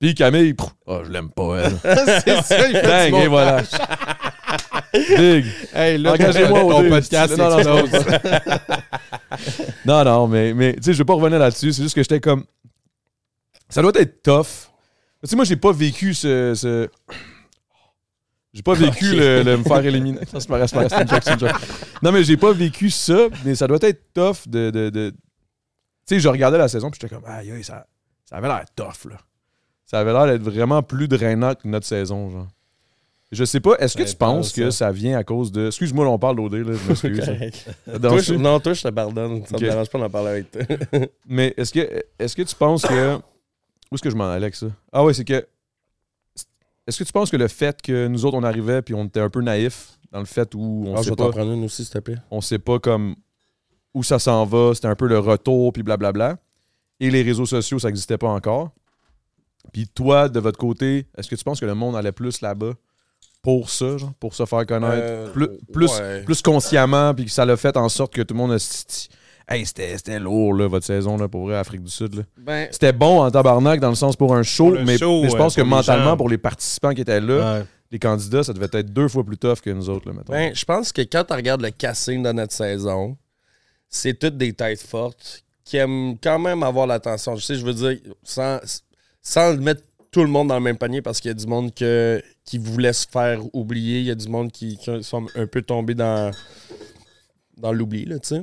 Puis 0.00 0.14
Camille, 0.14 0.54
oh, 0.86 1.00
je 1.04 1.10
l'aime 1.10 1.30
pas, 1.30 1.56
elle. 1.56 1.78
c'est 1.82 2.42
ça, 2.42 2.68
il 2.68 2.76
fait 2.76 3.10
du 3.10 3.16
et 3.16 3.26
voilà. 3.28 3.62
Big. 4.92 5.46
Hey, 5.74 5.96
là, 5.98 6.12
Engagez-moi 6.12 6.64
au 6.64 6.88
podcast, 6.88 7.36
Non, 7.36 7.48
non, 7.48 7.64
non. 7.64 7.82
Non, 9.86 10.04
non, 10.04 10.28
mais, 10.28 10.52
mais 10.52 10.74
tu 10.74 10.82
sais, 10.82 10.92
je 10.92 10.98
vais 10.98 11.04
pas 11.04 11.14
revenir 11.14 11.38
là-dessus. 11.38 11.72
C'est 11.72 11.82
juste 11.82 11.94
que 11.94 12.02
j'étais 12.02 12.20
comme. 12.20 12.44
Ça 13.70 13.80
doit 13.80 13.92
être 13.94 14.22
tough. 14.22 14.68
Tu 15.22 15.30
sais, 15.30 15.36
moi, 15.36 15.46
j'ai 15.46 15.56
pas 15.56 15.72
vécu 15.72 16.12
ce. 16.12 16.52
ce- 16.54 16.88
J'ai 18.56 18.62
pas 18.62 18.74
vécu 18.74 19.14
le, 19.14 19.42
le 19.42 19.58
me 19.58 19.62
faire 19.62 19.84
éliminer. 19.84 20.20
Non, 20.32 20.40
c'est 20.40 20.48
pas 20.48 20.56
vrai, 20.56 20.66
c'est 20.66 20.74
pas 20.76 20.86
vrai, 20.86 20.88
c'est 20.96 21.02
une 21.02 21.08
joke, 21.08 21.22
c'est 21.24 21.32
une 21.34 21.38
joke. 21.40 21.60
Non, 22.02 22.10
mais 22.12 22.24
j'ai 22.24 22.36
pas 22.38 22.52
vécu 22.52 22.88
ça, 22.90 23.28
mais 23.44 23.54
ça 23.54 23.66
doit 23.66 23.78
être 23.82 24.02
tough 24.14 24.48
de. 24.48 24.70
de, 24.70 24.88
de- 24.90 25.10
Tu 25.10 25.16
sais, 26.14 26.20
je 26.20 26.28
regardais 26.28 26.56
la 26.58 26.68
saison, 26.68 26.90
puis 26.90 26.98
j'étais 27.00 27.14
comme, 27.14 27.24
aïe, 27.26 27.50
aïe, 27.52 27.62
ça, 27.62 27.86
ça 28.24 28.36
avait 28.36 28.48
l'air 28.48 28.64
tough, 28.74 29.10
là. 29.10 29.16
Ça 29.84 30.00
avait 30.00 30.12
l'air 30.12 30.26
d'être 30.26 30.42
vraiment 30.42 30.82
plus 30.82 31.06
drainant 31.06 31.54
que 31.54 31.68
notre 31.68 31.86
saison, 31.86 32.30
genre. 32.30 32.46
Je 33.32 33.44
sais 33.44 33.60
pas, 33.60 33.74
est-ce 33.78 33.96
que 33.96 34.04
Ça 34.06 34.12
tu 34.12 34.16
penses 34.16 34.52
que 34.52 34.70
ça. 34.70 34.86
ça 34.86 34.92
vient 34.92 35.18
à 35.18 35.24
cause 35.24 35.50
de. 35.52 35.66
Excuse-moi, 35.66 36.08
on 36.08 36.18
parle 36.18 36.36
d'OD, 36.36 36.54
là, 36.54 36.72
je 36.74 36.88
m'excuse. 36.88 37.24
Ça 37.86 37.98
non, 38.38 38.58
toi, 38.60 38.72
je 38.72 38.82
te 38.82 38.88
pardonne. 38.88 39.44
Ça 39.46 39.56
Ok. 39.56 39.62
me 39.62 39.68
dérange 39.68 39.90
pas 39.90 39.98
d'en 39.98 40.08
parler 40.10 40.28
avec 40.30 40.50
toi. 40.52 40.62
Mais 41.28 41.52
est-ce 41.56 41.72
que, 41.72 42.04
est-ce 42.18 42.34
que 42.36 42.42
tu 42.42 42.54
penses 42.54 42.82
que. 42.86 43.16
Où 43.16 43.94
est-ce 43.94 44.02
que 44.02 44.10
je 44.10 44.16
m'en 44.16 44.28
allais 44.30 44.44
avec 44.44 44.54
ça? 44.54 44.66
Ah 44.92 45.04
ouais, 45.04 45.12
c'est 45.12 45.24
que. 45.24 45.44
Est-ce 46.86 46.98
que 46.98 47.04
tu 47.04 47.12
penses 47.12 47.30
que 47.30 47.36
le 47.36 47.48
fait 47.48 47.80
que 47.82 48.06
nous 48.06 48.24
autres, 48.24 48.36
on 48.36 48.42
arrivait 48.44 48.82
puis 48.82 48.94
on 48.94 49.04
était 49.04 49.20
un 49.20 49.30
peu 49.30 49.40
naïfs 49.42 49.98
dans 50.12 50.20
le 50.20 50.24
fait 50.24 50.54
où 50.54 50.84
on 50.86 50.94
Ah, 50.94 50.98
je 50.98 51.02
sait 51.04 51.10
vais 51.10 51.16
pas, 51.16 51.24
t'en 51.24 51.30
prendre 51.30 51.52
une 51.52 51.64
aussi, 51.64 51.84
s'il 51.84 51.92
te 51.92 51.98
plaît. 51.98 52.16
on 52.30 52.40
sait 52.40 52.58
pas 52.58 52.78
comme 52.78 53.16
où 53.94 54.02
ça 54.02 54.18
s'en 54.18 54.44
va, 54.44 54.72
c'était 54.74 54.88
un 54.88 54.94
peu 54.94 55.06
le 55.08 55.18
retour 55.18 55.72
puis 55.72 55.82
blablabla. 55.82 56.36
Et 57.00 57.10
les 57.10 57.22
réseaux 57.22 57.46
sociaux, 57.46 57.78
ça 57.78 57.88
n'existait 57.88 58.18
pas 58.18 58.28
encore. 58.28 58.70
Puis 59.72 59.88
toi, 59.88 60.28
de 60.28 60.38
votre 60.38 60.58
côté, 60.58 61.06
est-ce 61.16 61.28
que 61.28 61.34
tu 61.34 61.44
penses 61.44 61.60
que 61.60 61.66
le 61.66 61.74
monde 61.74 61.96
allait 61.96 62.12
plus 62.12 62.40
là-bas 62.40 62.72
pour 63.42 63.68
ça, 63.70 63.96
genre, 63.98 64.14
pour 64.20 64.34
se 64.34 64.44
faire 64.46 64.64
connaître? 64.64 64.94
Euh, 64.96 65.32
plus, 65.32 65.48
plus, 65.72 65.90
ouais. 65.98 66.22
plus 66.24 66.40
consciemment, 66.40 67.12
puis 67.14 67.24
que 67.26 67.30
ça 67.30 67.44
l'a 67.44 67.56
fait 67.56 67.76
en 67.76 67.88
sorte 67.88 68.14
que 68.14 68.22
tout 68.22 68.34
le 68.34 68.38
monde 68.38 68.52
a 68.52 68.58
Hey, 69.48 69.64
c'était 69.64 69.96
c'était 69.96 70.18
lourd, 70.18 70.54
là, 70.54 70.66
votre 70.66 70.84
saison, 70.84 71.16
là, 71.16 71.28
pour 71.28 71.44
vrai, 71.46 71.56
Afrique 71.56 71.82
du 71.84 71.90
Sud. 71.90 72.14
Là. 72.16 72.22
Ben, 72.36 72.68
C'était 72.72 72.92
bon 72.92 73.22
en 73.22 73.30
tabarnak 73.30 73.78
dans 73.78 73.90
le 73.90 73.94
sens 73.94 74.16
pour 74.16 74.34
un 74.34 74.42
show, 74.42 74.72
Pour 74.72 74.82
mais, 74.84 74.98
show, 74.98 75.22
mais 75.22 75.28
je 75.28 75.32
ouais, 75.34 75.38
pense 75.38 75.54
que 75.54 75.62
mentalement, 75.62 76.04
gens. 76.10 76.16
pour 76.16 76.28
les 76.28 76.38
participants 76.38 76.92
qui 76.92 77.02
étaient 77.02 77.20
là, 77.20 77.58
Ouais. 77.60 77.64
les 77.92 77.98
candidats, 78.00 78.42
ça 78.42 78.52
devait 78.52 78.68
être 78.72 78.92
deux 78.92 79.06
fois 79.06 79.22
plus 79.24 79.38
tough 79.38 79.60
que 79.60 79.70
nous 79.70 79.88
autres, 79.88 80.08
là, 80.08 80.14
mettons. 80.14 80.32
ben, 80.32 80.52
je 80.54 80.64
pense 80.64 80.90
que 80.92 81.02
quand 81.02 81.22
tu 81.24 81.32
regardes 81.32 81.62
le 81.62 81.70
casting 81.70 82.24
de 82.24 82.32
notre 82.32 82.52
saison, 82.52 83.16
c'est 83.88 84.18
toutes 84.18 84.36
des 84.36 84.52
têtes 84.52 84.82
fortes 84.82 85.44
qui 85.64 85.76
aiment 85.76 86.16
quand 86.20 86.40
même 86.40 86.64
avoir 86.64 86.88
l'attention. 86.88 87.36
Je 87.36 87.44
sais, 87.44 87.54
je 87.54 87.64
veux 87.64 87.74
dire, 87.74 87.98
sans, 88.24 88.58
sans 89.22 89.56
mettre 89.58 89.82
tout 90.10 90.22
le 90.22 90.28
monde 90.28 90.48
dans 90.48 90.54
le 90.56 90.60
même 90.60 90.76
panier 90.78 91.02
parce 91.02 91.20
qu'il 91.20 91.28
y 91.28 91.32
a 91.32 91.34
du 91.34 91.46
monde 91.46 91.72
que, 91.72 92.20
qui 92.44 92.58
voulait 92.58 92.92
se 92.92 93.06
faire 93.08 93.40
oublier. 93.54 94.00
Il 94.00 94.06
y 94.06 94.10
a 94.10 94.14
du 94.16 94.28
monde 94.28 94.50
qui, 94.50 94.76
qui 94.76 95.04
sont 95.04 95.26
un 95.36 95.46
peu 95.46 95.62
tombés 95.62 95.94
dans, 95.94 96.32
dans 97.58 97.72
l'oubli, 97.72 98.04
là, 98.06 98.18
tu 98.18 98.28
sais. 98.28 98.42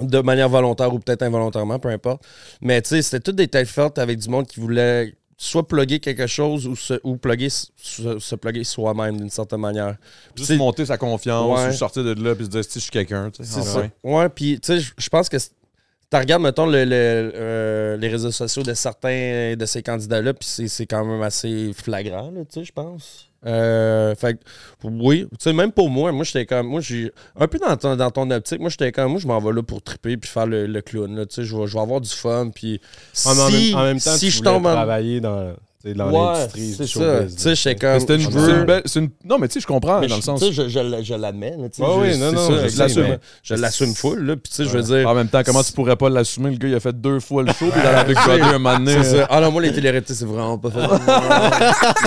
De 0.00 0.20
manière 0.20 0.48
volontaire 0.48 0.92
ou 0.92 0.98
peut-être 0.98 1.22
involontairement, 1.22 1.78
peu 1.78 1.88
importe. 1.88 2.22
Mais 2.60 2.82
tu 2.82 2.90
sais, 2.90 3.02
c'était 3.02 3.20
toutes 3.20 3.36
des 3.36 3.48
têtes 3.48 3.68
fortes 3.68 3.98
avec 3.98 4.18
du 4.18 4.28
monde 4.28 4.46
qui 4.46 4.60
voulait 4.60 5.14
soit 5.38 5.66
plugger 5.66 6.00
quelque 6.00 6.26
chose 6.26 6.66
ou 6.66 6.76
se, 6.76 6.94
ou 7.04 7.16
plugger, 7.16 7.48
se, 7.50 8.18
se 8.18 8.34
plugger 8.36 8.64
soi-même 8.64 9.16
d'une 9.18 9.30
certaine 9.30 9.60
manière. 9.60 9.96
Juste 10.34 10.56
monter 10.56 10.86
sa 10.86 10.96
confiance, 10.98 11.58
Ouais. 11.60 11.68
ou 11.68 11.72
sortir 11.72 12.04
de 12.04 12.12
là, 12.22 12.34
puis 12.34 12.44
se 12.46 12.50
dire, 12.50 12.64
si 12.64 12.78
je 12.78 12.84
suis 12.84 12.90
quelqu'un, 12.90 13.30
tu 13.30 13.44
sais. 13.44 13.50
C'est 13.54 13.60
enfin. 13.60 13.82
ça. 13.82 13.90
Ouais, 14.02 14.28
puis 14.30 14.58
tu 14.60 14.78
sais, 14.78 14.86
je- 14.96 15.08
pense 15.10 15.28
que 15.28 15.36
tu 15.38 16.16
regardes, 16.16 16.42
mettons, 16.42 16.66
le- 16.66 16.84
le- 16.84 17.32
euh, 17.34 17.96
les 17.98 18.08
réseaux 18.08 18.30
sociaux 18.30 18.62
de 18.62 18.72
certains 18.74 19.54
de 19.58 19.66
ces 19.66 19.82
candidats-là, 19.82 20.32
puis 20.34 20.48
c'est- 20.68 20.86
quand 20.86 21.04
même 21.04 21.20
assez 21.22 21.72
flagrant, 21.74 22.30
tu 22.32 22.60
sais, 22.60 22.64
je 22.64 22.72
pense. 22.72 23.25
Euh, 23.44 24.14
fait 24.14 24.40
oui, 24.82 25.26
tu 25.30 25.36
sais, 25.40 25.52
même 25.52 25.72
pour 25.72 25.90
moi, 25.90 26.10
moi, 26.12 26.24
j'étais 26.24 26.46
comme, 26.46 26.68
moi, 26.68 26.80
j'ai, 26.80 27.12
un 27.38 27.46
peu 27.46 27.58
dans 27.58 27.76
ton, 27.76 27.96
dans 27.96 28.10
ton 28.10 28.30
optique, 28.30 28.60
moi, 28.60 28.70
j'étais 28.70 28.92
comme, 28.92 29.12
moi, 29.12 29.20
je 29.20 29.26
m'en 29.26 29.38
vais 29.40 29.52
là 29.52 29.62
pour 29.62 29.82
triper 29.82 30.16
puis 30.16 30.28
faire 30.28 30.46
le, 30.46 30.66
le 30.66 30.82
clown, 30.82 31.14
là, 31.14 31.26
tu 31.26 31.36
sais, 31.36 31.44
je 31.44 31.56
vais, 31.56 31.78
avoir 31.78 32.00
du 32.00 32.10
fun, 32.10 32.50
puis 32.54 32.80
si, 33.12 33.28
en, 33.28 33.34
même, 33.34 33.74
en 33.74 33.82
même 33.84 34.00
temps, 34.00 34.16
si 34.16 34.26
tu 34.26 34.30
je 34.32 34.42
tombe 34.42 34.66
en... 34.66 34.72
travailler 34.72 35.20
dans... 35.20 35.54
dans 35.94 36.10
Ouais, 36.10 36.32
l'industrie 36.38 36.74
c'est 36.76 36.86
ça. 36.86 37.22
Tu 37.24 37.56
sais, 37.56 37.68
Mais 37.70 37.74
comme. 37.76 38.00
c'était 38.00 38.14
une, 38.16 38.20
je 38.20 38.26
c'est 38.30 38.32
veux- 38.38 38.58
une 38.58 38.64
belle- 38.64 38.82
c'est 38.84 38.98
une- 39.00 39.10
Non, 39.24 39.38
mais 39.38 39.48
tu 39.48 39.54
sais, 39.54 39.60
je 39.60 39.66
comprends, 39.66 40.00
Mais 40.00 40.06
dans 40.08 40.16
le 40.16 40.20
je- 40.20 40.26
sens. 40.26 40.40
tu 40.40 40.46
sais, 40.46 40.52
je, 40.52 40.68
je, 40.68 41.02
je 41.04 41.14
l'admets. 41.14 41.52
tu 41.56 41.82
sais, 41.82 41.82
je- 41.82 41.98
oui, 42.00 42.18
non, 42.18 42.30
c'est 42.30 42.36
non, 42.36 42.48
ça, 42.60 42.68
je 42.68 42.78
l'assume. 42.78 43.02
mais- 43.02 43.18
Je 43.42 43.54
l'assume 43.54 43.94
full, 43.94 44.24
là. 44.26 44.36
Puis, 44.36 44.50
tu 44.50 44.56
sais, 44.56 44.64
je 44.64 44.70
veux 44.70 44.82
dire. 44.82 45.08
En 45.08 45.14
même 45.14 45.28
temps, 45.28 45.42
comment 45.44 45.62
tu 45.62 45.72
pourrais 45.72 45.96
pas 45.96 46.08
l'assumer? 46.08 46.50
Le 46.50 46.56
gars, 46.56 46.68
il 46.68 46.74
a 46.74 46.80
fait 46.80 46.98
deux 47.00 47.20
fois 47.20 47.42
le 47.42 47.52
show, 47.52 47.66
puis 47.70 47.82
dans 47.82 47.92
la 47.92 48.04
Big 48.04 48.14
Brother, 48.16 48.44
un 48.46 48.52
moment 48.58 48.78
donné. 48.78 48.92
C'est 49.02 49.16
ça. 49.18 49.26
Ah 49.30 49.40
non, 49.40 49.50
moi, 49.52 49.62
les 49.62 49.72
télé-réalités, 49.72 50.14
c'est 50.14 50.24
vraiment 50.24 50.58
pas 50.58 50.70
fait. 50.70 50.80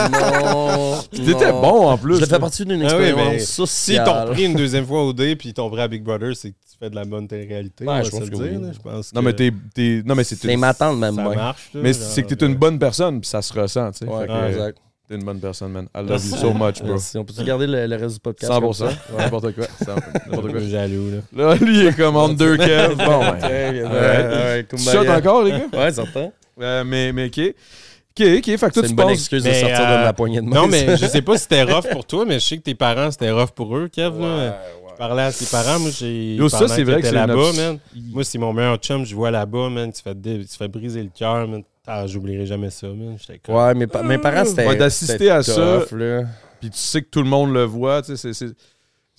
Non. 0.09 0.97
T'étais 1.11 1.51
bon 1.51 1.87
en 1.89 1.97
plus. 1.97 2.19
Je 2.19 2.25
fait 2.25 2.39
partie 2.39 2.65
d'une 2.65 2.81
Ah 2.81 2.85
expérience 2.85 3.65
Si 3.69 3.97
t'ont 4.03 4.25
pris 4.31 4.45
une 4.45 4.55
deuxième 4.55 4.85
fois 4.85 5.03
au 5.03 5.13
dé 5.13 5.35
puis 5.35 5.53
t'ont 5.53 5.69
pris 5.69 5.81
à 5.81 5.87
Big 5.87 6.03
Brother, 6.03 6.35
c'est 6.35 6.53
fais 6.79 6.89
de 6.89 6.95
la 6.95 7.05
bonne 7.05 7.27
télé-réalité. 7.27 7.85
Ouais, 7.85 7.99
je 7.99 8.05
se 8.05 8.11
pense 8.11 8.19
le 8.21 8.25
que 8.29 8.35
dire. 8.35 8.43
oui. 8.59 8.65
là, 8.65 8.71
Je 8.73 8.79
pense 8.79 9.13
Non, 9.13 9.21
que 9.21 9.25
mais 9.25 9.33
t'es. 9.33 9.51
t'es- 9.73 10.01
Non, 10.05 10.15
mais 10.15 10.23
c'est 10.23 10.43
Les 10.43 10.53
une. 10.53 10.59
m'attendent 10.59 10.99
même, 10.99 11.15
ça 11.15 11.21
moi. 11.21 11.35
marche. 11.35 11.69
là, 11.73 11.81
Mais 11.83 11.93
genre, 11.93 12.01
c'est 12.03 12.23
que 12.23 12.33
t'es 12.33 12.45
une 12.45 12.55
bonne 12.55 12.79
personne, 12.79 13.19
puis 13.21 13.29
ça 13.29 13.41
se 13.41 13.53
ressent, 13.53 13.91
tu 13.91 13.99
sais. 13.99 14.05
Ouais, 14.05 14.23
exact. 14.49 14.77
T'es 15.07 15.15
une 15.15 15.23
bonne 15.23 15.39
personne, 15.39 15.71
man. 15.71 15.87
I 15.95 15.99
love 16.07 16.23
you 16.23 16.35
so 16.37 16.53
much, 16.53 16.79
bro. 16.81 16.89
Merci. 16.89 17.17
On 17.17 17.25
peut-tu 17.25 17.43
garder 17.43 17.65
le, 17.65 17.87
le 17.87 17.95
reste 17.95 18.13
du 18.15 18.19
podcast? 18.19 18.51
100%. 18.51 18.59
comme 18.61 18.73
ça? 18.73 18.89
N'importe 19.17 19.55
quoi. 19.55 19.65
N'importe 20.27 20.51
quoi. 20.51 20.59
jaloux. 20.61 21.09
Là. 21.33 21.47
Là, 21.49 21.55
lui, 21.55 21.79
il 21.79 21.85
est 21.87 21.95
comme 21.97 22.15
en 22.15 22.29
deux 22.29 22.55
Kev. 22.57 22.95
Bon, 22.95 23.19
ben. 23.19 23.41
Ouais. 23.41 23.83
Ouais, 23.83 24.65
Tu 24.69 24.77
shot 24.77 25.07
encore, 25.09 25.43
les 25.43 25.51
gars? 25.51 25.65
Ouais, 25.73 25.91
certain. 25.91 26.29
Euh, 26.61 26.83
mais, 26.83 27.11
mais, 27.11 27.25
OK. 27.25 27.39
OK, 27.39 28.27
OK. 28.37 28.45
Fait 28.45 28.55
que 28.55 28.57
toi, 28.57 28.69
C'est 28.73 28.81
tu 28.83 28.89
une 28.89 28.95
bonne 28.95 29.07
penses. 29.07 29.13
excuse 29.17 29.43
de 29.43 29.49
Mais, 29.49 29.59
sortir 29.61 29.79
euh, 29.89 29.97
de 29.97 30.03
ma 30.03 30.13
poignée 30.13 30.41
de 30.41 30.45
main. 30.45 30.55
Non, 30.57 30.67
mais 30.67 30.95
je 30.97 31.05
sais 31.07 31.21
pas 31.23 31.37
si 31.37 31.43
c'était 31.43 31.63
rough 31.63 31.87
pour 31.91 32.05
toi, 32.05 32.25
mais 32.27 32.35
je 32.39 32.45
sais 32.45 32.57
que 32.57 32.63
tes 32.63 32.75
parents, 32.75 33.09
c'était 33.09 33.31
rough 33.31 33.49
pour 33.55 33.75
eux, 33.75 33.87
Kev. 33.87 34.19
Là. 34.21 34.59
Parlais 34.99 35.23
à 35.23 35.31
tes 35.33 35.45
parents, 35.45 35.79
moi, 35.79 35.89
j'ai. 35.91 36.35
Yo, 36.35 36.49
ça, 36.49 36.67
c'est 36.67 36.83
vrai 36.83 37.01
que 37.01 37.07
c'est 37.07 37.13
là-bas, 37.15 37.53
man. 37.55 37.79
Moi, 37.95 38.23
c'est 38.25 38.37
mon 38.37 38.51
meilleur 38.53 38.77
chum, 38.77 39.05
je 39.05 39.15
vois 39.15 39.31
là-bas, 39.31 39.69
man. 39.69 39.91
Tu 39.93 40.01
fais, 40.03 40.13
dé- 40.13 40.45
tu 40.45 40.57
fais 40.57 40.67
briser 40.67 41.01
le 41.01 41.09
cœur, 41.09 41.47
man. 41.47 41.63
Ah, 41.87 42.05
j'oublierai 42.05 42.45
jamais 42.45 42.69
ça, 42.69 42.87
man. 42.87 43.15
J'étais 43.19 43.39
comme. 43.39 43.55
Ouais, 43.55 43.73
mes, 43.73 43.87
pa- 43.87 44.03
mes 44.03 44.17
parents, 44.17 44.43
c'était. 44.45 44.67
Ouais, 44.67 44.75
d'assister 44.75 45.31
à 45.31 45.41
ça. 45.41 45.79
tough, 45.79 45.97
là. 45.97 46.23
Puis 46.59 46.69
tu 46.69 46.77
sais 46.77 47.01
que 47.01 47.07
tout 47.09 47.23
le 47.23 47.29
monde 47.29 47.53
le 47.53 47.63
voit, 47.63 48.01
tu 48.01 48.15
sais, 48.15 48.17
c'est- 48.17 48.33
c'est... 48.33 48.53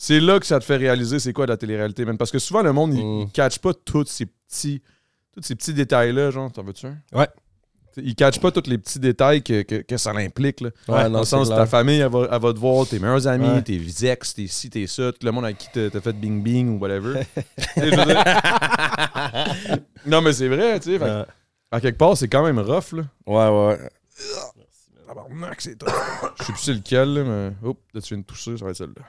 C'est 0.02 0.18
là 0.20 0.38
que 0.40 0.46
ça 0.46 0.58
te 0.58 0.64
fait 0.64 0.76
réaliser 0.78 1.18
c'est 1.18 1.34
quoi 1.34 1.44
la 1.46 1.58
télé-réalité, 1.58 2.06
man. 2.06 2.16
Parce 2.16 2.30
que 2.30 2.38
souvent, 2.38 2.62
le 2.62 2.72
monde, 2.72 2.94
il, 2.94 3.04
Mm. 3.04 3.20
il 3.22 3.30
catch 3.32 3.58
pas 3.58 3.72
tous 3.74 4.06
ces 4.06 4.24
petits, 4.26 4.80
tous 5.34 5.42
ces 5.42 5.54
petits 5.54 5.74
détails-là, 5.74 6.30
genre. 6.30 6.50
T'en 6.52 6.62
veux-tu 6.62 6.86
un? 6.86 6.96
Ouais. 7.12 7.28
T'sais, 7.92 8.02
Il 8.04 8.14
catch 8.14 8.38
pas 8.40 8.50
tous 8.52 8.68
les 8.68 8.78
petits 8.78 8.98
détails 9.00 9.42
que, 9.42 9.62
que, 9.62 9.76
que 9.82 9.96
ça 9.96 10.12
l'implique, 10.12 10.60
là. 10.60 10.70
Ouais, 10.88 11.10
Dans 11.10 11.20
le 11.20 11.24
sens, 11.24 11.48
clair. 11.48 11.58
ta 11.58 11.66
famille, 11.66 12.00
elle 12.00 12.10
va, 12.10 12.28
elle 12.30 12.40
va 12.40 12.52
te 12.52 12.58
voir, 12.58 12.86
tes 12.86 12.98
meilleurs 12.98 13.26
amis, 13.26 13.48
Ouais. 13.48 13.62
tes 13.62 13.80
ex, 14.06 14.34
tes 14.34 14.46
ci, 14.46 14.70
tes 14.70 14.86
ça, 14.86 15.12
tout 15.12 15.26
le 15.26 15.32
monde 15.32 15.44
avec 15.44 15.58
qui 15.58 15.68
t'as 15.72 16.00
fait 16.00 16.12
bing-bing 16.12 16.76
ou 16.76 16.78
whatever. 16.78 17.22
Non, 20.06 20.22
mais 20.22 20.32
c'est 20.32 20.48
vrai, 20.48 20.78
tu 20.80 20.98
sais. 20.98 21.24
À 21.70 21.80
quelque 21.80 21.98
part, 21.98 22.16
c'est 22.16 22.28
quand 22.28 22.44
même 22.44 22.58
rough, 22.58 22.92
là. 22.92 23.02
Ouais, 23.26 23.48
ouais. 23.76 23.88
Tabarnak, 25.06 25.60
c'est 25.60 25.76
tough. 25.76 25.88
Je 26.38 26.44
sais 26.44 26.52
plus 26.52 26.62
c'est 26.62 26.74
lequel, 26.74 27.14
là, 27.14 27.24
mais. 27.24 27.68
Oups, 27.68 27.80
là, 27.94 28.00
tu 28.00 28.14
viens 28.14 28.18
de 28.22 28.26
toucher, 28.26 28.56
ça 28.56 28.64
va 28.64 28.70
être 28.70 28.76
celle-là. 28.76 29.02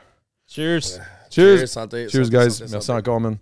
cheers. 0.47 0.99
Cheers! 1.31 1.67
santé. 1.67 2.07
Cheers, 2.09 2.25
santé, 2.25 2.37
guys. 2.37 2.51
santé, 2.51 2.71
Merci 2.71 2.87
santé. 2.87 2.99
encore, 2.99 3.21
man. 3.21 3.37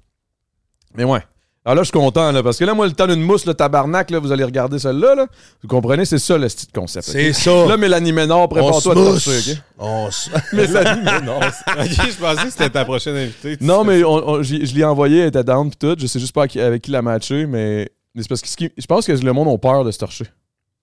Mais 0.95 1.03
ouais. 1.03 1.21
Alors 1.65 1.75
là, 1.75 1.81
je 1.83 1.87
suis 1.87 1.91
content, 1.99 2.31
là, 2.31 2.41
parce 2.41 2.57
que 2.57 2.63
là, 2.63 2.73
moi, 2.73 2.87
le 2.87 2.93
temps 2.93 3.05
d'une 3.05 3.21
mousse, 3.21 3.45
le 3.45 3.53
tabarnak, 3.53 4.09
là, 4.11 4.19
vous 4.19 4.31
allez 4.31 4.45
regarder 4.45 4.79
celle-là, 4.79 5.13
là. 5.13 5.27
Vous 5.61 5.67
comprenez? 5.67 6.05
C'est 6.05 6.17
ça, 6.17 6.37
le 6.37 6.47
style 6.47 6.71
concept. 6.73 7.05
C'est 7.05 7.33
ça. 7.33 7.65
Là, 7.67 7.75
Mélanie 7.75 8.13
Ménard, 8.13 8.47
prépare-toi 8.47 8.93
On 8.95 9.03
torcher, 9.11 9.29
mousse. 9.31 9.49
OK? 9.51 9.57
On 9.77 10.09
se- 10.09 10.29
Mélanie 10.55 11.01
Ménard. 11.03 11.39
ok, 11.67 11.85
je 11.85 12.17
pensais 12.17 12.43
que 12.45 12.49
c'était 12.51 12.69
ta 12.69 12.85
prochaine 12.85 13.17
invitée. 13.17 13.57
Non, 13.61 13.83
mais 13.83 14.03
on- 14.03 14.29
on- 14.29 14.41
je 14.43 14.55
l'ai 14.73 14.83
envoyé, 14.85 15.19
elle 15.19 15.27
était 15.27 15.43
down 15.43 15.69
pis 15.69 15.77
tout. 15.77 15.95
Je 15.99 16.07
sais 16.07 16.19
juste 16.19 16.33
pas 16.33 16.43
avec 16.43 16.81
qui 16.81 16.91
la 16.91 17.01
matcher, 17.01 17.45
mais. 17.45 17.89
mais 18.15 18.21
c'est 18.23 18.29
parce 18.29 18.41
que 18.41 18.47
ce 18.47 18.55
qui- 18.55 18.71
je 18.77 18.85
pense 18.85 19.05
que 19.05 19.11
le 19.11 19.33
monde 19.33 19.49
a 19.49 19.57
peur 19.57 19.83
de 19.83 19.91
se 19.91 19.99
torcher. 19.99 20.25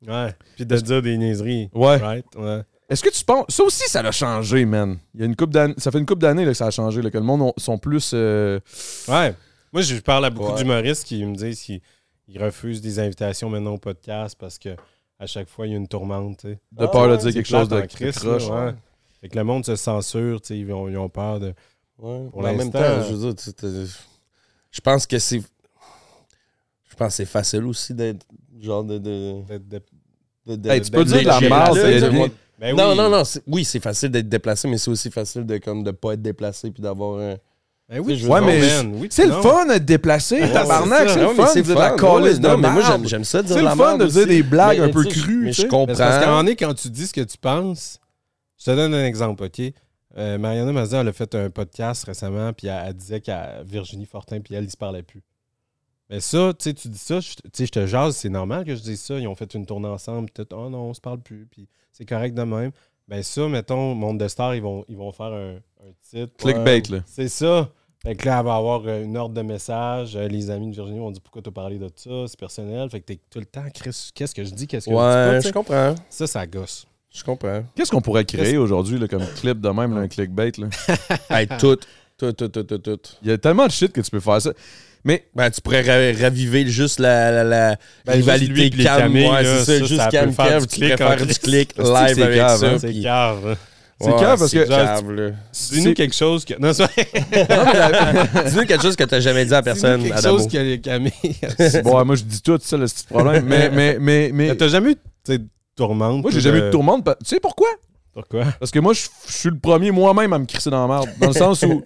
Ouais. 0.06 0.34
Puis 0.56 0.66
de 0.66 0.76
dire 0.76 1.00
des 1.02 1.16
niaiseries. 1.16 1.70
Ouais. 1.74 1.96
Right? 1.96 2.26
Ouais. 2.36 2.60
Est-ce 2.88 3.02
que 3.02 3.08
tu 3.10 3.24
penses. 3.24 3.46
Ça 3.48 3.64
aussi, 3.64 3.88
ça 3.88 4.00
a 4.00 4.12
changé, 4.12 4.64
man. 4.66 4.98
Il 5.14 5.20
y 5.20 5.22
a 5.24 5.26
une 5.26 5.34
d'années. 5.34 5.74
Ça 5.78 5.90
fait 5.90 5.98
une 5.98 6.06
couple 6.06 6.20
d'années 6.20 6.44
que 6.44 6.52
ça 6.54 6.66
a 6.66 6.70
changé, 6.70 7.00
là, 7.02 7.10
que 7.10 7.18
le 7.18 7.24
monde 7.24 7.42
ont- 7.42 7.54
sont 7.56 7.78
plus. 7.78 8.12
euh, 8.14 8.60
Ouais. 9.08 9.34
Moi, 9.76 9.82
je 9.82 9.96
parle 10.00 10.24
à 10.24 10.30
beaucoup 10.30 10.52
Ouais. 10.52 10.56
d'humoristes 10.56 11.04
qui 11.04 11.22
me 11.22 11.34
disent 11.36 11.60
qu'ils 11.60 11.82
ils 12.28 12.42
refusent 12.42 12.80
des 12.80 12.98
invitations 12.98 13.50
maintenant 13.50 13.74
au 13.74 13.78
podcast 13.78 14.34
parce 14.40 14.56
que 14.58 14.70
à 15.18 15.26
chaque 15.26 15.50
fois, 15.50 15.66
il 15.66 15.72
y 15.72 15.74
a 15.74 15.76
une 15.76 15.86
tourmente. 15.86 16.46
de 16.46 16.56
Ah 16.78 16.88
peur 16.88 17.08
de 17.10 17.16
dire 17.18 17.34
quelque 17.34 17.46
chose 17.46 17.68
de, 17.68 17.82
Christ, 17.82 18.20
croche. 18.20 18.48
ouais. 18.48 18.74
Fait 19.20 19.28
que 19.28 19.36
le 19.36 19.44
monde 19.44 19.66
se 19.66 19.76
censure, 19.76 20.40
ils, 20.48 20.72
ont, 20.72 20.88
ils 20.88 20.96
ont 20.96 21.10
peur 21.10 21.40
de. 21.40 21.48
Ouais, 21.98 22.26
Pour 22.30 22.42
mais 22.42 22.48
en 22.48 22.56
même 22.56 22.70
temps, 22.72 23.02
je 23.06 23.12
veux 23.14 23.34
dire, 23.34 23.86
je 24.70 24.80
pense 24.80 25.06
que 25.06 25.18
c'est. 25.18 25.40
Je 25.40 26.96
pense 26.96 27.08
que 27.08 27.14
c'est 27.16 27.26
facile 27.26 27.64
aussi 27.64 27.92
d'être 27.92 28.24
genre 28.58 28.82
de. 28.82 28.96
de, 28.96 29.42
de- 29.46 29.58
de- 29.58 29.82
de- 30.46 30.56
de- 30.56 30.70
Hey, 30.70 30.80
tu 30.80 30.90
peux 30.90 31.04
dire 31.04 31.20
de 31.20 31.26
la 31.26 31.38
merde, 31.40 32.30
Ben 32.58 32.74
non, 32.74 32.92
oui. 32.92 32.96
non, 32.96 33.10
non, 33.10 33.24
c'est- 33.24 33.42
oui, 33.46 33.62
c'est 33.62 33.80
facile 33.80 34.08
d'être 34.08 34.30
déplacé, 34.30 34.68
mais 34.68 34.78
c'est 34.78 34.90
aussi 34.90 35.10
facile 35.10 35.44
de 35.44 35.58
comme 35.58 35.84
de 35.84 35.90
pas 35.90 36.14
être 36.14 36.22
déplacé 36.22 36.70
puis 36.70 36.82
d'avoir 36.82 37.20
un. 37.20 37.36
Ben 37.88 38.00
oui, 38.00 38.26
Ouais, 38.26 38.40
mais 38.40 38.60
oui, 38.94 39.06
C'est 39.10 39.26
le 39.26 39.32
fun 39.32 39.66
d'être 39.66 39.84
déplacé, 39.84 40.40
Ouais, 40.40 40.52
tabarnak. 40.52 41.08
c'est 41.08 41.20
le 41.20 41.28
fun 41.28 41.54
de 41.54 41.60
dire 41.62 41.74
de 41.76 41.80
la 41.80 41.90
calice 41.92 42.40
de 42.40 42.48
non, 42.48 42.58
mais 42.58 42.70
moi, 42.70 42.82
j'aime- 43.04 43.22
ça 43.22 43.42
dire 43.42 43.54
C'est 43.56 43.62
de 43.62 43.68
le 43.68 43.74
fun 43.76 43.96
de 43.96 44.06
dire 44.06 44.26
des 44.26 44.42
blagues 44.42 44.80
un 44.80 44.88
peu 44.90 45.04
crues. 45.04 45.44
Mais 45.44 45.52
tu 45.52 45.62
je 45.62 45.66
comprends. 45.68 45.94
Parce 45.96 46.26
moment 46.26 46.38
donné, 46.42 46.56
quand 46.56 46.74
tu 46.74 46.90
dis 46.90 47.06
ce 47.06 47.12
que 47.14 47.20
tu 47.20 47.38
penses, 47.38 48.00
je 48.58 48.64
te 48.64 48.70
donne 48.74 48.92
un 48.92 49.04
exemple, 49.06 49.44
OK? 49.44 49.60
Euh, 50.18 50.38
Mariana 50.38 50.72
Mazda, 50.72 51.02
elle 51.02 51.08
a 51.08 51.12
fait 51.12 51.32
un 51.36 51.50
podcast 51.50 52.04
récemment, 52.04 52.52
puis 52.52 52.66
elle, 52.68 52.82
elle 52.88 52.94
disait 52.94 53.20
qu'à 53.20 53.62
Virginie 53.62 54.06
Fortin, 54.06 54.40
puis 54.40 54.54
elle, 54.54 54.64
ils 54.64 54.70
se 54.70 54.76
parlaient 54.76 55.02
plus. 55.02 55.22
Mais 56.10 56.20
ça, 56.20 56.52
tu 56.58 56.64
sais, 56.64 56.74
tu 56.74 56.88
dis 56.88 56.98
ça, 56.98 57.20
je, 57.20 57.34
tu 57.34 57.40
sais, 57.52 57.66
je 57.66 57.72
te 57.72 57.86
jase, 57.86 58.16
c'est 58.16 58.28
normal 58.30 58.64
que 58.64 58.74
je 58.74 58.80
dise 58.80 59.00
ça. 59.00 59.18
Ils 59.18 59.28
ont 59.28 59.34
fait 59.34 59.52
une 59.54 59.66
tournée 59.66 59.88
ensemble, 59.88 60.30
peut-être, 60.30 60.54
oh 60.56 60.70
non, 60.70 60.84
on 60.88 60.94
se 60.94 61.00
parle 61.00 61.18
plus, 61.20 61.46
puis 61.50 61.68
c'est 61.92 62.04
correct 62.06 62.34
de 62.34 62.42
même. 62.42 62.70
Ben 63.08 63.22
ça, 63.22 63.46
mettons, 63.48 63.94
Monde 63.94 64.18
de 64.18 64.26
Stars, 64.26 64.54
ils 64.56 64.62
vont, 64.62 64.84
ils 64.88 64.96
vont 64.96 65.12
faire 65.12 65.26
un, 65.26 65.54
un 65.56 65.92
titre. 66.10 66.32
Clickbait, 66.38 66.82
là. 66.90 66.98
C'est 67.06 67.28
ça. 67.28 67.68
Fait 68.06 68.14
que 68.14 68.24
là, 68.26 68.38
elle 68.38 68.44
va 68.46 68.54
avoir 68.54 68.82
euh, 68.86 69.02
une 69.02 69.16
ordre 69.16 69.34
de 69.34 69.42
message. 69.42 70.14
Euh, 70.14 70.28
Les 70.28 70.48
amis 70.50 70.68
de 70.70 70.74
Virginie 70.76 71.00
vont 71.00 71.10
dire 71.10 71.20
pourquoi 71.22 71.42
tu 71.42 71.48
as 71.48 71.52
parlé 71.52 71.76
de 71.78 71.90
ça, 71.96 72.10
c'est 72.28 72.38
personnel. 72.38 72.88
Fait 72.88 73.00
que 73.00 73.06
t'es 73.06 73.18
tout 73.30 73.40
le 73.40 73.46
temps, 73.46 73.64
Chris, 73.74 74.10
qu'est-ce 74.14 74.32
que 74.34 74.44
je 74.44 74.50
dis, 74.50 74.66
qu'est-ce 74.68 74.86
que 74.86 74.92
je 74.92 74.96
dis 74.96 75.02
Ouais, 75.02 75.40
je 75.44 75.50
comprends. 75.52 75.94
Ça, 76.08 76.26
ça 76.28 76.46
gosse. 76.46 76.86
Je 77.12 77.24
comprends. 77.24 77.64
Qu'est-ce 77.74 77.90
qu'on 77.90 78.00
pourrait 78.00 78.24
créer 78.24 78.56
aujourd'hui 78.58 78.98
là, 78.98 79.08
comme 79.08 79.24
clip 79.40 79.60
de 79.60 79.68
même, 79.70 79.94
là, 79.94 80.02
un 80.02 80.08
clickbait? 80.08 80.52
Là? 80.58 80.68
Hey, 81.30 81.48
tout. 81.58 81.76
Tout, 82.18 82.32
tout, 82.32 82.48
tout, 82.48 82.62
tout, 82.62 82.78
tout. 82.78 82.98
Il 83.22 83.28
y 83.28 83.32
a 83.32 83.38
tellement 83.38 83.66
de 83.66 83.72
shit 83.72 83.92
que 83.92 84.00
tu 84.00 84.10
peux 84.10 84.20
faire 84.20 84.40
ça. 84.40 84.52
Mais 85.04 85.26
Ben, 85.34 85.50
tu 85.50 85.60
pourrais 85.60 85.82
ra- 85.82 86.18
raviver 86.18 86.66
juste 86.66 86.98
la, 87.00 87.30
la, 87.30 87.44
la 87.44 87.76
Ben, 88.06 88.12
rivalité 88.14 88.70
Cam. 88.70 89.12
Ouais, 89.14 89.28
c'est 89.42 89.58
ça, 89.58 89.64
ça, 89.64 89.78
juste 89.84 89.96
ça 89.96 90.08
Cam 90.10 90.26
peut 90.26 90.32
faire 90.42 90.46
Kev, 90.46 90.60
du 90.60 90.66
tu 90.68 90.80
pourrais 90.80 90.94
en 90.94 90.96
faire 91.16 91.26
du 91.26 91.34
clic 91.34 91.72
C'est 91.76 91.82
live 91.82 92.22
avec 92.22 92.36
ça. 92.40 92.66
hein? 92.66 92.78
C'est 92.78 93.00
cave. 93.02 93.56
C'est 94.00 94.12
Ouais, 94.12 94.20
cave 94.20 94.38
parce 94.38 94.50
c'est 94.50 94.66
que. 94.66 95.32
Dis-nous 95.72 95.94
quelque 95.94 96.14
chose 96.14 96.44
que. 96.44 96.54
Non, 96.60 96.72
c'est 96.72 96.84
Dis-nous 98.50 98.64
quelque 98.66 98.82
chose 98.82 98.96
que 98.96 99.04
t'as 99.04 99.20
jamais 99.20 99.44
dit 99.46 99.54
à 99.54 99.62
personne, 99.62 100.02
quelque 100.02 100.16
Adamo. 100.18 100.38
chose 100.38 100.48
que 100.48 100.58
les 100.58 100.80
Camille. 100.80 101.12
Bon, 101.84 102.04
moi, 102.04 102.14
je 102.16 102.24
dis 102.24 102.42
tout, 102.42 102.58
c'est 102.60 102.68
ça 102.70 102.76
le 102.76 102.86
petit 102.86 103.04
problème. 103.08 103.44
Mais, 103.48 103.70
mais, 103.70 103.96
mais, 104.00 104.30
mais. 104.32 104.54
T'as 104.56 104.68
jamais 104.68 104.92
eu 104.92 104.96
de 105.28 105.40
tourmente? 105.74 106.22
Moi, 106.22 106.30
j'ai 106.30 106.40
jamais 106.40 106.58
eu 106.58 106.62
de- 106.62 106.70
tourmente. 106.70 107.04
Tu 107.20 107.26
sais 107.26 107.40
pourquoi? 107.40 107.68
Pourquoi? 108.12 108.44
Parce 108.58 108.70
que 108.70 108.78
moi, 108.78 108.92
je 108.94 109.02
je 109.28 109.32
suis 109.32 109.50
le 109.50 109.58
premier 109.58 109.90
moi-même 109.90 110.32
à 110.32 110.38
me 110.38 110.46
crisser 110.46 110.70
dans 110.70 110.86
la 110.86 110.94
merde. 110.94 111.08
Dans 111.20 111.28
le 111.28 111.32
sens 111.34 111.62
où. 111.62 111.82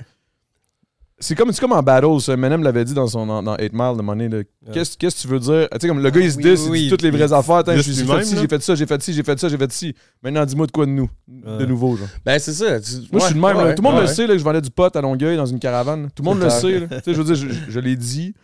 C'est 1.22 1.34
comme, 1.34 1.52
comme 1.52 1.72
en 1.72 1.82
battle, 1.82 2.18
ça. 2.20 2.34
Menem 2.34 2.62
l'avait 2.62 2.82
dit 2.84 2.94
dans 2.94 3.06
son 3.06 3.26
dans, 3.26 3.42
dans 3.42 3.54
8 3.58 3.72
Mile 3.74 4.28
de 4.30 4.36
là. 4.38 4.72
Qu'est-ce 4.72 4.96
que 4.96 5.06
tu 5.08 5.28
veux 5.28 5.38
dire? 5.38 5.68
Tu 5.72 5.78
sais, 5.80 5.88
comme 5.88 6.02
le 6.02 6.08
gars, 6.10 6.20
il 6.20 6.32
se 6.32 6.38
dit, 6.38 6.48
oui, 6.48 6.54
il 6.64 6.70
oui. 6.70 6.82
dit 6.84 6.88
toutes 6.90 7.02
les 7.02 7.10
vraies 7.10 7.32
affaires. 7.32 7.62
J'ai 7.66 7.82
fait 7.82 8.24
ci, 8.24 8.36
j'ai 8.38 8.48
fait 8.48 8.62
ça, 8.62 8.74
j'ai 8.74 8.86
fait 8.86 9.02
ci, 9.02 9.12
j'ai 9.12 9.22
fait 9.22 9.38
ça, 9.38 9.48
j'ai 9.50 9.58
fait 9.58 9.70
ci. 9.72 9.94
Maintenant, 10.22 10.46
dis-moi 10.46 10.66
de 10.66 10.72
quoi 10.72 10.86
de 10.86 10.90
nous. 10.92 11.10
De 11.28 11.66
nouveau, 11.66 11.96
genre. 11.96 12.08
Ben, 12.24 12.38
c'est 12.38 12.52
ça. 12.54 12.80
Tu- 12.80 12.92
Moi, 13.12 13.20
je 13.20 13.26
suis 13.26 13.34
le 13.34 13.40
même. 13.40 13.56
ouais, 13.56 13.64
là. 13.64 13.74
Tout 13.74 13.82
le 13.82 13.90
monde 13.90 14.00
le 14.00 14.06
sait 14.06 14.26
là, 14.26 14.32
que 14.32 14.38
je 14.38 14.44
vendais 14.44 14.62
du 14.62 14.70
pot 14.70 14.96
à 14.96 15.00
Longueuil 15.02 15.36
dans 15.36 15.44
une 15.46 15.58
caravane. 15.58 16.08
Tout 16.14 16.22
le 16.22 16.28
monde 16.30 16.40
le 16.40 16.48
sait. 16.50 16.80
là. 16.80 16.86
Je 17.06 17.12
veux 17.12 17.24
dire, 17.24 17.34
je, 17.34 17.48
je 17.70 17.80
l'ai 17.80 17.96
dit. 17.96 18.34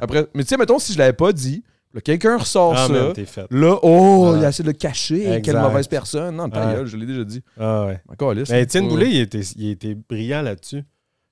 Après, 0.00 0.26
mais 0.34 0.44
tu 0.44 0.50
sais, 0.50 0.56
mettons, 0.56 0.78
si 0.78 0.92
je 0.92 0.98
l'avais 0.98 1.12
pas 1.12 1.32
dit, 1.32 1.64
quelqu'un 2.04 2.38
ressort 2.38 2.74
Ah, 2.76 2.86
ça. 2.86 3.12
fait. 3.26 3.46
Là, 3.50 3.76
oh, 3.82 4.30
Ah. 4.32 4.38
il 4.38 4.44
a 4.44 4.48
essayé 4.50 4.62
de 4.64 4.68
le 4.68 4.74
cacher. 4.78 5.40
Quelle 5.42 5.58
mauvaise 5.58 5.88
personne. 5.88 6.36
Non, 6.36 6.48
ta 6.48 6.62
Ah. 6.68 6.74
gueule, 6.74 6.86
je 6.86 6.96
l'ai 6.96 7.06
déjà 7.06 7.24
dit. 7.24 7.42
Ah, 7.58 7.86
ouais. 7.86 8.00
Encore. 8.08 8.34
Mais 8.48 8.62
Étienne. 8.62 8.86
Boulay, 8.86 9.08
il 9.10 9.20
était, 9.20 9.40
il 9.56 9.70
était 9.70 9.96
brillant 9.96 10.42
là-dessus. 10.42 10.84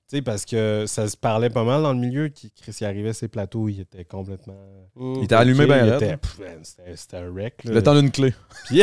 Tu 0.09 0.15
sais, 0.17 0.21
parce 0.23 0.43
que 0.43 0.85
ça 0.87 1.07
se 1.07 1.15
parlait 1.15 1.51
pas 1.51 1.63
mal 1.63 1.83
dans 1.83 1.93
le 1.93 1.99
milieu. 1.99 2.29
Qui, 2.29 2.51
Chris, 2.51 2.75
il 2.81 2.85
arrivait 2.85 3.09
à 3.09 3.13
ses 3.13 3.27
plateaux, 3.27 3.69
il 3.69 3.79
était 3.81 4.03
complètement. 4.05 4.55
Il 4.99 5.23
était 5.25 5.35
allumé 5.35 5.67
bien 5.67 5.85
il 5.85 5.93
était- 5.93 6.17
C'était 6.63 6.95
c'était 6.95 7.17
un 7.17 7.29
wreck. 7.29 7.63
là. 7.63 7.73
Le 7.73 7.83
temps 7.83 7.93
d'une 7.93 8.09
clé. 8.09 8.33
Puis- 8.65 8.81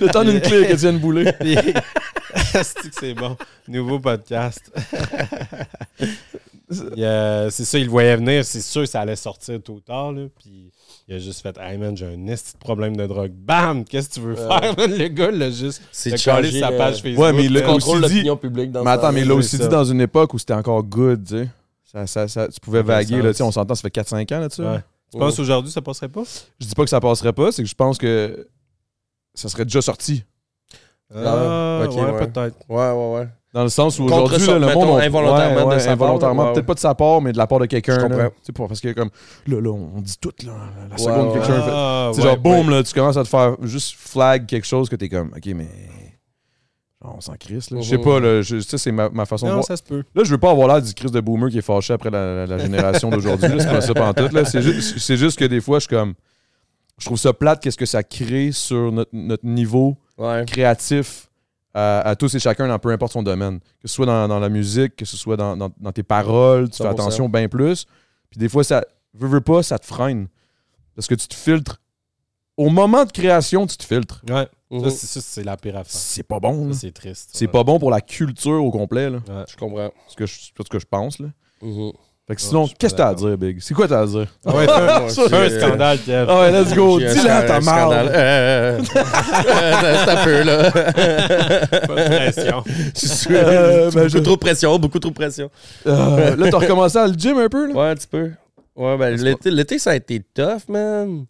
Le 0.00 0.06
temps 0.10 0.24
d'une 0.24 0.40
clé 0.40 0.56
avec 0.56 0.70
Étienne 0.70 0.98
Boulay. 0.98 1.32
Puis- 1.40 1.56
C'est 2.54 2.74
que 2.90 2.94
c'est 2.98 3.14
bon? 3.14 3.36
Nouveau 3.68 3.98
podcast. 4.00 4.72
Euh, 6.96 7.50
c'est 7.50 7.66
ça, 7.66 7.76
il 7.78 7.84
le 7.84 7.90
voyait 7.90 8.16
venir. 8.16 8.46
C'est 8.46 8.62
sûr 8.62 8.80
que 8.80 8.86
ça 8.88 9.02
allait 9.02 9.14
sortir 9.14 9.62
tôt 9.62 9.74
ou 9.74 9.80
tard. 9.80 10.10
Là, 10.12 10.22
puis 10.38 10.72
il 11.12 11.16
a 11.16 11.18
juste 11.18 11.42
fait 11.42 11.56
Hey 11.58 11.76
man, 11.78 11.96
j'ai 11.96 12.06
un 12.06 12.26
esti 12.26 12.54
de 12.54 12.58
problème 12.58 12.96
de 12.96 13.06
drogue. 13.06 13.32
Bam! 13.32 13.84
Qu'est-ce 13.84 14.08
que 14.08 14.14
tu 14.14 14.20
veux 14.20 14.34
faire? 14.34 14.74
Le 14.78 15.08
gars, 15.08 15.30
l'a 15.30 15.50
juste. 15.50 15.82
C'est 15.92 16.12
a 16.14 16.16
changer 16.16 16.58
sa 16.60 16.70
le- 16.70 16.76
page 16.78 17.02
Facebook. 17.02 17.22
Ouais, 17.24 17.32
mais 17.32 17.44
il 17.44 17.52
là. 17.52 17.60
l'a 17.60 17.66
contrôle 17.66 17.98
aussi 17.98 18.08
dit- 18.08 18.14
l'opinion 18.20 18.36
publique 18.36 18.72
dans 18.72 18.82
Mais 18.84 18.90
attends, 18.92 19.12
mais 19.12 19.20
il 19.22 19.28
l'a 19.28 19.34
aussi 19.34 19.58
dit 19.58 19.68
dans 19.68 19.84
une 19.84 20.00
époque 20.00 20.32
où 20.34 20.38
c'était 20.38 20.54
encore 20.54 20.82
good, 20.82 21.24
tu 21.26 21.36
sais. 21.36 21.48
Ça, 21.84 22.06
ça, 22.06 22.28
ça- 22.28 22.48
tu 22.48 22.58
pouvais 22.60 22.82
vaguer, 22.82 23.20
là, 23.20 23.30
tu 23.32 23.36
sais, 23.38 23.42
on 23.42 23.52
s'entend, 23.52 23.74
ça 23.74 23.82
fait 23.82 23.90
4-5 23.90 24.32
ans 24.32 24.40
là-dessus. 24.40 24.62
Ouais. 24.62 24.80
Tu 25.12 25.18
penses 25.18 25.38
aujourd'hui 25.38 25.70
ça 25.70 25.82
passerait 25.82 26.08
pas? 26.08 26.22
Je 26.58 26.66
dis 26.66 26.74
pas 26.74 26.84
que 26.84 26.88
ça 26.90 27.00
passerait 27.00 27.34
pas, 27.34 27.52
c'est 27.52 27.62
que 27.62 27.68
je 27.68 27.74
pense 27.74 27.98
que 27.98 28.48
ça 29.34 29.50
serait 29.50 29.64
déjà 29.64 29.82
sorti. 29.82 30.24
Ah, 31.14 31.80
ouais, 31.80 31.88
ouais. 31.88 32.26
peut-être. 32.26 32.56
Ouais, 32.68 32.90
ouais, 32.90 33.18
ouais. 33.20 33.28
Dans 33.52 33.64
le 33.64 33.68
sens 33.68 33.98
où 33.98 34.04
aujourd'hui, 34.04 34.38
le 34.46 34.58
mettons, 34.60 34.80
monde. 34.86 34.88
on- 34.90 34.96
involontairement 34.98 35.74
de 35.74 35.78
sa 35.78 35.84
part, 35.88 35.92
involontairement. 36.08 36.52
Peut-être 36.54 36.66
pas 36.66 36.74
de 36.74 36.78
sa 36.78 36.94
part, 36.94 37.20
mais 37.20 37.32
de 37.32 37.36
la 37.38 37.46
part 37.46 37.58
de 37.58 37.66
quelqu'un. 37.66 37.96
Je 37.96 38.00
là. 38.00 38.08
comprends. 38.08 38.28
Tu 38.28 38.34
sais, 38.44 38.52
pas- 38.52 38.66
Parce 38.66 38.80
que 38.80 38.92
comme 38.92 39.10
là, 39.46 39.60
là, 39.60 39.70
on 39.70 40.00
dit 40.00 40.16
tout, 40.18 40.32
là. 40.46 40.52
La 40.90 40.96
seconde 40.96 41.28
que 41.34 41.38
quelqu'un 41.38 41.60
fait. 41.62 41.70
Ah, 41.70 42.10
C'est 42.14 42.22
ouais, 42.22 42.28
genre, 42.28 42.38
boum, 42.38 42.70
là, 42.70 42.82
tu 42.82 42.94
commences 42.94 43.18
à 43.18 43.24
te 43.24 43.28
faire 43.28 43.56
juste 43.62 43.94
flag 43.98 44.46
quelque 44.46 44.66
chose 44.66 44.88
que 44.88 44.96
t'es 44.96 45.10
comme, 45.10 45.32
ok, 45.36 45.46
mais. 45.54 45.68
Genre, 47.02 47.14
on 47.16 47.20
s'en 47.20 47.34
crisse, 47.34 47.70
là. 47.70 47.80
Je 47.82 47.88
sais 47.90 47.98
pas, 47.98 48.20
là. 48.20 48.40
je- 48.40 48.60
Ça, 48.60 48.78
c'est 48.78 48.92
ma, 48.92 49.10
ma 49.10 49.26
façon 49.26 49.44
de 49.46 49.50
Non, 49.50 49.56
voir. 49.56 49.66
ça 49.66 49.76
se 49.76 49.82
peut. 49.82 50.02
Là, 50.14 50.22
je 50.24 50.30
veux 50.30 50.38
pas 50.38 50.50
avoir 50.50 50.68
l'air 50.68 50.80
du 50.80 50.94
Chris 50.94 51.10
de 51.10 51.20
boomer 51.20 51.50
qui 51.50 51.58
est 51.58 51.62
fâché 51.62 51.92
après 51.92 52.08
la, 52.10 52.34
la- 52.34 52.46
la 52.46 52.58
génération 52.58 53.10
d'aujourd'hui. 53.10 53.50
C'est 53.58 53.68
pas 53.68 53.80
ça 53.82 53.92
pantoute, 53.92 54.32
là. 54.32 54.44
C'est 54.46 54.62
juste, 54.62 54.98
c'est 54.98 55.16
juste 55.18 55.38
que 55.38 55.44
des 55.44 55.60
fois, 55.60 55.78
je 55.78 55.86
suis 55.88 55.94
comme. 55.94 56.14
Je 56.98 57.04
trouve 57.06 57.18
ça 57.18 57.32
plate, 57.34 57.60
qu'est-ce 57.62 57.76
que 57.76 57.84
ça 57.86 58.02
crée 58.02 58.52
sur 58.52 58.92
notre, 58.92 59.10
notre 59.12 59.44
niveau 59.44 59.96
Ouais. 60.18 60.44
créatif 60.46 61.28
à, 61.74 62.00
à 62.00 62.16
tous 62.16 62.34
et 62.34 62.38
chacun 62.38 62.68
dans 62.68 62.78
peu 62.78 62.90
importe 62.90 63.12
son 63.12 63.22
domaine. 63.22 63.60
Que 63.80 63.88
ce 63.88 63.94
soit 63.94 64.06
dans, 64.06 64.28
dans 64.28 64.38
la 64.40 64.48
musique, 64.48 64.96
que 64.96 65.04
ce 65.04 65.16
soit 65.16 65.36
dans, 65.36 65.56
dans- 65.56 65.72
dans 65.80 65.92
tes 65.92 66.02
paroles, 66.02 66.68
tu 66.70 66.78
fais 66.78 66.84
100%. 66.84 66.90
attention 66.90 67.28
bien 67.28 67.48
plus. 67.48 67.86
Puis 68.30 68.38
des 68.38 68.48
fois, 68.48 68.62
ça 68.64 68.84
veux, 69.14 69.28
veux 69.28 69.40
pas, 69.40 69.62
ça 69.62 69.78
te 69.78 69.86
freine. 69.86 70.28
Parce 70.94 71.06
que 71.06 71.14
tu 71.14 71.26
te 71.28 71.34
filtres. 71.34 71.80
Au 72.58 72.68
moment 72.68 73.04
de 73.06 73.12
création, 73.12 73.66
tu 73.66 73.76
te 73.78 73.84
filtres. 73.84 74.22
Ouais. 74.28 74.46
Mhm. 74.70 74.84
Ça, 74.84 74.90
c'est- 74.90 75.06
ça, 75.06 75.20
c'est 75.22 75.44
la 75.44 75.56
pire 75.56 75.76
affaire. 75.76 75.90
C'est 75.90 76.22
pas 76.22 76.38
bon. 76.40 76.72
c'est 76.74 76.92
triste. 76.92 77.30
C'est 77.32 77.46
Ouais. 77.46 77.50
pas 77.52 77.64
bon 77.64 77.78
pour 77.78 77.90
la 77.90 78.00
culture 78.02 78.62
au 78.62 78.70
complet. 78.70 79.08
Là. 79.10 79.18
Ouais. 79.28 79.44
Je 79.48 79.56
comprends. 79.56 79.90
C'est 80.06 80.12
ce 80.12 80.16
que 80.16 80.26
je, 80.26 80.34
ce 80.64 80.68
que 80.70 80.78
je 80.78 80.86
pense. 80.86 81.18
Là. 81.18 81.28
Mhm. 81.62 81.92
Fait 82.32 82.36
que 82.36 82.40
Ouais, 82.42 82.48
sinon, 82.48 82.66
suis 82.66 82.76
qu'est-ce 82.78 82.94
que 82.94 82.98
t'as 82.98 83.08
à 83.08 83.14
dire, 83.14 83.36
Big? 83.36 83.58
C'est 83.60 83.74
quoi 83.74 83.86
t'as 83.86 84.00
à 84.00 84.06
dire? 84.06 84.26
Ah 84.46 84.54
ouais, 84.56 84.64
fais 84.66 84.72
un- 84.72 85.08
c'est- 85.50 85.60
scandale, 85.60 85.98
Kev. 85.98 86.26
Ah 86.28 86.40
ouais, 86.40 86.50
let's 86.62 86.74
go. 86.74 86.98
J'ai 86.98 87.08
un 87.08 87.12
Dis-le 87.12 87.30
à 87.30 87.42
scan- 87.42 87.46
ta 87.46 87.60
un. 87.60 88.06
Euh, 89.52 89.96
T'as 90.06 90.24
peu, 90.24 90.42
là. 90.42 90.70
Pas 90.70 91.94
de 91.94 92.16
pression. 92.16 92.64
Je 92.66 93.06
suis 93.06 93.34
Euh, 93.34 93.90
ben, 93.94 94.02
beaucoup 94.04 94.08
je- 94.08 94.18
trop 94.18 94.34
de 94.34 94.40
pression, 94.40 94.78
beaucoup 94.78 94.98
trop 94.98 95.10
de 95.10 95.14
pression. 95.14 95.50
Euh, 95.86 96.36
là, 96.36 96.48
t'as 96.50 96.58
recommencé 96.58 96.98
à 96.98 97.06
le 97.06 97.14
gym 97.14 97.36
un 97.38 97.48
peu? 97.48 97.68
Là? 97.68 97.74
Ouais, 97.74 97.88
un 97.90 97.94
petit 97.94 98.06
peu. 98.06 98.30
Ouais, 98.76 98.96
ben, 98.96 99.16
C'est 99.18 99.24
l'été, 99.24 99.50
l'été, 99.50 99.78
ça 99.78 99.90
a 99.90 99.94
été 99.96 100.22
tough, 100.34 100.68
man. 100.68 101.24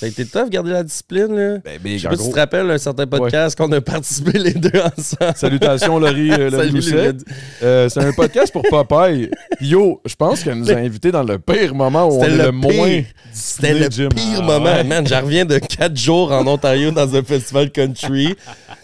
Ça 0.00 0.06
a 0.06 0.08
été 0.08 0.24
tough, 0.24 0.48
garder 0.48 0.70
la 0.70 0.82
discipline, 0.82 1.26
là. 1.36 1.58
Ben, 1.62 1.78
Je 1.84 1.98
sais 1.98 2.08
pas 2.08 2.16
si 2.16 2.24
tu 2.24 2.30
te 2.32 2.38
rappelles 2.38 2.70
un 2.70 2.78
certain 2.78 3.06
podcast 3.06 3.54
qu'on 3.58 3.70
a 3.72 3.82
participé 3.82 4.38
les 4.38 4.54
deux 4.54 4.72
ensemble. 4.80 5.32
Salutations, 5.36 5.98
Laurie, 5.98 6.32
euh, 6.32 6.48
Laurie 6.48 6.82
Salut. 6.82 7.18
Euh, 7.62 7.86
c'est 7.90 8.00
un 8.00 8.12
podcast 8.12 8.50
pour 8.50 8.62
Popeye. 8.62 9.30
Yo, 9.60 10.00
je 10.06 10.14
pense 10.14 10.42
qu'elle 10.42 10.54
nous 10.54 10.70
a 10.70 10.76
invités 10.76 11.12
dans 11.12 11.22
le 11.22 11.38
pire 11.38 11.74
moment 11.74 12.06
où 12.08 12.18
on 12.18 12.24
est 12.24 12.30
le, 12.30 12.44
le 12.44 12.50
moins. 12.50 13.02
C'était 13.30 13.74
le 13.74 13.88
pire 14.08 14.38
Ah, 14.38 14.40
moment, 14.40 14.64
ouais. 14.72 14.84
man. 14.84 15.06
J'en 15.06 15.20
reviens 15.20 15.44
de 15.44 15.58
quatre 15.58 15.98
jours 15.98 16.32
en 16.32 16.46
Ontario 16.46 16.92
dans 16.92 17.14
un 17.14 17.22
festival 17.22 17.70
country. 17.70 18.34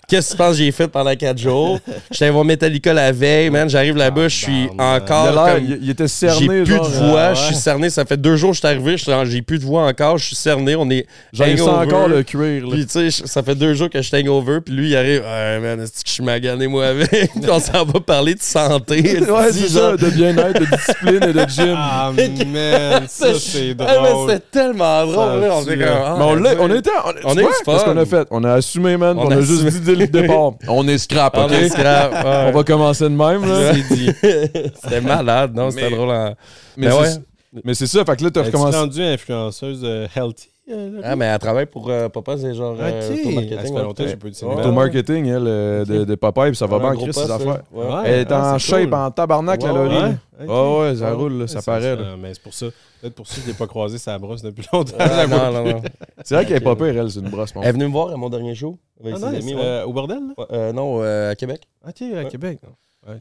Qu'est-ce 0.08 0.28
que 0.28 0.32
tu 0.32 0.36
penses 0.38 0.52
que 0.56 0.62
j'ai 0.62 0.70
fait 0.72 0.86
pendant 0.88 1.14
quatre 1.16 1.38
jours? 1.38 1.80
J'étais 2.12 2.30
voir 2.30 2.44
Metallica 2.44 2.92
la 2.92 3.10
veille, 3.12 3.50
man. 3.50 3.68
J'arrive 3.68 3.96
là-bas, 3.96 4.28
je 4.28 4.36
suis 4.36 4.68
Ah, 4.78 4.98
encore 5.02 5.34
comme... 5.46 5.64
il, 5.64 5.78
il 5.82 5.90
était 5.90 6.04
J'ai 6.04 6.08
cerné, 6.08 6.62
plus 6.62 6.74
genre. 6.76 6.88
de 6.88 6.94
voix, 6.94 7.20
ah, 7.22 7.34
je 7.34 7.42
suis 7.46 7.54
cerné. 7.56 7.90
Ça 7.90 8.04
fait 8.04 8.16
deux 8.16 8.36
jours 8.36 8.50
que 8.50 8.54
je 8.56 8.60
suis 8.60 8.68
arrivé, 8.68 8.96
j'ai 9.28 9.42
plus 9.42 9.58
de 9.58 9.64
voix 9.64 9.84
encore, 9.86 10.18
je 10.18 10.26
suis 10.26 10.36
cerné. 10.36 10.76
On 10.76 10.88
est 10.90 11.06
sent 11.34 11.42
hangover. 11.42 11.70
encore 11.94 12.08
le 12.08 12.22
cuir. 12.22 12.64
là. 12.66 12.70
Puis, 12.72 12.86
tu 12.86 13.10
sais, 13.10 13.26
ça 13.26 13.42
fait 13.42 13.54
deux 13.56 13.74
jours 13.74 13.90
que 13.90 14.00
je 14.00 14.06
suis 14.06 14.16
hangover, 14.16 14.60
puis 14.64 14.74
lui, 14.74 14.90
il 14.90 14.96
arrive, 14.96 15.22
ouais, 15.22 15.58
man, 15.60 15.80
est-ce 15.80 15.92
que 16.04 16.08
je 16.08 16.12
suis 16.12 16.22
magané, 16.24 16.66
moi, 16.68 16.86
avec? 16.86 17.10
puis 17.10 17.30
on 17.50 17.58
s'en 17.58 17.84
va 17.84 17.98
parler 18.00 18.34
de 18.34 18.42
santé. 18.42 19.20
Ouais, 19.28 19.50
c'est 19.52 19.68
ça, 19.68 19.96
de 19.96 20.08
bien-être, 20.10 20.60
de 20.60 20.66
discipline 20.76 21.24
et 21.24 21.32
de 21.32 21.48
gym. 21.50 21.74
Ah, 21.76 22.12
man, 22.16 23.02
ça, 23.08 23.26
c'est 23.38 23.74
Ah, 23.80 23.84
mais 24.02 24.10
drôle. 24.10 24.30
c'était 24.30 24.44
tellement 24.52 25.04
drôle, 25.04 25.40
là. 25.40 25.48
On 25.52 25.64
comme, 25.64 25.82
ah, 25.82 26.14
Mais 26.18 26.24
on, 26.24 26.44
sais. 26.44 26.56
on 26.60 26.74
était. 26.74 26.90
On, 27.24 27.30
On 27.32 27.34
Parce 27.64 27.82
qu'on 27.84 27.96
a 27.96 28.04
fait? 28.06 28.26
On 28.30 28.44
a 28.44 28.52
assumé, 28.54 28.96
man. 28.96 29.16
On 29.18 29.26
On, 29.26 29.30
a 29.30 29.40
juste 29.40 29.64
dit 29.64 29.95
dès 29.96 30.06
le 30.06 30.22
départ. 30.22 30.52
On 30.68 30.86
est 30.88 30.98
scrap, 30.98 31.36
On 31.36 31.48
est 31.48 31.68
scrap, 31.68 32.12
ouais. 32.24 32.44
On 32.48 32.52
va 32.52 32.64
commencer 32.64 33.04
de 33.04 33.08
même, 33.10 33.44
là. 33.46 33.72
C'était 34.82 35.00
malade, 35.00 35.54
non? 35.54 35.70
C'était 35.70 35.90
drôle. 35.90 36.10
en- 36.10 36.34
Mais 36.76 36.86
Ben 36.88 36.92
c'est 36.92 36.98
ouais. 37.18 37.22
mais 37.64 37.74
c'est 37.74 37.86
ça, 37.86 38.04
fait 38.04 38.16
que 38.16 38.24
là, 38.24 38.30
t'as 38.30 38.42
recommencé. 38.42 38.76
rendu 38.78 39.02
influenceuse 39.02 39.80
euh, 39.84 40.06
healthy? 40.14 40.48
Euh? 40.70 41.00
Ah, 41.04 41.16
mais 41.16 41.26
elle 41.26 41.38
travaille 41.38 41.66
pour 41.66 41.88
euh, 41.90 42.08
Papa, 42.08 42.36
c'est 42.38 42.54
genre. 42.54 42.74
euh, 42.78 42.82
Ah, 42.82 42.90
marketing. 42.90 43.34
ça 43.56 43.62
fait 43.62 43.70
ouais. 43.70 43.82
longtemps 43.82 44.02
que 44.04 44.08
j'ai 44.08 44.16
pas 44.16 44.28
eu 44.28 44.30
de 44.30 44.44
Ouais. 44.46 44.66
Au 44.66 44.72
marketing, 44.72 45.26
elle, 45.26 45.44
euh, 45.46 45.84
de, 45.84 46.04
de 46.04 46.14
Popeye, 46.14 46.48
puis 46.48 46.56
ça 46.56 46.66
va 46.66 46.78
bien 46.78 46.88
en 46.92 46.96
crise, 46.96 47.14
ses 47.14 47.30
affaires. 47.30 47.62
ouais. 47.72 47.84
Ouais. 47.84 48.02
Elle 48.06 48.20
est 48.20 48.32
Ah, 48.32 48.54
en 48.54 48.58
c'est 48.58 48.66
shape, 48.70 48.84
cool. 48.90 48.94
en 48.94 49.10
tabarnak, 49.10 49.62
la 49.62 49.72
Ouais, 49.72 49.78
Laurie. 49.78 49.96
Ouais. 49.96 50.16
ok. 50.44 50.48
Ouais, 50.48 50.80
ouais, 50.90 50.96
ça 50.96 51.12
roule, 51.12 51.32
là, 51.38 51.46
ça 51.46 51.62
paraît, 51.62 51.96
là. 51.96 52.16
Mais 52.20 52.34
c'est 52.34 52.42
pour 52.42 52.54
ça. 52.54 52.66
Peut-être 53.00 53.14
pour 53.14 53.26
ça 53.26 53.36
que 53.36 53.42
je 53.42 53.46
l'ai 53.48 53.52
pas 53.54 53.66
croisé 53.66 53.98
sa 53.98 54.18
brosse 54.18 54.42
depuis 54.42 54.64
longtemps. 54.72 54.96
Ah, 54.98 55.26
non, 55.26 55.52
non, 55.52 55.64
non. 55.72 55.82
C'est 56.24 56.34
vrai 56.34 56.46
qu'elle 56.46 56.56
est 56.56 56.60
pas 56.60 56.74
pire, 56.76 56.86
elle, 56.98 57.10
c'est 57.10 57.20
une 57.20 57.28
brosse. 57.28 57.54
mon. 57.54 57.62
Elle 57.62 57.68
est 57.68 57.72
venue 57.72 57.84
me 57.86 57.92
voir 57.92 58.10
à 58.10 58.16
mon 58.16 58.28
dernier 58.30 58.54
show 58.54 58.76
avec 59.00 59.14
Ah, 59.16 59.18
ses 59.18 59.36
nice. 59.36 59.42
amis. 59.44 59.54
ouais. 59.54 59.60
Euh, 59.62 59.84
au 59.84 59.92
bordel, 59.92 60.18
euh, 60.50 60.72
non, 60.72 60.98
euh, 61.02 61.30
à 61.30 61.34
Québec. 61.34 61.62
Ok, 61.86 62.02
à 62.16 62.24
Québec. 62.24 62.58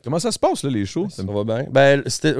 Comment 0.04 0.20
ça 0.20 0.32
se 0.32 0.40
passe, 0.40 0.64
là, 0.64 0.70
les 0.70 0.86
shows? 0.86 1.08
Ça 1.10 1.24
va 1.24 1.44
bien. 1.44 1.66
Ben, 1.70 2.02
c'était, 2.08 2.36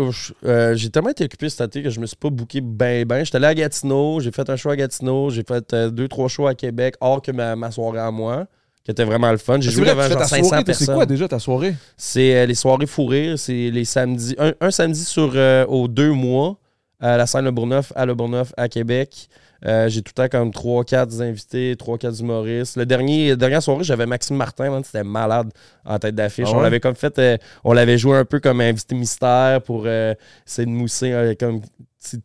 euh, 0.46 0.76
j'ai 0.76 0.90
tellement 0.90 1.10
été 1.10 1.24
occupé 1.26 1.50
cet 1.50 1.62
été 1.62 1.84
que 1.84 1.90
je 1.90 2.00
me 2.00 2.06
suis 2.06 2.16
pas 2.16 2.30
booké 2.30 2.62
ben 2.62 3.06
ben. 3.06 3.24
J'étais 3.24 3.38
allé 3.38 3.48
à 3.48 3.54
Gatineau, 3.56 4.20
j'ai 4.20 4.32
fait 4.32 4.50
un 4.50 4.56
show 4.56 4.70
à 4.70 4.76
Gatineau, 4.76 5.30
j'ai 5.30 5.44
fait 5.44 5.74
euh, 5.74 5.90
deux, 5.90 6.08
trois 6.08 6.28
shows 6.28 6.48
à 6.48 6.56
Québec, 6.56 6.96
hors 7.02 7.22
que 7.22 7.32
ma, 7.32 7.56
ma 7.56 7.70
soirée 7.72 8.00
à 8.00 8.10
moi, 8.12 8.48
qui 8.84 8.92
était 8.92 9.04
vraiment 9.04 9.32
le 9.32 9.38
fun. 9.38 9.60
J'ai 9.62 9.70
C'est 9.70 9.76
joué 9.76 9.86
devant 9.86 10.08
genre 10.10 10.18
ta 10.20 10.26
500 10.28 10.44
soirée. 10.50 10.64
personnes. 10.64 10.88
C'est 10.88 10.94
quoi 10.94 11.06
déjà 11.06 11.28
ta 11.28 11.40
soirée? 11.40 11.76
C'est 11.98 12.36
euh, 12.36 12.46
les 12.46 12.56
soirées 12.56 12.88
fou 12.88 13.06
rire, 13.06 13.38
c'est 13.38 13.70
les 13.70 13.86
samedis. 13.86 14.36
Un, 14.40 14.54
un 14.60 14.72
samedi 14.72 15.04
sur 15.06 15.36
aux 15.68 15.88
deux 15.88 16.12
mois 16.12 16.58
à 17.00 17.18
la 17.18 17.28
scène 17.28 17.46
Le 17.46 17.52
Bourgneuf, 17.52 17.92
à 17.96 18.06
Le 18.06 18.16
Bourgneuf, 18.16 18.54
à 18.58 18.70
Québec. 18.70 19.30
Euh, 19.66 19.88
j'ai 19.90 20.02
tout 20.02 20.12
le 20.18 20.28
temps 20.28 20.38
comme 20.40 20.50
3-4 20.52 21.22
invités, 21.22 21.76
3-4 21.76 22.20
humoristes. 22.22 22.78
Le 22.78 22.86
dernier, 22.86 23.30
la 23.30 23.36
dernière 23.36 23.64
soirée, 23.64 23.84
j'avais 23.84 24.06
Maxime 24.06 24.36
Martin, 24.36 24.70
man, 24.70 24.84
c'était 24.84 25.04
malade 25.04 25.52
en 25.86 25.98
tête 26.00 26.16
d'affiche. 26.16 26.46
Ah 26.50 26.54
On 26.54 26.58
ouais? 26.58 26.64
l'avait 26.64 26.80
comme 26.80 26.96
fait, 26.96 27.18
euh, 27.20 27.38
on 27.64 27.74
l'avait 27.74 27.98
joué 27.98 28.18
un 28.18 28.26
peu 28.26 28.40
comme 28.40 28.62
invité 28.62 28.96
mystère 28.96 29.62
pour 29.62 29.84
euh, 29.86 30.14
essayer 30.48 30.66
de 30.66 30.72
mousser, 30.72 31.12
euh, 31.14 31.34
comme 31.40 31.62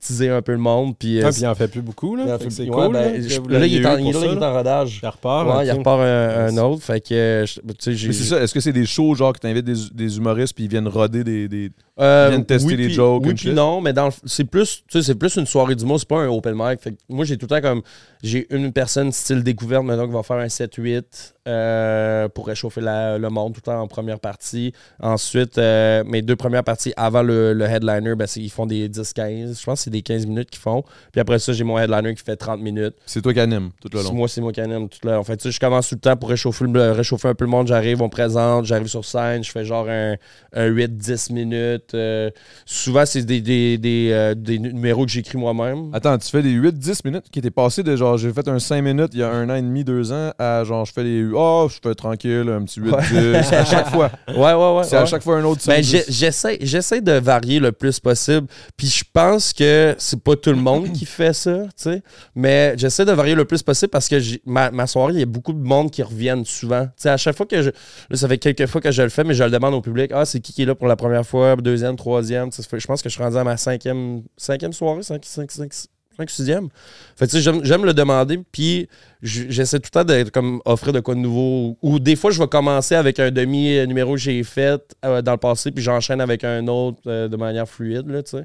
teaser 0.01 0.29
un 0.31 0.43
peu 0.43 0.53
le 0.53 0.59
monde. 0.59 0.97
Puis, 0.99 1.19
euh, 1.21 1.27
Ah, 1.27 1.31
puis 1.31 1.41
il 1.43 1.47
en 1.47 1.55
fait 1.55 1.69
plus 1.69 1.83
beaucoup, 1.83 2.17
là. 2.17 2.25
il 2.27 2.33
en 2.33 2.39
Fait 2.39 2.45
que 2.45 2.51
fait- 2.51 2.65
c'est 2.65 2.71
ouais, 2.71 2.85
cool. 2.87 2.93
ben, 2.93 3.13
là, 3.13 3.21
je- 3.21 3.67
il 3.67 3.77
est, 3.83 3.87
en, 3.87 3.97
il 3.99 4.13
là, 4.13 4.21
il 4.23 4.39
est 4.39 4.45
en 4.45 4.53
rodage. 4.55 5.01
Il 5.03 5.09
repart. 5.09 5.47
Ouais, 5.49 5.55
ok. 5.57 5.63
il 5.67 5.71
repart 5.79 6.01
un, 6.01 6.57
autre. 6.59 6.83
Fait 6.83 7.01
que, 7.01 7.15
euh, 7.15 7.45
tu 7.79 7.97
c'est 7.97 8.13
ça, 8.25 8.41
est-ce 8.43 8.55
que 8.55 8.61
c'est 8.61 8.73
des 8.73 8.87
shows, 8.87 9.15
genre, 9.15 9.33
que 9.33 9.39
t'invites 9.39 9.65
des, 9.65 9.75
des 9.93 10.17
humoristes, 10.17 10.55
puis 10.55 10.65
ils 10.65 10.71
viennent 10.71 10.89
roder 10.89 11.25
des. 11.25 11.49
des... 11.49 11.71
Euh, 12.01 12.27
Ils 12.29 12.31
viennent 12.31 12.47
tester 12.47 12.67
oui, 12.67 12.77
les 12.77 12.87
puis- 12.87 12.95
jokes 12.95 13.23
Oui, 13.27 13.35
puis 13.35 13.53
non, 13.53 13.81
mais 13.83 13.93
dans 13.93 14.07
le- 14.07 14.13
c'est 14.25 14.45
plus, 14.45 14.83
tu 14.89 14.99
sais, 14.99 15.03
c'est 15.05 15.15
plus 15.15 15.37
une 15.37 15.45
soirée 15.47 15.75
d'humour, 15.75 15.99
c'est 16.01 16.09
pas 16.09 16.21
un 16.21 16.29
open 16.29 16.55
mic. 16.57 16.81
Fait 16.81 16.93
que 16.93 16.97
moi, 17.11 17.27
j'ai 17.27 17.37
tout 17.37 17.47
le 17.51 17.61
temps 17.61 17.69
comme, 17.69 17.83
j'ai 18.23 18.47
une 18.55 18.73
personne 18.73 19.13
style 19.13 19.43
découverte 19.43 19.85
maintenant 19.85 20.07
qui 20.07 20.13
va 20.15 20.23
faire 20.23 20.37
un 20.39 20.49
7-8 20.49 21.35
euh, 21.51 22.29
pour 22.29 22.47
réchauffer 22.47 22.81
la- 22.81 23.19
le 23.19 23.29
monde 23.29 23.53
tout 23.55 23.61
le 23.65 23.71
temps 23.73 23.81
en 23.81 23.89
première 23.89 24.21
partie. 24.21 24.73
Ensuite, 25.01 25.59
euh, 25.59 26.03
mes 26.07 26.23
deux 26.23 26.37
premières 26.37 26.65
parties 26.65 26.93
avant 26.97 27.23
le, 27.23 27.53
le 27.53 27.65
headliner, 27.65 28.15
ben, 28.15 28.27
ils 28.37 28.51
font 28.51 28.67
des 28.67 28.89
10-15. 28.89 29.59
Je 29.61 29.65
pense 29.65 29.81
que 29.81 29.85
c'est 29.85 29.91
des 29.91 30.03
15 30.03 30.27
minutes 30.27 30.51
qu'ils 30.51 30.61
font. 30.61 30.83
Puis 31.13 31.21
après 31.21 31.39
ça, 31.39 31.53
j'ai 31.53 31.65
mon 31.65 31.79
headliner 31.79 32.15
qui 32.15 32.23
fait 32.23 32.37
30 32.37 32.61
minutes. 32.61 32.95
C'est 33.07 33.23
toi 33.23 33.33
qui 33.35 33.41
anime 33.41 33.71
tout 33.81 33.89
le 33.93 34.03
long. 34.03 34.13
Moi, 34.15 34.29
c'est 34.29 34.41
moi 34.41 34.53
qui 34.53 34.61
anime 34.61 34.89
tout 34.89 34.99
le 35.05 35.17
En 35.17 35.25
fait, 35.25 35.51
je 35.51 35.59
commence 35.61 35.89
tout 35.89 35.97
le 35.97 36.01
temps 36.01 36.17
pour 36.17 36.29
réchauffer, 36.31 36.65
le- 36.67 36.93
réchauffer 36.93 37.29
un 37.29 37.35
peu 37.35 37.45
le 37.45 37.51
monde. 37.51 37.67
J'arrive, 37.67 38.01
on 38.03 38.07
me 38.07 38.11
présente, 38.11 38.65
j'arrive 38.65 38.87
sur 38.87 39.05
scène, 39.05 39.43
je 39.45 39.51
fais 39.51 39.65
genre 39.65 39.89
un, 39.89 40.15
un 40.55 40.67
8-10 40.69 41.33
minutes. 41.33 41.95
Euh, 41.95 42.31
souvent, 42.65 43.05
c'est 43.07 43.23
des, 43.25 43.41
des, 43.41 43.79
des, 43.79 44.33
des 44.37 44.59
numéros 44.59 45.05
que 45.05 45.11
j'écris 45.11 45.39
moi-même. 45.39 45.91
Attends, 45.93 46.17
tu 46.19 46.29
fais 46.29 46.43
des 46.43 46.53
8-10 46.53 47.01
minutes 47.05 47.27
qui 47.31 47.39
étaient 47.39 47.51
passées 47.51 47.83
de 47.83 47.97
genre, 47.97 48.17
j'ai 48.19 48.33
fait 48.33 48.47
un 48.49 48.59
5 48.59 48.83
minutes 48.83 49.11
il 49.13 49.21
y 49.21 49.23
a 49.23 49.31
un 49.31 49.49
an 49.51 49.55
et 49.55 49.63
demi, 49.63 49.85
deux 49.85 50.13
ans, 50.13 50.33
à 50.39 50.63
genre, 50.65 50.85
je 50.85 50.93
fais 50.93 51.03
des. 51.05 51.23
Oh, 51.43 51.69
je 51.71 51.77
fais 51.83 51.95
tranquille, 51.95 52.47
un 52.51 52.63
petit 52.65 52.81
8-10. 52.81 53.55
à 53.55 53.65
chaque 53.65 53.89
fois. 53.89 54.11
Ouais, 54.29 54.53
ouais, 54.53 54.77
ouais. 54.77 54.85
C'est 54.85 54.97
à 54.97 55.01
ouais. 55.01 55.07
chaque 55.07 55.23
fois 55.23 55.37
un 55.39 55.45
autre 55.45 55.63
Ben, 55.67 55.81
5-10. 55.81 55.83
j'ai- 55.85 56.05
j'essaie, 56.09 56.59
j'essaie 56.61 57.01
de 57.01 57.13
varier 57.13 57.61
le 57.61 57.73
plus 57.73 57.99
possible. 57.99 58.47
Puis 58.77 58.89
je 58.89 59.05
pense 59.11 59.53
que 59.55 59.95
c'est 59.99 60.23
pas 60.23 60.37
tout 60.37 60.51
le 60.51 60.57
monde 60.57 60.93
qui 60.93 61.07
fait 61.07 61.33
ça, 61.33 61.63
tu 61.63 61.71
sais. 61.77 62.03
Mais 62.35 62.75
j'essaie 62.77 63.07
de 63.07 63.13
varier 63.13 63.35
le 63.35 63.47
plus 63.47 63.63
possible 63.63 63.91
parce 63.91 64.09
que 64.09 64.17
ma, 64.45 64.71
ma 64.71 64.87
soirée, 64.87 65.15
il 65.15 65.19
y 65.21 65.23
a 65.23 65.27
beaucoup 65.27 65.55
de 65.55 65.63
monde 65.67 65.91
qui 65.91 66.03
reviennent 66.03 66.45
souvent. 66.45 66.85
Tu 66.85 66.93
sais, 66.99 67.09
à 67.09 67.17
chaque 67.17 67.37
fois 67.37 67.47
que 67.47 67.63
je. 67.63 67.71
Là, 67.71 68.17
ça 68.17 68.29
fait 68.29 68.39
quelques 68.39 68.67
fois 68.67 68.81
que 68.83 68.91
je 68.91 69.01
le 69.03 69.09
fais, 69.09 69.25
mais 69.25 69.33
je 69.35 69.43
le 69.45 69.51
demande 69.51 69.73
au 69.75 69.81
public. 69.81 70.11
Ah, 70.15 70.27
c'est 70.27 70.41
qui 70.41 70.53
qui 70.53 70.63
est 70.63 70.67
là 70.67 70.75
pour 70.75 70.89
la 70.89 70.97
première 70.97 71.25
fois, 71.27 71.57
deuxième, 71.57 71.97
troisième? 71.97 72.51
Tu 72.51 72.63
sais, 72.63 72.69
Je 72.79 72.87
pense 72.87 73.01
que 73.01 73.09
je 73.09 73.15
suis 73.15 73.23
rendu 73.23 73.37
à 73.39 73.45
ma 73.45 73.57
cinquième, 73.57 74.23
cinquième 74.37 74.73
soirée, 74.75 75.03
cinq, 75.03 75.25
cinq, 75.25 75.51
cinq, 75.51 75.73
cinq, 76.21 76.31
sixième. 76.31 76.69
Fait 77.17 77.27
que, 77.27 77.31
tu 77.33 77.43
sais, 77.43 77.53
j'aime, 77.63 77.85
le 77.85 77.95
demander, 77.95 78.41
puis 78.53 78.89
j'essaie 79.23 79.79
tout 79.79 79.91
le 79.95 80.01
temps 80.01 80.05
d'être 80.05 80.31
comme 80.31 80.61
offrir 80.65 80.93
de 80.93 81.01
quoi 81.01 81.15
de 81.15 81.21
nouveau. 81.21 81.77
Ou 81.83 81.99
des 81.99 82.17
fois, 82.17 82.31
je 82.31 82.39
vais 82.41 82.49
commencer 82.49 82.95
avec 82.95 83.19
un 83.19 83.31
demi-numéro 83.31 84.13
que 84.15 84.21
j'ai 84.21 84.43
fait 84.43 84.81
euh, 85.05 85.23
dans 85.23 85.33
le 85.33 85.39
passé, 85.39 85.71
puis 85.71 85.83
j'enchaîne 85.83 86.21
avec 86.21 86.45
un 86.45 86.67
autre 86.69 86.99
euh, 87.07 87.29
de 87.29 87.37
manière 87.37 87.69
fluide, 87.69 88.09
là, 88.09 88.23
tu 88.23 88.31
sais. 88.39 88.45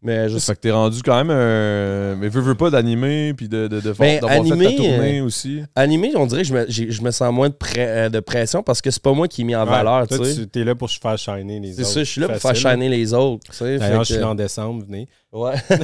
Mais 0.00 0.28
je 0.28 0.38
Ça 0.38 0.52
fait 0.52 0.56
que 0.58 0.60
t'es 0.60 0.70
rendu 0.70 1.02
quand 1.02 1.16
même 1.16 1.30
un. 1.32 2.14
Mais 2.14 2.28
veux, 2.28 2.40
veux 2.40 2.54
pas 2.54 2.70
d'animer, 2.70 3.34
puis 3.36 3.48
de, 3.48 3.66
de, 3.66 3.80
de 3.80 3.92
faire- 3.92 4.20
Ben, 4.20 4.20
fait 4.20 4.32
animer, 4.32 4.64
ta 4.66 4.70
tournée 4.76 5.20
aussi. 5.20 5.62
Animé, 5.74 6.12
on 6.14 6.24
dirait 6.24 6.42
que 6.42 6.46
je 6.48 6.54
me, 6.54 6.66
je 6.68 7.02
me 7.02 7.10
sens 7.10 7.32
moins 7.34 7.48
de, 7.48 7.54
pre- 7.54 7.72
euh, 7.78 8.08
de 8.08 8.20
pression 8.20 8.62
parce 8.62 8.80
que 8.80 8.92
c'est 8.92 9.02
pas 9.02 9.12
moi 9.12 9.26
qui 9.26 9.40
ai 9.40 9.44
mis 9.44 9.56
en 9.56 9.64
valeur, 9.64 10.06
Toi, 10.06 10.18
tu 10.52 10.60
es 10.60 10.64
là 10.64 10.76
pour 10.76 10.88
faire 10.88 11.18
shiner 11.18 11.58
les 11.58 11.72
C'est 11.72 11.80
autres. 11.80 11.90
ça, 11.90 11.98
je 12.04 12.10
suis 12.12 12.20
là 12.20 12.28
pour 12.28 12.36
faire 12.36 12.54
shiner 12.54 12.88
les 12.88 13.12
autres. 13.12 13.52
D'ailleurs, 13.60 14.04
je 14.04 14.12
suis 14.12 14.20
là 14.22 14.28
en 14.28 14.34
décembre, 14.36 14.84
venez. 14.86 15.08
Ouais. 15.30 15.52
Tu 15.68 15.76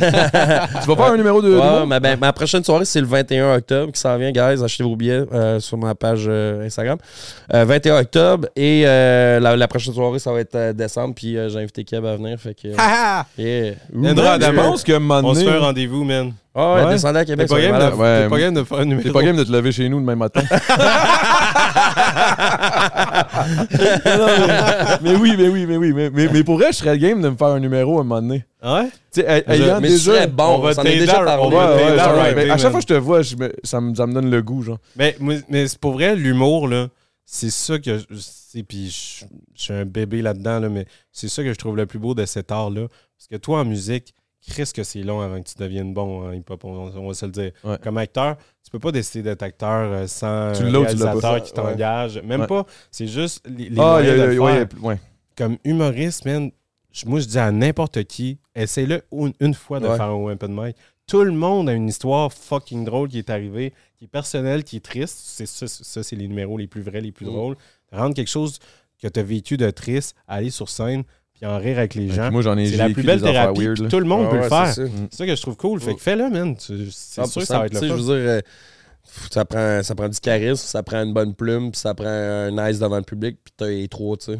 vas 0.89 0.97
faire 0.97 1.13
un 1.13 1.17
numéro 1.19 1.43
de. 1.43 1.55
Ouais, 1.55 1.85
ma, 1.87 2.01
ben, 2.01 2.19
ma 2.19 2.33
prochaine 2.33 2.65
soirée, 2.65 2.87
c'est 2.87 3.01
le 3.01 3.07
21 3.07 3.57
octobre 3.57 3.93
qui 3.93 4.01
s'en 4.01 4.17
vient, 4.17 4.31
guys. 4.33 4.65
Achetez 4.65 4.83
vos 4.85 4.97
billets 4.97 5.23
euh, 5.35 5.61
sur 5.61 5.77
ma 5.77 5.95
page 5.95 6.25
euh, 6.29 6.65
Instagram. 6.65 6.97
Euh, 7.53 7.67
21 7.67 8.01
octobre. 8.01 8.49
Et 8.57 8.85
euh, 8.87 9.41
la, 9.41 9.55
la 9.55 9.69
prochaine 9.69 9.93
soirée, 9.93 10.19
ça 10.19 10.33
va 10.33 10.41
être 10.41 10.55
euh, 10.55 10.73
décembre. 10.73 11.15
Puis 11.15 11.37
euh, 11.37 11.51
j'ai 11.51 11.59
invité 11.59 11.85
Keb 11.85 12.07
à 12.07 12.17
venir. 12.17 12.39
Fait 12.41 12.55
que. 12.55 12.69
Ah! 12.79 13.27
yeah. 13.39 13.75
Un 13.95 14.53
moment 14.53 14.73
On 14.73 14.77
se 15.35 15.45
fait 15.45 15.51
un 15.51 15.61
rendez-vous, 15.61 16.05
man. 16.05 16.33
Ah 16.55 16.75
ouais, 16.77 16.85
Ouais. 16.85 16.93
descendez 16.93 17.19
à 17.19 17.25
T'es 17.25 17.33
Québec. 17.33 17.49
pas, 17.49 17.61
game 17.61 17.79
de. 17.79 17.97
Ouais. 17.97 18.23
t'es 18.23 18.29
pas 18.31 18.39
game 18.39 18.55
de 18.55 18.63
faire 18.65 18.79
un 18.79 18.85
numéro. 18.85 19.03
T'es 19.03 19.13
pas 19.13 19.23
game 19.23 19.37
de 19.37 19.45
te 19.45 19.53
lever 19.53 19.73
chez 19.73 19.89
nous 19.89 20.01
demain 20.01 20.15
matin. 20.17 20.41
Non, 24.19 24.27
mais, 24.47 24.99
mais 25.03 25.17
oui, 25.17 25.35
mais 25.37 25.49
oui, 25.49 25.67
mais 25.67 25.77
oui. 25.77 25.93
Mais, 25.93 26.11
mais, 26.11 26.29
mais 26.33 26.45
pour 26.45 26.57
vrai, 26.59 26.73
je 26.73 26.79
serais 26.79 26.99
game 26.99 27.21
de 27.21 27.29
me 27.29 27.37
faire 27.37 27.49
un 27.49 27.61
numéro 27.61 27.99
à 27.99 28.01
un 28.01 28.05
moment 28.05 28.21
donné. 28.23 28.45
Ouais? 28.63 28.89
Tu 29.13 29.21
sais, 29.23 29.45
ayant 29.47 29.81
Mais 29.81 29.89
déjà. 29.89 30.13
serais 30.15 30.27
bon. 30.27 30.57
on 30.57 30.59
va 30.59 30.75
t'aider 30.75 31.01
déjà 31.01 31.21
à- 31.23 31.25
parlé. 31.25 31.57
on 31.57 31.59
Ouais, 31.59 32.51
à 32.51 32.57
chaque 32.59 32.71
fois 32.71 32.81
que 32.81 32.87
je 32.89 32.95
te 32.95 32.99
vois, 32.99 33.23
je 33.23 33.37
me- 33.37 33.53
ça, 33.63 33.81
me, 33.81 33.95
ça 33.95 34.07
me 34.07 34.15
donne 34.15 34.31
le 34.31 34.43
goût, 34.43 34.63
genre. 34.63 34.79
Mais, 34.97 35.17
mais 35.49 35.67
c'est 35.69 35.79
pour 35.79 35.93
vrai, 35.93 36.17
l'humour, 36.17 36.69
là, 36.69 36.89
c'est 37.25 37.51
ça 37.51 37.79
que. 37.79 37.99
je- 37.99 38.05
c'est- 38.19 38.63
Puis 38.63 38.89
je, 38.89 39.25
je 39.57 39.63
suis 39.65 39.73
un 39.75 39.85
bébé 39.85 40.23
là-dedans, 40.23 40.61
là, 40.61 40.69
mais 40.69 40.87
c'est 41.11 41.29
ça 41.29 41.43
que 41.43 41.53
je 41.53 41.59
trouve 41.59 41.77
le 41.77 41.87
plus 41.87 41.99
beau 41.99 42.15
de 42.15 42.25
cet 42.25 42.53
art-là. 42.53 42.87
Parce 43.19 43.27
que 43.31 43.37
toi, 43.37 43.61
en 43.61 43.65
musique, 43.65 44.15
Chris, 44.49 44.71
que 44.75 44.83
c'est 44.85 45.01
long 45.03 45.21
avant 45.21 45.43
que 45.43 45.49
tu 45.49 45.55
deviennes 45.59 45.93
bon 45.95 46.29
en 46.29 46.33
hip-hop, 46.33 46.65
on, 46.65 46.93
on 46.97 47.09
va 47.09 47.15
se 47.15 47.25
le 47.27 47.33
dire. 47.33 47.51
Ouais. 47.65 47.79
Comme 47.83 47.99
acteur, 47.99 48.37
peux 48.75 48.81
pas 48.81 48.93
décider 48.93 49.23
d'être 49.23 49.43
acteur 49.43 49.93
euh, 49.93 50.07
sans 50.07 50.53
Tu 50.57 50.65
réalisateur 50.65 51.43
qui 51.43 51.53
Ouais. 51.53 51.57
t'engage. 51.57 52.19
Même 52.23 52.43
Ouais. 52.43 52.47
pas. 52.47 52.67
C'est 52.91 53.07
juste 53.07 53.47
les, 53.49 53.69
les 53.71 53.81
Ah, 53.81 54.01
il 54.01 54.07
y 54.09 54.09
moyens 54.09 54.21
a- 54.21 54.27
de 54.27 54.31
le 54.33 54.41
ouais, 54.41 54.53
faire. 54.67 54.85
ouais. 54.85 54.99
Comme 55.37 55.57
humoriste, 55.65 56.25
man, 56.25 56.51
je- 56.93 57.07
moi, 57.07 57.21
je 57.21 57.27
dis 57.27 57.39
à 57.39 57.51
n'importe 57.51 58.05
qui, 58.05 58.39
essaye-le 58.55 59.03
une, 59.13 59.33
une 59.41 59.55
fois 59.55 59.81
de 59.81 59.87
Ouais. 59.89 59.97
faire 59.97 60.07
un 60.07 60.33
open 60.33 60.53
mic. 60.53 60.77
Tout 61.07 61.23
le 61.23 61.33
monde 61.33 61.69
a 61.69 61.73
une 61.73 61.89
histoire 61.89 62.33
fucking 62.33 62.85
drôle 62.85 63.09
qui 63.09 63.19
est 63.19 63.29
arrivée, 63.31 63.73
qui 63.99 64.05
est 64.07 64.09
personnelle, 64.09 64.65
qui 64.65 64.77
est 64.77 64.85
triste. 64.85 65.19
C'est 65.23 65.47
ça, 65.47 65.67
ça, 65.69 66.03
c'est 66.03 66.17
les 66.17 66.27
numéros 66.29 66.57
les 66.57 66.67
plus 66.67 66.81
vrais, 66.83 67.01
les 67.01 67.13
plus 67.13 67.27
Mm. 67.27 67.31
drôles. 67.31 67.57
Rendre 67.93 68.15
quelque 68.15 68.31
chose 68.31 68.59
que 69.03 69.09
tu 69.09 69.21
as 69.21 69.23
vécu 69.23 69.57
de 69.57 69.71
triste, 69.71 70.17
aller 70.27 70.51
sur 70.51 70.69
scène, 70.69 71.05
puis 71.35 71.47
en 71.47 71.59
rire 71.59 71.79
avec 71.79 71.95
les 71.95 72.09
gens. 72.11 72.31
Moi, 72.31 72.43
j'en 72.43 72.57
ai 72.57 72.67
C'est 72.69 72.77
la 72.77 72.89
plus 72.91 73.03
belle 73.03 73.21
thérapie. 73.21 73.61
weird, 73.65 73.79
puis 73.81 73.89
tout 73.89 73.99
le 74.01 74.07
monde 74.07 74.25
Ouais, 74.25 74.31
peut 74.31 74.37
ouais, 74.37 74.43
le 74.45 74.49
faire. 74.49 74.73
c'est 74.75 74.91
ça. 75.15 75.27
Que 75.27 75.35
je 75.37 75.43
trouve 75.43 75.57
cool. 75.57 75.81
Fait 75.81 75.95
que 75.95 76.01
fais-le, 76.01 76.31
man. 76.31 76.55
C'est 76.59 76.87
sûr 77.27 77.41
que 77.41 77.45
ça 77.45 77.59
va 77.59 77.67
être 77.67 77.73
100%, 77.75 77.75
le 77.75 77.81
tu 77.81 77.87
sais, 77.87 77.89
fun. 77.89 77.97
Je 77.97 78.03
veux 78.03 78.19
dire, 78.21 78.31
euh, 78.31 78.41
ça 79.31 79.45
prend, 79.45 79.83
ça 79.83 79.95
prend 79.95 80.09
du 80.09 80.19
charisme, 80.21 80.57
ça 80.67 80.83
prend 80.83 81.03
une 81.03 81.13
bonne 81.13 81.35
plume, 81.35 81.71
puis 81.73 81.81
ça 81.81 81.93
prend 81.95 82.07
un 82.07 82.51
nice 82.51 82.79
devant 82.79 82.97
le 82.97 83.03
public, 83.03 83.39
puis 83.45 83.53
t'as 83.57 83.67
les 83.67 83.89
trois, 83.89 84.17
tu 84.17 84.33
sais. 84.33 84.39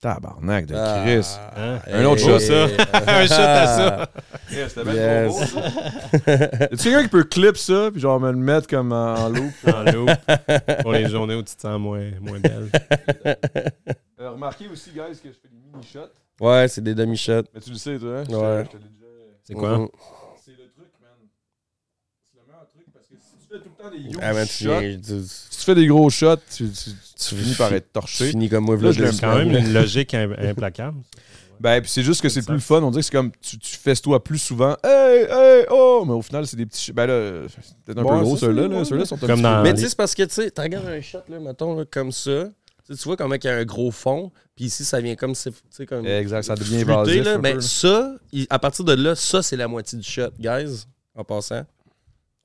Tabarnak 0.00 0.66
de 0.66 0.76
Ah. 0.76 1.02
Chris. 1.04 1.26
Hein? 1.56 1.80
Un 1.92 2.04
autre 2.04 2.22
Hey. 2.22 2.28
shot, 2.28 2.38
ça. 2.38 2.66
Un 3.08 3.26
shot 3.26 3.34
à 3.34 3.66
ça. 3.66 4.06
Yes. 4.50 4.74
Yes. 4.76 5.54
Y'a-tu 6.26 6.76
quelqu'un 6.84 7.02
qui 7.02 7.08
peut 7.08 7.24
clip 7.24 7.56
ça, 7.58 7.90
puis 7.92 8.00
genre 8.00 8.18
me 8.20 8.30
le 8.30 8.38
mettre 8.38 8.66
comme 8.68 8.92
en, 8.92 9.14
en 9.16 9.28
loop? 9.28 9.52
En 9.66 9.82
loop. 9.92 10.10
Pour 10.82 10.92
les 10.92 11.08
journées 11.08 11.34
où 11.34 11.42
tu 11.42 11.54
te 11.54 11.60
sens 11.60 11.78
moins, 11.80 12.04
moins 12.22 12.38
belle. 12.38 12.70
Euh, 14.28 14.32
remarquez 14.32 14.68
aussi, 14.68 14.90
guys, 14.90 15.16
que 15.22 15.28
je 15.28 15.34
fais 15.34 15.48
des 15.48 15.58
mini-shots. 15.72 16.10
Ouais, 16.40 16.68
c'est 16.68 16.82
des 16.82 16.94
demi-shots. 16.94 17.44
Mais 17.54 17.60
tu 17.60 17.70
le 17.70 17.76
sais, 17.76 17.98
toi, 17.98 18.18
hein? 18.18 18.24
Je 18.24 18.30
te- 18.30 18.34
Ouais. 18.36 18.64
je 18.64 18.70
te 18.70 18.76
l'ai 18.76 18.82
déjà- 18.88 19.06
C'est 19.44 19.54
quoi? 19.54 19.78
Mhm. 19.78 19.88
C'est 20.44 20.50
le 20.52 20.56
truc, 20.68 20.88
man. 21.00 21.10
C'est 22.32 22.38
le 22.40 22.46
meilleur 22.46 22.66
truc 22.68 22.84
parce 22.92 23.06
que 23.06 23.14
si 23.16 23.36
tu 23.40 23.48
fais 23.54 23.58
tout 23.62 23.70
le 23.76 23.82
temps 23.84 23.90
des 23.90 23.98
huge 23.98 24.16
Ah, 24.22 24.32
man, 24.34 24.46
tu, 24.46 24.64
shots, 24.64 24.80
viens- 24.80 24.98
tu, 25.00 25.22
si 25.26 25.58
tu 25.58 25.64
fais 25.64 25.74
des 25.74 25.86
gros 25.86 26.10
shots, 26.10 26.36
tu, 26.54 26.70
tu- 26.70 26.90
tu 27.18 27.34
finis 27.34 27.54
par 27.54 27.72
être 27.72 27.86
tu 27.86 27.92
torché. 27.92 28.30
finis 28.30 28.48
comme 28.48 28.64
moi, 28.64 28.76
Là, 28.76 28.92
C'est 28.92 29.20
quand 29.20 29.36
même 29.36 29.50
une 29.50 29.72
logique 29.72 30.14
im- 30.14 30.36
implacable. 30.38 30.98
Ben, 31.60 31.80
puis 31.80 31.90
c'est 31.90 32.04
juste 32.04 32.20
que 32.22 32.28
c'est 32.28 32.46
plus 32.46 32.60
fun. 32.60 32.80
On 32.84 32.90
dirait 32.92 33.00
que 33.00 33.06
c'est 33.06 33.10
comme 33.12 33.32
tu, 33.40 33.58
tu 33.58 33.76
fais 33.76 33.96
toi 33.96 34.22
plus 34.22 34.38
souvent. 34.38 34.76
Hey, 34.84 35.26
hey, 35.28 35.66
oh! 35.70 36.04
Mais 36.06 36.12
au 36.12 36.22
final, 36.22 36.46
c'est 36.46 36.56
des 36.56 36.66
petits. 36.66 36.92
Ben 36.92 37.06
là, 37.06 37.48
c'est 37.48 37.74
peut-être 37.84 37.98
un 37.98 38.02
peu 38.04 38.20
gros, 38.20 38.36
c'est 38.36 38.46
ceux-là. 38.46 38.68
là. 38.68 38.84
Ceux-là 38.84 39.04
sont 39.04 39.16
un 39.16 39.18
Comme 39.26 39.28
petit 39.30 39.42
dans- 39.42 39.62
Mais 39.64 39.74
tu 39.74 39.80
sais, 39.80 39.88
c'est 39.88 39.96
parce 39.96 40.14
que, 40.14 40.22
tu 40.22 40.34
sais, 40.34 40.52
tu 40.52 40.60
regardes 40.60 40.86
un 40.86 41.00
shot, 41.00 41.18
là, 41.28 41.40
mettons, 41.40 41.74
là, 41.74 41.84
comme 41.90 42.12
ça. 42.12 42.48
Tu 42.88 42.94
sais, 42.94 43.02
tu 43.02 43.08
vois 43.08 43.16
comment 43.18 43.34
il 43.34 43.44
y 43.44 43.48
a 43.48 43.54
un 43.56 43.64
gros 43.66 43.90
fond, 43.90 44.32
puis 44.56 44.64
ici, 44.64 44.82
ça 44.84 44.98
vient 45.00 45.14
comme, 45.14 45.34
comme... 45.86 46.06
Exact, 46.06 46.42
ça 46.42 46.54
devient 46.54 46.84
là. 46.84 47.34
un 47.34 47.38
Ben, 47.38 47.60
ça, 47.60 48.14
il- 48.32 48.46
à 48.48 48.58
partir 48.58 48.84
de 48.84 48.94
là, 48.94 49.14
ça, 49.14 49.42
c'est 49.42 49.56
la 49.56 49.68
moitié 49.68 49.98
du 49.98 50.08
shot, 50.08 50.30
guys, 50.40 50.86
en 51.14 51.22
passant. 51.22 51.64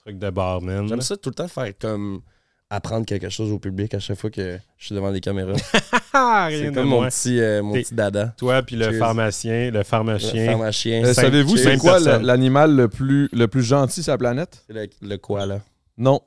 Truc 0.06 0.20
de 0.20 0.30
barman. 0.30 0.86
J'aime 0.90 1.00
ça 1.02 1.16
tout 1.16 1.30
le 1.30 1.36
temps 1.36 1.48
faire 1.48 1.72
comme 1.80 2.22
apprendre 2.70 3.06
quelque 3.06 3.30
chose 3.30 3.52
au 3.52 3.60
public 3.60 3.94
à 3.94 4.00
chaque 4.00 4.18
fois 4.18 4.30
que 4.32 4.58
je 4.78 4.86
suis 4.86 4.94
devant 4.96 5.12
les 5.12 5.22
caméras. 5.22 5.54
Ah, 6.16 6.48
c'est 6.52 6.72
comme 6.72 6.90
mon 6.90 7.04
petit, 7.08 7.40
euh, 7.40 7.64
mon 7.64 7.74
petit 7.74 7.96
dada. 7.96 8.36
Toi 8.38 8.62
puis 8.62 8.76
le 8.76 8.86
Cheers. 8.86 9.00
pharmacien, 9.00 9.72
le 9.72 9.82
pharmacien. 9.82 10.46
Pharmacien. 10.46 11.04
Euh, 11.04 11.12
Savez-vous, 11.14 11.58
c'est 11.58 11.78
quoi 11.78 12.00
le- 12.00 12.20
l'animal 12.24 12.76
le 12.76 12.88
plus, 12.88 13.30
le 13.34 13.48
plus 13.48 13.64
gentil 13.64 14.04
sur 14.04 14.12
la 14.12 14.20
planète? 14.20 14.64
C'est 14.68 14.74
le, 14.74 14.88
le 15.02 15.18
quoi, 15.18 15.48
là? 15.48 15.62
Non. 15.98 16.22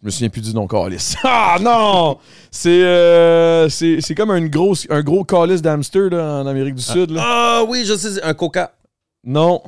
Je 0.00 0.06
me 0.06 0.10
souviens 0.10 0.28
plus 0.28 0.42
du 0.42 0.54
nom 0.54 0.66
calice. 0.66 1.16
Ah 1.24 1.56
non! 1.60 2.18
C'est 2.50 2.84
euh, 2.84 3.68
c'est 3.68 4.00
c'est 4.00 4.14
comme 4.14 4.30
une 4.30 4.48
grosse, 4.48 4.86
un 4.90 5.02
gros 5.02 5.24
calice 5.24 5.60
d'hamster 5.60 6.08
en 6.12 6.46
Amérique 6.46 6.76
du 6.76 6.82
Sud. 6.82 7.10
Là. 7.10 7.22
Ah 7.24 7.64
oui, 7.68 7.84
je 7.84 7.94
sais, 7.96 8.10
c'est 8.12 8.22
un 8.22 8.34
coca. 8.34 8.72
Non. 9.24 9.62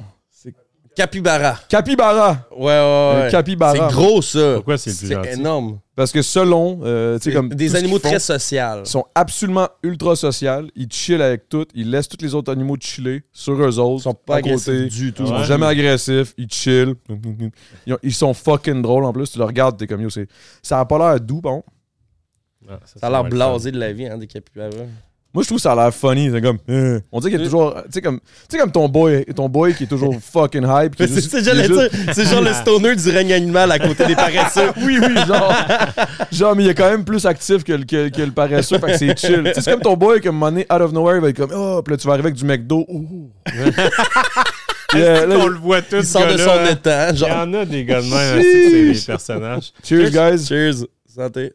C'est 0.90 1.02
Capybara. 1.04 1.56
capybara. 1.68 2.46
Ouais, 2.50 2.64
ouais, 2.66 2.70
ouais. 2.72 3.26
Un 3.26 3.30
capybara. 3.30 3.72
C'est 3.88 3.94
gros, 3.94 4.20
ça. 4.22 4.54
Pourquoi 4.56 4.76
c'est 4.76 4.90
le 4.90 4.96
plus 4.96 5.06
C'est 5.08 5.14
gentil? 5.14 5.28
énorme. 5.40 5.78
Parce 5.94 6.12
que 6.12 6.20
selon, 6.20 6.80
euh, 6.82 7.16
tu 7.18 7.24
sais, 7.30 7.32
comme. 7.36 7.48
Des 7.50 7.76
animaux 7.76 7.98
très 7.98 8.18
sociaux. 8.18 8.58
Ils 8.84 8.86
sont 8.88 9.04
absolument 9.14 9.68
ultra 9.82 10.16
sociaux. 10.16 10.66
Ils 10.74 10.90
chillent 10.92 11.22
avec 11.22 11.48
tout. 11.48 11.64
Ils 11.74 11.90
laissent 11.90 12.08
tous 12.08 12.20
les 12.22 12.34
autres 12.34 12.50
animaux 12.52 12.76
chiller 12.80 13.22
sur 13.32 13.52
eux 13.54 13.78
autres. 13.78 14.00
Ils 14.00 14.02
sont 14.02 14.14
pas 14.14 14.34
à 14.34 14.38
agressifs 14.38 14.64
côté. 14.66 14.86
du 14.88 15.12
tout. 15.12 15.22
Ils 15.22 15.28
sont 15.28 15.34
Ouais. 15.38 15.44
jamais 15.44 15.66
agressifs. 15.66 16.34
Ils 16.36 16.50
chillent. 16.50 16.94
Ils, 17.86 17.94
ont- 17.94 17.98
ils 18.02 18.14
sont 18.14 18.34
fucking 18.34 18.82
drôles 18.82 19.04
en 19.04 19.12
plus. 19.12 19.30
Tu 19.30 19.38
le 19.38 19.44
regardes, 19.44 19.78
t'es 19.78 19.86
comme 19.86 20.00
yo. 20.02 20.10
c'est- 20.10 20.28
Ça 20.62 20.80
a 20.80 20.84
pas 20.84 20.98
l'air 20.98 21.20
doux, 21.20 21.40
bon. 21.40 21.62
Ah, 22.68 22.78
Ça 22.84 23.06
a 23.06 23.10
l'air 23.10 23.24
blasé 23.24 23.70
de 23.72 23.78
la 23.78 23.92
vie, 23.92 24.06
hein, 24.06 24.18
des 24.18 24.26
capybaras. 24.26 24.70
Moi, 25.32 25.44
je 25.44 25.48
trouve 25.48 25.58
que 25.58 25.62
ça 25.62 25.72
a 25.72 25.76
l'air 25.76 25.94
funny. 25.94 26.28
C'est 26.32 26.40
comme. 26.40 26.58
euh, 26.68 26.98
on 27.12 27.20
dirait 27.20 27.30
qu'il 27.30 27.40
y 27.40 27.42
a 27.42 27.46
toujours. 27.46 27.74
Tu 27.84 27.92
sais, 27.92 28.02
comme, 28.02 28.18
comme 28.50 28.72
ton 28.72 28.88
boy, 28.88 29.24
ton 29.26 29.48
boy 29.48 29.74
qui 29.74 29.84
est 29.84 29.86
toujours 29.86 30.16
fucking 30.32 30.64
hype. 30.68 31.00
est 31.00 31.06
C'est 31.06 32.22
est 32.22 32.24
genre 32.24 32.42
le 32.42 32.52
stoner 32.52 32.96
du 32.96 33.10
règne 33.10 33.32
animal 33.32 33.70
à 33.70 33.78
côté 33.78 34.06
des 34.06 34.16
paresseux. 34.16 34.72
oui, 34.82 34.98
oui, 35.00 35.14
genre. 35.28 35.54
genre, 36.32 36.56
mais 36.56 36.64
il 36.64 36.70
est 36.70 36.74
quand 36.74 36.90
même 36.90 37.04
plus 37.04 37.26
actif 37.26 37.62
que 37.62 37.72
le, 37.72 37.84
que, 37.84 38.08
que 38.08 38.22
le 38.22 38.32
paresseux. 38.32 38.78
fait 38.78 38.86
que 38.92 38.98
c'est 38.98 39.18
chill. 39.18 39.42
Tu 39.44 39.54
sais, 39.54 39.60
c'est 39.60 39.70
comme 39.70 39.82
ton 39.82 39.96
boy, 39.96 40.20
comme 40.20 40.34
un 40.34 40.38
moment 40.38 40.50
donné, 40.50 40.66
out 40.72 40.80
of 40.80 40.92
nowhere, 40.92 41.16
il 41.16 41.22
va 41.22 41.28
être 41.28 41.36
comme. 41.36 41.52
Oh, 41.54 41.80
puis 41.84 41.92
là, 41.92 41.98
tu 41.98 42.06
vas 42.08 42.14
arriver 42.14 42.26
avec 42.28 42.38
du 42.38 42.44
McDo. 42.44 42.84
Ouh. 42.88 43.30
Yeah, 44.92 45.26
là, 45.26 45.36
On 45.38 45.46
le 45.46 45.58
voit 45.58 45.82
tous. 45.82 45.98
Il 45.98 46.04
sort 46.04 46.26
de 46.26 46.36
son 46.36 46.64
étang. 46.68 47.10
Il 47.10 47.14
y 47.14 47.18
Genre, 47.18 47.30
en 47.30 47.54
a 47.54 47.64
des 47.64 47.84
gars 47.84 48.00
de 48.00 48.06
même, 48.06 48.12
hein, 48.12 48.42
c'est 48.42 48.92
des 48.92 49.00
personnages. 49.06 49.72
Cheers, 49.84 50.10
guys. 50.10 50.44
cheers. 50.46 50.86
Santé. 51.06 51.52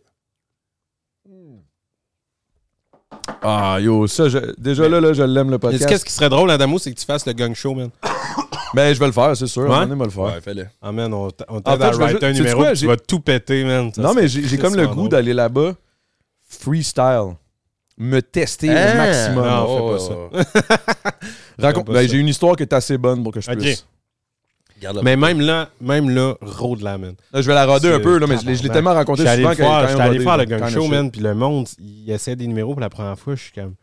Ah, 3.42 3.78
yo, 3.82 4.08
ça, 4.08 4.30
je- 4.30 4.54
déjà 4.58 4.88
là, 4.90 5.00
là, 5.02 5.14
je 5.14 5.24
l'aime 5.24 5.50
le 5.50 5.58
podcast. 5.60 5.88
Qu'est-ce 5.88 6.06
qui 6.06 6.12
serait 6.14 6.30
drôle, 6.30 6.50
Adamo, 6.52 6.78
c'est 6.80 6.92
que 6.94 7.00
tu 7.00 7.06
fasses 7.06 7.26
le 7.26 7.34
gang 7.34 7.54
show, 7.54 7.74
man. 7.74 7.90
Ben, 8.74 8.94
je 8.94 9.00
vais 9.00 9.06
le 9.06 9.14
faire, 9.14 9.38
c'est 9.38 9.48
sûr. 9.48 9.70
Ouais? 9.70 9.86
Vais 9.86 9.96
le 10.04 10.10
faire. 10.10 10.24
Ouais, 10.24 10.42
fais-le. 10.44 10.66
Ah, 10.82 10.92
man, 10.92 11.14
on 11.14 11.30
on 11.48 11.62
t'aide 11.62 11.82
à 11.82 11.92
writer 11.92 12.26
un 12.26 12.34
numéro, 12.34 12.62
quoi, 12.62 12.74
tu 12.74 12.88
vas 12.88 12.98
tout 12.98 13.22
péter, 13.22 13.64
man. 13.64 13.90
Ça 13.94 14.02
non, 14.02 14.14
mais 14.14 14.28
j'ai 14.28 14.58
comme 14.58 14.76
le 14.76 14.88
goût 14.88 15.08
d'aller 15.08 15.34
là-bas 15.34 15.74
freestyle. 16.50 17.36
Me 17.98 18.20
tester 18.22 18.70
Ah, 18.70 18.92
au 18.94 18.98
maximum. 18.98 19.46
Non, 19.48 19.98
fais 19.98 20.42
pas 20.44 20.54
ça. 20.54 21.10
Raconte- 21.60 21.86
pas 21.86 21.94
ben, 21.94 22.10
j'ai 22.10 22.18
une 22.18 22.28
histoire 22.28 22.58
qui 22.58 22.64
est 22.64 22.74
assez 22.74 22.98
bonne 22.98 23.24
pour 23.24 23.32
que 23.32 23.40
je 23.40 23.50
puisse. 23.52 23.86
Garde 24.86 25.02
Mais 25.04 25.16
même 25.18 25.42
là, 25.42 25.70
même 25.82 26.10
là, 26.10 26.36
road 26.42 26.82
la, 26.82 26.98
man. 26.98 27.16
Là, 27.34 27.42
je 27.42 27.48
vais 27.48 27.54
la 27.54 27.66
roder 27.66 27.92
un 27.94 28.00
peu, 28.00 28.18
là, 28.18 28.28
mais 28.28 28.38
je 28.38 28.46
l'ai 28.64 28.70
tellement 28.70 28.92
Je 28.92 28.96
raconté 28.96 29.22
suis 29.22 29.30
allé 29.30 29.44
souvent 29.44 29.56
qu'elle 29.56 29.66
est 29.66 29.70
faire, 29.70 29.82
quand 29.82 29.88
j'étais 29.90 30.02
allé 30.02 30.20
faire 30.20 30.38
le 30.38 30.44
là, 30.46 30.60
gang 30.60 30.70
show, 30.70 30.88
man, 30.88 31.12
puis 31.12 31.22
le 31.22 31.34
monde, 31.36 31.68
il 31.80 32.10
essaie 32.12 32.36
des 32.36 32.48
numéros 32.48 32.72
pour 32.74 32.82
la 32.82 32.90
première 32.90 33.18
fois, 33.20 33.36
je 33.36 33.42
suis 33.44 33.52
comme... 33.52 33.76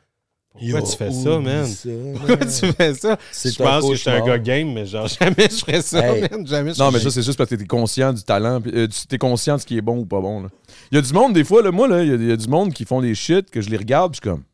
Pourquoi 0.54 0.82
tu 0.82 0.96
fais 0.98 1.10
ça, 1.10 1.38
man? 1.38 1.66
Pourquoi 2.14 2.36
tu 2.36 2.72
fais 2.72 2.92
ça? 2.94 3.16
Je 3.42 3.56
pense 3.62 3.88
que 3.88 3.94
je 3.94 4.00
suis 4.00 4.10
un 4.10 4.20
gars 4.20 4.38
game, 4.38 4.70
mais 4.74 4.84
genre, 4.84 5.08
jamais 5.20 5.48
je 5.50 5.64
ferais 5.64 5.80
ça, 5.80 6.06
Hey. 6.14 6.20
man. 6.30 6.46
Jamais 6.46 6.74
je 6.74 6.78
Non, 6.78 6.90
mais 6.90 6.98
ça, 7.00 7.10
c'est 7.10 7.22
juste 7.22 7.38
parce 7.38 7.48
que 7.48 7.54
t'es 7.54 7.64
conscient 7.66 8.12
du 8.12 8.22
talent. 8.22 8.60
euh, 8.66 8.86
t'es 9.08 9.16
conscient 9.16 9.56
de 9.56 9.62
ce 9.62 9.66
qui 9.66 9.78
est 9.78 9.80
bon 9.80 10.00
ou 10.00 10.04
pas 10.04 10.20
bon. 10.20 10.42
là. 10.42 10.48
Il 10.90 10.96
y 10.96 10.98
a 10.98 11.00
du 11.02 11.12
monde, 11.14 11.32
des 11.32 11.44
fois, 11.44 11.62
là, 11.62 11.70
moi, 11.72 11.88
là, 11.88 12.02
il 12.02 12.08
y, 12.10 12.12
a- 12.12 12.16
il 12.16 12.28
y 12.28 12.32
a 12.32 12.36
du 12.36 12.48
monde 12.48 12.74
qui 12.74 12.84
font 12.84 13.00
des 13.00 13.14
shit 13.14 13.50
que 13.50 13.62
je 13.62 13.70
les 13.70 13.78
regarde, 13.78 14.12
puis 14.12 14.20
je 14.22 14.28
suis 14.28 14.36
comme. 14.36 14.44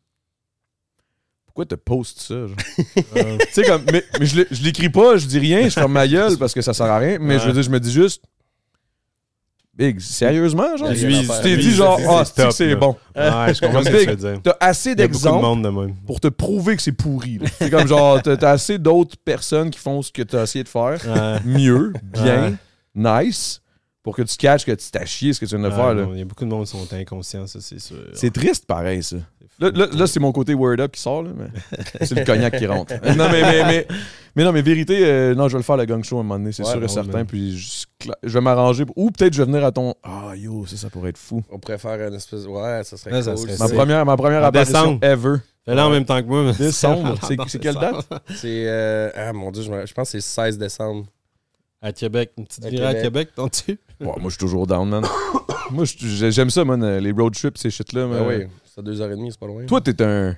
Pourquoi 1.49 1.65
te 1.65 1.75
postes 1.75 2.19
ça? 2.21 2.33
Euh, 2.35 2.47
tu 3.39 3.47
sais, 3.51 3.63
comme. 3.63 3.81
Mais, 3.91 4.03
mais 4.19 4.25
je 4.25 4.63
l'écris 4.63 4.89
pas, 4.89 5.17
je 5.17 5.25
dis 5.25 5.39
rien, 5.39 5.63
je 5.63 5.73
ferme 5.73 5.91
ma 5.93 6.07
gueule 6.07 6.37
parce 6.37 6.53
que 6.53 6.61
ça 6.61 6.73
sert 6.73 6.85
à 6.85 6.99
rien, 6.99 7.17
mais 7.19 7.39
je 7.39 7.47
veux 7.47 7.53
dire, 7.53 7.63
je 7.63 7.69
me 7.71 7.79
dis 7.79 7.91
juste. 7.91 8.23
Big, 9.73 9.99
sérieusement, 10.01 10.75
genre? 10.75 10.89
Lui, 10.89 11.21
Tu 11.21 11.27
t'es 11.41 11.55
dit 11.57 11.71
genre, 11.71 11.97
ah, 12.09 12.23
c'est 12.51 12.75
bon. 12.75 12.97
Ouais, 13.15 13.53
je 13.53 13.61
comprends 13.61 13.81
ce 13.81 13.89
que 13.89 14.03
tu 14.03 14.09
veux 14.09 14.15
dire. 14.15 14.41
T'as 14.43 14.57
assez 14.59 14.93
d'exemples 14.93 15.93
pour 16.05 16.19
te 16.19 16.27
prouver 16.27 16.75
que 16.75 16.81
c'est 16.81 16.91
pourri. 16.91 17.39
C'est 17.57 17.69
comme 17.69 17.87
genre, 17.87 18.21
t'as 18.21 18.35
t'as 18.37 18.51
assez 18.51 18.77
d'autres 18.77 19.15
personnes 19.23 19.69
qui 19.69 19.79
font 19.79 20.01
ce 20.01 20.11
que 20.11 20.21
t'as 20.21 20.43
essayé 20.43 20.63
de 20.65 20.69
faire 20.69 20.99
Ouais. 21.05 21.39
mieux, 21.45 21.93
bien, 22.13 22.57
nice, 22.93 23.61
pour 24.01 24.15
que 24.15 24.21
tu 24.21 24.37
catches 24.37 24.65
que 24.65 24.71
tu 24.71 24.89
t'as 24.91 25.05
chié 25.05 25.33
ce 25.33 25.39
que 25.39 25.45
tu 25.45 25.55
viens 25.57 25.63
de 25.63 25.69
Ouais, 25.69 25.75
faire. 25.75 25.93
là. 25.93 26.07
Il 26.13 26.19
y 26.19 26.21
a 26.21 26.25
beaucoup 26.25 26.45
de 26.45 26.49
monde 26.49 26.65
qui 26.65 26.71
sont 26.71 26.87
inconscients, 26.93 27.45
ça, 27.47 27.59
c'est 27.61 27.79
sûr. 27.79 27.97
C'est 28.13 28.31
triste 28.33 28.65
pareil, 28.65 29.03
ça. 29.03 29.17
Là, 29.59 29.71
là, 29.71 29.87
là, 29.91 30.07
c'est 30.07 30.21
mon 30.21 30.31
côté 30.31 30.53
word 30.53 30.79
up 30.79 30.93
qui 30.93 31.01
sort, 31.01 31.21
là, 31.23 31.31
mais 31.35 31.47
c'est 32.05 32.15
le 32.15 32.23
cognac 32.23 32.57
qui 32.57 32.65
rentre. 32.65 32.93
non, 33.17 33.29
mais, 33.29 33.41
mais, 33.41 33.63
mais, 33.65 33.87
mais 34.35 34.43
non, 34.45 34.53
mais 34.53 34.61
vérité, 34.61 34.99
euh, 35.03 35.35
non, 35.35 35.49
je 35.49 35.53
vais 35.53 35.59
le 35.59 35.63
faire 35.63 35.75
le 35.75 35.83
gang 35.83 36.01
show 36.01 36.15
à 36.15 36.19
un 36.21 36.23
moment 36.23 36.39
donné, 36.39 36.53
c'est 36.53 36.63
Ouais, 36.65 36.71
sûr 36.71 36.81
et 36.81 36.87
certain. 36.87 37.25
Puis 37.25 37.57
je, 37.57 37.85
je 38.23 38.33
vais 38.33 38.39
m'arranger. 38.41 38.85
pour- 38.85 38.97
Ou 38.97 39.11
peut-être 39.11 39.33
je 39.33 39.41
vais 39.41 39.45
venir 39.51 39.65
à 39.65 39.73
ton. 39.73 39.93
Ah, 40.01 40.31
yo, 40.37 40.65
ça, 40.65 40.77
ça 40.77 40.89
pourrait 40.89 41.09
être 41.09 41.17
fou. 41.17 41.43
On 41.51 41.59
pourrait 41.59 41.77
faire 41.77 42.07
une 42.07 42.13
espèce. 42.13 42.45
Ouais, 42.45 42.81
ça 42.85 42.95
serait 42.95 43.11
Ouais, 43.11 43.21
ça 43.21 43.33
cool. 43.33 43.49
serait 43.49 43.57
Ma 43.57 43.67
première, 43.75 44.05
ma 44.05 44.15
première 44.15 44.41
En 44.43 44.45
apparition 44.45 44.93
décembre. 44.97 45.05
ever. 45.05 45.35
Fais-le 45.65 45.81
en 45.81 45.89
même 45.89 46.05
temps 46.05 46.21
que 46.21 46.27
moi. 46.27 46.43
mais- 46.45 46.53
Décembre? 46.53 47.15
C'est 47.49 47.59
quelle 47.59 47.75
date? 47.75 48.07
C'est. 48.35 48.63
euh, 48.65 49.09
Ah 49.13 49.33
mon 49.33 49.51
dieu, 49.51 49.61
je, 49.63 49.69
me- 49.71 49.85
je 49.85 49.93
pense 49.93 50.07
que 50.13 50.19
c'est 50.21 50.41
le 50.41 50.51
16 50.51 50.57
décembre. 50.57 51.05
À 51.81 51.91
Québec. 51.91 52.31
Une 52.37 52.45
petite 52.45 52.65
À 52.65 52.69
virée 52.69 52.85
à 52.85 52.93
Québec. 52.93 53.03
Québec, 53.03 53.29
t'en-tu? 53.35 53.77
Moi, 54.05 54.15
je 54.25 54.29
suis 54.29 54.37
toujours 54.37 54.65
down, 54.67 54.87
man. 54.89 55.03
moi, 55.71 55.83
j'aime 55.85 56.49
ça, 56.49 56.63
man, 56.65 56.97
les 56.99 57.11
road 57.11 57.33
trips, 57.33 57.57
ces 57.57 57.69
shit-là. 57.69 58.07
Mais- 58.07 58.37
oui, 58.45 58.47
c'est 58.65 58.79
à 58.79 58.83
2h30, 58.83 59.31
c'est 59.31 59.39
pas 59.39 59.47
loin. 59.47 59.65
Toi, 59.65 59.81
t'es 59.81 60.01
un. 60.01 60.35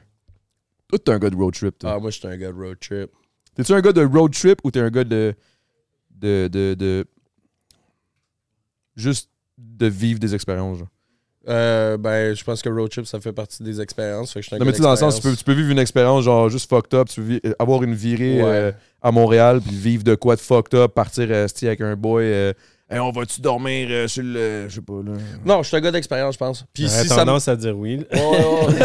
Toi, 0.88 1.00
t'es 1.00 1.12
un 1.12 1.20
gars 1.20 1.30
de 1.30 1.36
road 1.36 1.54
trip. 1.54 1.78
toi. 1.78 1.94
Ah, 1.96 2.00
moi, 2.00 2.10
je 2.10 2.18
suis 2.20 2.28
un 2.28 2.38
gars 2.38 2.52
de 2.52 2.58
road 2.58 2.78
trip. 2.80 3.10
T'es-tu 3.56 3.72
un 3.74 3.82
gars 3.82 3.94
de 3.94 4.04
road 4.04 4.34
trip 4.34 4.60
ou 4.64 4.72
t'es 4.72 4.80
un 4.80 4.90
gars 4.90 5.04
de. 5.04 5.34
de. 6.20 6.50
de. 6.52 6.74
de- 6.74 7.06
juste 8.96 9.30
de 9.58 9.88
vivre 9.88 10.20
des 10.20 10.34
expériences, 10.36 10.80
genre? 10.80 10.88
Euh, 11.48 11.98
ben, 11.98 12.36
je 12.36 12.44
pense 12.44 12.62
que 12.62 12.70
road 12.70 12.90
trip, 12.92 13.06
ça 13.08 13.20
fait 13.20 13.34
partie 13.34 13.64
des 13.64 13.82
expériences. 13.82 14.32
Fait 14.32 14.40
que 14.40 14.44
je 14.44 14.48
suis 14.48 14.56
un 14.56 14.60
Non, 14.60 14.66
mais 14.66 14.74
tu 14.74 14.82
dans 14.82 14.92
le 14.92 14.96
sens, 14.98 15.16
tu 15.16 15.22
peux, 15.24 15.36
tu 15.36 15.44
peux 15.44 15.54
vivre 15.54 15.72
une 15.72 15.80
expérience, 15.80 16.24
genre, 16.24 16.50
juste 16.50 16.70
fucked 16.70 16.94
up, 16.94 17.10
tu 17.10 17.22
peux 17.22 17.28
vi- 17.28 17.42
avoir 17.58 17.82
une 17.84 17.96
virée 17.96 18.44
Ouais. 18.44 18.50
euh, 18.50 18.72
à 19.02 19.12
Montréal, 19.12 19.60
puis 19.62 19.76
vivre 19.76 20.04
de 20.04 20.14
quoi 20.16 20.36
de 20.36 20.42
fucked 20.42 20.76
up, 20.80 20.94
partir 20.94 21.28
euh, 21.32 21.48
avec 21.64 21.82
un 21.82 21.96
boy. 21.96 22.24
Hey, 22.92 23.00
on 23.00 23.10
va-tu 23.12 23.40
dormir 23.40 23.88
euh, 23.90 24.08
sur 24.08 24.22
le. 24.22 24.68
Je 24.68 24.76
sais 24.76 24.82
pas, 24.82 25.02
là? 25.06 25.14
Non, 25.46 25.64
je 25.64 25.70
suis 25.70 25.78
un 25.78 25.80
gars 25.80 25.92
d'expérience, 25.92 26.34
je 26.34 26.40
pense. 26.40 26.66
Puis 26.74 26.90
si 26.90 27.08
ça 27.08 27.16
tendance 27.16 27.48
à 27.48 27.56
dire 27.56 27.78
oui. 27.78 28.06
Ouais, 28.12 28.20
ouais, 28.20 28.66
ouais. 28.68 28.76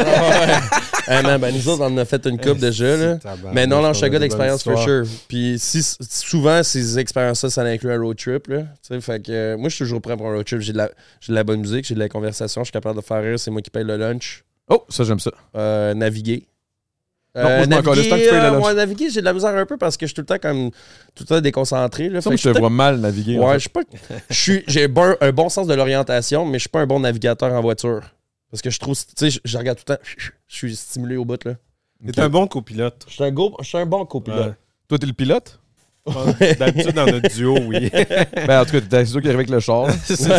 Ouais. 1.09 1.15
Hey, 1.15 1.23
man, 1.23 1.41
ben, 1.41 1.55
nous 1.55 1.69
autres, 1.69 1.83
on 1.83 1.87
en 1.87 1.99
a 1.99 2.05
fait 2.05 2.25
une 2.27 2.39
coupe 2.39 2.59
déjà, 2.59 2.97
là. 2.97 3.19
Mais 3.53 3.67
non, 3.67 3.81
non, 3.81 3.93
je 3.93 3.99
suis 3.99 4.07
un 4.07 4.09
gars 4.09 4.19
d'expérience 4.19 4.63
for 4.65 4.81
sure. 4.83 5.05
Puis 5.29 5.57
si, 5.59 5.81
souvent, 5.83 6.63
ces 6.63 6.99
expériences-là, 6.99 7.51
ça 7.51 7.63
inclut 7.63 7.93
un 7.93 8.01
road 8.01 8.17
trip. 8.17 8.49
Là. 8.49 8.63
Tu 8.63 8.67
sais, 8.95 9.01
Fait 9.01 9.23
que, 9.25 9.31
euh, 9.31 9.57
moi, 9.57 9.69
je 9.69 9.77
suis 9.77 9.85
toujours 9.85 10.01
prêt 10.01 10.17
pour 10.17 10.27
un 10.29 10.35
road 10.35 10.45
trip. 10.45 10.61
J'ai 10.61 10.73
de, 10.73 10.79
la, 10.79 10.91
j'ai 11.21 11.33
de 11.33 11.37
la 11.37 11.45
bonne 11.45 11.61
musique, 11.61 11.85
j'ai 11.87 11.95
de 11.95 12.01
la 12.01 12.09
conversation, 12.09 12.63
je 12.63 12.67
suis 12.67 12.73
capable 12.73 12.97
de 12.97 13.05
faire 13.05 13.23
rire, 13.23 13.39
c'est 13.39 13.51
moi 13.51 13.63
qui 13.63 13.71
paye 13.71 13.85
le 13.85 13.97
lunch. 13.97 14.45
Oh, 14.69 14.85
ça, 14.89 15.05
j'aime 15.05 15.21
ça. 15.21 15.31
Euh, 15.57 15.95
naviguer. 15.95 16.47
Non, 17.37 17.43
moi, 17.83 17.95
je 17.95 18.09
naviguer, 18.11 18.29
euh, 18.33 18.59
ouais, 18.61 18.75
naviguer, 18.75 19.11
j'ai 19.11 19.21
de 19.21 19.25
la 19.27 19.33
misère 19.33 19.55
un 19.55 19.67
peu 19.67 19.77
parce 19.77 19.97
que 19.97 20.07
je 20.07 20.09
suis 20.09 20.15
tout 20.15 20.23
le 20.23 20.27
temps 20.27 20.39
comme 20.39 20.71
tout 21.15 21.25
le 21.25 21.27
temps 21.27 21.41
déconcentré. 21.41 22.09
Là. 22.09 22.21
Ça, 22.21 22.31
Fait 22.31 22.31
moi, 22.31 22.37
que 22.37 22.43
je 22.43 22.51
te 22.51 22.59
vois 22.59 22.71
mal 22.71 22.99
naviguer. 22.99 23.39
en 23.39 23.43
Ouais, 23.47 23.53
fait. 23.55 23.59
je 23.59 23.61
suis 23.61 23.69
pas. 23.71 23.81
je 24.31 24.35
suis- 24.35 24.65
J'ai 24.67 24.89
bon- 24.89 25.17
un 25.21 25.33
bon 25.33 25.49
sens 25.49 25.67
de 25.67 25.75
l'orientation, 25.75 26.45
mais 26.47 26.55
je 26.59 26.63
suis 26.63 26.69
pas 26.71 26.81
un 26.81 26.87
bon 26.87 27.01
navigateur 27.01 27.53
en 27.53 27.61
voiture. 27.61 28.01
Parce 28.51 28.63
que 28.63 28.71
je 28.71 28.79
trouve. 28.79 28.97
Tu 28.97 29.31
sais, 29.31 29.41
je, 29.45 29.59
regarde 29.59 29.79
tout 29.79 29.85
le 29.89 29.97
temps. 29.97 30.03
Je 30.47 30.57
suis 30.57 30.77
stimulé 30.77 31.17
au 31.17 31.25
bout, 31.25 31.43
là. 31.45 31.55
T'es 32.13 32.21
un 32.21 32.29
bon 32.29 32.47
copilote. 32.47 33.05
Je 33.09 33.15
suis 33.15 33.25
un, 33.25 33.31
go- 33.33 33.57
je 33.61 33.67
suis 33.67 33.79
un 33.79 33.87
bon 33.87 34.05
copilote. 34.07 34.55
Toi, 34.89 34.99
t'es 34.99 35.07
le 35.07 35.13
pilote? 35.13 35.59
D'habitude, 36.59 36.93
dans 36.95 37.07
notre 37.07 37.29
duo, 37.35 37.59
oui. 37.67 37.91
ben, 38.47 38.61
en 38.61 38.65
tout 38.65 38.73
cas, 38.73 38.81
t'es 38.81 39.05
c'est 39.05 39.13
toi 39.13 39.21
qui 39.21 39.27
arrive 39.29 39.39
avec 39.41 39.51
le 39.51 39.61
char. 39.61 39.87
c'est 40.05 40.17
ça. 40.17 40.39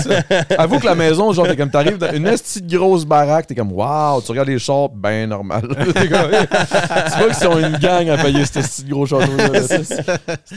Avoue 0.57 0.79
que 0.79 0.85
la 0.85 0.95
maison, 0.95 1.31
genre, 1.33 1.47
t'es 1.47 1.55
comme, 1.55 1.69
t'arrives 1.69 1.97
dans 1.97 2.11
une 2.13 2.25
esti 2.27 2.61
de 2.61 2.77
grosse 2.77 3.05
baraque, 3.05 3.47
t'es 3.47 3.55
comme, 3.55 3.71
waouh, 3.73 4.21
tu 4.21 4.31
regardes 4.31 4.47
les 4.49 4.59
chars, 4.59 4.89
ben 4.89 5.27
normal. 5.29 5.67
T'es 5.93 6.07
comme, 6.07 6.31
c'est 6.31 6.47
pas 6.49 7.25
qu'ils 7.25 7.33
sont 7.35 7.57
une 7.59 7.77
gang 7.77 8.07
à 8.09 8.17
payer 8.17 8.45
cet 8.45 8.57
esti 8.57 8.83
de 8.83 8.89
gros 8.91 9.05
château. 9.05 9.31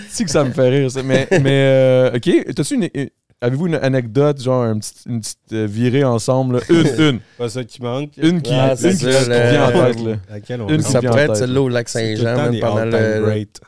C'est 0.08 0.24
que 0.24 0.30
ça 0.30 0.44
me 0.44 0.52
fait 0.52 0.68
rire, 0.68 0.90
ça. 0.90 1.02
Mais, 1.02 1.26
mais 1.30 1.40
euh, 1.52 2.10
ok, 2.16 2.54
t'as-tu 2.54 2.74
une. 2.74 2.88
une- 2.94 3.08
Avez-vous 3.42 3.68
une 3.68 3.76
anecdote, 3.76 4.38
genre 4.42 4.64
un 4.64 4.78
petit- 4.78 4.92
une 5.08 5.20
petite 5.22 5.38
euh, 5.54 5.66
virée 5.66 6.04
ensemble? 6.04 6.56
là? 6.56 6.60
Une, 6.68 6.86
une. 7.02 7.18
Pas 7.38 7.48
ça 7.48 7.64
qui 7.64 7.80
manque. 7.80 8.10
Une 8.18 8.42
qui, 8.42 8.52
Ah, 8.52 8.72
une 8.72 8.76
c'est 8.76 8.90
qui, 8.90 8.96
ça, 9.10 9.22
qui 9.22 9.30
le- 9.30 9.50
vient 9.50 9.64
en 9.64 9.70
tête, 9.86 10.04
là. 10.04 10.12
Laquelle 10.30 10.60
on 10.60 10.68
Une 10.68 10.82
Ça 10.82 11.00
pourrait 11.00 11.22
être 11.22 11.36
celle-là 11.36 11.62
au 11.62 11.68
lac 11.70 11.88
Saint-Jean, 11.88 12.50
pendant 12.60 12.84
le, 12.84 13.22
great. 13.24 13.58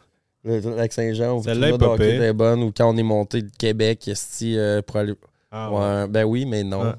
Le, 0.44 0.60
lac 0.76 0.92
Saint-Jean, 0.92 1.38
où 1.38 1.42
Celle-là 1.42 1.68
le 1.68 1.74
est 1.74 1.78
tournoi 1.78 1.96
pas 1.96 1.98
de 1.98 2.02
hockey 2.04 2.12
pire. 2.14 2.22
était 2.24 2.32
bonne, 2.32 2.62
ou 2.62 2.72
quand 2.76 2.92
on 2.92 2.96
est 2.96 3.02
monté 3.02 3.42
de 3.42 3.50
Québec, 3.58 4.06
esti, 4.08 4.56
euh, 4.58 4.82
pour 4.82 4.96
aller. 4.96 5.14
Ah, 5.50 5.70
ouais. 5.70 5.78
Ouais, 5.78 6.06
ben 6.08 6.24
oui, 6.24 6.44
mais 6.46 6.64
non. 6.64 6.80
Ah. 6.84 6.96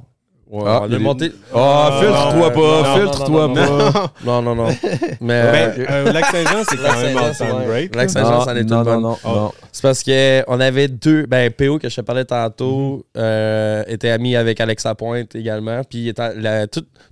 Ouais, 0.52 0.64
Ah, 0.68 0.82
on 0.84 0.92
est 0.92 1.00
monté. 1.00 1.32
Ah, 1.52 1.90
Ah, 1.92 2.00
filtre-toi 2.00 2.50
non, 2.50 2.62
pas, 2.84 3.00
filtre-toi 3.00 3.48
non, 3.48 3.54
pas. 3.92 4.14
Non, 4.24 4.42
non, 4.44 4.56
non. 4.56 4.68
Mais. 5.22 5.76
Lac 6.14 6.26
Saint-Jean, 6.26 6.64
c'est 6.70 6.78
quand 6.78 7.02
même 7.02 7.56
ouais. 7.58 7.66
great. 7.66 7.96
Lac 7.96 8.10
Saint-Jean, 8.12 8.42
Ah, 8.42 8.46
c'en 8.46 8.56
est 8.56 8.62
une 8.62 8.68
non, 8.70 8.78
non, 8.78 8.84
bonne. 8.84 9.02
non, 9.02 9.18
Ah. 9.24 9.30
non. 9.34 9.52
C'est 9.72 9.82
parce 9.82 10.04
qu'on 10.04 10.60
avait 10.60 10.88
deux. 10.90 11.26
Ben, 11.26 11.50
PO, 11.52 11.80
que 11.80 11.90
je 11.90 11.96
te 11.96 12.02
parlais 12.02 12.26
tantôt, 12.26 13.04
euh, 13.18 13.84
était 13.88 14.10
ami 14.12 14.36
avec 14.36 14.60
Alexa 14.62 14.94
Pointe 14.94 15.34
également. 15.34 15.82
Puis 15.90 16.14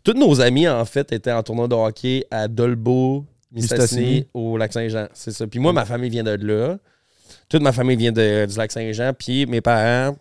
tous 0.04 0.14
nos 0.14 0.40
amis, 0.40 0.68
en 0.68 0.86
fait, 0.86 1.12
étaient 1.12 1.32
en 1.32 1.42
tournoi 1.42 1.68
de 1.68 1.74
hockey 1.74 2.26
à 2.30 2.48
Dolbeau, 2.48 3.26
Mistassini. 3.52 4.28
Au 4.34 4.58
lac 4.58 4.72
Saint-Jean. 4.74 5.08
C'est 5.14 5.32
ça. 5.32 5.48
Puis 5.48 5.60
moi, 5.60 5.74
ma 5.74 5.86
famille 5.86 6.10
vient 6.10 6.24
de 6.24 6.32
là. 6.32 6.78
Toute 7.50 7.62
ma 7.62 7.72
famille 7.72 7.98
vient 7.98 8.12
de- 8.12 8.46
du 8.46 8.58
lac 8.58 8.72
Saint-Jean. 8.72 9.12
Puis 9.18 9.46
mes 9.46 9.62
parents 9.62 10.16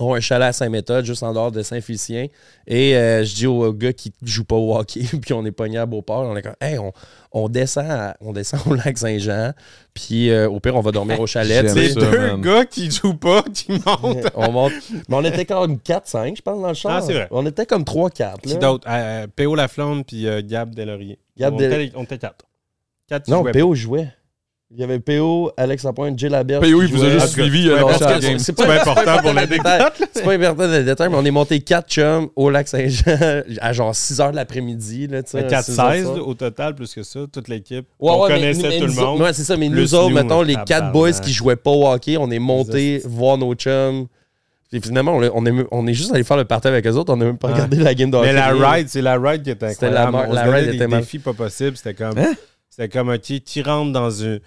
ont 0.00 0.14
un 0.14 0.20
chalet 0.20 0.48
à 0.48 0.52
Saint-Méthode, 0.54 1.04
juste 1.04 1.22
en 1.22 1.34
dehors 1.34 1.52
de 1.52 1.62
Saint-Félicien. 1.62 2.28
Et 2.66 2.96
euh, 2.96 3.24
je 3.24 3.34
dis 3.34 3.46
aux 3.46 3.74
gars 3.74 3.92
qui 3.92 4.10
jouent 4.22 4.44
pas 4.44 4.54
au 4.56 4.74
hockey, 4.74 5.02
puis 5.20 5.34
on 5.34 5.44
est 5.44 5.50
pognés 5.52 5.76
à 5.76 5.84
Beauport, 5.84 6.20
on 6.22 6.34
est 6.34 6.40
comme, 6.40 6.54
hey, 6.62 6.78
on, 6.78 6.92
on 7.30 7.48
descend, 7.50 7.90
à- 7.90 8.16
on 8.22 8.32
descend 8.32 8.60
au 8.66 8.74
lac 8.74 8.96
Saint-Jean, 8.96 9.52
puis 9.92 10.30
euh, 10.30 10.48
au 10.48 10.60
pire, 10.60 10.76
on 10.76 10.80
va 10.80 10.92
dormir 10.92 11.20
au 11.20 11.26
chalet. 11.26 11.68
C'est 11.68 11.94
deux 11.94 12.10
man. 12.10 12.40
gars 12.40 12.64
qui 12.64 12.90
jouent 12.90 13.12
pas, 13.18 13.42
qui 13.52 13.72
montent. 13.72 14.28
on 14.34 14.50
monte. 14.50 14.72
Mais 15.10 15.16
on 15.16 15.24
était 15.24 15.44
comme 15.44 15.76
4-5, 15.76 16.36
je 16.36 16.42
pense, 16.42 16.62
dans 16.62 16.68
le 16.68 16.74
char. 16.74 16.92
Ah, 16.92 17.00
c'est 17.02 17.12
vrai. 17.12 17.28
On 17.30 17.44
était 17.44 17.66
comme 17.66 17.82
3-4. 17.82 18.40
Qui 18.40 18.56
d'autre? 18.56 18.86
Euh, 18.88 19.26
P.O. 19.36 19.54
Laflamme 19.54 20.04
puis 20.04 20.26
euh, 20.26 20.40
Gab 20.42 20.74
Delaurier. 20.74 21.18
Gab 21.36 21.52
on, 21.52 21.56
Del- 21.58 21.72
était, 21.82 21.92
on 21.98 22.04
était 22.04 22.16
quatre. 22.18 22.46
Quatre 23.08 23.28
Non, 23.28 23.44
PO 23.44 23.74
jouait. 23.74 24.08
Il 24.74 24.80
y 24.80 24.84
avait 24.84 25.00
PO, 25.00 25.52
Alex 25.58 25.84
Lapointe, 25.84 26.18
Jay 26.18 26.30
Laberge. 26.30 26.62
PO, 26.62 26.80
il 26.82 26.88
vous 26.88 27.04
a 27.04 27.10
juste 27.10 27.24
Ah, 27.24 27.28
suivi, 27.28 27.66
la 27.66 28.38
c'est 28.38 28.54
pas 28.56 28.72
important 28.80 29.18
pour 29.18 29.34
la 29.34 29.42
l'anecdote, 29.42 30.02
C'est 30.14 30.24
pas 30.24 30.32
important 30.32 30.66
le 30.66 30.82
détail, 30.82 31.10
mais 31.10 31.16
on 31.18 31.24
est 31.26 31.30
monté 31.30 31.60
4 31.60 31.86
chums 31.90 32.28
au 32.36 32.48
lac 32.48 32.66
Saint-Jean 32.68 33.42
à 33.60 33.72
genre 33.74 33.94
6 33.94 34.18
h 34.18 34.30
de 34.30 34.36
l'après-midi. 34.36 35.08
Là, 35.08 35.22
tu 35.22 35.32
sais, 35.32 35.42
Mais 35.42 35.46
4 35.48 35.64
six 35.66 35.78
heures 35.78 35.92
16 35.92 36.06
ça. 36.06 36.14
là, 36.14 36.22
au 36.22 36.32
total, 36.32 36.74
plus 36.74 36.94
que 36.94 37.02
ça, 37.02 37.20
toute 37.30 37.48
l'équipe. 37.48 37.86
Ouais, 38.00 38.12
on 38.14 38.26
connaissait 38.26 38.66
mais 38.66 38.78
tout 38.80 38.86
le 38.86 38.92
monde. 38.94 39.20
Ouais, 39.20 39.34
c'est 39.34 39.44
ça, 39.44 39.58
mais 39.58 39.68
nous 39.68 39.94
autres, 39.94 40.14
mettons, 40.14 40.40
les 40.40 40.54
tabarnak. 40.54 40.68
4 40.68 40.92
boys 40.92 41.12
qui 41.12 41.32
jouaient 41.34 41.56
pas 41.56 41.70
au 41.70 41.86
hockey, 41.86 42.16
on 42.16 42.30
est 42.30 42.38
montés 42.38 43.00
Les 43.02 43.02
voir 43.04 43.36
nos 43.36 43.52
chums. 43.54 44.06
Puis 44.70 44.80
finalement, 44.80 45.14
on 45.14 45.22
est, 45.22 45.30
on 45.34 45.44
est, 45.44 45.66
on 45.70 45.86
est 45.86 45.92
juste 45.92 46.14
allé 46.14 46.24
faire 46.24 46.38
le 46.38 46.46
party 46.46 46.68
avec 46.68 46.86
eux 46.86 46.92
autres, 46.92 47.12
on 47.12 47.16
n'a 47.18 47.26
même 47.26 47.36
pas 47.36 47.48
regardé 47.48 47.76
la 47.76 47.92
game 47.94 48.10
de 48.10 48.16
hockey. 48.16 48.28
Mais 48.28 48.32
la 48.32 48.48
ride, 48.52 48.88
c'est 48.88 49.02
la 49.02 49.18
ride 49.18 49.42
qui 49.42 49.50
était 49.50 49.68
C'était 49.74 49.90
la 49.90 50.06
incroyable. 50.06 50.32
on 50.32 50.34
la 50.34 50.40
se 50.40 50.46
donnait 50.46 50.58
ride 50.60 50.68
des 50.70 50.76
était 50.76 50.86
mal- 50.86 51.00
défis 51.00 51.18
pas 51.18 51.34
possibles. 51.34 51.76
C'était 51.76 51.92
comme... 51.92 52.16
Hein? 52.16 52.32
C'était 52.74 52.88
comme, 52.88 53.10
OK, 53.10 53.20
tu 53.44 53.60
rentres 53.60 53.92
dans 54.00 54.10
une... 54.10 54.40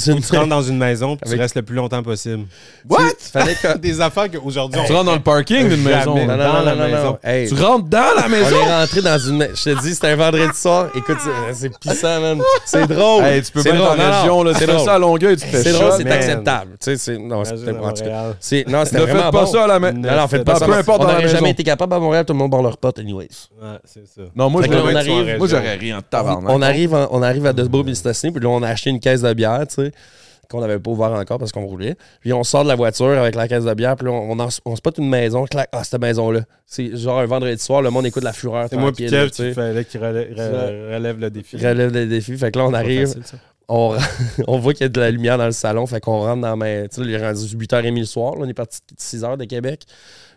Tu 0.00 0.36
rentres 0.36 0.46
dans 0.46 0.62
une 0.62 0.78
maison 0.78 1.16
puis 1.16 1.28
tu 1.32 1.36
restes 1.36 1.56
le 1.56 1.62
plus 1.62 1.74
longtemps 1.74 2.00
possible. 2.04 2.44
What? 2.88 3.00
Fallait 3.18 3.56
que... 3.56 3.76
Des 3.78 4.00
affaires 4.00 4.30
qu'aujourd'hui, 4.30 4.80
on... 4.80 4.84
Tu 4.86 4.92
rentres 4.92 5.06
dans 5.06 5.14
le 5.14 5.20
parking 5.20 5.68
d'une 5.68 5.82
maison. 5.82 6.14
Non, 6.14 6.26
Non, 6.26 6.36
non, 6.36 6.36
Dans 6.36 6.52
non, 6.60 6.64
la 6.64 6.74
non, 6.76 6.82
non, 6.82 6.88
maison. 6.96 7.04
non. 7.10 7.18
Hey, 7.24 7.48
Tu 7.48 7.54
rentres 7.54 7.88
dans 7.88 7.98
la 8.16 8.26
on 8.26 8.28
maison? 8.28 8.56
est 8.56 8.72
rentré 8.80 9.02
dans 9.02 9.18
une. 9.18 9.48
Je 9.52 9.64
te 9.64 9.82
dis, 9.82 9.94
c'était 9.94 10.06
un 10.10 10.14
vendredi 10.16 10.56
soir. 10.56 10.90
Écoute, 10.94 11.16
c'est- 11.52 11.76
pissant, 11.80 12.20
man. 12.20 12.40
C'est 12.64 12.86
drôle. 12.86 13.24
Hey, 13.24 13.42
tu 13.42 13.50
peux 13.50 13.62
C'est 13.62 13.70
pas 13.70 13.74
être 13.76 13.84
drôle. 13.84 14.00
en 14.00 14.18
région, 14.20 14.42
là. 14.44 14.52
c'est 14.56 14.66
Tu 14.66 14.78
ça 14.78 14.94
à 14.94 14.98
Longueuil, 15.00 15.36
tu 15.36 15.42
te 15.42 15.48
fais 15.48 15.62
C'est 15.64 15.72
drôle, 15.72 15.92
c'est 15.96 16.08
acceptable. 16.10 16.70
Tu 16.80 16.84
sais, 16.84 16.96
c'est. 16.96 17.18
Non, 17.18 17.44
c'était 17.44 17.70
à 17.70 17.72
Non, 17.72 18.34
c'était 18.40 18.68
Ne 18.98 19.02
vraiment 19.02 19.22
faites 19.22 19.22
pas 19.22 19.30
bon. 19.30 19.46
ça 19.46 19.64
à 19.64 19.66
la 19.66 19.80
maison. 19.80 19.98
Non, 19.98 20.28
faites 20.28 20.44
pas 20.44 20.52
Peu 20.52 20.58
ça. 20.72 20.78
importe 20.78 21.00
on 21.00 21.04
dans 21.06 21.12
la 21.14 21.18
maison. 21.18 21.34
jamais 21.34 21.50
été 21.50 21.64
capable 21.64 21.94
à 21.94 21.98
Montréal, 21.98 22.24
tout 22.24 22.32
le 22.32 22.38
monde 22.38 22.50
barre 22.52 22.62
leur 22.62 22.78
pote, 22.78 23.00
anyways. 23.00 23.26
Ouais, 23.60 23.68
c'est 23.84 24.06
ça. 24.06 24.22
Non, 24.36 24.48
moi, 24.50 24.62
on 24.62 25.46
j'aurais 25.46 25.74
ri 25.74 25.92
en 25.92 26.00
tabarnak. 26.00 26.48
On 26.48 26.62
arrive, 26.62 26.94
en- 26.94 27.08
Mistassini, 27.78 28.32
puis 28.32 28.42
là, 28.42 28.50
on 28.50 28.62
a 28.62 28.68
acheté 28.68 28.90
une 28.90 29.00
caisse 29.00 29.22
de 29.22 29.32
bière, 29.32 29.66
tu 29.66 29.76
sais, 29.76 29.92
qu'on 30.50 30.60
n'avait 30.60 30.78
pas 30.78 30.90
ouvert 30.90 31.12
encore 31.12 31.38
parce 31.38 31.52
qu'on 31.52 31.64
roulait. 31.64 31.96
Puis 32.20 32.32
on 32.32 32.44
sort 32.44 32.64
de 32.64 32.68
la 32.68 32.74
voiture 32.74 33.06
avec 33.18 33.34
la 33.34 33.48
caisse 33.48 33.64
de 33.64 33.74
bière, 33.74 33.96
puis 33.96 34.06
là, 34.06 34.12
on, 34.12 34.38
on, 34.38 34.48
on 34.64 34.76
spot 34.76 34.98
une 34.98 35.08
maison, 35.08 35.44
clac, 35.46 35.68
ah, 35.72 35.82
cette 35.82 36.00
maison-là. 36.00 36.40
C'est 36.66 36.96
genre 36.96 37.20
un 37.20 37.26
vendredi 37.26 37.62
soir, 37.62 37.82
le 37.82 37.90
monde 37.90 38.06
écoute 38.06 38.24
la 38.24 38.32
fureur. 38.32 38.66
C'est 38.68 38.76
moi 38.76 38.90
et 38.98 39.06
Kev 39.06 39.54
fallait 39.54 39.84
qu'il 39.84 40.00
relève, 40.00 40.34
relève 40.36 41.18
le 41.18 41.30
défi. 41.30 41.56
relève 41.56 41.92
les 41.92 42.06
défis. 42.06 42.36
Fait 42.36 42.50
que 42.50 42.58
là, 42.58 42.66
on 42.66 42.74
arrive, 42.74 43.06
facile, 43.06 43.38
on, 43.68 43.96
on 44.46 44.58
voit 44.58 44.74
qu'il 44.74 44.82
y 44.82 44.86
a 44.86 44.88
de 44.88 45.00
la 45.00 45.10
lumière 45.10 45.38
dans 45.38 45.46
le 45.46 45.52
salon. 45.52 45.86
Fait 45.86 46.00
qu'on 46.00 46.20
rentre 46.20 46.42
dans 46.42 46.56
ma. 46.56 46.88
Tu 46.88 46.96
sais, 46.96 47.00
il 47.02 47.10
est 47.12 47.18
rendu 47.18 47.40
8h30 47.40 47.98
le 47.98 48.04
soir. 48.04 48.34
là, 48.34 48.40
on 48.42 48.48
est 48.48 48.54
parti 48.54 48.80
de 48.90 48.96
6h 49.00 49.36
de 49.36 49.44
Québec. 49.44 49.84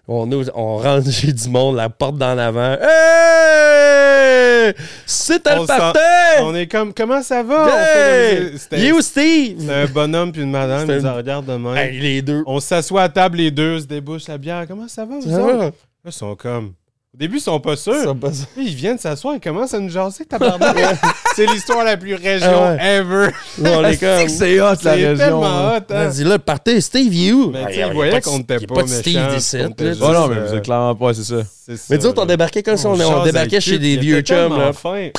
On, 0.08 0.30
on 0.53 0.78
rentre 0.78 1.10
chez 1.12 1.34
du 1.34 1.49
monde, 1.49 1.76
la 1.78 1.89
porte 1.89 2.18
dans 2.18 2.36
l'avant. 2.36 2.78
Hey! 2.80 4.74
C'est 5.06 5.47
un 5.47 5.66
party! 5.66 5.99
On 6.41 6.53
est 6.56 6.68
comme, 6.68 6.93
comment 6.93 7.22
ça 7.24 7.41
va? 7.43 7.66
On 7.66 7.68
Hey! 7.70 8.58
fait 8.58 8.80
You, 8.88 9.01
Steve! 9.01 9.56
c'était 9.60 9.74
un 9.74 9.86
bonhomme 9.88 10.32
puis 10.32 10.41
une 10.43 10.51
madame, 10.51 10.89
ils 10.89 10.97
nous 11.01 11.14
regardent 11.16 11.45
de 11.47 11.58
même. 11.58 11.76
Hey, 11.76 11.99
les 11.99 12.22
deux. 12.22 12.43
On 12.45 12.60
s'assoit 12.60 13.03
à 13.03 13.10
table 13.10 13.38
les 13.38 13.51
deux, 13.51 13.80
se 13.80 13.86
débouche 13.86 14.28
la 14.28 14.38
bière. 14.38 14.66
Comment 14.68 14.88
ça 14.88 15.06
va, 15.06 15.16
vous? 15.20 15.30
Là, 15.30 15.72
ils 16.06 16.12
sont 16.12 16.36
comme... 16.36 16.74
Au 17.16 17.18
début, 17.18 17.38
ils 17.38 17.41
sont 17.41 17.61
pas 17.61 17.78
sûrs. 17.78 18.03
Ça 18.03 18.13
passe- 18.13 18.45
Puis 18.53 18.66
Ils 18.68 18.76
viennent 18.76 18.97
s'asseoir 18.97 19.36
et 19.36 19.39
commencent 19.39 19.74
à 19.74 19.80
nous 19.80 19.88
jaser, 19.89 20.26
tabarnak. 20.26 20.76
C'est 21.36 21.45
l'histoire 21.45 21.86
la 21.86 21.95
plus 21.95 22.13
région 22.16 22.49
Ah 22.51 22.74
ouais. 22.74 22.95
ever. 22.97 23.30
On 23.63 23.86
est 23.86 23.97
comme. 23.97 24.28
C'est 24.28 24.59
hot, 24.59 24.66
la 24.66 24.76
C'est 24.76 24.89
région. 24.91 25.16
tellement 25.16 25.45
hein. 25.45 25.78
hot, 25.78 25.93
hein? 25.93 26.07
Vas-y, 26.09 26.24
là, 26.26 26.34
le 26.34 26.39
party, 26.39 26.82
Steve! 26.82 27.13
Mais 27.53 27.59
tu 27.68 27.68
sais, 27.68 27.74
ils 27.76 27.80
y 27.80 27.84
a 27.84 27.93
voyaient 27.93 28.11
pas 28.11 28.20
de- 28.20 28.26
qu'on 28.26 28.38
y 28.38 28.41
était 28.41 28.55
a 28.55 28.59
pas 28.59 28.76
pas 28.76 28.82
de 28.84 28.88
Steve 28.88 29.16
méchants, 29.16 29.34
d'ici, 29.34 29.57
qu'on 29.59 29.68
était 29.70 29.84
là. 29.86 29.89
juste, 29.91 30.03
Oh 30.05 30.11
non, 30.11 30.28
mais 30.28 30.36
euh, 30.36 30.45
vous 30.49 30.55
êtes 30.55 30.63
clairement 30.66 30.95
pas, 30.95 31.13
c'est 31.13 31.24
ça. 31.24 31.36
c'est 31.66 31.78
ça, 31.78 31.84
Mais 31.89 32.05
autres, 32.05 32.18
on 32.22 32.26
là. 32.26 32.28
débarquait 32.28 32.63
comme 32.63 32.76
ça, 32.78 32.89
on, 32.89 32.93
on 32.93 32.95
jase 32.97 33.24
débarquait 33.24 33.55
avec 33.55 33.61
chez 33.61 33.76
eux, 33.76 33.80
des 33.80 33.95
vieux 33.97 34.16
ils 34.16 34.20
étaient 34.20 34.34
chums, 34.36 34.49
tellement 34.49 34.57
là. 34.57 34.74
fins. 34.74 35.09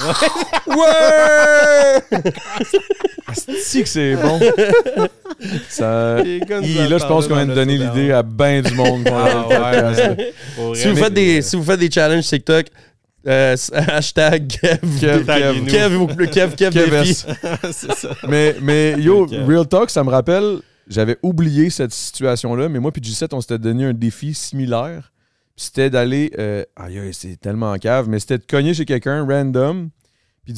Ouais! 0.66 2.20
Si 3.59 3.82
que 3.82 3.88
c'est 3.88 4.14
bon. 4.16 4.38
Ça... 5.68 6.22
Les 6.22 6.40
gars 6.40 6.61
nous 6.61 6.66
Hi, 6.68 6.88
là, 6.88 6.97
je 6.99 7.05
pense 7.07 7.26
qu'on 7.28 7.34
vient 7.34 7.44
de 7.47 7.55
donner 7.55 7.76
l'idée 7.76 8.11
à 8.12 8.22
ben 8.22 8.62
du 8.62 8.72
monde. 8.74 9.07
Ah 9.12 9.28
le 9.28 9.42
podcast, 9.42 9.99
là. 10.01 10.09
ouais, 10.11 10.32
Pour 10.57 10.76
Si 10.76 10.84
vous, 10.88 10.94
vrai, 10.94 11.03
faites 11.05 11.14
des, 11.14 11.42
si 11.42 11.57
vous 11.57 11.64
faites 11.64 11.80
des 11.80 11.86
challenges 11.91 12.26
TikTok, 12.26 12.66
euh, 13.26 13.57
hashtag 13.72 14.47
Kev, 14.49 14.80
Kev, 15.01 15.66
Kev. 15.66 16.30
Kev, 16.30 16.55
Kev, 16.55 17.12
ça. 17.72 18.09
Mais, 18.28 18.57
mais 18.61 19.01
yo. 19.01 19.26
Real 19.26 19.66
Talk, 19.66 19.91
ça 19.91 20.05
me 20.05 20.11
rappelle, 20.11 20.61
j'avais 20.87 21.18
oublié 21.22 21.70
cette 21.70 21.93
situation-là, 21.93 22.68
mais 22.68 22.78
moi 22.78 22.93
puis 22.93 23.03
G7, 23.03 23.34
on 23.34 23.41
s'était 23.41 23.59
donné 23.59 23.84
un 23.84 23.93
défi 23.93 24.34
similaire. 24.34 25.12
C'était 25.57 25.89
d'aller, 25.89 26.30
euh, 26.39 26.64
aïe, 26.76 27.01
c'est 27.12 27.41
tellement 27.41 27.74
cave, 27.76 28.09
mais 28.09 28.20
c'était 28.20 28.39
de 28.39 28.45
cogner 28.45 28.74
chez 28.74 28.84
quelqu'un, 28.84 29.26
random, 29.26 29.89
puis 30.45 30.55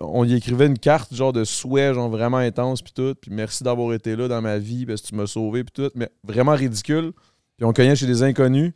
on 0.00 0.24
y 0.24 0.34
écrivait 0.34 0.66
une 0.66 0.78
carte, 0.78 1.14
genre 1.14 1.32
de 1.32 1.44
souhait, 1.44 1.94
genre 1.94 2.08
vraiment 2.08 2.38
intense, 2.38 2.82
puis 2.82 2.92
tout, 2.92 3.14
puis 3.20 3.30
merci 3.30 3.62
d'avoir 3.62 3.92
été 3.92 4.16
là 4.16 4.26
dans 4.26 4.42
ma 4.42 4.58
vie, 4.58 4.84
parce 4.86 5.02
que 5.02 5.08
tu 5.08 5.14
m'as 5.14 5.26
sauvé, 5.26 5.62
puis 5.62 5.72
tout, 5.72 5.90
mais 5.94 6.08
vraiment 6.24 6.54
ridicule. 6.54 7.12
Puis 7.56 7.64
on 7.64 7.72
cognait 7.72 7.94
chez 7.94 8.06
des 8.06 8.22
inconnus, 8.24 8.72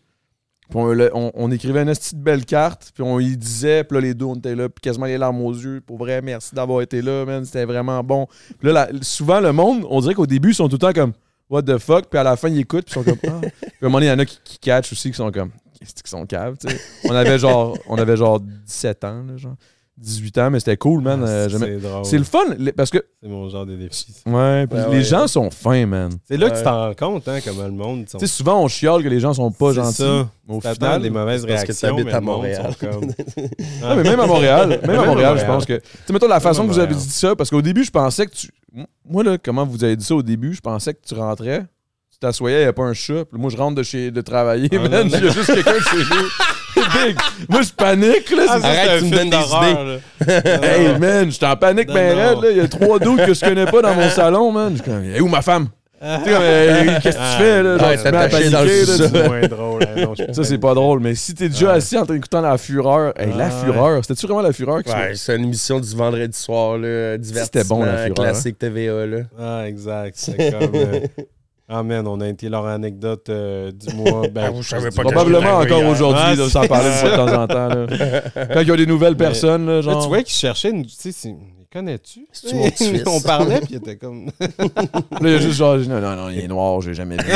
puis 0.69 0.79
on, 1.15 1.31
on- 1.35 1.51
écrivait 1.51 1.83
une 1.83 1.93
petite 1.93 2.19
belle 2.19 2.45
carte, 2.45 2.91
puis 2.95 3.03
on 3.03 3.19
y 3.21 3.37
disait, 3.37 3.85
puis 3.85 3.97
là, 3.97 4.01
les 4.01 4.15
deux, 4.15 4.25
on 4.27 4.35
était 4.35 4.55
là, 4.55 4.69
puis 4.69 4.81
quasiment 4.83 5.07
les 5.07 5.19
larmes 5.19 5.41
aux 5.41 5.53
yeux. 5.53 5.81
Pour 5.81 5.97
vrai, 5.99 6.21
merci 6.23 6.55
d'avoir 6.55 6.83
été 6.83 7.01
là, 7.03 7.25
man, 7.25 7.45
c'était 7.45 7.65
vraiment 7.65 8.03
bon. 8.03 8.27
Puis 8.59 8.73
là, 8.73 8.89
souvent, 9.03 9.41
le 9.41 9.53
monde, 9.53 9.85
on 9.89 10.01
dirait 10.01 10.15
qu'au 10.15 10.27
début, 10.27 10.51
ils 10.51 10.55
sont 10.55 10.69
tout 10.69 10.75
le 10.75 10.79
temps 10.81 10.93
comme, 10.93 11.13
what 11.49 11.63
the 11.63 11.79
fuck, 11.79 12.07
puis 12.11 12.19
à 12.19 12.23
la 12.25 12.37
fin, 12.37 12.49
ils 12.49 12.59
écoutent, 12.61 12.87
puis 12.87 12.95
ils 13.01 13.05
sont 13.05 13.05
comme, 13.05 13.19
ah. 13.33 13.41
Puis 13.61 13.71
à 13.83 13.87
un 13.87 13.89
moment 13.89 14.01
il 14.01 14.07
y 14.07 14.11
en 14.11 14.19
a 14.19 14.25
qui, 14.25 14.39
qui 14.45 14.59
catchent 14.59 14.93
aussi, 14.93 15.11
qui 15.11 15.17
sont 15.17 15.31
comme, 15.31 15.51
qu'est-ce 15.79 15.95
qu'ils 15.95 16.07
sont 16.09 16.27
caves, 16.27 16.57
tu 16.59 16.69
sais. 16.69 16.81
On 17.05 17.15
avait 17.15 17.39
genre, 17.39 17.79
on 17.89 17.97
avait 17.99 18.17
genre 18.17 18.41
17 18.41 19.05
ans, 19.05 19.23
là, 19.29 19.37
genre, 19.37 19.55
18 19.99 20.39
ans, 20.39 20.51
mais 20.51 20.59
c'était 20.59 20.77
cool, 20.77 21.01
man. 21.03 21.23
euh, 21.27 21.49
j'aimais- 21.49 21.79
c'est 21.81 21.89
drôle. 21.89 22.05
c'est 22.05 22.19
le 22.19 22.25
fun, 22.25 22.45
les- 22.59 22.73
parce 22.73 22.91
que, 22.91 22.99
C'est 23.23 23.29
mon 23.29 23.49
genre 23.49 23.65
de 23.65 23.77
défi. 23.77 24.13
ça. 24.13 24.31
ouais, 24.31 24.67
puis 24.67 24.79
Ouais, 24.79 24.85
les 24.91 24.97
ouais. 24.99 25.03
gens 25.03 25.27
sont 25.27 25.51
fins, 25.51 25.87
man. 25.87 26.11
C'est 26.29 26.37
là 26.37 26.51
que 26.51 26.59
tu 26.59 26.63
t'en 26.63 26.89
rends 26.89 26.95
compte, 26.95 27.27
hein, 27.29 27.39
comment 27.45 27.65
le 27.65 27.71
monde. 27.71 28.07
sont- 28.09 28.19
Tu 28.19 28.27
sais, 28.27 28.33
souvent, 28.37 28.63
on 28.63 28.69
chiale 28.69 29.03
que 29.03 29.09
les 29.09 29.21
gens 29.21 29.33
sont 29.33 29.51
pas 29.51 29.71
C'est 29.71 29.77
gentils. 29.77 29.97
ça. 30.03 30.29
Au 30.49 30.61
final, 30.61 31.01
des 31.03 31.09
mauvaises 31.11 31.47
parce 31.47 31.63
que 31.63 31.67
réactions. 31.69 31.89
t'habites 31.89 32.07
mais 32.07 32.13
à 32.13 32.21
Montréal. 32.21 32.75
comme- 32.79 33.11
Ah, 33.83 33.95
mais 33.97 34.03
même 34.03 34.21
à 34.21 34.27
Montréal, 34.27 34.69
même 34.69 34.81
à 34.83 34.87
Même 34.87 35.01
à 35.01 35.07
Montréal, 35.07 35.39
je 35.41 35.45
pense 35.47 35.65
que. 35.65 35.75
Tu 35.79 35.83
sais, 36.07 36.13
mettons 36.13 36.29
la 36.29 36.41
façon 36.41 36.67
que 36.67 36.73
vous 36.73 36.79
avez 36.79 36.95
dit 36.95 37.09
ça, 37.09 37.35
parce 37.35 37.49
qu'au 37.51 37.63
début, 37.63 37.85
je 37.85 37.91
pensais 37.91 38.27
que 38.27 38.33
tu. 38.35 38.49
Moi, 39.09 39.25
là, 39.25 39.39
comment 39.43 39.65
vous 39.65 39.83
avez 39.83 39.97
dit 39.97 40.05
ça 40.05 40.15
au 40.15 40.23
début, 40.23 40.53
je 40.53 40.61
pensais 40.61 40.93
que 40.93 41.01
tu 41.07 41.15
rentrais, 41.15 41.61
tu 42.13 42.19
t'assoyais, 42.19 42.57
il 42.57 42.61
n'y 42.61 42.65
avait 42.65 42.73
pas 42.75 42.83
un 42.85 42.93
chat, 42.93 43.25
puis 43.25 43.41
moi, 43.41 43.49
je 43.51 43.57
rentre 43.57 43.75
de 43.77 43.83
chez 43.83 44.11
de 44.11 44.21
travailler, 44.21 44.69
Ah, 44.73 44.89
man, 44.89 45.07
il 45.07 45.13
y 45.13 45.15
a 45.17 45.31
juste 45.31 45.47
quelqu'un 45.55 45.73
de 45.73 45.79
chez 45.81 45.97
nous. 45.97 46.29
Big. 46.93 47.17
Moi, 47.49 47.63
je 47.63 47.71
panique, 47.73 48.31
là. 48.31 48.43
Ah, 48.49 48.55
c'est- 48.57 48.61
ça, 48.63 48.69
Arrête, 48.69 48.99
tu 49.01 49.05
me 49.07 49.11
donnes 49.17 49.31
des 49.31 49.37
là. 49.37 50.63
Hey, 50.63 50.99
man, 50.99 51.31
j'étais 51.31 51.47
en 51.47 51.57
panique 51.57 51.89
ben 51.89 52.17
raide, 52.17 52.43
là. 52.43 52.51
Il 52.51 52.57
y 52.57 52.61
a 52.61 52.69
trois 52.69 52.99
doutes 52.99 53.25
que 53.25 53.35
je 53.35 53.41
connais 53.41 53.67
pas 53.67 53.83
dans 53.83 53.95
mon 53.95 54.09
salon, 54.11 54.53
man. 54.53 54.71
Je 54.77 54.83
suis 54.83 54.91
comme, 54.91 55.05
hey, 55.05 55.21
où 55.21 55.29
ma 55.29 55.43
femme? 55.43 55.69
tu 55.99 56.07
sais, 56.31 57.01
qu'est-ce 57.03 57.17
que 57.17 57.23
tu 57.23 57.39
fais, 57.43 57.63
là? 57.63 57.79
Genre, 57.79 57.89
Ouais, 57.89 57.97
tu 57.97 58.03
te 58.03 58.09
mets 58.11 58.17
à 58.19 58.29
t'attaché 58.29 58.51
dans 58.51 58.61
le 58.63 58.67
paniquer, 58.69 58.81
là, 58.81 58.87
sous-sol. 58.87 59.11
tu- 59.11 59.17
C'est 59.19 59.29
moins 59.29 59.41
drôle. 59.49 59.83
hein, 59.83 60.03
non, 60.03 60.15
je- 60.15 60.33
Ça, 60.35 60.45
c'est 60.45 60.59
pas 60.59 60.75
drôle, 60.75 61.01
mais 61.01 61.15
si 61.15 61.35
t'es 61.35 61.49
déjà 61.49 61.73
assis 61.73 61.97
en 61.97 62.05
train 62.05 62.15
d'écouter 62.15 62.41
la 62.43 62.59
fureur, 62.59 63.13
hey, 63.19 63.31
la 63.37 63.47
Ouais. 63.47 63.51
fureur, 63.65 64.03
c'était-tu 64.05 64.27
vraiment 64.27 64.43
la 64.43 64.53
fureur 64.53 64.83
qui 64.83 64.91
Ouais, 64.93 65.13
c'est 65.15 65.35
une 65.37 65.45
émission 65.45 65.81
du 65.81 65.97
vendredi 65.97 66.39
soir, 66.39 66.77
là, 66.77 67.17
divertissement 67.17 67.79
bon, 67.79 67.85
la 67.85 67.97
Fureur, 67.97 68.15
classique 68.15 68.59
TVA, 68.59 69.07
là. 69.07 69.19
Ah, 69.41 69.65
exact. 69.67 70.15
C'est 70.19 70.37
comme. 70.37 70.71
euh, 70.75 71.01
Ah, 71.69 71.83
man, 71.83 72.07
on 72.07 72.21
a 72.21 72.29
été 72.29 72.49
leur 72.49 72.65
anecdote 72.67 73.29
euh, 73.29 73.73
du 73.73 73.93
mois. 73.95 74.29
Ben, 74.33 74.45
Ah, 74.47 74.51
vous 74.51 74.63
savez 74.63 74.91
je 74.91 74.97
pas 74.97 75.03
Probablement 75.03 75.57
encore 75.59 75.79
hier. 75.81 75.89
aujourd'hui, 75.89 76.23
Ah, 76.25 76.35
là, 76.37 76.49
s'en 76.49 76.67
parler 76.67 76.91
de 76.91 77.17
temps 77.17 77.43
en 77.43 77.47
temps. 77.49 77.69
Là. 77.69 77.87
Quand 78.55 78.61
il 78.61 78.69
y 78.69 78.71
a 78.71 78.77
des 78.77 78.87
nouvelles 78.87 79.17
personnes, 79.17 79.67
là, 79.67 79.81
genre. 79.81 80.01
tu 80.03 80.09
vois 80.09 80.23
qu'ils 80.23 80.35
cherchaient 80.37 80.71
une. 80.71 80.87
Tu 80.87 80.95
sais, 80.97 81.11
c'est- 81.13 81.35
connais-tu? 81.73 82.27
On 83.07 83.21
parlait, 83.21 83.59
puis 83.61 83.71
il 83.73 83.77
était 83.79 83.97
comme. 83.97 84.27
Là, 84.39 84.49
il 85.23 85.29
y 85.31 85.35
a 85.35 85.39
juste 85.39 85.57
genre, 85.59 85.77
non, 85.77 86.01
non, 86.01 86.15
non, 86.17 86.29
il 86.31 86.39
est 86.39 86.49
noir, 86.49 86.81
j'ai 86.83 86.95
jamais 86.95 87.17
vu. 87.17 87.33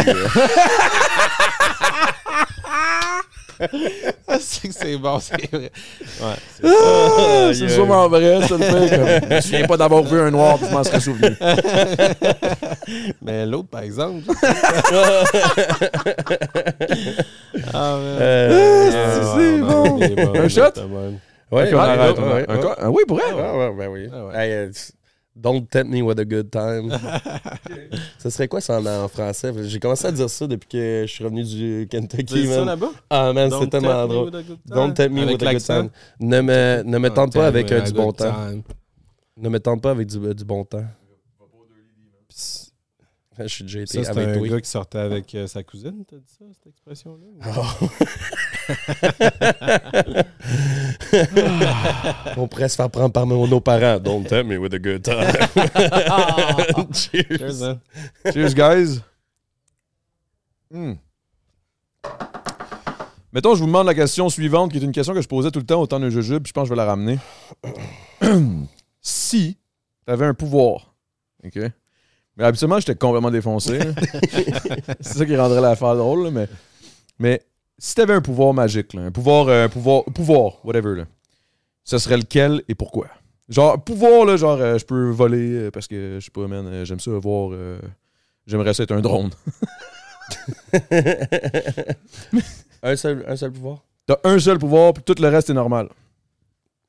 Ah, 4.29 4.37
c'est 4.41 4.69
que 4.69 4.75
c'est 4.75 4.97
bon, 4.97 5.19
c'est 5.21 5.51
vrai. 5.51 5.71
Ouais, 6.21 6.37
c'est 6.61 6.67
Ah, 6.67 7.53
sûrement 7.69 8.09
vrai, 8.09 8.41
ça 8.47 8.57
le 8.57 8.63
fait. 8.65 8.97
Comme, 8.97 9.31
je 9.31 9.35
me 9.35 9.41
souviens 9.41 9.67
pas 9.67 9.77
d'avoir 9.77 10.03
vu 10.03 10.21
un 10.21 10.31
noir, 10.31 10.57
puis 10.57 10.67
je 10.69 10.73
m'en 10.75 10.85
serais 10.85 11.01
souvenu. 11.01 11.37
Mais 13.23 13.45
l'autre, 13.47 13.69
par 13.69 13.83
exemple. 13.83 14.23
ah, 17.75 17.97
man. 17.99 18.19
Euh, 18.21 18.91
Ah, 18.93 19.37
c'est 19.37 19.61
bon. 19.61 20.33
Un 20.41 20.49
shot? 20.49 20.63
mal. 20.89 21.15
Ouais, 21.51 21.75
on 21.75 21.79
arrête, 21.79 22.19
un 22.19 22.75
ah 22.79 22.91
oui, 22.91 23.03
pour 23.09 23.17
vrai? 23.19 23.27
Ah 23.33 23.57
ouais, 23.57 23.73
ben 23.77 23.89
oui. 23.89 24.09
Ah 24.13 24.27
ouais. 24.27 24.37
Hey, 24.37 24.53
euh, 24.53 24.71
don't 25.41 25.67
tempt 25.69 25.91
me 25.91 26.03
with 26.03 26.19
a 26.19 26.25
good 26.25 26.51
time. 26.51 26.91
ça 28.19 28.31
serait 28.31 28.49
quoi 28.49 28.61
ça 28.61 28.79
en, 28.81 28.87
en 28.87 29.09
français? 29.09 29.53
J'ai 29.65 29.79
commencé 29.81 30.07
à 30.07 30.13
dire 30.13 30.29
ça 30.29 30.47
depuis 30.47 30.69
que 30.69 31.05
je 31.07 31.13
suis 31.13 31.25
revenu 31.25 31.43
du 31.45 31.89
Kentucky, 31.91 32.25
Tu 32.27 32.35
dis 32.43 32.47
ça 32.49 32.59
man. 32.59 32.67
là-bas? 32.67 32.91
Ah 33.09 33.33
man, 33.33 33.51
c'est 33.59 33.69
tellement 33.71 34.07
drôle. 34.07 34.31
Don't 34.67 34.93
tempt 34.95 35.11
me 35.13 35.25
with 35.25 35.43
a 35.43 35.53
good 35.53 35.63
time. 35.65 35.89
Ne 36.21 36.41
me, 36.41 36.83
ne 36.85 36.99
me 36.99 37.09
tente 37.11 37.33
pas 37.35 37.47
avec 37.47 37.73
euh, 37.73 37.81
du 37.81 37.93
bon 37.93 38.13
temps. 38.13 38.35
Ne 39.37 39.49
me 39.49 39.59
tente 39.59 39.83
pas 39.83 39.93
avec 39.93 40.07
du, 40.09 40.19
euh, 40.19 40.35
du 40.35 40.45
bon 40.45 40.65
temps. 40.65 40.85
Je 43.43 43.55
suis 43.55 43.65
déjà 43.65 43.81
été 43.81 44.05
Ça, 44.05 44.11
avec 44.11 44.29
un 44.29 44.39
toi. 44.39 44.49
gars 44.49 44.61
qui 44.61 44.69
sortait 44.71 44.99
avec 44.99 45.35
euh, 45.35 45.47
sa 45.47 45.63
cousine, 45.63 46.05
t'as 46.09 46.17
dit 46.17 46.23
ça, 46.39 46.45
cette 46.53 46.67
expression-là? 46.67 47.41
On 52.37 52.47
pourrait 52.49 52.69
se 52.69 52.77
faire 52.77 52.91
prendre 52.91 53.13
par 53.13 53.27
nos 53.27 53.61
parents. 53.61 53.99
Don't 53.99 54.25
tempt 54.25 54.47
me 54.47 54.59
with 54.59 54.75
a 54.75 54.79
good 54.79 55.03
time. 55.03 55.33
Cheers. 56.93 57.39
Cheers? 57.39 57.79
Cheers, 58.33 58.55
guys. 58.55 59.01
Hmm. 60.73 60.93
Mettons, 63.33 63.55
je 63.55 63.61
vous 63.61 63.67
demande 63.67 63.87
la 63.87 63.95
question 63.95 64.29
suivante, 64.29 64.73
qui 64.73 64.79
est 64.79 64.83
une 64.83 64.93
question 64.93 65.15
que 65.15 65.23
je 65.23 65.29
posais 65.29 65.51
tout 65.51 65.61
le 65.61 65.67
temps 65.67 65.81
au 65.81 65.87
temps 65.87 66.01
d'un 66.01 66.11
jujube, 66.11 66.43
puis 66.43 66.49
je 66.49 66.53
pense 66.53 66.65
que 66.65 66.69
je 66.69 66.75
vais 66.75 66.77
la 66.77 66.85
ramener. 66.87 67.19
si 69.01 69.57
tu 70.07 70.13
avais 70.13 70.27
un 70.27 70.35
pouvoir, 70.35 70.93
OK? 71.45 71.59
Mais 72.41 72.47
habituellement, 72.47 72.81
j'étais 72.81 72.95
complètement 72.95 73.31
défoncé. 73.31 73.79
C'est 75.01 75.19
ça 75.19 75.27
qui 75.27 75.37
rendrait 75.37 75.61
l'affaire 75.61 75.95
drôle, 75.95 76.25
là, 76.25 76.31
mais, 76.31 76.49
mais 77.19 77.43
si 77.79 77.95
tu 77.95 78.01
avais 78.01 78.15
un 78.15 78.23
pouvoir 78.23 78.55
magique, 78.55 78.95
là, 78.95 79.03
un 79.03 79.11
pouvoir, 79.11 79.49
euh, 79.49 79.69
pouvoir, 79.69 80.05
pouvoir, 80.05 80.65
whatever, 80.65 80.97
là, 80.97 81.05
ce 81.85 81.99
serait 81.99 82.17
lequel 82.17 82.63
et 82.67 82.75
pourquoi? 82.75 83.09
Genre, 83.51 83.85
pouvoir, 83.85 84.25
là, 84.25 84.39
genre, 84.39 84.59
euh, 84.59 84.79
je 84.79 84.87
peux 84.87 85.11
voler 85.11 85.53
euh, 85.53 85.71
parce 85.71 85.87
que, 85.87 86.17
je 86.19 86.25
sais 86.25 86.31
pas, 86.31 86.47
man, 86.47 86.83
j'aime 86.87 86.99
ça 86.99 87.11
voir. 87.11 87.51
J'aimerais 88.47 88.73
ça 88.73 88.85
être 88.85 88.93
un 88.93 89.03
drone. 89.03 89.29
un, 92.83 92.97
seul, 92.97 93.23
un 93.29 93.37
seul 93.37 93.53
pouvoir? 93.53 93.85
T'as 94.07 94.17
un 94.25 94.39
seul 94.39 94.59
pouvoir, 94.59 94.95
puis 94.95 95.03
tout 95.03 95.21
le 95.21 95.29
reste 95.29 95.51
est 95.51 95.55
normal. 95.55 95.91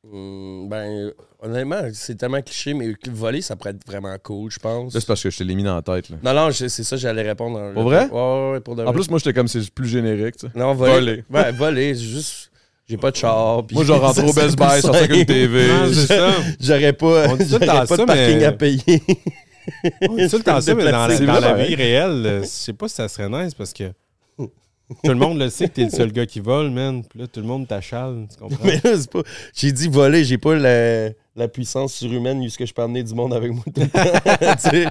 Hmm, 0.03 0.67
ben, 0.67 1.11
honnêtement, 1.43 1.81
c'est 1.93 2.15
tellement 2.15 2.41
cliché, 2.41 2.73
mais 2.73 2.95
voler, 3.11 3.41
ça 3.41 3.55
pourrait 3.55 3.69
être 3.71 3.85
vraiment 3.85 4.15
cool, 4.23 4.49
je 4.49 4.57
pense. 4.57 4.93
Là, 4.95 4.99
c'est 4.99 5.05
parce 5.05 5.21
que 5.21 5.29
je 5.29 5.37
te 5.37 5.43
l'ai 5.43 5.53
mis 5.53 5.61
dans 5.63 5.75
la 5.75 5.83
tête. 5.83 6.09
Là. 6.09 6.15
Non, 6.23 6.33
non, 6.33 6.49
je- 6.49 6.67
c'est 6.67 6.83
ça, 6.83 6.97
j'allais 6.97 7.21
répondre. 7.21 7.59
en- 7.59 7.73
Pour 7.73 7.83
vrai? 7.83 8.07
Ouais, 8.09 8.19
ouais, 8.19 8.51
ouais, 8.53 8.59
pour 8.61 8.75
de 8.75 8.81
En 8.81 8.85
vrai. 8.85 8.93
plus, 8.95 9.09
moi, 9.11 9.19
j'étais 9.19 9.33
comme 9.33 9.47
c'est 9.47 9.69
plus 9.69 9.87
générique. 9.87 10.37
tu 10.37 10.47
sais. 10.47 10.53
non, 10.57 10.73
voler. 10.73 10.93
voler. 10.93 11.23
Ouais, 11.29 11.51
voler, 11.51 11.93
c'est 11.93 12.01
juste. 12.01 12.51
J'ai 12.89 12.97
pas 12.97 13.11
de 13.11 13.15
char. 13.15 13.63
Moi, 13.71 13.83
je 13.85 13.91
rentre 13.91 14.23
au 14.27 14.33
Best 14.33 14.57
Buy, 14.57 14.81
sortir 14.81 15.03
avec 15.03 15.11
une. 15.11 15.25
TV. 15.25 15.67
C'est 15.93 16.07
ça. 16.07 16.31
J'aurais 16.59 16.93
pas, 16.93 17.29
On 17.29 17.35
dit 17.35 17.45
j'aurais 17.47 17.65
pas 17.67 17.85
ça, 17.85 17.97
de 17.97 18.03
parking 18.05 18.37
mais- 18.39 18.43
à 18.45 18.51
payer. 18.53 19.03
On 20.09 20.15
dit 20.15 20.27
tout 20.29 20.37
le 20.37 20.43
temps 20.43 20.59
ça, 20.61 20.73
mais 20.73 20.91
dans 20.91 21.05
la, 21.07 21.19
dans 21.19 21.39
la 21.39 21.53
vie 21.53 21.75
réelle, 21.75 22.25
euh, 22.25 22.41
je 22.41 22.47
sais 22.47 22.73
pas 22.73 22.87
si 22.87 22.95
ça 22.95 23.07
serait 23.07 23.29
nice 23.29 23.53
parce 23.53 23.71
que 23.71 23.83
tout 25.03 25.11
le 25.11 25.15
monde 25.17 25.39
le 25.39 25.49
sait 25.49 25.67
que 25.67 25.73
t'es 25.75 25.83
le 25.85 25.89
seul 25.89 26.11
gars 26.11 26.25
qui 26.25 26.39
vole, 26.39 26.69
man. 26.71 27.03
Puis 27.09 27.19
là, 27.19 27.27
tout 27.27 27.39
le 27.39 27.45
monde 27.47 27.67
t'achale, 27.67 28.27
tu 28.31 28.37
comprends? 28.37 28.57
mais 28.63 28.79
là, 28.83 28.91
c'est 28.99 29.09
pas. 29.11 29.21
J'ai 29.55 29.71
dit 29.71 29.87
voler, 29.87 30.23
j'ai 30.23 30.37
pas 30.37 30.53
le. 30.55 31.13
la 31.35 31.47
puissance 31.47 31.93
surhumaine 31.93 32.41
jusqu'à 32.43 32.65
je 32.65 32.73
peux 32.73 32.81
amener 32.81 33.03
du 33.03 33.13
monde 33.13 33.33
avec 33.33 33.51
moi. 33.51 33.63
tout 33.73 33.81
le 33.81 33.87
temps. 33.87 34.01
Tu 34.61 34.69
sais, 34.69 34.85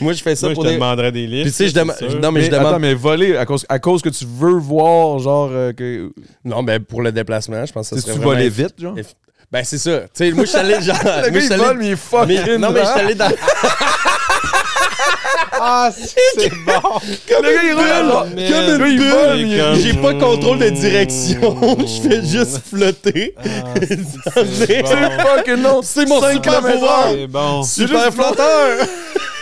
moi, 0.00 0.12
je 0.12 0.22
fais 0.22 0.34
ça 0.36 0.46
Moi, 0.46 0.52
je 0.52 0.54
pour 0.54 0.64
te 0.64 0.68
des. 0.68 0.74
demanderais 0.74 1.12
des 1.12 1.26
livres. 1.26 1.42
Puis 1.44 1.50
tu 1.52 1.56
sais, 1.56 1.68
je 1.68 1.74
demande. 1.74 1.96
Non, 2.22 2.30
mais, 2.32 2.40
Mais 2.40 2.46
je 2.46 2.50
demande. 2.50 2.66
attends, 2.66 2.78
mais 2.78 2.94
voler 2.94 3.36
à 3.36 3.44
cause, 3.46 3.64
à 3.68 3.78
cause 3.78 4.02
que 4.02 4.08
tu 4.08 4.24
veux 4.26 4.58
voir, 4.58 5.18
genre, 5.18 5.48
euh, 5.52 5.72
que. 5.72 6.12
Non, 6.44 6.62
mais 6.62 6.80
pour 6.80 7.02
le 7.02 7.12
déplacement, 7.12 7.64
je 7.66 7.72
pense 7.72 7.90
que 7.90 7.96
ça 7.96 8.00
Tu 8.00 8.02
serait 8.02 8.12
tu 8.14 8.18
vraiment 8.18 8.32
voler 8.36 8.50
effi- 8.50 8.62
vite, 8.66 8.74
genre? 8.80 8.96
eff- 8.96 9.14
Ben, 9.52 9.62
c'est 9.64 9.78
ça. 9.78 10.00
Tu 10.00 10.08
sais, 10.14 10.30
moi, 10.32 10.44
je 10.44 10.50
suis 10.50 10.58
allé, 10.58 10.80
genre. 10.80 10.96
Le 11.04 11.10
moi, 11.10 11.20
gars, 11.20 11.32
je 11.32 11.38
suis 11.38 11.46
il 11.46 11.52
allé- 11.52 11.62
vole, 11.64 11.78
mais 11.78 11.86
il 11.90 11.96
mais- 12.46 12.58
non, 12.58 12.70
mais 12.72 12.80
je 12.80 12.86
suis 12.90 13.00
allé 13.00 13.14
dans. 13.14 13.30
Ah, 15.66 15.90
c'est 15.90 16.50
bon. 16.66 17.00
Le 17.30 17.54
gars, 17.54 17.62
il 17.64 17.72
roule, 17.72 18.28
Mais- 18.36 18.50
comme 18.50 18.86
une 18.86 18.92
il 18.92 18.98
bulle, 18.98 19.58
comme- 19.62 19.74
J'ai 19.80 19.94
pas 19.94 20.12
contrôle 20.14 20.58
de 20.58 20.68
direction. 20.68 21.56
je 21.80 22.06
fais 22.08 22.22
juste 22.22 22.60
flotter. 22.68 23.34
Ah, 23.38 23.74
C'est- 23.80 24.86
fucking 24.86 25.62
long. 25.62 25.80
C'est 25.82 26.06
mon 26.06 26.20
super 26.30 26.60
pouvoir. 26.60 27.06
heure. 27.06 27.12
C'est 27.14 27.26
bon. 27.26 27.62
Super 27.62 28.12
flotteur. 28.12 28.86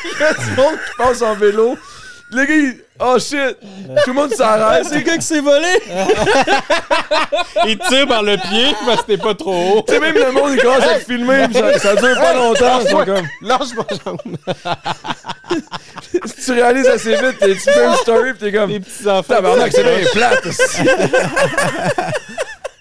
Il 0.04 0.20
y 0.20 0.24
a 0.24 0.32
du 0.34 0.50
monde 0.56 0.74
qui 0.74 0.96
passe 0.96 1.22
en 1.22 1.34
vélo. 1.34 1.76
Le 2.32 2.44
gars, 2.46 2.54
il... 2.54 2.76
Oh 3.00 3.18
shit! 3.18 3.56
Tout 4.04 4.10
le 4.10 4.12
monde 4.14 4.32
s'arrête. 4.32 4.86
C'est 4.88 4.94
le 4.96 5.00
gars 5.02 5.16
qui 5.16 5.22
s'est 5.22 5.40
volé. 5.40 5.68
Il 7.66 7.78
tire 7.78 8.06
par 8.06 8.22
le 8.22 8.36
pied 8.36 8.74
parce 8.86 9.02
que 9.02 9.06
t'es 9.08 9.16
pas 9.18 9.34
trop 9.34 9.78
haut. 9.78 9.84
Tu 9.86 9.92
sais, 9.94 10.00
même 10.00 10.14
le 10.14 10.32
monde, 10.32 10.52
il 10.54 10.62
commence 10.62 10.82
à 10.84 10.94
te 10.98 11.04
filmer, 11.04 11.46
pis 11.48 11.54
ça, 11.58 11.78
ça 11.78 11.94
dure 11.96 12.14
pas 12.14 12.32
longtemps. 12.34 12.80
Ils 12.84 12.88
sont 12.90 13.04
comme... 13.04 13.26
Lâche 13.42 13.68
ma 13.76 13.84
jambe. 14.04 14.20
Tu 16.44 16.52
réalises 16.52 16.86
assez 16.86 17.10
vite, 17.16 17.38
t'es- 17.38 17.54
tu 17.54 17.60
fais 17.60 17.84
une 17.86 17.94
story, 17.96 18.32
pis 18.34 18.38
t'es 18.40 18.52
comme... 18.52 18.70
Les 18.70 18.80
petits 18.80 19.08
enfants. 19.08 19.34
Tabarnak, 19.34 19.72
c'est 19.72 19.82
bien 19.82 20.08
plate. 20.12 20.46
aussi. 20.46 20.82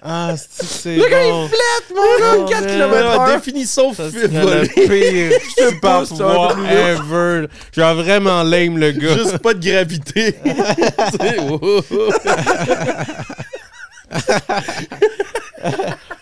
Ah, 0.03 0.33
c'est 0.35 0.65
c'est 0.65 0.97
bon? 0.97 1.47
Mon 1.95 2.45
gars, 2.45 2.61
4 2.61 2.67
km 2.67 2.93
heure. 2.95 3.27
Définition 3.35 3.93
Ça 3.93 4.09
serait 4.09 4.27
le 4.27 4.67
pire 4.67 5.31
super 5.69 6.01
pouvoir 6.07 6.57
ever. 6.65 7.47
Genre 7.71 7.93
vraiment 7.95 8.41
lame 8.41 8.79
le 8.79 8.91
gars. 8.93 9.13
Juste 9.15 9.37
pas 9.37 9.53
de 9.53 9.63
gravité. 9.63 10.35
Tu 10.43 10.51
sais. 11.19 11.37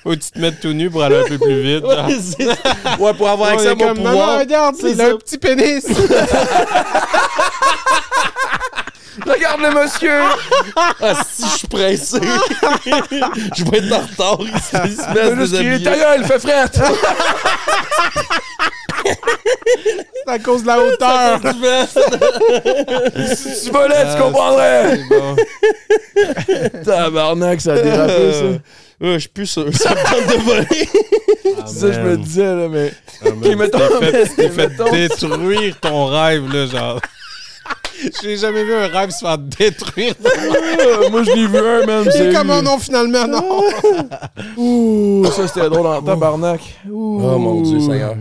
Faut 0.03 0.09
que 0.11 0.15
tu 0.15 0.31
te 0.31 0.39
mettes 0.39 0.59
tout 0.59 0.73
nu 0.73 0.89
pour 0.89 1.01
aller 1.03 1.15
un 1.15 1.23
peu 1.23 1.37
plus 1.37 1.61
vite. 1.61 1.85
Ouais, 2.99 3.13
pour 3.13 3.29
avoir 3.29 3.51
accès 3.51 3.69
à 3.69 3.75
mon 3.75 3.87
comme, 3.87 3.97
non, 3.99 4.03
non, 4.03 4.09
pouvoir. 4.11 4.39
regarde, 4.39 4.75
c'est 4.79 4.91
il 4.91 5.01
un 5.01 5.15
petit 5.15 5.37
pénis. 5.37 5.85
Regarde 9.25 9.61
le 9.61 9.71
monsieur! 9.81 10.19
Ah, 11.01 11.13
si 11.29 11.43
je 11.43 11.57
suis 11.59 11.67
pressé, 11.67 12.19
je 13.57 13.63
vais 13.65 13.77
être 13.77 13.93
en 13.93 14.01
retard. 14.01 14.39
Se, 14.61 14.77
il 14.85 14.95
se 14.95 15.01
Il 15.09 15.13
met 15.35 15.35
déshabiller. 15.47 15.83
ta 15.83 15.95
gueule, 15.97 16.23
fais 16.25 16.39
frette! 16.39 16.79
C'est 19.05 20.31
à 20.31 20.39
cause 20.39 20.63
de 20.63 20.67
la 20.67 20.79
hauteur. 20.79 21.39
Si 23.35 23.63
tu 23.65 23.71
volais, 23.71 23.95
Ah, 24.05 24.15
tu 24.15 24.21
comprendrais! 24.21 24.97
C'est 24.97 25.09
bon. 25.19 26.83
Tabarnak, 26.83 27.61
ça 27.61 27.73
a 27.73 27.79
dérapé, 27.81 28.33
ça. 28.33 28.43
Euh, 29.01 29.13
je 29.13 29.17
suis 29.19 29.29
plus 29.29 29.47
sûr. 29.47 29.65
Ça 29.73 29.91
me 29.91 29.95
tente 29.95 30.27
de 30.27 30.41
voler. 30.43 30.89
C'est 31.65 31.79
ça 31.79 31.87
que 31.87 31.93
je 31.93 31.99
me 32.01 32.17
disais, 32.17 32.55
là, 32.55 32.67
mais... 32.69 32.91
Ah, 33.25 33.29
mettons, 33.55 33.79
t'es 33.99 34.25
fait, 34.25 34.49
mettons- 34.49 34.91
détruire 34.91 35.79
ton 35.79 36.05
rêve, 36.07 36.53
là, 36.53 36.65
genre. 36.65 36.99
J'ai 38.21 38.37
jamais 38.37 38.63
vu 38.63 38.73
un 38.73 38.87
rêve 38.87 39.09
se 39.09 39.19
faire 39.19 39.37
détruire. 39.37 40.13
Moi, 41.11 41.23
je 41.23 41.31
l'ai 41.31 41.47
vu 41.47 41.57
un, 41.57 41.85
même. 41.85 42.11
C'est- 42.11 42.33
comment 42.33 42.61
non, 42.61 42.77
finalement, 42.77 43.27
non? 43.27 43.61
Ouh, 44.57 45.25
ça, 45.31 45.47
c'était 45.47 45.69
drôle 45.69 45.87
en 45.87 46.01
tabarnak. 46.01 46.61
Ouh. 46.89 47.21
Oh 47.23 47.37
mon 47.37 47.61
Dieu, 47.61 47.79
Seigneur. 47.79 48.15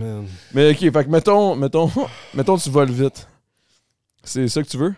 Mais 0.53 0.71
OK, 0.71 0.79
fait 0.79 0.91
que 0.91 1.09
mettons, 1.09 1.55
mettons, 1.55 1.89
mettons 2.33 2.57
tu 2.57 2.69
voles 2.69 2.91
vite. 2.91 3.27
C'est 4.23 4.47
ça 4.47 4.61
que 4.61 4.67
tu 4.67 4.77
veux? 4.77 4.93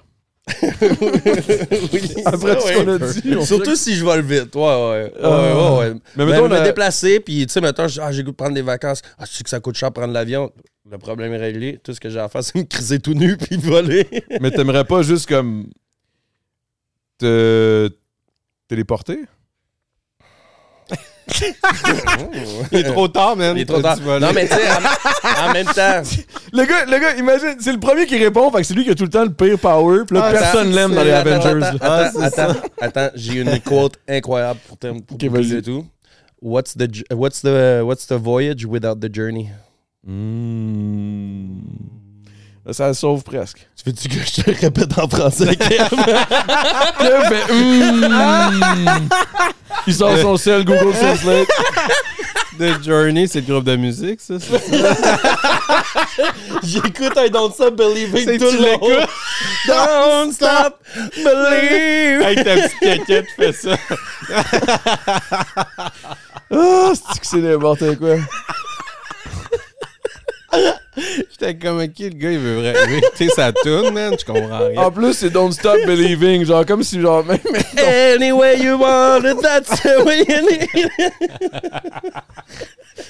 Oui, 0.62 2.24
Après 2.26 2.56
tout 2.56 2.62
ce 2.68 2.74
qu'on 2.84 2.88
a 2.90 2.98
ouais. 2.98 3.22
dit. 3.22 3.36
on 3.38 3.46
Surtout 3.46 3.76
si 3.76 3.96
je 3.96 4.04
vole 4.04 4.22
vite. 4.22 4.54
Ouais, 4.56 4.62
ouais. 4.62 5.14
Ah. 5.22 5.30
ouais, 5.30 5.54
ouais, 5.54 5.78
ouais. 5.80 5.94
Mais 6.16 6.26
Ben, 6.26 6.32
mettons, 6.32 6.44
me 6.50 6.56
la- 6.56 6.62
déplacer, 6.62 7.20
puis 7.20 7.46
tu 7.46 7.54
sais, 7.54 7.62
mettons, 7.62 7.88
je- 7.88 8.02
ah, 8.02 8.12
j'ai 8.12 8.24
goût 8.24 8.32
de 8.32 8.36
prendre 8.36 8.56
des 8.56 8.62
vacances. 8.62 9.02
Ah, 9.18 9.26
tu 9.28 9.34
sais 9.36 9.44
que 9.44 9.50
ça 9.50 9.60
coûte 9.60 9.76
cher 9.78 9.92
prendre 9.92 10.14
l'avion? 10.14 10.52
Le 10.90 10.98
problème 10.98 11.32
est 11.34 11.38
réglé. 11.38 11.80
Tout 11.84 11.94
ce 11.94 12.00
que 12.00 12.10
j'ai 12.10 12.20
à 12.20 12.28
faire, 12.28 12.44
c'est 12.44 12.56
me 12.56 12.64
criser 12.64 13.00
tout 13.00 13.14
nu 13.14 13.38
puis 13.38 13.58
voler. 13.58 14.08
Mais 14.42 14.52
t'aimerais 14.52 14.84
pas 14.86 15.04
juste 15.04 15.28
comme 15.28 15.68
te 17.18 17.90
téléporter? 18.68 19.20
Il 22.72 22.80
est 22.80 22.84
trop 22.84 23.08
tard, 23.08 23.36
man. 23.36 23.56
Il 23.56 23.62
est 23.62 23.66
trop 23.66 23.82
tard. 23.82 23.98
Non, 24.20 24.32
mais 24.34 24.48
tu 24.48 24.56
sais, 24.56 24.62
en, 24.72 25.50
en 25.50 25.54
même 25.54 25.66
temps, 25.68 26.02
Le 26.54 26.66
gars, 26.66 26.86
le 26.86 27.00
gars, 27.00 27.16
imagine, 27.16 27.56
c'est 27.60 27.72
le 27.72 27.80
premier 27.80 28.06
qui 28.06 28.18
répond, 28.18 28.52
fait 28.52 28.58
que 28.60 28.64
c'est 28.64 28.74
lui 28.74 28.84
qui 28.84 28.90
a 28.92 28.96
tout 28.96 29.04
le 29.04 29.10
temps 29.10 29.24
le 29.24 29.32
pire 29.34 29.58
power, 29.60 30.00
puis 30.08 30.18
là, 30.18 30.26
Ah, 30.28 30.32
personne 30.32 30.72
l'aime 30.72 30.94
dans 30.94 31.04
les 31.04 31.12
attends, 31.12 31.30
Avengers. 31.46 31.66
Attends, 31.80 32.20
là. 32.20 32.26
attends, 32.26 32.42
attends, 32.50 32.60
attends, 32.82 33.10
j'ai 33.16 33.40
une 33.42 33.60
quote 33.62 33.96
incroyable 34.08 34.60
pour 34.68 34.78
te 34.78 34.88
pour 34.88 34.98
Ok, 34.98 35.08
boucler 35.26 35.30
vas-y. 35.30 35.50
le 35.52 35.62
tout. 35.62 35.86
What's 36.42 36.76
the 36.76 36.90
what's 37.14 37.42
the 37.42 37.82
what's 37.84 38.08
the 38.08 38.14
voyage 38.18 38.66
without 38.66 39.00
the 39.00 39.14
journey? 39.14 39.50
Hmm. 40.06 41.60
Ça 42.72 42.88
le 42.88 42.94
sauve 42.94 43.24
presque. 43.24 43.68
Tu 43.76 43.84
veux-tu 43.90 44.08
que 44.10 44.16
je 44.26 44.42
te 44.42 44.50
le 44.52 44.58
répète 44.58 44.98
en 44.98 45.08
français? 45.08 45.56
Kev? 45.58 45.90
Kev 47.00 47.24
fait. 47.30 47.54
Il 49.88 49.94
sort 49.94 50.18
son 50.18 50.38
sel 50.38 50.64
Google 50.64 50.94
Translate. 50.94 51.48
The 52.60 52.84
Journey, 52.84 53.28
c'est 53.28 53.42
le 53.42 53.48
groupe 53.54 53.64
de 53.64 53.76
musique, 53.76 54.22
ça. 54.22 54.36
c'est 54.40 54.60
ça? 54.60 55.18
J'écoute 56.64 57.14
I 57.18 57.30
Don't 57.32 57.52
Stop 57.52 57.76
Believing 57.76 58.24
C'est 58.24 58.38
tout 58.38 58.52
le 58.52 58.72
long. 58.74 59.08
Don't 59.68 60.32
Stop 60.32 60.80
Believing. 61.16 62.24
Avec 62.24 62.44
ta 62.44 62.56
petite 62.56 62.80
caquette, 62.80 63.26
fais 63.36 63.54
ça. 63.54 63.76
Ah, 66.54 66.92
c'est 66.94 67.20
que 67.20 67.26
c'est 67.26 67.38
n'importe 67.38 67.98
quoi? 67.98 68.18
J'étais 70.98 71.56
comme, 71.56 71.80
ok, 71.80 72.00
le 72.00 72.10
gars, 72.10 72.32
il 72.32 72.40
veut 72.40 72.56
vraiment 72.60 72.98
écouter 72.98 73.30
sa 73.30 73.54
tune, 73.54 73.92
man. 73.94 74.14
Je 74.20 74.26
comprends 74.26 74.68
rien. 74.68 74.82
En 74.82 74.92
plus, 74.92 75.14
c'est 75.14 75.30
Don't 75.30 75.52
Stop 75.52 75.78
Believing. 75.86 76.46
Genre, 76.46 76.66
comme 76.66 76.84
si, 76.84 77.00
genre, 77.00 77.24
même. 77.24 77.40
Any 77.78 78.32
way 78.32 78.60
you 78.60 78.78
want 78.78 79.24
it, 79.26 79.42
that's 79.42 79.82
the 79.82 80.04
way 80.06 80.26
you 80.28 80.42
need 80.42 80.68
it. 80.76 80.92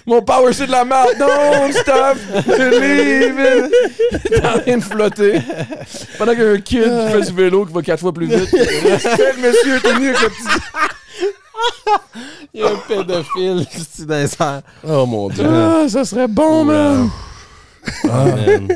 Mon 0.06 0.22
power, 0.22 0.54
c'est 0.54 0.68
de 0.68 0.72
la 0.72 0.86
merde. 0.86 1.10
Don't 1.18 1.74
stop 1.74 2.18
believing. 2.48 3.70
T'es 4.26 4.46
en 4.46 4.60
train 4.60 4.78
de 4.78 4.84
flotter. 4.84 5.42
Pendant 6.18 6.34
qu'il 6.34 6.44
y 6.44 6.46
a 6.46 6.50
un 6.52 6.60
kid 6.60 6.84
qui 6.84 7.12
fait 7.12 7.22
du 7.22 7.34
vélo 7.34 7.66
qui 7.66 7.74
va 7.74 7.82
quatre 7.82 8.00
fois 8.00 8.14
plus 8.14 8.28
vite. 8.28 8.50
Quel 8.52 9.38
monsieur, 9.38 9.80
t'es 9.82 10.00
mieux 10.00 10.14
que 10.14 10.22
le 10.24 10.30
petit. 10.30 10.60
Il 12.54 12.62
y 12.62 12.64
a 12.64 12.68
un 12.68 12.76
pédophile 12.88 13.66
ici 13.76 14.06
dans 14.06 14.16
les 14.16 14.34
airs. 14.40 14.62
Oh 14.88 15.06
mon 15.06 15.30
dieu. 15.30 15.46
Ah, 15.46 15.86
ça 15.90 16.06
serait 16.06 16.28
bon, 16.28 16.64
man. 16.64 17.10
Ah, 18.10 18.26
man. 18.26 18.68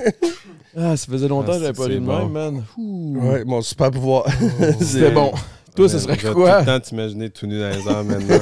Ah, 0.78 0.98
ça 0.98 1.08
faisait 1.12 1.28
longtemps 1.28 1.54
Ah, 1.54 1.56
que 1.56 1.62
j'avais 1.62 1.74
pas 1.74 1.84
c'est 1.84 1.90
ri 1.90 1.96
de 1.96 2.06
bon. 2.06 2.18
même, 2.20 2.32
man. 2.32 2.64
Ouh. 2.78 3.18
Ouais, 3.22 3.44
mon 3.46 3.62
super 3.62 3.92
pouvoir. 3.92 4.26
C'était 4.82 5.12
bon. 5.12 5.32
Toi, 5.76 5.90
ça 5.90 6.00
serait 6.00 6.18
quoi? 6.18 6.32
tout 6.32 6.60
le 6.60 6.66
temps 6.66 6.80
t'imaginer 6.80 7.30
tout 7.30 7.48
nu 7.48 7.60
dans 7.60 7.70
les 7.70 7.88
airs 7.88 8.04
maintenant. 8.04 8.40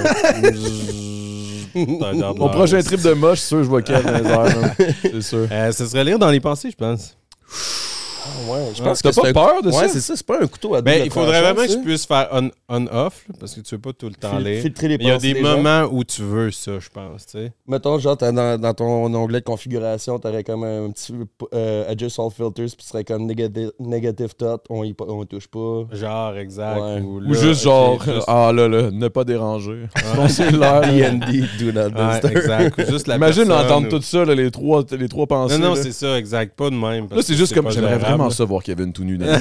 Mon 2.36 2.50
prochain 2.50 2.82
trip 2.84 3.02
de 3.02 3.14
moche, 3.14 3.40
c'est 3.40 3.48
sûr, 3.48 3.64
je 3.64 3.70
vois 3.70 3.82
Kev 3.82 4.04
dans 4.04 4.18
les 4.20 4.30
airs, 4.30 4.44
man. 4.62 4.76
C'est 5.02 5.22
sûr. 5.22 5.48
Euh, 5.52 5.72
ce 5.72 5.88
serait 5.88 6.04
lire 6.04 6.20
dans 6.20 6.30
les 6.30 6.40
pensées, 6.40 6.70
je 6.70 6.76
pense. 6.76 7.18
Ouais, 8.50 8.60
je 8.76 8.82
Ah, 8.82 8.86
pense 8.86 9.02
T'as 9.02 9.10
que 9.12 9.16
pas 9.16 9.22
c'est 9.24 9.30
un- 9.30 9.34
peur 9.34 9.62
de 9.62 9.68
Ouais, 9.68 9.74
ça? 9.74 9.88
c'est 9.90 10.00
ça, 10.00 10.16
c'est 10.16 10.26
pas 10.26 10.42
un 10.42 10.48
couteau 10.48 10.76
à 10.76 10.82
double 10.82 10.92
Ben, 10.92 11.02
il 11.06 11.12
faudrait 11.12 11.42
vraiment 11.42 11.62
que 11.66 11.72
je 11.72 11.78
puisse 11.78 12.06
faire 12.06 12.28
on- 12.32 12.50
on-off, 12.70 13.26
là, 13.28 13.36
parce 13.40 13.54
que 13.56 13.62
tu 13.62 13.76
veux 13.76 13.82
pas 13.82 13.94
tout 13.94 14.08
le 14.08 14.16
temps 14.16 14.38
Fil- 14.38 14.46
lire. 14.46 14.62
filtrer 14.62 14.88
les 14.88 14.96
il 15.00 15.08
y 15.08 15.12
a 15.12 15.18
des 15.18 15.34
gens. 15.36 15.42
moments 15.58 15.84
où 15.92 16.04
tu 16.04 16.22
veux 16.22 16.52
ça, 16.52 16.80
je 16.80 16.90
pense, 16.90 17.26
tu 17.26 17.32
sais. 17.40 17.52
Mettons, 17.68 17.98
genre, 18.00 18.18
t'as 18.18 18.32
dans, 18.32 18.60
dans 18.60 18.74
ton 18.74 19.14
onglet 19.14 19.40
de 19.40 19.46
configuration, 19.46 20.20
t'aurais 20.20 20.44
comme 20.44 20.64
un 20.64 20.90
petit 20.92 21.14
euh, 21.54 21.90
Adjust 21.92 22.20
All 22.20 22.30
Filters, 22.32 22.66
puis 22.68 22.76
tu 22.78 22.86
serais 22.88 23.04
comme 23.04 23.26
negative, 23.26 23.72
negative 23.80 24.36
Thought, 24.36 24.66
on 24.70 24.84
y, 24.84 24.96
on 25.00 25.24
y 25.24 25.28
touche 25.28 25.48
pas. 25.48 25.84
Genre, 25.92 26.38
exact. 26.38 26.80
Ouais. 26.80 27.02
Ou, 27.02 27.34
juste 27.34 27.64
genre, 27.64 28.02
juste- 28.04 28.24
ah 28.28 28.52
là 28.54 28.68
là, 28.68 28.90
ne 28.92 29.08
pas 29.08 29.24
déranger. 29.24 29.86
Cellulaire. 30.30 30.82
là. 30.82 30.92
D&D, 30.92 31.44
do 31.60 31.72
not 31.72 31.90
disturb. 31.90 32.38
exact. 32.38 32.80
Ou 32.82 32.92
juste 32.92 33.08
la 33.08 33.16
Imagine 33.16 33.52
ou- 33.52 33.90
tout 33.90 34.02
ça, 34.02 34.26
là, 34.26 34.34
les, 34.36 34.50
trois, 34.52 34.84
les 34.98 35.10
trois 35.10 35.28
pensées. 35.28 35.58
Non, 35.58 35.70
non, 35.70 35.76
là. 35.76 35.82
c'est 35.84 35.92
ça, 35.92 36.18
exact. 36.18 36.56
Pas 36.56 36.70
de 36.70 36.76
même. 36.76 37.08
Là, 37.12 37.22
c'est 37.22 37.36
juste 37.36 37.54
comme, 37.54 37.66
pas 37.66 37.72
j'aimerais 38.18 38.34
ça 38.34 38.46
voir 38.46 38.64
Kevin 38.64 38.94
tout 38.94 39.04
nu 39.04 39.18
dans. 39.18 39.26
Euh, 39.26 39.38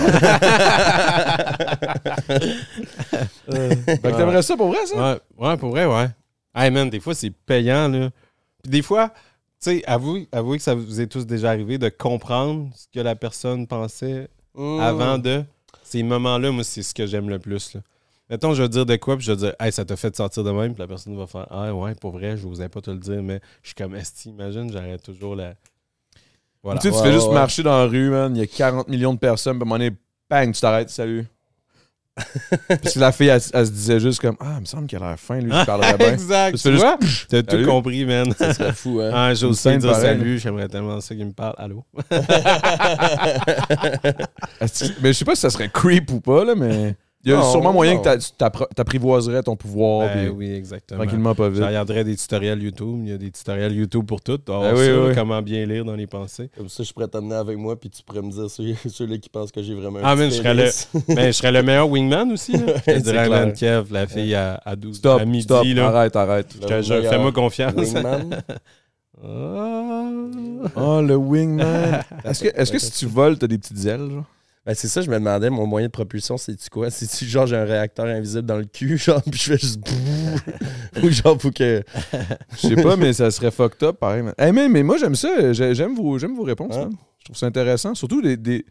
Fait 3.87 3.99
que 3.99 4.17
t'aimerais 4.17 4.43
ça 4.43 4.57
pour 4.57 4.69
vrai, 4.69 4.85
ça? 4.87 5.21
Ouais, 5.39 5.49
ouais, 5.49 5.57
pour 5.57 5.71
vrai, 5.71 5.87
ouais. 5.87 6.09
Hey 6.55 6.71
man, 6.71 6.91
des 6.91 7.01
fois, 7.01 7.15
c'est 7.15 7.31
payant, 7.31 7.89
là. 7.89 8.11
Puis 8.63 8.71
des 8.71 8.83
fois, 8.83 9.09
tu 9.09 9.15
sais, 9.71 9.83
avouez, 9.87 10.29
avouez 10.33 10.59
que 10.59 10.65
ça 10.65 10.75
vous 10.75 11.01
est 11.01 11.07
tous 11.07 11.27
déjà 11.27 11.49
arrivé 11.51 11.79
de 11.79 11.89
comprendre 11.89 12.69
ce 12.75 12.87
que 12.93 13.01
la 13.01 13.17
personne 13.17 13.67
pensait 13.67 14.29
Mm. 14.55 14.81
avant 14.81 15.19
de. 15.19 15.45
Ces 15.83 16.03
moments-là, 16.03 16.51
moi, 16.53 16.63
c'est 16.63 16.83
ce 16.83 16.93
que 16.95 17.07
j'aime 17.07 17.29
le 17.31 17.39
plus, 17.39 17.75
là. 17.75 17.81
Mettons, 18.31 18.55
je 18.55 18.63
vais 18.63 18.69
dire 18.69 18.87
de 18.87 18.97
quoi, 18.97 19.17
puis 19.17 19.25
je 19.27 19.33
vais 19.33 19.37
dire, 19.39 19.55
hey, 19.61 19.73
ça 19.73 19.85
t'a 19.85 19.97
fait 19.97 20.15
sortir 20.15 20.45
de 20.45 20.51
même, 20.51 20.75
puis 20.75 20.81
la 20.81 20.87
personne 20.87 21.17
va 21.17 21.27
faire, 21.27 21.47
ah 21.51 21.75
ouais, 21.75 21.95
pour 21.95 22.13
vrai, 22.13 22.37
je 22.37 22.47
n'osais 22.47 22.69
pas 22.69 22.81
te 22.81 22.91
le 22.91 22.99
dire, 22.99 23.23
mais 23.23 23.41
je 23.63 23.69
suis 23.69 23.75
comme 23.75 23.95
esti, 23.95 24.31
imagine, 24.31 24.71
j'arrête 24.73 25.03
toujours 25.03 25.37
la. 25.37 25.55
Voilà. 26.63 26.81
Tu 26.81 26.89
sais, 26.89 26.95
tu 26.95 27.01
Ouais, 27.01 27.07
fais 27.09 27.13
juste 27.13 27.29
ouais, 27.29 27.35
marcher 27.35 27.63
dans 27.63 27.77
la 27.79 27.87
rue, 27.87 28.11
man. 28.11 28.35
Il 28.37 28.41
y 28.41 28.43
a 28.43 28.47
40 28.47 28.89
millions 28.89 29.15
de 29.15 29.19
personnes. 29.19 29.55
Puis 29.59 29.63
à 29.63 29.67
un 29.67 29.69
moment 29.69 29.79
donné, 29.79 29.97
bang, 30.31 30.53
tu 30.53 30.61
t'arrêtes, 30.61 30.91
salut. 30.91 31.27
Puis 32.69 32.93
la 32.97 33.11
fille, 33.11 33.29
elle, 33.29 33.41
elle 33.55 33.67
se 33.67 33.71
disait 33.71 33.99
juste 33.99 34.21
comme 34.21 34.37
Ah, 34.39 34.57
il 34.57 34.61
me 34.61 34.65
semble 34.67 34.87
qu'elle 34.87 35.03
a 35.03 35.09
l'air 35.09 35.19
fin, 35.19 35.41
lui, 35.41 35.51
je 35.51 35.65
parlerais 35.65 35.97
bien. 35.97 36.13
exact. 36.13 36.57
Tu 36.57 36.63
fais 36.63 36.69
Tu 36.69 36.75
juste- 36.75 36.85
vois? 36.85 36.99
T'as 37.31 37.43
tout 37.43 37.65
compris, 37.65 38.05
man. 38.05 38.33
Ça 38.37 38.53
serait 38.53 38.73
fou, 38.75 39.01
hein. 39.01 39.11
Ah, 39.15 39.33
j'ai 39.35 39.47
aussi 39.47 39.77
dire 39.79 39.95
salut, 39.95 40.39
j'aimerais 40.39 40.69
tellement 40.69 41.01
ça 41.01 41.15
qu'il 41.15 41.25
me 41.25 41.33
parle. 41.33 41.55
Allô? 41.57 41.85
Mais 45.01 45.13
je 45.13 45.19
sais 45.19 45.25
pas 45.25 45.35
si 45.35 45.41
ça 45.41 45.51
serait 45.51 45.71
creep 45.71 46.11
ou 46.13 46.21
pas, 46.21 46.45
là, 46.45 46.55
mais 46.55 46.95
il 47.25 47.31
y 47.31 47.35
a 47.35 47.37
Non, 47.37 47.51
sûrement 47.53 47.73
moyen 47.73 47.95
non. 47.95 48.03
que 48.03 48.09
t'appro- 48.39 48.67
t'apprivoiserais 48.75 49.43
ton 49.43 49.55
pouvoir. 49.57 50.09
Ben 50.15 50.29
oui, 50.31 50.53
exactement. 50.53 51.01
tranquillement, 51.03 51.35
pas 51.35 51.45
Je 51.51 51.55
vite. 51.55 51.65
regarderais 51.65 52.03
des 52.05 52.17
tutoriels 52.17 52.61
YouTube. 52.63 53.01
Il 53.05 53.11
y 53.11 53.13
a 53.13 53.19
des 53.19 53.31
tutoriels 53.31 53.73
YouTube 53.75 54.05
pour 54.07 54.21
tout. 54.21 54.41
Ah 54.49 54.73
oui, 54.75 54.87
ça, 54.87 55.01
oui. 55.09 55.15
comment 55.15 55.41
bien 55.41 55.65
lire 55.67 55.85
dans 55.85 55.95
les 55.95 56.07
pensées. 56.07 56.51
Comme 56.57 56.69
ça, 56.69 56.83
je 56.83 56.93
pourrais 56.93 57.07
t'amener 57.09 57.35
avec 57.37 57.57
moi, 57.59 57.79
puis 57.79 57.91
tu 57.91 58.03
pourrais 58.03 58.23
me 58.23 58.31
dire 58.33 58.51
ceux- 58.51 58.75
ceux-là 58.89 59.19
qui 59.19 59.29
pensent 59.29 59.53
que 59.53 59.63
j'ai 59.63 59.75
vraiment 59.75 60.01
un 60.01 60.03
Ah, 60.05 60.17
man, 60.17 60.31
je 60.31 60.35
serais 60.37 60.55
le-. 60.55 60.71
Mais 61.09 61.27
je 61.33 61.33
serais 61.33 61.53
le 61.53 61.63
meilleur 61.63 61.89
wingman 61.89 62.33
aussi. 62.33 62.53
Là. 62.53 62.75
Je 62.87 62.93
te 62.93 62.99
dirais, 62.99 63.53
Kev, 63.57 63.93
la 63.93 64.07
fille 64.07 64.35
à, 64.35 64.61
à 64.65 64.75
12 64.75 64.97
Stop, 64.97 65.21
à 65.21 65.25
midi. 65.25 65.43
stop, 65.45 65.65
là. 65.65 65.87
arrête, 65.89 66.17
arrête. 66.17 66.57
Je 66.61 67.03
fais-moi 67.09 67.31
confiance. 67.33 67.75
Wingman. 67.77 68.43
Ah. 69.25 70.09
Oh, 70.77 71.01
le 71.01 71.15
wingman. 71.17 72.03
Est-ce 72.25 72.45
que, 72.45 72.49
est-ce 72.61 72.73
que 72.73 72.79
si 72.79 72.91
tu 72.93 73.07
voles, 73.07 73.39
t'as 73.39 73.47
des 73.47 73.59
petites 73.59 73.85
ailes, 73.87 74.11
genre? 74.11 74.25
Ben, 74.65 74.75
c'est 74.75 74.87
ça, 74.87 75.03
je 75.03 75.11
me 75.11 75.15
demandais, 75.19 75.51
mon 75.51 75.67
moyen 75.67 75.89
de 75.89 75.93
propulsion, 75.93 76.37
c'est-tu 76.37 76.71
quoi? 76.71 76.89
C'est-tu 76.91 77.25
genre 77.27 77.47
j'ai 77.49 77.57
un 77.57 77.65
réacteur 77.65 78.07
invisible 78.07 78.43
dans 78.47 78.59
le 78.59 78.65
cul, 78.65 78.97
genre, 78.99 79.21
puis 79.23 79.39
je 79.41 79.53
fais 79.53 79.59
juste. 79.59 79.81
Ou 81.03 81.11
genre, 81.11 81.41
faut 81.41 81.51
que. 81.51 81.83
Je 82.53 82.69
sais 82.69 82.77
pas, 82.77 82.95
mais 82.97 83.13
ça 83.13 83.31
serait 83.33 83.51
fucked 83.51 83.83
up, 83.83 83.97
pareil. 83.99 84.23
man. 84.23 84.35
Hey, 84.39 84.53
mais, 84.53 84.69
mais 84.69 84.83
moi, 84.85 84.99
j'aime 84.99 85.17
ça. 85.17 85.53
J'ai- 85.53 85.75
J'aime 85.75 85.97
vos, 85.97 86.17
j'aime 86.19 86.37
vos 86.37 86.45
réponses, 86.45 86.77
Hein? 86.77 86.91
Je 87.19 87.25
trouve 87.25 87.37
ça 87.37 87.47
intéressant. 87.47 87.95
Surtout 87.97 88.23
des- 88.23 88.37
des- 88.37 88.65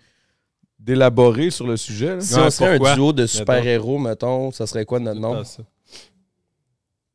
d'élaborer 0.79 1.49
sur 1.51 1.67
le 1.67 1.75
sujet. 1.77 2.15
là. 2.15 2.21
Si 2.21 2.35
Ouais, 2.35 2.41
on 2.45 2.49
serait 2.49 2.77
pourquoi? 2.77 2.91
un 2.91 2.95
duo 2.95 3.13
de 3.13 3.25
super-héros, 3.25 3.97
mettons, 3.99 4.51
ça 4.51 4.65
serait 4.67 4.85
quoi 4.85 4.99
notre 4.99 5.19
nom? 5.19 5.43
ça. 5.43 5.63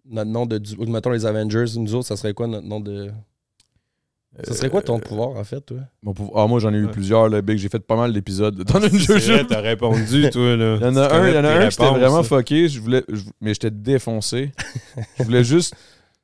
Notre 0.05 0.31
nom 0.31 0.47
de 0.47 0.59
duo. 0.59 0.85
Mettons 0.87 1.11
les 1.11 1.25
Avengers, 1.27 1.65
nous 1.77 1.95
autres, 1.95 2.07
ça 2.09 2.17
serait 2.17 2.33
quoi 2.35 2.47
notre 2.47 2.67
nom 2.67 2.79
de. 2.81 3.11
Ça 4.45 4.55
serait 4.55 4.69
quoi 4.71 4.83
ton 4.83 4.97
Euh, 4.99 5.01
pouvoir, 5.01 5.31
en 5.31 5.45
fait, 5.45 5.61
toi? 5.63 5.79
mon 6.03 6.13
pouvoir- 6.13 6.45
Ah, 6.45 6.47
moi, 6.47 6.61
j'en 6.61 6.73
ai 6.75 6.77
eu 6.77 6.85
Ouais. 6.87 6.91
plusieurs, 6.93 7.29
là, 7.29 7.41
Big. 7.43 7.57
J'ai 7.59 7.69
fait 7.69 7.79
pas 7.81 7.97
mal 7.97 8.13
d'épisodes. 8.13 8.65
T'en 8.67 8.83
as 8.83 8.87
une 8.89 8.99
vrai, 8.99 9.19
jujube. 9.21 9.47
T'as 9.49 9.61
répondu, 9.61 10.29
toi. 10.31 10.57
Là. 10.57 10.77
Il 10.81 10.83
y 10.83 10.87
en 10.87 10.97
a 10.97 11.09
Tu 11.09 11.15
un, 11.15 11.29
il 11.29 11.35
y 11.35 11.39
en 11.39 11.45
a 11.45 11.49
un 11.51 11.69
qui 11.69 11.75
était 11.83 11.91
vraiment 11.91 12.23
fucké, 12.23 12.69
je 12.69 12.81
voulais, 12.81 13.03
je- 13.09 13.23
mais 13.41 13.55
j'étais 13.55 13.71
défoncé. 13.71 14.53
je 15.19 15.23
voulais 15.25 15.45
juste 15.45 15.75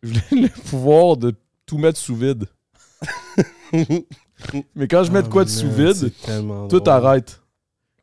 je 0.02 0.08
voulais 0.30 0.42
le 0.42 0.48
pouvoir 0.70 1.16
de 1.16 1.32
tout 1.64 1.78
mettre 1.78 1.98
sous 1.98 2.16
vide. 2.16 2.44
mais 4.74 4.88
quand 4.88 5.04
je 5.04 5.12
mets 5.12 5.22
de 5.22 5.28
quoi 5.28 5.44
de 5.44 5.50
Ah, 5.50 5.52
sous 5.52 5.70
vide, 5.70 6.12
tout 6.68 6.80
drôle. 6.80 6.88
arrête. 6.88 7.40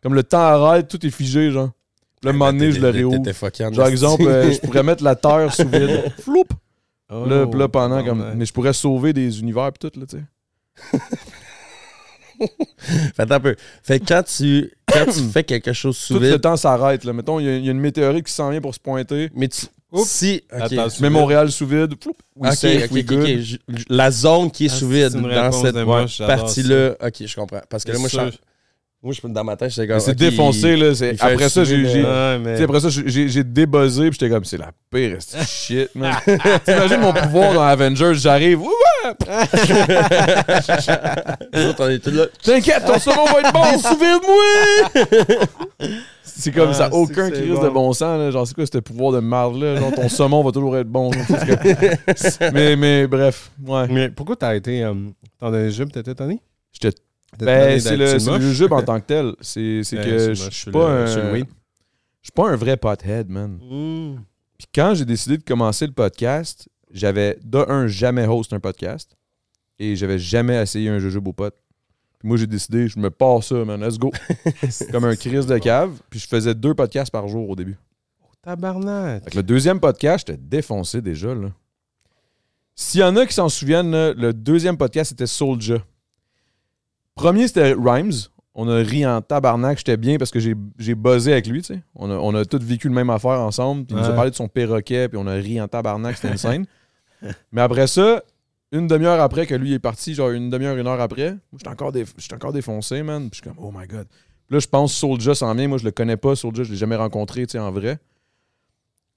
Comme 0.01 0.13
le 0.13 0.23
temps 0.23 0.39
arrête, 0.39 0.87
tout 0.87 1.05
est 1.05 1.09
figé, 1.09 1.51
genre. 1.51 1.69
Un 2.25 2.31
moment 2.33 2.51
donné, 2.51 2.71
je 2.71 2.81
le 2.81 2.89
réouvre. 2.89 3.23
Genre, 3.73 3.87
exemple, 3.87 4.23
euh, 4.27 4.51
je 4.51 4.59
pourrais 4.59 4.83
mettre 4.83 5.03
la 5.03 5.15
terre 5.15 5.53
sous 5.53 5.67
vide. 5.67 6.11
Floup! 6.19 6.43
Oh, 7.11 7.25
Là, 7.25 7.47
puis 7.47 7.59
là, 7.59 7.67
pendant 7.67 8.03
comme. 8.03 8.33
Mais 8.35 8.45
je 8.45 8.53
pourrais 8.53 8.73
sauver 8.73 9.13
des 9.13 9.39
univers 9.39 9.71
pis 9.73 9.79
tout, 9.89 9.99
là, 9.99 10.05
tu 10.05 10.17
sais. 10.17 10.99
Fait 13.15 13.23
attends 13.23 13.35
un 13.35 13.39
peu. 13.41 13.55
Fait 13.83 13.99
que 13.99 14.05
quand 14.05 14.23
tu, 14.23 14.71
quand 14.87 15.05
tu 15.11 15.19
fais 15.29 15.43
quelque 15.43 15.73
chose 15.73 15.97
sous 15.97 16.13
Tout 16.15 16.19
le 16.21 16.39
temps 16.39 16.55
s'arrête, 16.55 17.03
là. 17.03 17.11
Mettons, 17.11 17.39
il 17.39 17.45
y, 17.45 17.49
a- 17.49 17.57
il 17.57 17.65
y 17.65 17.67
a 17.67 17.71
une 17.71 17.79
météorite 17.79 18.25
qui 18.27 18.31
s'en 18.33 18.49
vient 18.49 18.61
pour 18.61 18.73
se 18.73 18.79
pointer. 18.79 19.29
mais 19.35 19.47
tu. 19.49 19.65
Oups. 19.91 20.07
Si. 20.07 20.43
Attends, 20.51 20.87
Je 20.87 21.01
mets 21.01 21.09
Montréal 21.09 21.51
sous 21.51 21.65
vide. 21.65 21.95
Floup! 22.01 22.13
We 22.35 22.51
Ok, 22.51 22.57
safe, 22.57 22.83
ok, 22.85 22.91
we 22.91 23.01
ok, 23.03 23.07
good. 23.07 23.19
ok. 23.23 23.27
Je- 23.39 23.57
je- 23.67 23.83
La 23.89 24.11
zone 24.11 24.51
qui 24.51 24.65
est 24.67 24.71
Ah, 24.71 24.75
sous 24.75 24.87
vide 24.87 25.09
dans 25.13 25.51
cette 25.51 25.75
partie-là. 26.27 26.95
Ok, 27.01 27.25
je 27.25 27.35
comprends. 27.35 27.61
Parce 27.69 27.83
que 27.83 27.91
là, 27.91 27.97
moi, 27.99 28.07
je, 28.07 28.17
moi, 29.01 29.13
je 29.13 29.25
dans 29.27 29.43
ma 29.45 29.55
tête, 29.55 29.69
j'étais 29.69 29.83
Mais 29.83 29.87
comme. 29.87 29.99
c'est 30.01 30.15
défoncé, 30.15 30.75
là. 30.75 30.93
c'est- 30.93 31.15
Après 31.21 31.47
ça, 31.49 31.63
j'ai. 31.63 31.85
j'ai- 31.85 32.03
Ouais, 32.03 32.37
mais... 32.43 32.61
après 32.61 32.79
ça, 32.81 32.89
j'ai 32.89 33.29
j'ai 33.29 33.43
débuzzé, 33.45 34.09
puis 34.09 34.17
j'étais 34.19 34.29
comme, 34.33 34.43
c'est 34.43 34.57
la 34.57 34.71
pire 34.91 35.17
shit, 35.47 35.89
man. 35.95 36.15
T'imagines 36.65 36.99
mon 36.99 37.13
pouvoir 37.13 37.53
dans 37.53 37.63
Avengers, 37.63 38.13
j'arrive, 38.15 38.59
t'inquiète, 42.43 42.85
ton 42.85 42.99
saumon 42.99 43.25
va 43.25 43.39
être 43.39 43.53
bon! 43.53 43.77
Souviens-moi! 43.79 44.89
C'est 46.23 46.51
comme 46.51 46.69
Ah, 46.69 46.73
ça, 46.73 46.89
c'est 46.91 46.95
aucun 46.97 47.29
crise 47.31 47.49
bon. 47.51 47.63
de 47.63 47.69
bon 47.69 47.93
sens, 47.93 48.17
là. 48.19 48.31
Genre, 48.31 48.47
c'est 48.47 48.53
quoi 48.53 48.65
ce 48.65 48.77
pouvoir 48.79 49.11
de 49.13 49.19
marde-là? 49.19 49.75
Genre, 49.77 49.91
ton 49.93 50.09
saumon 50.09 50.43
va 50.43 50.51
toujours 50.51 50.77
être 50.77 50.87
bon. 50.87 51.11
genre, 51.11 51.23
c'est 51.27 52.39
que- 52.39 52.53
mais, 52.53 52.75
mais 52.75 53.07
bref, 53.07 53.51
ouais. 53.65 53.87
mais 53.89 54.09
pourquoi 54.09 54.35
t'as 54.35 54.55
été... 54.55 54.83
Euh, 54.83 54.93
T'en 55.39 55.53
as 55.53 55.69
jube, 55.69 55.91
t'étais 55.91 56.11
étonné? 56.11 56.41
J'étais- 56.73 56.95
Ben, 57.37 57.79
c'est 57.79 57.97
le, 57.97 58.39
jujube 58.39 58.73
en 58.73 58.81
tant 58.81 58.99
que 58.99 59.05
tel. 59.05 59.35
C'est 59.41 59.81
que 59.81 59.83
c'est 59.83 60.35
je 60.35 60.49
suis 60.49 60.71
pas 60.71 60.89
un... 60.89 61.05
Je 62.21 62.27
suis 62.27 62.33
pas 62.33 62.49
un 62.49 62.55
vrai 62.55 62.77
pothead, 62.77 63.29
man. 63.29 63.59
Mm. 63.61 64.19
Puis 64.57 64.67
quand 64.75 64.93
j'ai 64.93 65.05
décidé 65.05 65.37
de 65.37 65.43
commencer 65.43 65.87
le 65.87 65.93
podcast, 65.93 66.67
j'avais 66.91 67.37
de 67.43 67.59
un 67.59 67.87
jamais 67.87 68.27
host 68.27 68.51
un 68.51 68.59
podcast 68.59 69.15
et 69.79 69.95
j'avais 69.95 70.19
jamais 70.19 70.61
essayé 70.61 70.89
un 70.89 70.99
jujube 70.99 71.27
au 71.27 71.33
pot. 71.33 71.53
Puis 72.19 72.27
moi 72.27 72.35
j'ai 72.35 72.47
décidé, 72.47 72.89
je 72.89 72.99
me 72.99 73.09
pars 73.09 73.41
ça, 73.41 73.63
man, 73.63 73.81
let's 73.81 73.97
go. 73.97 74.11
Comme 74.91 75.05
un 75.05 75.15
crise 75.15 75.45
de 75.45 75.57
cave. 75.57 75.91
Puis 76.09 76.19
je 76.19 76.27
faisais 76.27 76.53
deux 76.53 76.73
podcasts 76.73 77.11
par 77.11 77.27
jour 77.29 77.49
au 77.49 77.55
début. 77.55 77.77
Tabarnak. 78.41 79.23
Fait 79.23 79.31
que 79.31 79.37
le 79.37 79.43
deuxième 79.43 79.79
podcast, 79.79 80.27
j'étais 80.27 80.39
défoncé 80.41 81.01
déjà, 81.01 81.33
là. 81.33 81.51
S'il 82.75 83.01
y 83.01 83.03
en 83.03 83.15
a 83.17 83.25
qui 83.25 83.33
s'en 83.33 83.49
souviennent, 83.49 83.91
le 83.91 84.31
deuxième 84.31 84.77
podcast, 84.77 85.09
c'était 85.09 85.27
Soulja. 85.27 85.83
Premier, 87.19 87.47
c'était 87.47 87.73
Rhymes. 87.73 88.13
On 88.55 88.67
a 88.69 88.77
ri 88.77 89.05
en 89.05 89.21
tabarnak. 89.21 89.77
J'étais 89.77 89.97
bien 89.97 90.17
parce 90.17 90.31
que 90.31 90.39
j'ai 90.39 90.55
j'ai 90.77 90.95
buzzé 90.95 91.31
avec 91.33 91.47
lui, 91.47 91.61
tu 91.61 91.73
sais. 91.75 91.81
On 91.95 92.09
a, 92.09 92.15
on 92.15 92.33
a 92.35 92.45
tous 92.45 92.59
vécu 92.63 92.87
le 92.89 92.93
même 92.93 93.09
affaire 93.09 93.39
ensemble. 93.41 93.85
Puis 93.85 93.95
il 93.95 93.99
nous 94.01 94.07
a 94.07 94.13
parlé 94.13 94.31
de 94.31 94.35
son 94.35 94.47
perroquet, 94.47 95.07
puis 95.09 95.17
on 95.17 95.27
a 95.27 95.33
ri 95.33 95.59
en 95.61 95.67
tabarnak. 95.67 96.15
C'était 96.15 96.29
une 96.31 96.37
scène. 96.37 96.65
Mais 97.51 97.61
après 97.61 97.87
ça, 97.87 98.23
une 98.71 98.87
demi-heure 98.87 99.19
après 99.21 99.45
que 99.45 99.55
lui 99.55 99.73
est 99.73 99.79
parti, 99.79 100.13
genre 100.13 100.29
une 100.31 100.49
demi-heure, 100.49 100.77
une 100.77 100.87
heure 100.87 100.99
après, 101.01 101.31
moi, 101.31 101.39
j'étais 101.57 101.67
encore, 101.69 101.91
déf- 101.91 102.13
j'étais 102.17 102.35
encore 102.35 102.53
défoncé, 102.53 103.03
man. 103.03 103.29
Puis 103.29 103.41
je 103.43 103.49
suis 103.49 103.55
comme, 103.55 103.63
oh 103.65 103.71
my 103.77 103.85
god. 103.87 104.07
Puis 104.47 104.55
là, 104.55 104.59
je 104.59 104.67
pense 104.67 104.93
Soulja 104.93 105.35
s'en 105.35 105.53
vient. 105.53 105.67
Moi, 105.67 105.77
je 105.77 105.85
le 105.85 105.91
connais 105.91 106.17
pas, 106.17 106.35
Soulja. 106.35 106.63
Je 106.63 106.71
l'ai 106.71 106.77
jamais 106.77 106.95
rencontré, 106.95 107.45
tu 107.45 107.51
sais, 107.53 107.59
en 107.59 107.71
vrai. 107.71 107.99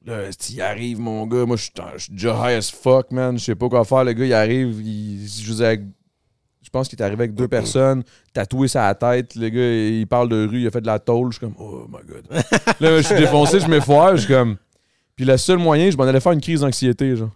Là, 0.05 0.25
il 0.51 0.61
arrive, 0.61 0.99
mon 0.99 1.27
gars? 1.27 1.47
Moi, 1.47 1.57
je 1.57 1.63
suis 1.99 2.13
déjà 2.13 2.35
high 2.51 2.59
as 2.59 2.71
fuck, 2.71 3.11
man. 3.13 3.39
Je 3.39 3.45
sais 3.45 3.55
pas 3.55 3.69
quoi 3.69 3.85
faire. 3.85 4.05
Le 4.05 4.13
gars, 4.13 4.27
il 4.27 4.33
arrive. 4.35 4.81
Il, 4.85 5.27
je 5.29 5.47
vous 5.53 5.63
ai- 5.63 5.81
pense 6.73 6.89
qu'il 6.89 6.99
est 6.99 7.03
arrivé 7.03 7.25
avec 7.25 7.35
deux 7.35 7.47
personnes, 7.49 8.03
tatoué 8.33 8.67
sa 8.67 8.95
tête. 8.95 9.35
Le 9.37 9.49
gars, 9.49 9.99
il 10.01 10.07
parle 10.07 10.29
de 10.29 10.47
rue, 10.47 10.63
il 10.63 10.67
a 10.67 10.71
fait 10.71 10.81
de 10.81 10.87
la 10.87 10.99
tôle. 10.99 11.31
Je 11.33 11.39
suis 11.39 11.47
comme, 11.47 11.55
oh 11.59 11.87
my 11.89 11.99
god. 12.07 12.27
là, 12.81 12.97
je 13.01 13.03
suis 13.07 13.15
défoncé, 13.17 13.61
je 13.61 13.69
m'effoire. 13.69 14.17
Je 14.17 14.23
suis 14.25 14.33
comme. 14.35 14.57
Puis 15.15 15.25
le 15.27 15.37
seul 15.37 15.59
moyen, 15.59 15.91
je 15.91 15.97
m'en 15.97 16.05
allais 16.05 16.21
faire 16.21 16.33
une 16.33 16.41
crise 16.41 16.61
d'anxiété, 16.63 17.15
genre. 17.17 17.31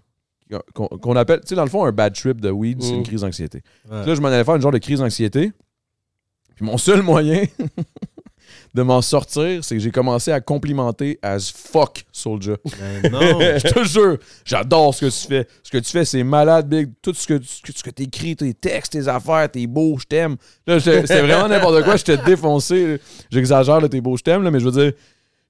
Qu'on 0.74 1.16
appelle, 1.16 1.40
tu 1.40 1.48
sais, 1.48 1.54
dans 1.54 1.64
le 1.64 1.70
fond, 1.70 1.84
un 1.84 1.92
bad 1.92 2.14
trip 2.14 2.40
de 2.40 2.50
weed, 2.50 2.80
c'est 2.82 2.92
Mm. 2.92 2.96
une 2.96 3.02
crise 3.02 3.20
d'anxiété. 3.22 3.62
Ouais. 3.90 4.06
Là, 4.06 4.14
je 4.14 4.20
m'en 4.20 4.28
allais 4.28 4.44
faire 4.44 4.54
une 4.54 4.62
genre 4.62 4.72
de 4.72 4.78
crise 4.78 5.00
d'anxiété. 5.00 5.52
Puis 6.54 6.64
mon 6.64 6.78
seul 6.78 7.02
moyen 7.02 7.42
de 8.76 8.82
m'en 8.82 9.00
sortir, 9.00 9.64
c'est 9.64 9.74
que 9.74 9.80
j'ai 9.80 9.90
commencé 9.90 10.30
à 10.30 10.40
complimenter 10.42 11.18
as 11.22 11.50
fuck 11.50 12.04
Soulja. 12.12 12.56
Ben 12.78 13.10
non. 13.10 13.20
je 13.40 13.72
te 13.72 13.84
jure, 13.84 14.18
j'adore 14.44 14.94
ce 14.94 15.06
que 15.06 15.10
tu 15.10 15.26
fais. 15.26 15.48
Ce 15.62 15.70
que 15.70 15.78
tu 15.78 15.90
fais, 15.90 16.04
c'est 16.04 16.22
malade, 16.22 16.68
Big. 16.68 16.90
Tout 17.00 17.14
ce 17.14 17.26
que, 17.26 17.38
que, 17.38 17.72
ce 17.74 17.82
que 17.82 17.88
t'écris, 17.88 18.36
tes 18.36 18.52
textes, 18.52 18.92
tes 18.92 19.08
affaires, 19.08 19.50
t'es 19.50 19.66
beau, 19.66 19.96
je 19.98 20.04
t'aime. 20.04 20.36
Là, 20.66 20.78
c'était 20.78 21.22
vraiment 21.22 21.48
n'importe 21.48 21.84
quoi. 21.84 21.96
J'étais 21.96 22.18
défoncé. 22.18 23.00
J'exagère, 23.30 23.80
t'es 23.88 24.02
beau, 24.02 24.18
je 24.18 24.22
t'aime, 24.22 24.46
mais 24.50 24.60
je 24.60 24.66
veux 24.66 24.82
dire, 24.82 24.92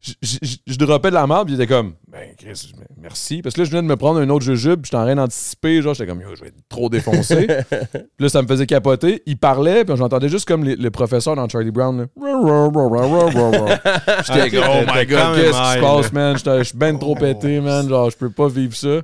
je, 0.01 0.13
je, 0.23 0.37
je- 0.43 0.57
je 0.67 0.77
droppais 0.79 1.09
de 1.09 1.15
la 1.15 1.27
merde, 1.27 1.47
puis 1.47 1.57
il 1.57 1.61
était 1.61 1.73
comme, 1.73 1.95
ben, 2.07 2.31
Chris, 2.39 2.73
merci. 2.99 3.43
Parce 3.43 3.55
que 3.55 3.61
là, 3.61 3.65
je 3.65 3.71
venais 3.71 3.83
de 3.83 3.89
me 3.89 3.97
prendre 3.97 4.21
un 4.21 4.29
autre 4.29 4.45
jujube, 4.45 4.83
puis 4.83 4.89
j'étais 4.91 4.97
en 4.97 5.05
train 5.05 5.17
d'anticiper. 5.17 5.83
Genre, 5.83 5.95
j'étais 5.95 6.09
comme, 6.09 6.21
yo, 6.21 6.29
je 6.35 6.43
vais 6.43 6.49
être 6.49 6.69
trop 6.69 6.89
défoncé. 6.89 7.47
puis 7.71 8.09
là, 8.21 8.29
ça 8.29 8.43
me 8.43 8.47
faisait 8.47 8.67
capoter. 8.67 9.23
Il 9.27 9.39
parlait, 9.39 9.85
puis 9.85 9.97
j'entendais 9.97 10.29
juste 10.29 10.47
comme 10.47 10.63
les- 10.65 10.77
le 10.77 10.91
professeur 10.91 11.35
dans 11.35 11.49
Charlie 11.49 11.71
Brown, 11.73 11.99
là. 11.99 12.07
J'étais 14.27 14.57
comme, 14.57 14.69
oh 14.71 14.85
my 14.95 15.07
god, 15.07 15.35
qu'est-ce 15.37 15.51
qui 15.51 15.75
se 15.75 15.81
passe, 15.81 16.13
man? 16.13 16.37
Je 16.39 16.63
suis 16.65 16.77
ben 16.79 16.99
trop 16.99 17.15
Oh, 17.17 17.21
pété, 17.21 17.61
man. 17.61 17.89
Genre, 17.89 18.11
je 18.11 18.17
peux 18.17 18.31
pas 18.31 18.49
vivre 18.49 18.77
ça. 18.77 19.01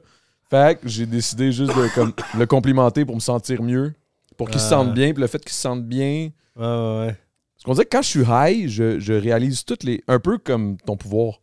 Fait 0.50 0.78
que 0.78 0.86
j'ai 0.88 1.06
décidé 1.06 1.50
juste 1.50 1.74
de 1.74 1.88
comme, 1.94 2.12
le 2.38 2.46
complimenter 2.46 3.04
pour 3.04 3.14
me 3.14 3.20
sentir 3.20 3.62
mieux. 3.62 3.94
Pour 4.36 4.50
qu'il 4.50 4.60
se 4.60 4.66
Ah. 4.66 4.70
sente 4.70 4.94
bien. 4.94 5.12
Puis 5.12 5.20
le 5.20 5.26
fait 5.26 5.38
qu'il 5.42 5.52
se 5.52 5.60
sente 5.60 5.84
bien. 5.84 6.30
Ouais, 6.56 6.66
ouais, 6.66 7.06
ouais. 7.06 7.16
Qu'on 7.64 7.72
dirait 7.74 7.84
que 7.84 7.96
quand 7.96 8.02
je 8.02 8.08
suis 8.08 8.24
high, 8.28 8.68
je, 8.68 8.98
je 8.98 9.12
réalise 9.12 9.64
toutes 9.64 9.84
les. 9.84 10.02
Un 10.08 10.18
peu 10.18 10.38
comme 10.38 10.76
ton 10.78 10.96
pouvoir. 10.96 11.38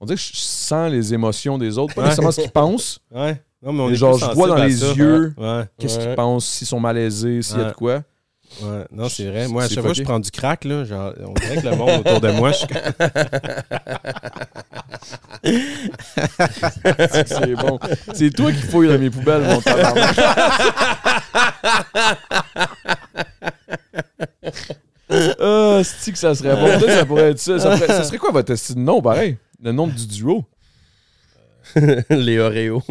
On 0.00 0.06
dirait 0.06 0.16
que 0.16 0.22
je 0.22 0.30
sens 0.34 0.90
les 0.90 1.14
émotions 1.14 1.56
des 1.58 1.78
autres. 1.78 1.94
Pas 1.94 2.02
nécessairement 2.04 2.30
ce 2.32 2.40
qu'ils 2.42 2.50
pensent. 2.50 2.98
Ouais. 3.10 3.40
Non, 3.62 3.72
mais 3.72 3.80
on 3.80 3.86
Mais 3.88 3.94
est 3.94 3.96
genre, 3.96 4.18
je 4.18 4.26
vois 4.34 4.48
dans 4.48 4.56
les 4.62 4.76
ça. 4.76 4.92
yeux 4.92 5.32
Ouais. 5.38 5.62
Qu'est-ce 5.78 5.98
qu'ils 5.98 6.14
pensent, 6.14 6.44
s'ils 6.44 6.66
sont 6.66 6.80
malaisés, 6.80 7.40
s'il 7.40 7.56
y 7.58 7.62
a 7.62 7.70
de 7.70 7.72
quoi. 7.72 8.02
Ouais, 8.62 8.84
non, 8.92 9.08
c'est 9.08 9.24
vrai. 9.26 9.48
Moi, 9.48 9.62
à 9.64 9.68
chaque 9.70 9.80
fois 9.80 9.92
que 9.92 9.96
je 9.96 10.02
prends 10.02 10.20
du 10.20 10.30
crack, 10.30 10.64
là, 10.64 10.84
genre, 10.84 11.12
on 11.26 11.32
dirait 11.32 11.62
que 11.62 11.66
le 11.68 11.74
monde 11.76 12.00
autour 12.06 12.20
de 12.20 12.30
moi, 12.32 12.52
je 12.52 12.66
C'est 17.26 17.54
bon. 17.56 17.78
C'est 18.12 18.30
toi 18.30 18.52
qui 18.52 18.58
fouilles 18.62 18.88
dans 18.88 18.98
mes 18.98 19.08
poubelles, 19.10 19.42
mon 19.44 19.60
tabarnak. 19.62 20.16
Ah, 25.40 25.80
c'est 25.84 26.12
que 26.12 26.18
ça 26.18 26.34
serait 26.34 26.54
bon? 26.56 26.66
Peut-être 26.78 26.90
ça 26.98 27.06
pourrait 27.06 27.30
être 27.30 27.38
ça. 27.38 27.58
Ça, 27.58 27.70
pourrait- 27.70 27.86
ça 27.88 28.04
serait 28.04 28.18
quoi 28.18 28.30
votre 28.32 28.52
esti 28.52 28.74
de 28.74 28.80
nom, 28.80 29.00
pareil? 29.02 29.36
Le 29.62 29.72
nom 29.72 29.86
du 29.86 30.06
duo? 30.06 30.44
Les 32.10 32.38
Oreos. 32.38 32.82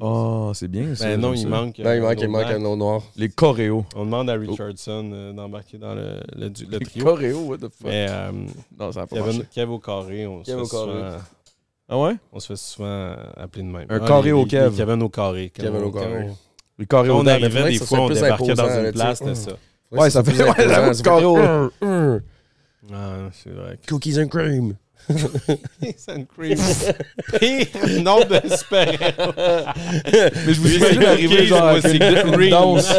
Oh, 0.00 0.52
c'est 0.54 0.68
bien 0.68 0.94
ça. 0.94 1.06
Ben 1.06 1.20
non, 1.20 1.28
j'aime 1.34 1.36
il 1.36 1.42
ça. 1.42 1.48
manque. 1.48 1.78
Non, 1.78 1.84
il 1.92 1.98
euh, 1.98 2.00
manque, 2.02 2.20
il 2.20 2.24
autre 2.24 2.28
manque 2.28 2.50
un 2.52 2.58
nom 2.58 2.76
noir. 2.76 3.02
Les 3.16 3.28
choréos. 3.28 3.84
On 3.96 4.04
demande 4.04 4.30
à 4.30 4.34
Richardson 4.34 5.10
euh, 5.12 5.32
d'embarquer 5.32 5.78
dans 5.78 5.94
le, 5.94 6.20
le, 6.36 6.50
du- 6.50 6.66
le 6.66 6.78
Les 6.78 6.84
trio. 6.86 7.04
choréos, 7.04 7.40
what 7.46 7.56
the 7.58 7.60
fuck? 7.62 7.70
Mais 7.84 8.06
euh, 8.08 8.30
Non, 8.78 8.92
ça 8.92 9.06
pas 9.06 9.16
Kevin, 9.16 9.24
marché. 9.38 9.48
Kev 9.52 9.70
au 9.72 9.78
carré, 9.78 10.26
on 10.26 10.44
se, 10.44 10.50
Kev 10.50 10.58
fait 10.58 10.62
au 10.62 10.68
carré. 10.68 10.92
souvent, 10.92 11.16
Ah 11.88 11.98
ouais? 11.98 12.12
on 12.32 12.40
se 12.40 12.46
fait 12.48 12.56
souvent 12.56 13.16
appeler 13.36 13.62
de 13.64 13.68
même. 13.68 13.86
Un 13.88 14.00
Ah, 14.02 14.06
carré 14.06 14.22
les- 14.26 14.32
au 14.32 14.42
les- 14.44 14.48
Kev. 14.48 14.70
les 14.70 14.76
Kevin 14.76 15.02
au 15.02 15.08
carré. 15.08 15.52
Quand 15.56 15.62
Kevin 15.62 15.80
on- 15.82 15.86
au 15.86 15.90
carré. 15.90 16.06
quand 16.06 16.18
on- 16.30 16.36
Les 16.78 16.86
choréos. 16.86 17.14
Quand 17.14 17.20
on 17.22 17.26
arrivait, 17.26 17.70
des 17.70 17.78
ça 17.78 17.86
fois, 17.86 18.00
on 18.00 18.06
plus 18.06 18.14
débarquait 18.20 18.54
dans 18.54 18.62
imposant, 18.64 18.78
une 18.78 18.84
là, 18.84 18.92
place, 18.92 19.18
tu 19.18 19.24
sais. 19.26 19.34
c'était 19.34 19.50
ça. 19.50 19.56
Ouais, 19.92 20.10
ça 20.10 20.22
fait- 20.22 20.42
ouais, 20.42 20.66
la 20.66 20.90
voix. 20.92 21.70
Ah, 22.92 23.28
c'est 23.32 23.50
vrai. 23.50 23.78
Cookies 23.88 24.20
and 24.20 24.28
cream. 24.28 24.74
Sun 25.98 26.26
Cream. 26.36 26.58
Pire 27.40 27.66
nom 28.02 28.20
de 28.20 28.40
super-héros. 28.56 29.32
Mais 30.46 30.54
je 30.54 30.60
vous 30.60 30.72
imagine 30.74 31.04
arriver 31.04 31.36
cookies, 31.36 31.46
genre 31.48 31.68
avec 31.68 31.82
c'est 31.82 31.96
une, 31.96 32.30
green. 32.30 32.50
danse. 32.50 32.92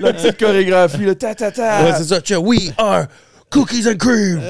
La 0.00 0.12
petite 0.12 0.38
chorégraphie, 0.38 0.98
le 1.04 1.14
ta 1.14 1.34
ta 1.34 1.50
ta. 1.50 1.84
Ouais, 1.84 1.92
c'est 1.96 2.04
ça. 2.04 2.20
Tiens, 2.20 2.38
we 2.38 2.72
are 2.76 3.06
cookies 3.50 3.88
and 3.88 3.96
cream. 3.96 4.40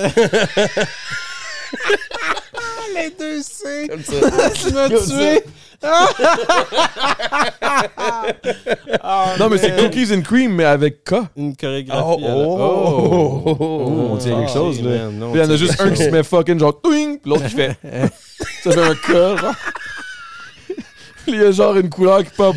Les 2.95 3.11
deux 3.11 3.43
C. 3.43 3.89
Comme 3.89 4.03
ça. 4.03 4.51
Tu 4.51 4.73
m'as 4.73 4.89
tué. 4.89 5.45
Non, 9.39 9.49
mais 9.51 9.59
c'est 9.59 9.77
cookies 9.77 10.15
and 10.15 10.23
cream, 10.23 10.53
mais 10.55 10.65
avec 10.65 11.05
K. 11.05 11.15
Une 11.37 11.57
chorégraphie. 11.57 12.03
Oh, 12.05 12.19
oh, 12.23 13.43
oh, 13.47 13.57
Oh, 13.59 14.09
on 14.13 14.17
tient 14.17 14.39
quelque 14.39 14.53
chose, 14.53 14.83
là. 14.83 15.09
il 15.35 15.41
y 15.41 15.43
en 15.43 15.51
a 15.51 15.57
juste 15.57 15.81
un 15.81 15.91
qui 15.91 16.03
se 16.05 16.11
met 16.11 16.23
fucking 16.23 16.59
genre 16.59 16.81
twing, 16.81 17.19
puis 17.19 17.31
l'autre 17.31 17.47
qui 17.47 17.55
fait. 17.55 17.77
ça 18.63 18.71
fait 18.71 18.81
un 18.83 18.95
K, 18.95 19.11
genre. 19.41 19.55
Puis 21.25 21.33
il 21.35 21.41
y 21.41 21.45
a 21.45 21.51
genre 21.51 21.77
une 21.77 21.91
couleur 21.91 22.25
qui 22.25 22.31
pop. 22.37 22.55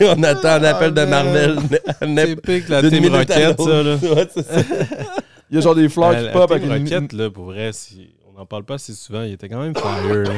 On 0.00 0.22
attend 0.22 0.48
un 0.48 0.64
appel 0.64 0.94
de 0.94 1.02
Oh, 1.02 1.06
Marvel. 1.06 1.56
C'est 2.00 2.36
pique 2.40 2.68
la 2.68 2.82
Team 2.88 3.14
Rocket, 3.14 3.60
ça, 3.60 3.82
là. 3.82 3.96
Ouais, 3.96 4.28
c'est 4.32 4.46
ça. 4.46 4.60
Il 5.50 5.54
y 5.56 5.58
a 5.58 5.60
genre 5.60 5.74
des 5.74 5.88
fleurs 5.88 6.16
qui 6.16 6.28
pop 6.32 6.50
avec 6.50 6.64
une. 6.64 6.72
Rocket, 6.72 7.12
là, 7.12 7.30
pour 7.30 7.44
vrai, 7.46 7.70
si- 7.72 8.10
on 8.34 8.38
n'en 8.38 8.46
parle 8.46 8.64
pas 8.64 8.74
assez 8.74 8.92
souvent. 8.92 9.22
Il 9.22 9.32
était 9.32 9.48
quand 9.48 9.60
même 9.60 9.74
fire, 9.74 10.14
là. 10.24 10.30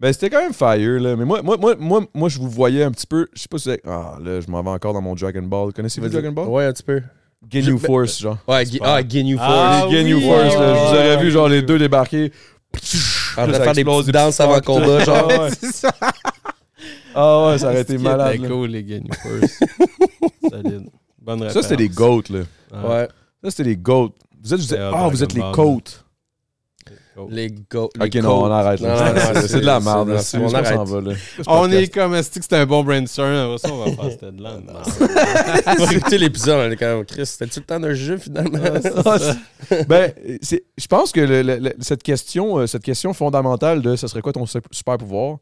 Ben, 0.00 0.12
c'était 0.14 0.30
quand 0.30 0.40
même 0.42 0.54
fire, 0.54 0.98
là. 1.00 1.14
Mais 1.14 1.26
moi, 1.26 1.42
moi, 1.42 1.56
moi, 1.58 1.74
moi, 1.78 2.00
moi, 2.14 2.28
je 2.30 2.38
vous 2.38 2.48
voyais 2.48 2.82
un 2.82 2.90
petit 2.90 3.06
peu. 3.06 3.26
Je 3.34 3.42
sais 3.42 3.48
pas 3.48 3.58
si 3.58 3.64
c'est. 3.64 3.82
Ah, 3.86 4.16
là, 4.22 4.40
je 4.40 4.50
m'en 4.50 4.62
vais 4.62 4.70
encore 4.70 4.94
dans 4.94 5.02
mon 5.02 5.14
Dragon 5.14 5.42
Ball. 5.42 5.72
Connaissez-vous 5.74 6.08
Dragon 6.08 6.32
Ball? 6.32 6.48
Ouais, 6.48 6.64
un 6.64 6.72
petit 6.72 6.82
peu. 6.82 7.02
Ginyu 7.48 7.72
Je- 7.72 7.86
Force, 7.86 8.18
genre. 8.20 8.38
Ouais, 8.48 8.64
ah, 8.82 9.00
Ginyu 9.06 9.36
Force. 9.36 9.48
Ah, 9.50 9.86
Ginyu 9.90 10.14
oui, 10.14 10.26
Force, 10.26 10.54
là. 10.56 10.74
Je 10.74 10.80
vous 10.80 10.94
aurais 10.94 11.16
vu, 11.22 11.30
genre, 11.30 11.48
les 11.48 11.62
deux 11.62 11.78
débarquer. 11.78 12.32
en 12.74 12.78
train 13.34 13.46
de 13.48 13.52
ça 13.52 13.60
faire 13.64 13.72
des 13.74 13.84
petites 13.84 14.10
danses 14.10 14.40
avant 14.40 14.60
combat, 14.60 15.04
genre. 15.04 15.28
Ah 15.30 15.42
ouais. 15.42 15.50
Ça. 15.72 15.90
Ah 17.14 17.46
ouais, 17.48 17.58
ça 17.58 17.66
aurait 17.66 17.80
été 17.82 17.98
C'est 17.98 18.02
malade. 18.02 18.32
C'était 18.36 18.48
cool, 18.48 18.68
les 18.70 18.86
Ginyu 18.86 19.10
Force. 19.22 19.60
Solide. 20.50 20.90
Bonne 21.20 21.40
réponse. 21.40 21.52
Ça, 21.54 21.62
c'était 21.62 21.76
des 21.76 21.88
goats, 21.88 22.22
là. 22.30 22.40
Ouais. 22.72 23.08
Ça, 23.44 23.50
c'était 23.50 23.64
des 23.64 23.76
goats. 23.76 24.08
Vous 24.42 24.54
êtes, 24.54 24.60
vous 24.60 24.64
êtes- 24.64 24.68
C'était 24.70 24.80
ah, 24.80 25.08
vous 25.08 25.22
êtes 25.22 25.34
les 25.34 25.40
Ball. 25.40 25.52
Côtes. 27.26 27.32
Les 27.34 27.48
go. 27.70 27.90
Ok, 28.00 28.14
les 28.14 28.20
non, 28.20 28.42
on 28.44 28.50
arrête. 28.50 28.80
là. 28.80 29.42
C'est- 29.46 29.60
de 29.60 29.66
la 29.66 29.80
merde. 29.80 30.10
on 30.10 30.40
on 30.42 30.54
arrête. 30.54 30.74
s'en 30.74 30.84
va, 30.84 31.00
là. 31.00 31.12
On 31.46 31.70
est 31.70 31.88
comme, 31.92 32.14
est-ce 32.14 32.30
que 32.30 32.42
c'était 32.42 32.56
un 32.56 32.66
bon 32.66 32.82
brainstorm? 32.84 33.58
Ça, 33.58 33.68
on 33.72 33.78
va 33.84 33.92
faire 33.92 34.10
c'était 34.10 34.32
de 34.32 34.42
là. 34.42 34.58
On 35.78 35.84
a 35.86 35.92
écouté 35.94 36.18
l'épisode, 36.18 36.68
on 36.68 36.70
est 36.72 36.76
comme, 36.76 37.04
Chris, 37.04 37.26
c'était-tu 37.26 37.60
le 37.60 37.64
temps 37.66 37.80
d'un 37.80 37.94
jeu 37.94 38.18
finalement? 38.18 38.58
Ben, 39.88 40.12
je 40.42 40.86
pense 40.88 41.12
que 41.12 41.74
cette, 41.80 42.02
question, 42.02 42.58
euh, 42.58 42.66
cette 42.66 42.82
question 42.82 43.12
fondamentale 43.12 43.82
de 43.82 43.94
ce 43.96 44.06
serait 44.08 44.22
quoi 44.22 44.32
ton 44.32 44.46
sup- 44.46 44.66
super 44.72 44.98
pouvoir 44.98 45.38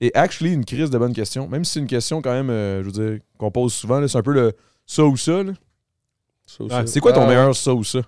est 0.00 0.16
actually 0.16 0.52
une 0.52 0.64
crise 0.64 0.90
de 0.90 0.96
bonne 0.98 1.12
question. 1.12 1.48
Même 1.48 1.64
si 1.64 1.72
c'est 1.74 1.80
une 1.80 1.86
question 1.86 2.22
quand 2.22 2.32
même, 2.32 2.50
euh, 2.50 2.80
je 2.82 2.86
veux 2.86 2.92
dire, 2.92 3.18
qu'on 3.36 3.50
pose 3.50 3.72
souvent. 3.74 4.06
C'est 4.06 4.16
un 4.18 4.22
peu 4.22 4.32
le 4.32 4.52
ça 4.86 5.04
ou 5.04 5.16
ça. 5.16 5.42
là. 5.42 5.52
Ah, 6.70 6.82
C'est 6.86 7.00
quoi 7.00 7.12
ton 7.12 7.22
Ah, 7.22 7.26
meilleur 7.26 7.54
ça 7.54 7.74
ou 7.74 7.84
ça? 7.84 7.98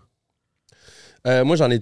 Euh, 1.27 1.45
moi, 1.45 1.57
j'en 1.57 1.71
ai, 1.71 1.79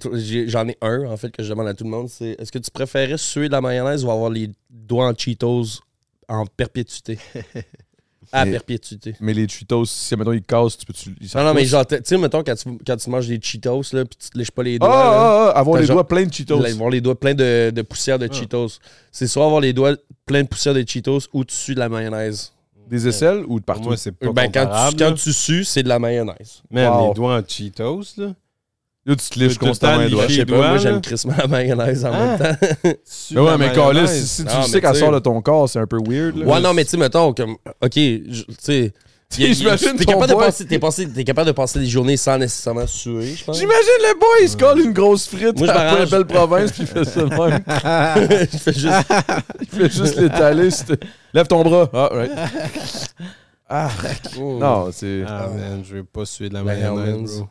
j'en 0.47 0.67
ai 0.67 0.77
un, 0.81 1.05
en 1.05 1.15
fait, 1.17 1.31
que 1.31 1.41
je 1.43 1.49
demande 1.49 1.67
à 1.67 1.73
tout 1.73 1.83
le 1.85 1.89
monde. 1.89 2.09
C'est 2.09 2.35
est-ce 2.39 2.51
que 2.51 2.59
tu 2.59 2.71
préférais 2.71 3.17
suer 3.17 3.47
de 3.47 3.53
la 3.53 3.61
mayonnaise 3.61 4.03
ou 4.03 4.11
avoir 4.11 4.29
les 4.29 4.51
doigts 4.69 5.07
en 5.07 5.13
Cheetos 5.17 5.79
en 6.27 6.45
perpétuité? 6.45 7.17
à 8.31 8.45
Mais- 8.45 8.51
perpétuité. 8.51 9.15
Mais 9.21 9.33
les 9.33 9.47
Cheetos, 9.47 9.85
si 9.85 10.15
maintenant 10.15 10.33
ils 10.33 10.43
cassent, 10.43 10.77
tu 10.77 10.85
peux. 10.85 10.93
Tu, 10.93 11.15
ils 11.21 11.29
Non, 11.35 11.43
non, 11.45 11.53
mais 11.53 11.65
genre, 11.65 11.85
tu 11.87 11.95
sais, 12.03 12.17
mettons, 12.17 12.43
quand 12.43 12.53
tu, 12.55 12.77
quand 12.85 12.97
tu 12.97 13.09
manges 13.09 13.27
des 13.27 13.39
Cheetos, 13.41 13.81
là, 13.93 14.05
puis 14.05 14.17
tu 14.19 14.29
te 14.29 14.37
lèches 14.37 14.51
pas 14.51 14.61
les 14.61 14.75
Ah, 14.75 14.79
doigts, 14.79 14.89
là, 14.89 14.95
ah, 15.03 15.51
ah, 15.55 15.59
avoir 15.59 15.79
les 15.79 15.85
genre- 15.87 15.95
doigts 15.95 16.07
pleins 16.07 16.25
de 16.25 16.33
Cheetos. 16.33 16.59
là, 16.61 16.69
avoir 16.69 16.89
les 16.91 17.01
doigts 17.01 17.19
pleins 17.19 17.33
de, 17.33 17.71
de 17.73 17.81
poussière 17.81 18.19
de 18.19 18.27
Ah. 18.29 18.33
Cheetos. 18.35 18.67
C'est 19.11 19.25
soit 19.27 19.45
avoir 19.45 19.61
les 19.61 19.73
doigts 19.73 19.95
pleins 20.25 20.43
de 20.43 20.47
poussière 20.47 20.73
de 20.75 20.83
Cheetos 20.87 21.21
ou 21.33 21.43
tu 21.43 21.55
sues 21.55 21.73
de 21.75 21.79
la 21.79 21.89
mayonnaise. 21.89 22.51
Des 22.89 23.07
aisselles 23.07 23.43
ou 23.47 23.59
de 23.59 23.65
partout? 23.65 23.83
moi, 23.85 23.97
c'est 23.97 24.11
pas 24.11 24.31
ben, 24.33 24.51
quand, 24.51 24.89
tu, 24.91 24.97
quand 24.97 25.13
tu 25.13 25.31
sues, 25.31 25.63
c'est 25.63 25.83
de 25.83 25.89
la 25.89 25.97
mayonnaise. 25.99 26.61
Wow. 26.71 27.07
les 27.09 27.13
doigts 27.15 27.37
en 27.37 27.41
Cheetos, 27.47 28.01
là. 28.17 28.33
Là, 29.09 29.15
tu 29.15 29.29
te 29.29 29.39
liches 29.39 29.57
constamment 29.57 29.95
temps 29.97 30.03
les 30.03 30.09
doigts. 30.09 30.27
Je 30.27 30.35
sais 30.35 30.45
pas, 30.45 30.55
doigts, 30.55 30.67
moi, 30.69 30.77
j'aime 30.77 31.01
crissement 31.01 31.33
la 31.37 31.47
mayonnaise 31.47 32.05
en 32.05 32.11
Ah. 32.13 32.19
même 32.25 32.37
temps. 32.37 32.89
Sur 33.05 33.43
Mais 33.43 33.49
ouais, 33.49 33.57
mais 33.57 33.71
Carlis, 33.73 33.93
mayonnaise. 34.01 34.21
si, 34.23 34.27
si 34.27 34.43
Non, 34.43 34.51
tu 34.51 34.57
mais 34.57 34.67
sais 34.67 34.81
qu'elle 34.81 34.95
sort 34.95 35.11
de 35.11 35.19
ton 35.19 35.41
corps, 35.41 35.67
c'est 35.67 35.79
un 35.79 35.87
peu 35.87 35.97
weird. 36.07 36.37
Là. 36.37 36.45
Ouais, 36.45 36.59
non, 36.61 36.73
mais 36.75 36.83
tu 36.85 36.91
sais, 36.91 36.97
mettons, 36.97 37.33
comme, 37.33 37.55
OK, 37.81 37.89
tu 37.91 38.23
sais. 38.59 38.93
J'imagine 39.37 39.95
T'es 39.95 40.05
capable, 40.05 40.27
de 40.27 40.33
passer- 40.35 40.65
t'es 40.65 40.79
passé- 40.79 41.07
t'es 41.07 41.23
capable 41.23 41.45
de 41.47 41.51
passer 41.51 41.79
des 41.79 41.85
journées 41.85 42.17
sans 42.17 42.37
nécessairement 42.39 42.87
suer, 42.87 43.35
je 43.35 43.43
pense. 43.43 43.57
J'imagine 43.59 43.83
le 43.99 44.19
boy, 44.19 44.27
il 44.41 44.49
se 44.49 44.57
colle 44.57 44.79
une 44.81 44.91
grosse 44.91 45.27
frite 45.27 45.55
Moi, 45.57 45.67
je 45.67 45.71
la 45.71 45.73
m'arrange. 45.91 46.09
belle 46.09 46.25
province, 46.25 46.71
puis 46.71 46.81
il 46.81 46.87
fait 46.87 47.03
ça 47.05 47.21
de 47.21 47.29
même. 47.29 47.63
je 48.51 48.57
fais 48.57 48.73
juste. 48.73 49.13
Il 49.61 49.67
fait 49.67 49.91
juste 49.91 50.15
l'étaler. 50.19 50.69
Lève 51.33 51.45
ton 51.47 51.61
bras. 51.63 51.89
Ah, 51.93 52.09
right. 52.11 52.31
Ah, 53.69 53.89
non, 54.39 54.89
c'est. 54.91 55.21
Ah, 55.27 55.47
man, 55.55 55.83
je 55.87 55.97
veux 55.97 56.03
pas 56.03 56.25
suer 56.25 56.49
de 56.49 56.55
la 56.55 56.63
La 56.63 56.73
mayonnaise, 56.75 57.37
bro. 57.37 57.47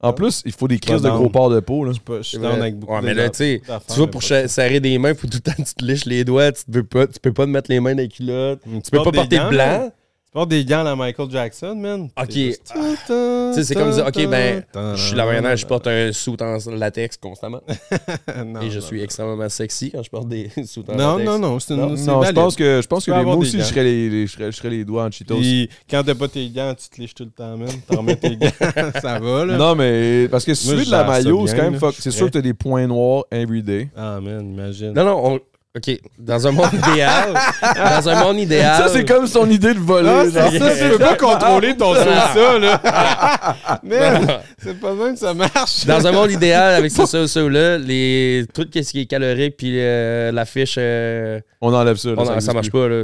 En 0.00 0.12
plus, 0.12 0.42
il 0.46 0.52
faut 0.52 0.68
des 0.68 0.78
crises 0.78 1.02
de 1.02 1.10
gros 1.10 1.28
porcs 1.28 1.50
de 1.50 1.58
peau. 1.60 1.84
Là. 1.84 1.92
Je 1.92 2.22
suis 2.22 2.38
down 2.38 2.60
avec 2.60 2.78
beaucoup 2.78 2.94
Ouais, 2.94 3.00
mais 3.02 3.14
là, 3.14 3.28
tu 3.30 3.38
sais, 3.38 3.62
Tu 3.88 3.94
vois, 3.94 4.06
pour 4.06 4.22
serrer 4.22 4.80
des 4.80 4.96
mains, 4.98 5.14
faut 5.14 5.26
tout 5.26 5.38
le 5.44 5.50
temps 5.52 5.60
que 5.60 5.68
tu 5.68 5.74
te 5.74 5.84
liches 5.84 6.04
les 6.04 6.24
doigts. 6.24 6.52
Tu 6.52 6.64
peux 6.70 6.84
pas, 6.84 7.06
tu 7.06 7.18
peux 7.20 7.32
pas 7.32 7.44
te 7.44 7.50
mettre 7.50 7.70
les 7.70 7.80
mains 7.80 7.94
dans 7.94 8.02
les 8.02 8.08
culottes. 8.08 8.60
Tu 8.62 8.82
Tu 8.82 8.90
peux 8.90 9.02
pas 9.02 9.12
porter 9.12 9.40
blanc. 9.50 9.92
Tu 10.30 10.32
portes 10.34 10.50
des 10.50 10.62
gants 10.66 10.80
à 10.80 10.84
la 10.84 10.94
Michael 10.94 11.30
Jackson, 11.30 11.74
man. 11.74 12.02
Ok. 12.20 12.26
C'est 12.28 12.42
juste- 12.44 12.62
Tu 13.06 13.54
sais, 13.54 13.64
c'est 13.64 13.74
comme 13.74 13.90
dire, 13.90 14.04
OK, 14.06 14.26
ben, 14.28 14.62
je 14.94 15.00
suis 15.00 15.16
la 15.16 15.24
mayonnaise, 15.24 15.60
je 15.60 15.66
porte 15.66 15.86
un 15.86 16.12
sou 16.12 16.36
en 16.42 16.58
latex 16.76 17.16
constamment. 17.16 17.62
Non, 18.44 18.60
Et 18.60 18.70
je 18.70 18.78
non, 18.78 18.84
suis 18.84 18.98
non. 18.98 19.04
extrêmement 19.04 19.48
sexy 19.48 19.90
quand 19.90 20.02
je 20.02 20.10
porte 20.10 20.28
des 20.28 20.50
sous 20.66 20.84
en 20.90 20.94
Non, 20.96 21.12
latex. 21.16 21.30
non, 21.30 21.38
non, 21.38 21.58
c'est. 21.58 21.74
Non, 21.74 21.88
Non, 21.88 22.22
je 22.22 22.32
pense 22.32 22.56
que, 22.56 22.80
je 22.82 22.86
pense 22.86 23.06
que 23.06 23.10
les, 23.10 23.24
moi 23.24 23.36
aussi, 23.36 23.58
je 23.58 23.62
serais 23.64 23.84
les, 23.84 24.10
les- 24.10 24.26
je 24.26 24.32
serais, 24.32 24.52
je 24.52 24.56
serais 24.58 24.68
les 24.70 24.84
doigts 24.84 25.04
en 25.06 25.10
Cheetos. 25.10 25.36
Puis 25.38 25.70
quand 25.88 26.02
t'as 26.04 26.14
pas 26.14 26.28
tes 26.28 26.46
gants, 26.50 26.74
tu 26.74 26.88
te 26.90 27.00
liches 27.00 27.14
tout 27.14 27.24
le 27.24 27.30
temps, 27.30 27.56
man. 27.56 27.68
T'en 27.88 27.96
remets 27.98 28.16
tes 28.16 28.36
gants, 28.36 28.50
ça 29.00 29.18
va, 29.18 29.46
là. 29.46 29.56
Non, 29.56 29.74
mais 29.74 30.28
parce 30.30 30.44
que 30.44 30.52
si 30.52 30.68
tu 30.68 30.74
Moi, 30.74 30.80
fais 30.84 30.86
de 30.86 30.90
la 30.92 31.04
maillot, 31.04 31.46
c'est 31.46 31.56
quand 31.56 31.62
même 31.70 31.78
fuck. 31.80 31.94
C'est 31.98 32.10
sûr 32.10 32.26
que 32.26 32.32
t'as 32.32 32.42
des 32.42 32.54
points 32.54 32.86
noirs 32.86 33.24
everyday. 33.30 33.88
Ah, 33.96 34.20
man, 34.20 34.46
imagine. 34.52 34.92
Non, 34.92 35.04
non, 35.06 35.20
on- 35.34 35.40
OK. 35.76 36.00
Dans 36.18 36.46
un 36.46 36.50
monde 36.50 36.72
idéal, 36.72 37.34
dans 37.76 38.08
un 38.08 38.24
monde 38.24 38.38
idéal... 38.38 38.82
Ça, 38.82 38.88
c'est 38.88 39.04
comme 39.04 39.26
son 39.26 39.48
idée 39.50 39.74
de 39.74 39.78
voler. 39.78 40.08
Ah, 40.08 40.30
ça, 40.30 40.50
tu 40.50 40.58
peux 40.90 40.98
pas 40.98 41.16
contrôler 41.16 41.76
ton 41.76 41.94
ça, 41.94 42.58
là. 42.58 43.80
Man, 43.82 44.40
c'est 44.58 44.80
pas 44.80 44.94
même 44.94 45.12
que 45.12 45.20
ça 45.20 45.34
marche. 45.34 45.84
Dans 45.84 46.06
un 46.06 46.12
monde 46.12 46.30
idéal, 46.30 46.74
avec 46.74 46.90
ce 46.90 47.04
ça, 47.06 47.28
ça, 47.28 47.40
là, 47.42 47.76
les 47.78 48.46
trucs 48.52 48.70
qu'est-ce 48.70 48.92
qui 48.92 49.00
est 49.00 49.06
calorique, 49.06 49.56
puis 49.58 49.78
euh, 49.78 50.32
la 50.32 50.46
fiche, 50.46 50.76
euh, 50.78 51.38
On 51.60 51.72
enlève 51.72 51.96
ça. 51.96 52.08
là, 52.10 52.16
on- 52.18 52.40
ça 52.40 52.52
marche 52.54 52.70
plus. 52.70 52.88
pas. 52.88 53.02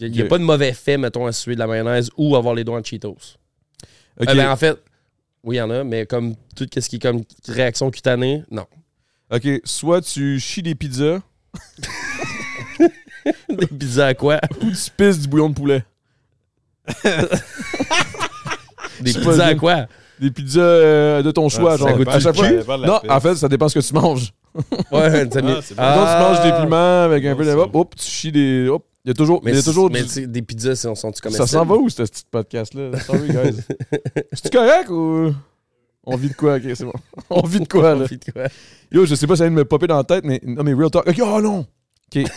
Il 0.00 0.10
n'y 0.10 0.22
a, 0.22 0.24
pas 0.24 0.38
de 0.38 0.42
mauvais 0.42 0.70
effet, 0.70 0.96
mettons, 0.98 1.26
à 1.26 1.32
suer 1.32 1.54
de 1.54 1.60
la 1.60 1.68
mayonnaise 1.68 2.10
ou 2.16 2.34
avoir 2.34 2.54
les 2.54 2.64
doigts 2.64 2.78
en 2.78 2.82
Cheetos. 2.82 3.16
Ok. 4.20 4.28
Euh, 4.28 4.34
ben, 4.34 4.50
en 4.50 4.56
fait, 4.56 4.76
oui, 5.44 5.56
il 5.56 5.58
y 5.58 5.62
en 5.62 5.70
a, 5.70 5.84
mais 5.84 6.06
comme 6.06 6.34
tout 6.56 6.66
ce 6.76 6.88
qui 6.88 6.96
est 6.96 6.98
comme 6.98 7.22
réaction 7.48 7.90
cutanée, 7.90 8.42
non. 8.50 8.66
Ok, 9.32 9.46
soit 9.64 10.02
tu 10.02 10.40
chies 10.40 10.62
des 10.62 10.74
pizzas 10.74 11.20
Des 13.48 13.66
pizzas 13.66 14.06
à 14.08 14.14
quoi? 14.14 14.40
ou 14.60 14.70
tu 14.70 14.90
pisses 14.96 15.18
du 15.20 15.28
bouillon 15.28 15.50
de 15.50 15.54
poulet. 15.54 15.84
Des 19.00 19.12
pizzas 19.12 19.46
à 19.46 19.54
quoi? 19.54 19.86
Des 20.20 20.30
pizzas 20.30 20.60
euh, 20.60 21.22
de 21.22 21.30
ton 21.30 21.48
choix. 21.48 21.72
ça 21.72 21.86
genre, 21.88 21.96
goûte 21.96 22.08
à 22.08 22.20
chaque 22.20 22.36
le 22.38 22.62
fois. 22.62 22.76
Non, 22.78 23.00
en 23.08 23.20
fait, 23.20 23.34
ça 23.36 23.48
dépend 23.48 23.68
ce 23.68 23.78
que 23.78 23.84
tu 23.84 23.94
manges. 23.94 24.32
Ouais, 24.90 25.26
t'as 25.28 25.40
mis- 25.42 25.56
c'est 25.62 25.74
bon. 25.74 25.82
Quand 25.82 26.04
tu 26.04 26.22
manges 26.22 26.42
des 26.42 26.50
Ah. 26.52 26.62
piments 26.62 27.02
avec 27.04 27.24
un 27.24 27.34
peu 27.34 27.44
de. 27.44 27.50
ça. 27.50 27.58
Hop, 27.58 27.74
hop, 27.74 27.94
tu 27.96 28.04
chies 28.04 28.32
des. 28.32 28.68
Hop, 28.68 28.84
Il 29.04 29.08
y 29.08 29.10
a 29.10 29.14
toujours, 29.14 29.40
Mais, 29.42 29.50
il 29.50 29.54
y 29.54 29.58
a 29.58 29.60
si- 29.62 29.66
toujours 29.68 29.90
mais 29.90 30.00
du- 30.02 30.06
tu 30.06 30.12
sais, 30.12 30.26
des 30.28 30.42
pizzas, 30.42 30.76
sont- 30.76 30.94
sont-tu 30.94 31.16
Ça 31.16 31.22
comestibles? 31.22 31.48
s'en 31.48 31.64
va 31.64 31.74
où, 31.74 31.88
ce 31.88 32.02
petit 32.02 32.22
podcast-là? 32.30 33.00
Sorry, 33.00 33.28
guys. 33.28 33.56
C'est 34.34 34.52
correct 34.52 34.90
ou? 34.90 35.34
On 36.04 36.16
vit 36.16 36.28
de 36.30 36.34
quoi? 36.34 36.56
Ok, 36.56 36.62
c'est 36.74 36.84
bon. 36.84 36.92
On 37.30 37.46
vit 37.46 37.60
de 37.60 37.68
quoi, 37.68 37.94
là? 37.94 38.02
On 38.02 38.04
vit 38.04 38.18
de 38.18 38.32
quoi? 38.32 38.44
Yo, 38.90 39.06
je 39.06 39.14
sais 39.14 39.26
pas 39.26 39.34
si 39.34 39.38
ça 39.38 39.44
vient 39.44 39.52
de 39.52 39.56
me 39.56 39.64
popper 39.64 39.86
dans 39.86 39.96
la 39.96 40.04
tête, 40.04 40.24
mais. 40.24 40.40
Non, 40.44 40.62
mais 40.64 40.74
real 40.74 40.90
talk. 40.90 41.06
Ok, 41.06 41.16
oh 41.22 41.40
non! 41.40 41.66
Ok. 42.14 42.24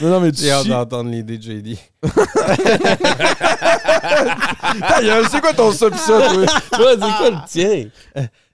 non, 0.00 0.08
non, 0.10 0.20
mais 0.20 0.32
tu 0.32 0.42
J'ai 0.42 0.50
hâte 0.52 0.62
chies. 0.64 0.70
d'entendre 0.70 1.10
l'idée 1.10 1.36
de 1.38 1.42
JD. 1.42 1.76
Ta 4.80 5.02
gueule, 5.02 5.26
C'est 5.30 5.40
quoi 5.40 5.52
ton 5.52 5.70
pis 5.70 5.76
ça, 5.76 5.88
toi? 5.88 6.36
Ouais, 6.36 6.46
c'est 6.72 6.98
quoi 6.98 7.30
le 7.30 7.46
tien? 7.48 7.88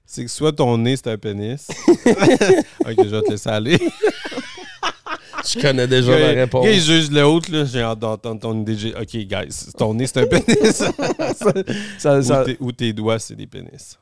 C'est 0.06 0.24
que 0.24 0.30
soit 0.30 0.52
ton 0.52 0.76
nez, 0.78 0.96
c'est 0.96 1.10
un 1.10 1.16
pénis. 1.16 1.66
ok, 1.88 2.94
je 2.98 3.02
vais 3.08 3.22
te 3.22 3.30
laisser 3.30 3.48
aller. 3.50 3.78
Je 5.46 5.60
connais 5.60 5.86
déjà 5.86 6.18
la 6.18 6.28
réponse. 6.42 6.64
gars, 6.64 6.72
il 6.72 6.80
juge 6.80 7.10
l'autre, 7.10 7.50
là. 7.52 7.64
J'ai 7.64 7.80
hâte 7.82 7.98
d'entendre 7.98 8.40
ton 8.40 8.60
idée. 8.60 8.74
de- 8.76 8.94
Ok, 9.00 9.16
guys, 9.16 9.72
ton 9.76 9.94
nez, 9.94 10.06
c'est 10.06 10.20
un 10.20 10.26
pénis. 10.26 10.82
Ça, 11.98 12.22
ça- 12.22 12.42
ou, 12.42 12.44
tes, 12.44 12.56
ou 12.60 12.72
tes 12.72 12.92
doigts, 12.92 13.18
c'est 13.18 13.34
des 13.36 13.46
pénis. 13.46 13.98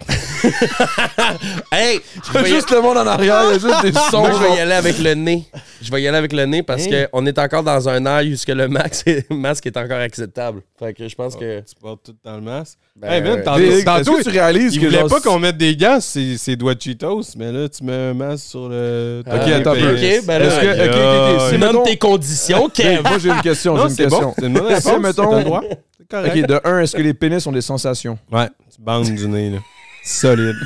Hey! 1.72 2.00
Y 2.34 2.36
a 2.38 2.44
juste 2.44 2.70
le 2.70 2.80
monde 2.80 2.96
en 2.98 3.06
arrière, 3.06 3.42
il 3.44 3.52
y 3.52 3.56
a 3.56 3.58
juste 3.58 3.82
des 3.82 3.92
sons. 3.92 4.20
Moi, 4.20 4.30
je 4.32 4.38
vais 4.42 4.56
y 4.56 4.60
aller 4.60 4.72
avec 4.72 4.98
le 4.98 5.14
nez. 5.14 5.44
Je 5.82 5.90
vais 5.90 6.02
y 6.02 6.08
aller 6.08 6.16
avec 6.18 6.32
le 6.32 6.44
nez 6.46 6.62
parce 6.62 6.84
Hein? 6.86 7.06
qu'on 7.12 7.26
est 7.26 7.38
encore 7.38 7.62
dans 7.62 7.88
un 7.88 8.04
air 8.06 8.22
où 8.30 8.36
ce 8.36 8.44
que 8.46 8.52
le 8.52 8.68
max 8.68 9.02
est- 9.06 9.30
masque 9.30 9.66
est 9.66 9.76
encore 9.76 9.98
acceptable. 9.98 10.62
Fait 10.78 10.92
que 10.94 11.08
je 11.08 11.14
pense 11.14 11.36
que. 11.36 11.60
Tu 11.60 11.74
portes 11.80 12.04
tout 12.04 12.12
temps 12.12 12.36
le 12.36 12.42
masque. 12.42 12.78
Ben, 12.96 13.10
Hey, 13.12 13.22
man, 13.22 13.32
ouais. 13.38 13.42
tantôt- 13.42 13.58
Big, 13.60 13.84
tantôt, 13.84 14.16
que 14.18 14.22
tu 14.22 14.28
réalises 14.30 14.74
Il 14.74 14.80
que 14.80 14.86
voulait 14.86 14.98
genre, 15.00 15.08
pas 15.08 15.20
qu'on 15.20 15.38
mette 15.38 15.56
des 15.56 15.76
gants 15.76 16.00
ses 16.00 16.56
doigts 16.56 16.74
de 16.74 16.82
Cheetos, 16.82 17.22
mais 17.36 17.50
là, 17.52 17.68
tu 17.68 17.84
mets 17.84 17.92
un 18.10 18.14
masque 18.14 18.46
sur 18.46 18.68
le. 18.68 19.22
Ah, 19.26 19.36
Ok, 19.36 19.48
attends 19.52 19.70
un 19.72 19.74
peu. 19.74 19.94
ok, 19.94 20.24
ben 20.26 20.38
là, 20.38 20.44
Est-ce 20.46 20.60
que. 20.60 20.70
Ok, 20.70 20.90
ok, 20.90 21.40
ok. 21.40 21.48
Si, 21.52 21.58
Nomme 21.58 21.68
mettons. 21.72 21.82
tes 21.84 21.96
conditions, 21.96 22.64
Hey, 22.64 22.70
Kev. 22.96 23.02
moi, 23.02 23.18
j'ai 23.18 23.28
une 23.30 23.40
question. 23.42 23.74
Non, 23.76 23.82
J'ai 23.84 23.88
une 23.88 23.94
c'est 23.96 24.02
question. 24.04 24.20
bon. 24.28 24.34
C'est 24.38 24.46
une 24.46 24.52
bonne 24.54 24.66
réponse. 24.66 24.98
mettons-. 25.00 25.60
C'est. 25.62 26.16
Ok, 26.16 26.46
de 26.46 26.60
un, 26.64 26.80
est-ce 26.80 26.96
que 26.96 27.02
les 27.02 27.14
pénis 27.14 27.46
ont 27.46 27.52
des 27.52 27.60
sensations? 27.60 28.18
Ouais, 28.32 28.48
tu 28.74 28.80
bandes 28.82 29.04
du 29.04 29.28
nez, 29.28 29.50
là. 29.50 29.58
Solide. 30.04 30.56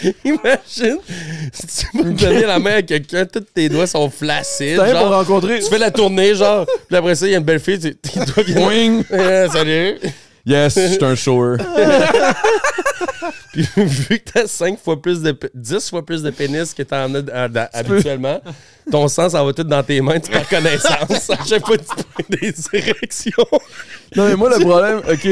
Imagine 0.24 0.98
si 1.52 1.66
tu 1.90 1.96
me 1.96 2.12
donnais 2.12 2.46
la 2.46 2.58
main 2.58 2.76
à 2.76 2.82
quelqu'un, 2.82 3.24
tous 3.26 3.40
tes 3.40 3.68
doigts 3.68 3.86
sont 3.86 4.08
flacides. 4.10 4.76
Pour 4.76 4.86
Genre, 4.86 5.10
rencontrer. 5.10 5.60
tu 5.60 5.68
fais 5.68 5.78
la 5.78 5.90
tournée, 5.90 6.34
genre, 6.34 6.66
puis 6.86 6.96
après 6.96 7.14
ça, 7.14 7.26
il 7.26 7.32
y 7.32 7.34
a 7.34 7.38
une 7.38 7.44
belle 7.44 7.58
fille, 7.60 7.80
tu- 7.80 7.96
tes 7.96 8.20
doigts 8.24 8.42
viennent. 8.44 9.02
Euh, 9.12 9.48
salut. 9.52 9.98
Yes, 10.48 10.74
je 10.76 10.86
suis 10.94 11.04
un 11.04 11.14
shower. 11.14 11.58
Puis 13.52 13.68
vu 13.76 14.18
que 14.20 14.30
t'as 14.32 14.46
5 14.46 14.78
fois 14.82 15.00
plus 15.00 15.20
de. 15.20 15.32
p- 15.32 15.50
10 15.54 15.90
fois 15.90 16.04
plus 16.04 16.22
de 16.22 16.30
pénis 16.30 16.72
que 16.74 16.82
t'en 16.82 17.12
as 17.14 17.18
euh, 17.28 17.48
dans- 17.48 17.68
habituellement, 17.72 18.40
ton 18.90 19.08
sang, 19.08 19.28
ça 19.28 19.42
va 19.44 19.52
tout 19.52 19.64
dans 19.64 19.82
tes 19.82 20.00
mains, 20.00 20.18
tu 20.20 20.30
perds 20.30 20.48
connaissance. 20.48 21.30
À 21.30 21.44
chaque 21.44 21.66
fois 21.66 21.76
que 21.76 21.82
tu 21.82 22.04
prends 22.12 22.24
des 22.30 22.54
érections. 22.72 23.46
Non, 24.16 24.26
mais 24.28 24.36
moi, 24.36 24.50
le 24.56 24.64
problème, 24.64 24.98
OK. 25.10 25.28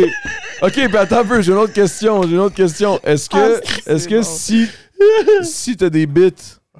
OK, 0.63 0.73
puis 0.89 0.97
attends 0.97 1.21
un 1.21 1.25
peu, 1.25 1.41
j'ai 1.43 1.53
une 1.53 1.59
autre 1.59 1.73
question. 1.73 2.23
J'ai 2.25 2.31
une 2.35 2.41
autre 2.41 2.55
question. 2.57 3.01
Est-ce 3.05 3.29
que, 3.31 3.61
est-ce 3.91 4.09
que 4.09 4.23
si, 4.23 4.69
si 5.43 5.77
t'as 5.77 5.89
des 5.91 6.07
bits, 6.07 6.33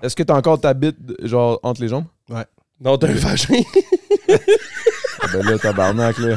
est-ce 0.03 0.15
que 0.17 0.23
t'as 0.23 0.35
encore 0.35 0.61
ta 0.61 0.75
bite, 0.75 0.97
genre, 1.23 1.59
entre 1.63 1.81
les 1.81 1.89
jambes? 1.89 2.05
Non, 2.79 2.99
t'as 2.99 3.09
un 3.09 3.13
vagin. 3.13 3.63
Ah 5.19 5.29
ben 5.33 5.43
là, 5.51 5.59
tabarnak, 5.59 6.19
là. 6.19 6.37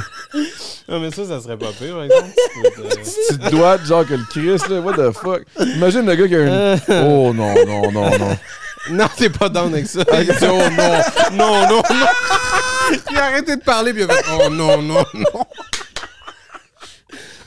Non, 0.89 0.99
mais 0.99 1.11
ça, 1.11 1.25
ça 1.25 1.39
serait 1.39 1.57
pas 1.57 1.67
pire, 1.77 1.93
par 1.93 2.03
exemple. 2.03 2.29
Tu 2.53 3.37
peux 3.37 3.37
te- 3.45 3.49
dois, 3.51 3.77
genre, 3.83 4.05
que 4.05 4.15
le 4.15 4.23
Chris, 4.29 4.57
là, 4.73 4.79
what 4.81 4.93
the 4.93 5.11
fuck? 5.13 5.43
Imagine 5.75 6.05
le 6.05 6.15
gars 6.15 6.27
qui 6.27 6.35
a 6.35 6.39
une... 6.39 6.79
Oh, 7.05 7.31
non, 7.33 7.53
non, 7.67 7.91
non, 7.91 8.17
non. 8.17 8.37
Non, 8.91 9.05
t'es 9.15 9.29
pas 9.29 9.49
down 9.49 9.71
avec 9.73 9.85
ça. 9.87 10.01
Il 10.13 10.25
dit, 10.25 10.31
oh 10.43 10.57
non, 10.75 11.37
non, 11.37 11.67
non, 11.67 11.75
non. 11.75 11.81
Il 13.11 13.17
a 13.17 13.25
arrêté 13.25 13.55
de 13.55 13.61
parler, 13.61 13.93
puis 13.93 14.01
il 14.03 14.09
a 14.09 14.13
fait, 14.15 14.25
oh 14.31 14.49
non, 14.49 14.81
non, 14.81 15.03
non. 15.13 15.45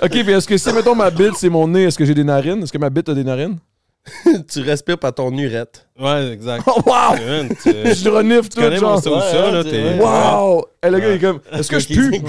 OK, 0.02 0.10
puis 0.10 0.30
est-ce 0.32 0.46
que 0.48 0.56
si, 0.56 0.72
mettons, 0.72 0.94
ma 0.94 1.10
bite, 1.10 1.36
c'est 1.36 1.48
mon 1.48 1.66
nez, 1.68 1.84
est-ce 1.84 1.98
que 1.98 2.04
j'ai 2.04 2.14
des 2.14 2.24
narines? 2.24 2.62
Est-ce 2.62 2.72
que 2.72 2.78
ma 2.78 2.90
bite 2.90 3.08
a 3.08 3.14
des 3.14 3.24
narines? 3.24 3.58
tu 4.52 4.60
respires 4.62 4.98
par 4.98 5.14
ton 5.14 5.30
urette. 5.38 5.86
Ouais, 5.98 6.32
exact. 6.32 6.64
Oh, 6.66 6.80
wow! 6.84 7.16
Tu, 7.62 7.70
Je 7.94 8.08
renifle 8.08 8.48
tu 8.48 8.56
tout, 8.56 8.60
connais 8.60 8.80
mon 8.80 9.00
genre. 9.00 9.22
ça, 9.22 9.50
là, 9.50 9.62
ouais, 9.62 9.70
t'es... 9.70 9.98
Wow! 10.00 10.66
Et 10.82 10.90
le 10.90 10.98
gars, 10.98 11.06
Ouais. 11.06 11.12
il 11.12 11.16
est 11.16 11.20
comme, 11.20 11.40
est-ce 11.52 11.70
que 11.70 11.78
je 11.78 11.86
pue? 11.86 12.22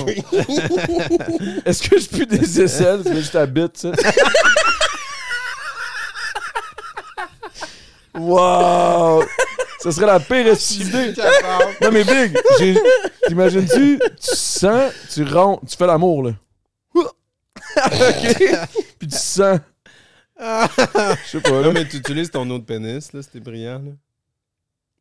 Est-ce 1.65 1.81
que 1.89 1.99
je 1.99 2.07
pue 2.07 2.25
des 2.27 2.61
aisselles? 2.61 3.01
C'est 3.03 3.15
juste 3.15 3.33
ta 3.33 3.45
bite, 3.47 3.77
ça? 3.77 3.91
wow! 8.15 9.23
Ça 9.79 9.91
serait 9.91 10.05
la 10.05 10.19
pire 10.19 10.47
idée. 10.47 11.13
Non, 11.81 11.89
mais 11.91 12.03
Big, 12.03 12.37
j'ai- 12.59 12.77
t'imagines-tu, 13.27 13.99
tu 13.99 14.35
sens, 14.35 14.91
tu 15.13 15.23
rentres, 15.23 15.65
tu 15.69 15.75
fais 15.75 15.87
l'amour, 15.87 16.23
là. 16.23 16.31
OK? 16.95 18.45
Puis 18.99 19.07
tu 19.07 19.17
sens. 19.17 19.59
Je 21.25 21.29
sais 21.29 21.41
pas, 21.41 21.51
là. 21.51 21.61
Non, 21.67 21.71
mais 21.73 21.87
tu 21.87 21.97
utilises 21.97 22.29
ton 22.31 22.49
autre 22.49 22.65
pénis, 22.65 23.13
là, 23.13 23.21
c'était 23.21 23.39
brillant, 23.39 23.81
là. 23.85 23.91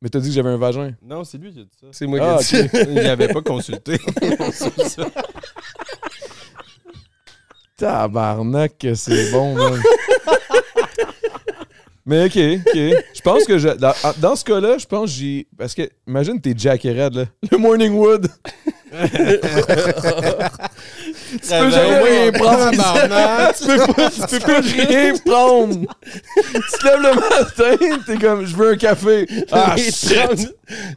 Mais 0.00 0.08
t'as 0.08 0.18
dit 0.18 0.28
que 0.28 0.34
j'avais 0.34 0.50
un 0.50 0.56
vagin. 0.56 0.92
Non, 1.02 1.22
c'est 1.24 1.38
lui 1.38 1.52
qui 1.52 1.60
a 1.60 1.62
dit 1.62 1.70
ça. 1.80 1.86
C'est 1.92 2.06
moi 2.06 2.18
Ah, 2.20 2.38
qui 2.42 2.56
ai 2.56 2.64
dit. 2.64 2.70
Il 2.90 2.98
avait 3.06 3.28
pas 3.28 3.40
consulté. 3.42 3.98
Tabarnak, 7.76 8.78
que 8.78 8.94
c'est 8.94 9.30
bon, 9.30 9.54
man. 9.54 9.80
Mais 12.04 12.24
ok, 12.24 12.36
ok. 12.66 12.74
Je 13.14 13.20
pense 13.22 13.44
que 13.44 13.58
je, 13.58 13.68
dans, 13.68 13.94
dans 14.18 14.34
ce 14.34 14.44
cas-là, 14.44 14.76
je 14.78 14.86
pense 14.86 15.10
que 15.10 15.16
j'ai. 15.16 15.46
Parce 15.56 15.72
que, 15.74 15.88
imagine, 16.06 16.40
t'es 16.40 16.52
Jack 16.56 16.84
et 16.84 17.00
Red, 17.00 17.14
là. 17.14 17.24
Le 17.50 17.58
Morning 17.58 17.92
Wood. 17.94 18.28
Tu 21.32 21.48
peux 21.48 21.70
jamais 21.70 21.98
rien 21.98 22.32
prendre. 22.32 22.70
Tu 23.58 23.66
peux 23.66 23.92
pas, 23.92 24.10
tu 24.10 24.20
peux 24.26 24.38
pas 24.40 24.60
rien 24.60 25.14
prendre. 25.24 25.86
tu 26.44 26.78
te 26.78 26.86
lèves 26.86 27.02
le 27.02 27.14
matin, 27.14 27.98
t'es 28.06 28.16
comme, 28.18 28.46
je 28.46 28.54
veux 28.56 28.70
un 28.72 28.76
café. 28.76 29.26
Ah, 29.50 29.74
les, 29.76 29.90
shit. 29.90 30.14
30, 30.14 30.40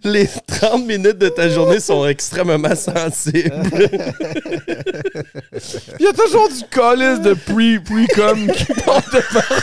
les 0.04 0.28
30 0.48 0.86
minutes 0.86 1.18
de 1.18 1.30
ta 1.30 1.50
journée 1.50 1.80
sont 1.80 2.06
extrêmement 2.06 2.76
sensibles. 2.76 3.52
Il 6.00 6.06
y 6.06 6.08
a 6.08 6.14
toujours 6.14 6.50
du 6.50 6.64
calice 6.70 7.20
de 7.22 7.34
pre- 7.34 7.84
pre-com 7.84 8.48
qui 8.52 8.66
porte 8.84 9.14
de 9.14 9.22
partout. 9.34 9.56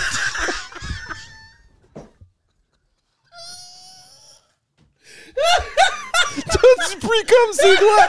T'as 6.47 6.89
du 6.91 6.97
pre-com, 6.99 7.49
c'est 7.53 7.77
doigts 7.79 8.09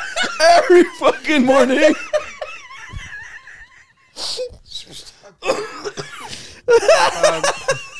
every 0.58 0.84
fucking 1.00 1.46
morning. 1.46 1.94
um, 6.66 7.93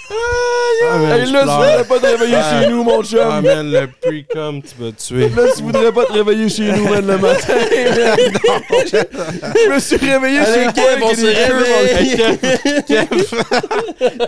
Ah, 0.86 0.98
man, 0.98 1.12
Hey, 1.20 1.26
je 1.28 1.34
là, 1.34 1.40
tu 1.42 1.48
voudrais 1.48 1.84
pas 1.86 2.00
te 2.00 2.06
réveiller 2.06 2.36
Ah. 2.38 2.62
chez 2.62 2.68
nous, 2.70 2.84
mon 2.84 3.00
Ah, 3.00 3.04
chum. 3.04 3.42
man, 3.42 3.72
le 3.72 3.88
pre-com, 3.88 4.62
tu 4.62 4.74
vas 4.84 4.92
tuer. 4.92 5.30
Là, 5.30 5.44
tu 5.56 5.62
voudrais 5.64 5.92
pas 5.92 6.06
te 6.06 6.14
réveiller 6.14 6.50
chez 6.50 6.72
nous, 6.72 6.88
man, 6.90 7.06
le 7.08 7.18
matin. 7.18 7.54
Je 7.72 9.70
me 9.74 9.80
suis 9.80 9.96
réveillé 9.98 10.40
chez 10.40 10.52
Allez, 10.52 10.64
toi 10.66 10.74
Kev, 10.74 11.02
on 11.02 11.06
avec 11.06 11.18
se 11.18 11.26
des 11.26 11.34
queues, 11.34 11.54
mon 11.54 11.80
réveille. 11.88 12.84
Kev, 12.88 13.24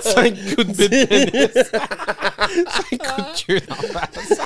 5 0.01 0.33
coups 0.55 0.67
de 0.67 0.73
bite 0.73 0.91
de 0.91 1.05
pénis. 1.05 1.49
5 2.89 2.99
coups 2.99 3.27
de 3.27 3.45
queue 3.45 3.61
dans 3.67 3.75
la 3.93 3.99
face. 4.13 4.39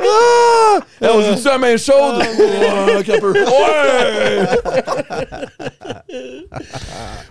Ah! 0.00 0.78
Hey, 1.00 1.10
on 1.14 1.20
joue-tu 1.22 1.48
à 1.48 1.58
main 1.58 1.76
chaude? 1.76 2.18
Ouais, 2.18 2.96
ok, 2.98 3.08
un 3.08 3.18
peu. 3.20 3.32
Ouais! 3.32 4.46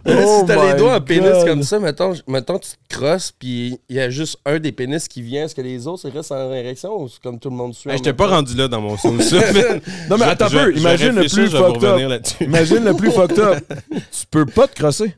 Oh 0.07 0.39
si 0.41 0.45
t'as 0.45 0.65
les 0.71 0.73
doigts 0.77 0.95
en 0.95 1.01
pénis 1.01 1.43
comme 1.45 1.63
ça, 1.63 1.79
mettons, 1.79 2.13
mettons 2.27 2.59
tu 2.59 2.69
te 2.69 2.95
crosses, 2.95 3.31
puis 3.39 3.79
il 3.89 3.95
y 3.95 3.99
a 3.99 4.09
juste 4.09 4.37
un 4.45 4.59
des 4.59 4.71
pénis 4.71 5.07
qui 5.07 5.21
vient. 5.21 5.45
Est-ce 5.45 5.55
que 5.55 5.61
les 5.61 5.87
autres 5.87 6.09
restent 6.09 6.31
en 6.31 6.53
érection 6.53 7.01
ou 7.01 7.09
c'est 7.09 7.21
comme 7.21 7.39
tout 7.39 7.49
le 7.49 7.55
monde 7.55 7.73
suit? 7.73 7.89
Hey, 7.89 7.97
J'étais 7.97 8.09
même 8.09 8.15
pas 8.17 8.27
rendu 8.27 8.55
là 8.55 8.67
dans 8.67 8.81
mon 8.81 8.91
man. 9.03 9.81
Non, 10.09 10.17
mais 10.17 10.25
Je- 10.25 10.29
attends 10.29 10.45
un 10.45 10.49
je- 10.49 10.57
peu. 10.57 10.73
je 10.73 10.79
Imagine 10.79 11.09
le 11.15 11.21
plus 11.27 11.51
je 11.51 11.57
fucked 11.57 11.83
up. 11.83 12.23
Imagine 12.41 12.83
le 12.85 12.93
plus 12.95 13.11
fucked 13.11 13.39
up. 13.39 13.63
Tu 13.91 14.25
peux 14.31 14.45
pas 14.45 14.67
te 14.67 14.75
crosser. 14.75 15.13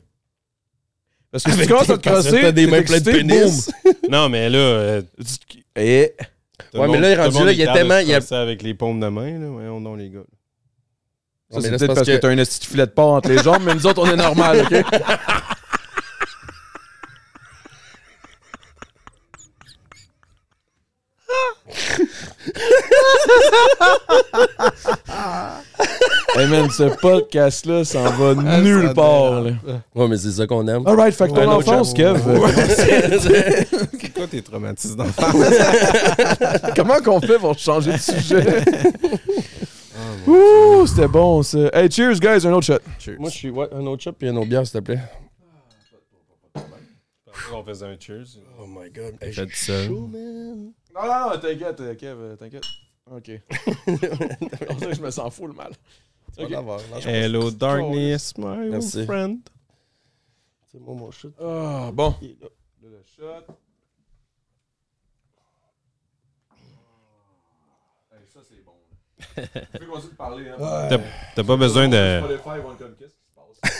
Parce 1.30 1.44
que 1.44 1.52
si 1.52 1.58
tu 1.60 1.66
commences 1.68 1.90
à 1.90 1.98
te 1.98 2.02
que 2.02 2.08
crosser, 2.10 2.40
t'as 2.40 2.52
des 2.52 2.66
mains 2.66 2.82
pleines 2.82 3.02
de 3.02 3.12
pénis. 3.12 3.70
Non, 4.10 4.28
mais 4.28 4.48
là. 4.48 4.58
euh. 4.58 5.02
Et... 5.76 6.14
tout 6.18 6.24
le 6.74 6.80
Ouais, 6.80 6.88
mais 6.88 7.00
là, 7.00 7.14
tout 7.14 7.20
le 7.20 7.28
rendu 7.28 7.44
là, 7.44 7.50
est 7.52 7.54
il 7.54 7.58
y 7.58 7.62
a 7.62 7.66
capable 7.66 7.84
de 7.84 7.88
tellement- 7.94 7.98
il 8.00 8.08
y 8.30 8.34
a- 8.34 8.40
avec 8.40 8.62
les 8.62 8.74
paumes 8.74 8.98
de 9.00 9.08
main, 9.08 9.38
là. 9.38 9.46
Voyons 9.50 9.80
donc, 9.80 9.98
les 9.98 10.08
gars. 10.10 10.20
Ça, 11.50 11.60
c'est 11.62 11.70
peut-être 11.70 11.94
parce 11.94 12.06
que, 12.06 12.16
t'as 12.16 12.28
un 12.28 12.36
de 12.36 12.44
filet 12.44 12.86
de 12.86 12.90
porc 12.92 13.12
entre 13.14 13.28
les 13.30 13.42
jambes, 13.42 13.62
mais 13.64 13.74
nous 13.74 13.86
autres, 13.86 14.02
on 14.02 14.10
est 14.10 14.16
normal, 14.16 14.66
OK? 14.70 14.84
hey 26.36 26.46
man, 26.48 26.70
ce 26.70 26.84
podcast-là 27.00 27.84
s'en 27.84 28.04
va 28.04 28.34
nulle 28.60 28.92
part. 28.94 29.42
là. 29.42 29.50
Ouais, 29.94 30.08
mais 30.08 30.16
c'est 30.16 30.30
ça 30.32 30.46
qu'on 30.46 30.66
aime. 30.68 30.86
Alright, 30.86 31.14
fait 31.14 31.28
que 31.28 31.34
ton 31.34 31.50
enfance. 31.50 31.92
Kev. 31.94 32.20
euh, 32.26 33.64
quoi 34.14 34.26
tes 34.26 34.42
traumatismes 34.42 34.96
d'enfance? 34.96 35.34
Comment 36.76 36.98
qu'on 37.04 37.20
fait 37.20 37.38
pour 37.38 37.58
changer 37.58 37.92
de 37.92 37.98
sujet? 37.98 38.44
Ouh, 40.26 40.86
c'était 40.86 41.08
bon 41.08 41.42
ça. 41.42 41.58
Hey, 41.72 41.90
cheers, 41.90 42.18
guys, 42.20 42.46
un 42.46 42.52
autre 42.52 42.66
shot. 42.66 42.78
Cheers. 42.98 43.16
Moi, 43.18 43.30
je 43.30 43.36
suis. 43.36 43.50
Ouais, 43.50 43.68
un 43.72 43.84
autre 43.86 44.02
shot 44.02 44.12
puis 44.12 44.28
un 44.28 44.36
autre 44.36 44.48
bière, 44.48 44.66
s'il 44.66 44.78
te 44.80 44.84
plaît. 44.84 45.00
on 47.52 47.64
faisait 47.64 47.86
un 47.86 47.96
cheers. 47.98 48.26
Oh 48.60 48.66
my 48.66 48.90
god. 48.90 49.14
Hey, 49.20 49.32
ça. 49.34 49.46
chaud, 49.86 50.08
man. 50.12 50.72
Non, 50.94 51.02
non, 51.06 51.30
non, 51.30 51.38
t'inquiète, 51.40 51.80
euh, 51.80 51.94
Kev, 51.94 52.16
euh, 52.20 52.36
t'inquiète. 52.36 52.64
Ok. 53.10 53.30
On 53.86 54.74
dirait 54.74 54.90
que 54.90 54.94
je 54.96 55.02
me 55.02 55.10
sens 55.10 55.34
fou 55.34 55.46
le 55.46 55.54
mal. 55.54 55.72
Tu 56.34 56.40
vas 56.40 56.44
Ok. 56.44 56.50
l'avoir. 56.50 56.80
Lâche 56.92 57.04
pas. 57.04 57.10
Hello, 57.10 57.50
darkness, 57.50 58.34
my 58.36 58.68
Merci. 58.70 58.98
old 58.98 59.06
friend. 59.06 59.38
C'est 60.70 60.78
moi, 60.80 60.94
mon 60.94 61.10
shot. 61.10 61.32
Ah, 61.40 61.90
bon. 61.92 62.14
Il 62.20 62.30
est 62.30 62.36
là. 62.42 62.48
Là, 62.82 62.88
le 62.90 63.02
shot. 63.16 63.54
Hey, 68.12 68.18
ça, 68.32 68.40
c'est 68.48 68.64
bon. 68.64 68.72
là. 69.36 69.42
Tu 69.72 69.78
peux 69.78 69.86
continuer 69.86 70.12
de 70.12 70.16
parler, 70.16 70.48
hein? 70.50 70.86
T'as 70.88 70.98
t'as 71.34 71.44
pas 71.44 71.56
besoin 71.56 71.88
de. 71.88 72.20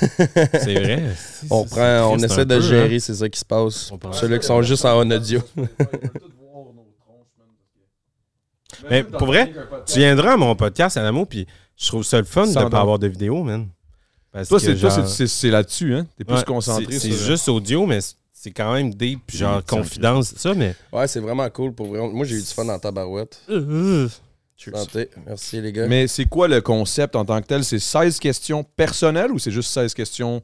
C'est 0.59 0.75
vrai. 0.75 1.15
On 1.51 1.65
prend, 1.65 2.17
essaie 2.17 2.45
de 2.45 2.57
peu, 2.57 2.61
gérer, 2.61 2.97
hein. 2.97 2.99
c'est 2.99 3.15
ça 3.15 3.29
qui 3.29 3.39
se 3.39 3.45
passe. 3.45 3.93
Ceux-là 4.13 4.39
qui 4.41 4.47
sont 4.47 4.61
juste 4.63 4.85
en 4.85 5.09
audio. 5.09 5.39
Spotify, 5.41 5.69
ils 5.79 5.99
veulent 6.01 6.11
tous 6.11 6.33
voir 6.41 6.65
nos 6.75 6.89
tronches, 6.99 7.29
man, 7.39 7.47
parce 7.57 7.71
que- 7.75 8.68
Mais 8.91 9.03
pour 9.05 9.27
vrai, 9.27 9.53
Tu 9.87 9.99
viendras 9.99 10.33
à 10.33 10.37
mon 10.37 10.55
podcast 10.55 10.97
à 10.97 11.03
l'amour, 11.03 11.27
puis 11.27 11.47
je 11.77 11.87
trouve 11.89 12.03
ça 12.05 12.19
le 12.19 12.25
fun 12.25 12.47
de 12.47 12.59
ne 12.59 12.69
pas 12.69 12.81
avoir 12.81 12.99
de 12.99 13.07
vidéo, 13.09 13.43
man. 13.43 13.69
Parce 14.33 14.49
Toi, 14.49 14.61
c'est 14.61 14.77
genre- 14.77 14.93
là-dessus, 15.51 15.95
hein? 15.95 16.07
T'es 16.17 16.25
plus 16.25 16.37
Ouais, 16.37 16.45
concentré 16.45 16.87
c'est- 16.99 17.09
sur. 17.09 17.17
C'est 17.19 17.27
juste 17.27 17.49
audio, 17.49 17.87
mais 17.87 17.99
c'est- 18.01 18.51
quand 18.51 18.73
même 18.75 18.93
deep, 18.95 19.21
puis 19.27 19.39
genre 19.39 19.65
confidence, 19.65 20.35
tout 20.35 20.39
ça, 20.39 20.55
mais. 20.55 20.75
Ouais, 20.93 21.09
c'est 21.09 21.21
vraiment 21.21 21.49
cool 21.51 21.73
pour 21.73 21.87
vrai. 21.89 21.99
Moi, 22.09 22.25
j'ai 22.27 22.37
eu 22.37 22.41
du 22.41 22.47
fun 22.47 22.65
dans 22.65 22.79
ta 22.79 22.91
barouette. 22.91 23.41
Cheers. 24.57 24.77
Santé. 24.77 25.09
Merci, 25.27 25.61
les 25.61 25.73
gars. 25.73 25.87
Mais 25.87 26.09
c'est 26.09 26.25
quoi 26.25 26.49
le 26.49 26.61
concept 26.61 27.15
en 27.15 27.25
tant 27.25 27.41
que 27.41 27.47
tel? 27.47 27.63
C'est 27.65 27.79
16 27.79 28.19
questions 28.19 28.65
personnelles 28.65 29.31
ou 29.31 29.39
c'est 29.39 29.53
juste 29.53 29.71
16 29.71 29.95
questions? 29.95 30.43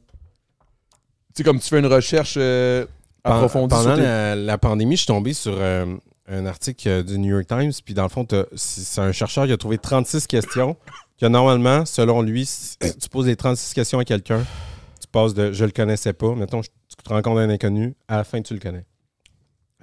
Tu 1.35 1.37
sais, 1.37 1.43
comme 1.43 1.59
tu 1.59 1.67
fais 1.67 1.79
une 1.79 1.85
recherche 1.85 2.35
euh, 2.37 2.85
approfondie 3.23 3.67
Pendant 3.75 3.83
sur 3.83 3.95
tes- 3.95 4.01
la, 4.01 4.35
la 4.35 4.57
pandémie, 4.57 4.95
je 4.95 5.01
suis 5.01 5.07
tombé 5.07 5.33
sur 5.33 5.53
euh, 5.57 5.85
un 6.27 6.45
article 6.45 6.87
euh, 6.87 7.03
du 7.03 7.17
New 7.17 7.29
York 7.29 7.47
Times, 7.47 7.71
puis 7.83 7.93
dans 7.93 8.03
le 8.03 8.09
fond, 8.09 8.25
c'est 8.55 9.01
un 9.01 9.11
chercheur 9.11 9.45
qui 9.45 9.51
a 9.51 9.57
trouvé 9.57 9.77
36 9.77 10.27
questions, 10.27 10.75
que 11.19 11.25
normalement, 11.25 11.85
selon 11.85 12.21
lui, 12.21 12.45
si 12.45 12.77
tu 12.77 13.09
poses 13.09 13.27
les 13.27 13.35
36 13.35 13.73
questions 13.73 13.99
à 13.99 14.05
quelqu'un, 14.05 14.43
tu 14.99 15.07
passes 15.07 15.33
de 15.33 15.51
je 15.51 15.65
le 15.65 15.71
connaissais 15.71 16.13
pas, 16.13 16.33
mettons, 16.35 16.61
tu 16.61 16.69
te 17.03 17.09
rencontres 17.09 17.39
un 17.39 17.49
inconnu, 17.49 17.95
à 18.07 18.17
la 18.17 18.23
fin, 18.23 18.41
tu 18.41 18.53
le 18.53 18.59
connais. 18.59 18.85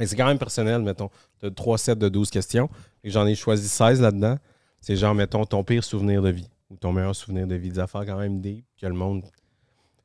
Et 0.01 0.07
c'est 0.07 0.17
quand 0.17 0.27
même 0.27 0.39
personnel, 0.39 0.83
mettons. 0.83 1.11
As 1.43 1.51
3 1.51 1.79
sets 1.79 1.97
de 1.97 2.09
12 2.09 2.31
questions, 2.31 2.69
et 3.05 3.11
j'en 3.11 3.27
ai 3.27 3.35
choisi 3.35 3.69
16 3.69 4.01
là-dedans. 4.01 4.39
C'est 4.81 4.97
genre, 4.97 5.15
mettons, 5.15 5.45
ton 5.45 5.63
pire 5.63 5.85
souvenir 5.85 6.23
de 6.23 6.31
vie, 6.31 6.49
ou 6.71 6.77
ton 6.77 6.93
meilleur 6.93 7.15
souvenir 7.15 7.47
de 7.47 7.55
vie, 7.55 7.71
des 7.71 7.79
affaires 7.79 8.05
quand 8.05 8.19
même 8.19 8.41
deep, 8.41 8.65
que 8.81 8.87
le 8.87 8.95
monde 8.95 9.25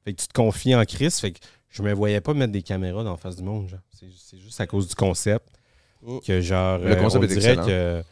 fait 0.08 0.14
que 0.14 0.22
tu 0.22 0.28
te 0.30 0.34
confies 0.34 0.74
en 0.74 0.86
Chris. 0.86 1.12
Fait 1.12 1.32
que 1.32 1.40
je 1.70 1.84
me 1.84 1.92
voyais 1.94 2.22
pas 2.22 2.34
mettre 2.34 2.54
des 2.54 2.62
caméras 2.62 3.04
dans 3.04 3.12
la 3.12 3.18
face 3.18 3.36
du 3.36 3.44
monde. 3.44 3.68
genre. 3.68 3.80
C'est 3.92 4.38
juste 4.38 4.62
à 4.62 4.68
cause 4.68 4.88
du 4.88 4.96
concept. 4.96 5.57
Mm. 6.02 6.18
Que 6.26 6.42
genre. 6.42 6.78
Le 6.80 6.96
concept 6.96 7.24
on 7.24 7.28
est 7.28 7.28
dirait 7.28 7.54
excellent. 7.54 7.66
que. 7.66 8.04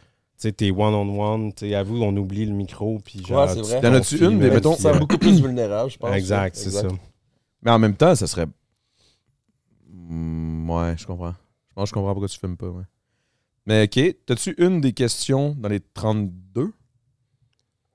Tu 0.41 0.51
t'es 0.53 0.69
one-on-one. 0.71 1.53
Tu 1.53 1.69
sais, 1.69 1.83
vous, 1.83 2.01
on 2.01 2.15
oublie 2.17 2.45
le 2.45 2.51
micro. 2.53 2.99
Puis 2.99 3.23
genre. 3.25 3.47
Ouais, 3.47 3.53
c'est 3.53 3.61
tu 3.61 3.67
vrai. 3.69 3.81
te 3.81 3.85
Y'en 3.87 3.93
a-tu 3.93 4.15
confies, 4.19 4.31
une, 4.33 4.37
mais 4.39 4.49
mettons- 4.49 4.75
euh, 4.85 4.99
beaucoup 4.99 5.17
plus 5.17 5.41
vulnérable, 5.41 5.89
je 5.91 5.97
pense. 5.97 6.13
Exact, 6.15 6.55
c'est 6.55 6.71
ça. 6.71 6.87
Mais 7.61 7.71
en 7.71 7.79
même 7.79 7.95
temps, 7.95 8.13
ça 8.15 8.27
serait. 8.27 8.45
Hmm, 9.89 10.69
ouais, 10.69 10.95
je 10.97 11.05
comprends. 11.05 11.33
Je 11.69 11.73
pense 11.75 11.83
que 11.85 11.89
je 11.89 11.93
comprends 11.93 12.11
pourquoi 12.13 12.27
tu 12.27 12.39
filmes 12.39 12.57
pas. 12.57 12.67
Ouais. 12.67 12.83
Mais 13.65 13.83
ok, 13.83 14.15
t'as-tu 14.25 14.53
une 14.57 14.81
des 14.81 14.93
questions 14.93 15.55
dans 15.57 15.69
les 15.69 15.79
32 15.79 16.71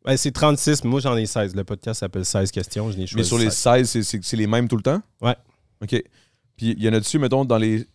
Ben, 0.04 0.16
c'est 0.16 0.32
36, 0.32 0.82
mais 0.84 0.90
moi 0.90 1.00
j'en 1.00 1.16
ai 1.16 1.26
16. 1.26 1.54
Le 1.54 1.62
podcast 1.64 2.00
s'appelle 2.00 2.24
16 2.24 2.50
questions. 2.50 2.90
Je 2.90 2.96
n'ai 2.98 3.06
choisi 3.06 3.16
Mais 3.16 3.22
sur 3.24 3.38
les 3.38 3.50
16. 3.50 3.86
16, 3.86 3.90
c'est- 3.90 4.02
c'est 4.02 4.24
c'est 4.24 4.36
les 4.36 4.46
mêmes 4.46 4.66
tout 4.66 4.76
le 4.76 4.82
temps? 4.82 5.00
Ouais. 5.20 5.36
Ok. 5.82 6.02
Puis 6.56 6.74
y 6.78 6.88
en 6.88 6.92
a-tu, 6.94 7.18
mettons, 7.18 7.44
dans 7.44 7.58
les, 7.58 7.86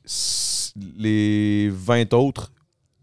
les 0.76 1.70
20 1.72 2.14
autres 2.14 2.52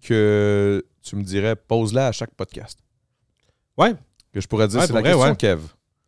que 0.03 0.85
tu 1.03 1.17
me 1.17 1.23
dirais, 1.23 1.57
pose-la 1.57 2.09
à 2.09 2.13
chaque 2.13 2.35
podcast 2.35 2.79
Ouais. 3.79 3.95
Que 4.33 4.41
je 4.41 4.47
pourrais 4.49 4.69
dire, 4.69 4.81
Ouais, 4.81 4.87
c'est 4.87 4.93
pour 4.93 4.97
la 5.03 5.03
vrai, 5.03 5.11
question 5.13 5.31
ouais. 5.31 5.37
Kev. 5.37 5.61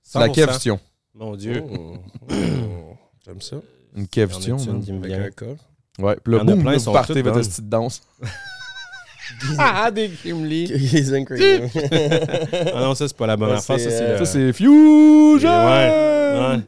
C'est 0.02 0.18
la 0.18 0.26
100%. 0.28 0.32
question. 0.34 0.80
Mon 1.14 1.36
Dieu. 1.36 1.62
Oh. 1.70 1.96
Oh. 2.30 2.34
J'aime 3.24 3.40
ça. 3.40 3.56
Une 3.96 4.08
question. 4.08 4.56
a-tu 4.56 4.68
une 4.70 4.84
qui 4.84 4.92
me 4.92 4.98
Avec 5.04 5.10
vient? 5.10 5.24
un 5.24 5.30
cas. 5.30 5.60
Ouais, 6.00 6.16
puis 6.22 6.34
là, 6.34 6.42
boum, 6.44 6.60
plein, 6.62 6.76
vous 6.76 6.92
partez 6.92 7.22
votre 7.22 7.38
petite 7.40 7.68
danse. 7.68 8.02
Ah, 9.58 9.90
des 9.90 10.08
Gimli. 10.22 10.66
Gazing. 10.92 11.26
Ah 12.74 12.80
non, 12.80 12.94
ça, 12.94 13.08
c'est 13.08 13.16
pas 13.16 13.26
la 13.26 13.36
bonne 13.36 13.50
Ouais, 13.50 13.56
affaire. 13.56 13.78
Ça, 13.80 13.90
c'est, 13.90 14.02
euh, 14.02 14.18
le- 14.18 14.24
Ça, 14.24 14.32
c'est 14.32 14.52
Fusion! 14.52 15.66
Ouais, 15.66 16.56
ouais. 16.56 16.60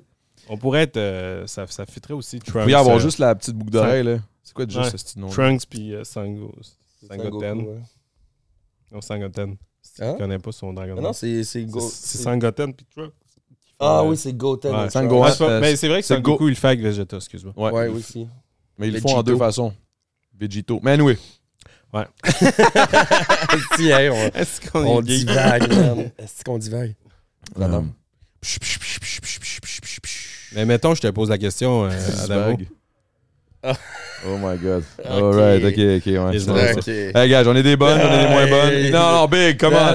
On 0.49 0.57
pourrait 0.57 0.83
être. 0.85 0.97
euh, 0.97 1.47
ça, 1.47 1.67
ça 1.69 1.85
fitterait 1.85 2.15
aussi 2.15 2.37
Vous 2.39 2.45
Trunks. 2.45 2.63
pourriez 2.63 2.75
avoir 2.77 2.97
euh, 2.97 3.01
juste 3.01 3.19
la 3.19 3.35
petite 3.35 3.55
boucle 3.55 3.71
d'oreille, 3.73 4.05
là. 4.05 4.19
C'est 4.47 4.55
quoi 4.55 4.65
déjà 4.65 4.83
Ouais. 4.83 4.91
ce 4.91 4.97
petit 4.97 5.19
nom 5.19 5.29
Trunks 5.29 5.67
puis 5.69 5.93
euh, 5.93 6.05
Sango. 6.05 6.55
Sangoku, 7.09 7.41
Sangoten. 7.41 7.59
ouais. 7.63 7.81
Non, 8.93 9.01
Sangoten. 9.01 9.57
Si 9.83 10.03
Hein? 10.05 10.13
tu 10.13 10.19
connais 10.19 10.39
pas 10.39 10.53
son 10.53 10.73
dragon. 10.73 10.95
Ah 10.99 11.01
non, 11.01 11.13
c'est 11.13 11.43
c'est 11.43 11.65
Go. 11.65 11.81
C'est 11.81 12.17
c'est 12.19 12.23
Sangoten 12.23 12.73
puis 12.73 12.87
Trunks. 12.95 13.13
Ah 13.81 14.01
Euh, 14.01 14.05
oui, 14.09 14.17
c'est 14.17 14.33
Goten. 14.33 14.71
ouais. 14.73 14.83
Ouais, 14.85 14.89
c'est 14.91 15.09
pas- 15.39 15.51
euh, 15.51 15.77
c'est 15.77 15.89
vrai 15.89 16.01
que 16.01 16.07
c'est 16.07 16.15
Sangoku, 16.15 16.39
Go- 16.45 16.47
il 16.49 16.51
le 16.51 16.55
fait 16.57 16.69
avec 16.69 16.81
Vegeta, 16.81 17.17
excuse-moi. 17.17 17.53
Ouais, 17.57 17.73
Ouais, 17.73 17.89
aussi. 17.89 18.29
Mais 18.79 18.87
ils 18.89 18.95
le 18.95 19.01
font 19.01 19.09
Vegito. 19.09 19.19
en 19.21 19.23
deux 19.25 19.37
façons. 19.37 19.75
Vegito. 20.39 20.79
Mais 20.83 20.93
anyway, 20.93 21.19
Si, 23.77 23.89
hey, 23.91 24.09
on, 24.11 24.15
Est-ce 24.35 24.61
qu'on 24.71 24.85
on 24.87 25.01
divague, 25.03 25.69
man. 25.73 26.11
Est-ce 26.19 26.45
qu'on 26.45 26.59
divague? 26.59 26.95
J'adore. 27.59 27.81
Um, 27.81 27.93
Mais 30.55 30.65
mettons, 30.65 30.95
je 30.95 31.01
te 31.03 31.09
pose 31.09 31.29
la 31.31 31.39
question, 31.39 31.85
euh, 31.87 31.91
Adamo. 32.25 32.57
Oh 34.25 34.37
my 34.39 34.57
god. 34.57 34.83
Alright, 35.05 35.65
ok, 35.65 35.73
ok, 35.73 36.07
ouais. 36.07 36.39
C'est 36.39 36.49
autres. 36.49 36.53
bon, 36.55 36.59
ça. 36.59 36.73
Ok. 36.79 36.89
Hey 36.89 37.29
gars, 37.29 37.45
j'en 37.45 37.55
ai 37.55 37.63
des 37.63 37.77
bonnes, 37.77 38.01
j'en 38.01 38.13
ai 38.13 38.23
des 38.25 38.29
moins 38.29 38.47
bonnes. 38.49 38.91
Non, 38.91 39.13
non, 39.21 39.27
big, 39.27 39.59
come 39.59 39.75
on. 39.75 39.93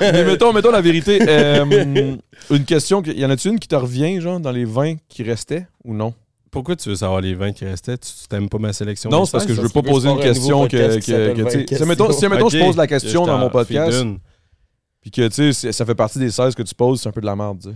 Mais 0.00 0.24
mettons, 0.24 0.52
mettons 0.52 0.70
la 0.70 0.80
vérité. 0.80 1.18
euh, 1.28 2.16
une 2.50 2.64
question, 2.64 3.02
que- 3.02 3.10
y 3.10 3.24
en 3.24 3.30
a-tu 3.30 3.48
une 3.48 3.58
qui 3.58 3.68
te 3.68 3.74
revient, 3.76 4.20
genre, 4.20 4.40
dans 4.40 4.52
les 4.52 4.64
20 4.64 4.96
qui 5.08 5.22
restaient 5.22 5.66
ou 5.84 5.94
non? 5.94 6.14
Pourquoi 6.50 6.76
tu 6.76 6.88
veux 6.88 6.94
savoir 6.94 7.20
les 7.20 7.34
20 7.34 7.52
qui 7.52 7.64
restaient? 7.64 7.98
Tu 7.98 8.10
t'aimes 8.28 8.48
pas 8.48 8.58
ma 8.58 8.72
sélection? 8.72 9.10
Non, 9.10 9.24
c'est 9.24 9.32
parce 9.32 9.44
que 9.46 9.52
je 9.54 9.60
16? 9.60 9.64
veux 9.74 9.82
pas 9.82 9.88
poser 9.88 10.08
une 10.08 10.20
question 10.20 10.66
que. 10.68 10.76
podcast 10.76 11.00
qui 11.00 11.10
que- 11.10 11.12
s'appelle 11.12 11.34
que, 11.34 11.42
tu 11.42 11.50
sais, 11.50 11.58
20 11.76 11.76
si, 11.84 11.88
mettons, 11.88 12.12
si, 12.12 12.28
mettons, 12.28 12.48
je 12.48 12.58
pose 12.58 12.76
la 12.76 12.86
question 12.86 13.26
dans 13.26 13.38
mon 13.38 13.50
podcast, 13.50 14.04
puis 15.00 15.10
que, 15.10 15.28
tu 15.28 15.52
sais, 15.52 15.72
ça 15.72 15.84
fait 15.84 15.94
partie 15.94 16.18
des 16.18 16.30
16 16.30 16.54
que 16.54 16.62
tu 16.62 16.74
poses, 16.74 17.00
c'est 17.02 17.08
un 17.08 17.12
peu 17.12 17.20
de 17.20 17.26
la 17.26 17.36
merde, 17.36 17.58
tu 17.62 17.68
sais. 17.70 17.74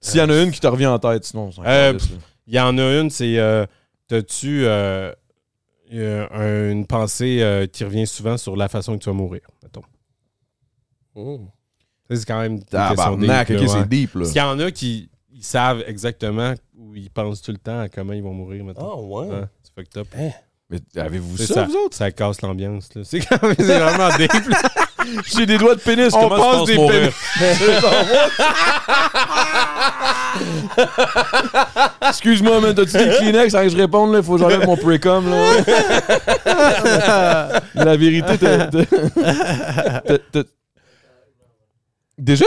S'il 0.00 0.20
y 0.20 0.22
en 0.22 0.28
a 0.30 0.42
une 0.42 0.50
qui 0.50 0.60
te 0.60 0.66
revient 0.66 0.86
en 0.86 0.98
tête, 0.98 1.24
sinon, 1.24 1.50
Euh. 1.64 1.98
Il 2.46 2.54
y 2.54 2.60
en 2.60 2.76
a 2.78 3.00
une, 3.00 3.10
c'est 3.10 3.38
euh, 3.38 3.66
t'as-tu 4.08 4.64
euh, 4.66 5.12
un- 5.90 6.70
une 6.70 6.86
pensée 6.86 7.38
euh, 7.42 7.66
qui 7.66 7.82
revient 7.84 8.06
souvent 8.06 8.36
sur 8.36 8.54
la 8.56 8.68
façon 8.68 8.96
que 8.96 9.02
tu 9.02 9.08
vas 9.10 9.14
mourir, 9.16 9.42
mettons? 9.62 9.82
Oh. 11.14 11.40
Ça, 12.08 12.16
C'est 12.16 12.24
quand 12.26 12.40
même 12.40 12.62
Tabarnak, 12.62 13.50
ok, 13.50 13.68
c'est 13.68 13.88
deep, 13.88 14.14
là. 14.14 14.26
Qu'il 14.26 14.36
y 14.36 14.40
en 14.40 14.58
a 14.60 14.70
qui 14.70 15.08
ils 15.32 15.42
savent 15.44 15.82
exactement 15.86 16.54
où 16.78 16.94
ils 16.94 17.10
pensent 17.10 17.42
tout 17.42 17.52
le 17.52 17.58
temps 17.58 17.80
à 17.80 17.88
comment 17.88 18.12
ils 18.12 18.22
vont 18.22 18.32
mourir, 18.32 18.64
mettons. 18.64 18.90
Ah, 18.92 18.96
ouais. 19.02 19.28
Ouais, 19.28 19.44
c'est 19.62 19.74
fucked 19.74 19.96
up. 19.98 20.08
Mais 20.68 20.78
avez-vous 20.96 21.36
ça, 21.36 21.54
ça, 21.54 21.64
vous 21.64 21.76
autres? 21.76 21.96
ça 21.96 22.10
casse 22.10 22.42
l'ambiance. 22.42 22.88
là. 22.94 23.02
C'est 23.04 23.20
quand 23.20 23.40
même 23.42 23.54
c'est 23.56 23.78
vraiment 23.78 24.08
deep. 24.16 24.32
là. 24.48 24.58
J'ai 25.36 25.46
des 25.46 25.58
doigts 25.58 25.76
de 25.76 25.80
pénis, 25.80 26.12
On 26.12 26.28
comment 26.28 26.36
passe 26.58 26.64
des 26.66 26.74
mourir? 26.74 27.12
Excuse-moi, 32.08 32.60
man, 32.60 32.74
t'as-tu 32.74 32.96
des 32.98 33.10
Kleenex? 33.16 33.54
Avant 33.54 33.64
que 33.66 33.72
je 33.72 33.76
réponde, 33.76 34.12
là? 34.14 34.22
Faut 34.22 34.32
que 34.34 34.40
j'enlève 34.40 34.66
mon 34.66 34.76
précom, 34.76 35.24
là. 35.30 35.62
La 37.74 37.96
vérité, 37.96 38.36
t'as... 38.38 38.66
t'as- 38.66 38.84
t'as- 40.00 40.18
t'as- 40.32 40.42
Déjà? 42.18 42.44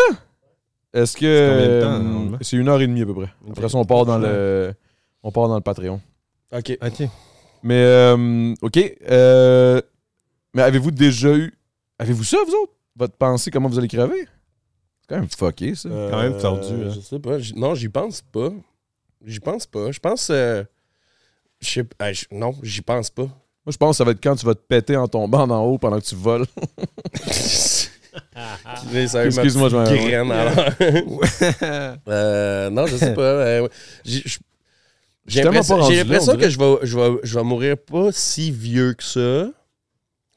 Est-ce 0.94 1.16
que... 1.16 1.22
C'est 1.22 1.50
combien 1.50 1.68
de 1.68 1.82
temps, 1.82 2.02
euh? 2.34 2.38
C'est 2.42 2.58
une 2.58 2.68
heure 2.70 2.82
et 2.82 2.88
demie, 2.88 3.04
à 3.04 3.06
peu 3.06 3.14
près. 3.14 3.30
Après 3.52 3.70
ça, 3.70 3.78
on 3.78 3.86
part 3.86 4.06
dans 4.06 4.18
le... 4.18 4.74
On 5.24 5.32
part 5.32 5.48
dans 5.48 5.56
le 5.56 5.62
Patreon. 5.62 6.02
Ok. 6.52 6.78
OK. 6.82 7.08
Mais, 7.64 7.82
euh, 7.84 8.54
OK. 8.62 8.78
euh, 9.10 9.82
mais 10.54 10.62
avez-vous 10.62 10.92
déjà 10.92 11.34
eu... 11.36 11.54
Avez-vous 11.98 12.24
ça, 12.24 12.38
vous 12.48 12.54
autres? 12.54 12.74
Votre 12.96 13.16
pensée, 13.16 13.52
comment 13.52 13.70
vous 13.70 13.78
allez 13.80 13.88
crever? 13.88 14.28
C'est 15.02 15.08
quand 15.10 15.20
même 15.20 15.30
fucké, 15.30 15.76
ça. 15.76 15.90
Euh, 15.90 16.10
quand 16.10 16.20
même 16.22 16.38
tordu, 16.38 16.86
hein. 16.86 16.92
Je 16.96 17.00
sais 17.02 17.20
pas. 17.20 17.40
J- 17.40 17.54
Non, 17.56 17.76
j'y 17.76 17.90
pense 17.90 18.22
pas. 18.22 18.50
J'y 19.26 19.40
pense 19.40 19.66
pas. 19.66 19.92
Je 19.92 20.00
pense. 20.00 20.30
euh, 20.32 20.64
je 21.60 21.70
sais 21.70 21.84
pas. 21.84 21.96
Non, 22.32 22.54
j'y 22.64 22.82
pense 22.82 23.10
pas. 23.10 23.24
Moi, 23.24 23.72
je 23.74 23.78
pense 23.78 23.92
que 23.96 23.98
ça 23.98 24.04
va 24.06 24.12
être 24.12 24.24
quand 24.24 24.36
tu 24.36 24.46
vas 24.46 24.56
te 24.56 24.62
péter 24.62 24.96
en 24.96 25.08
tombant 25.08 25.50
en 25.50 25.64
haut 25.66 25.78
pendant 25.78 26.00
que 26.00 26.06
tu 26.06 26.16
voles. 26.16 26.46
Excuse-moi, 29.26 29.70
je 29.70 29.76
alors. 30.32 31.98
Euh, 32.08 32.70
non, 32.70 32.86
je 32.88 32.98
sais 32.98 33.14
pas. 33.14 33.22
euh, 33.22 33.68
je- 34.06 34.38
J'ai 35.30 35.44
l'impression 35.44 35.78
que 35.78 36.50
je 36.50 36.58
vais, 36.58 36.78
je, 36.84 36.98
vais, 36.98 37.18
je 37.24 37.36
vais 37.38 37.44
mourir 37.44 37.78
pas 37.78 38.12
si 38.12 38.52
vieux 38.52 38.94
que 38.94 39.04
ça. 39.04 39.50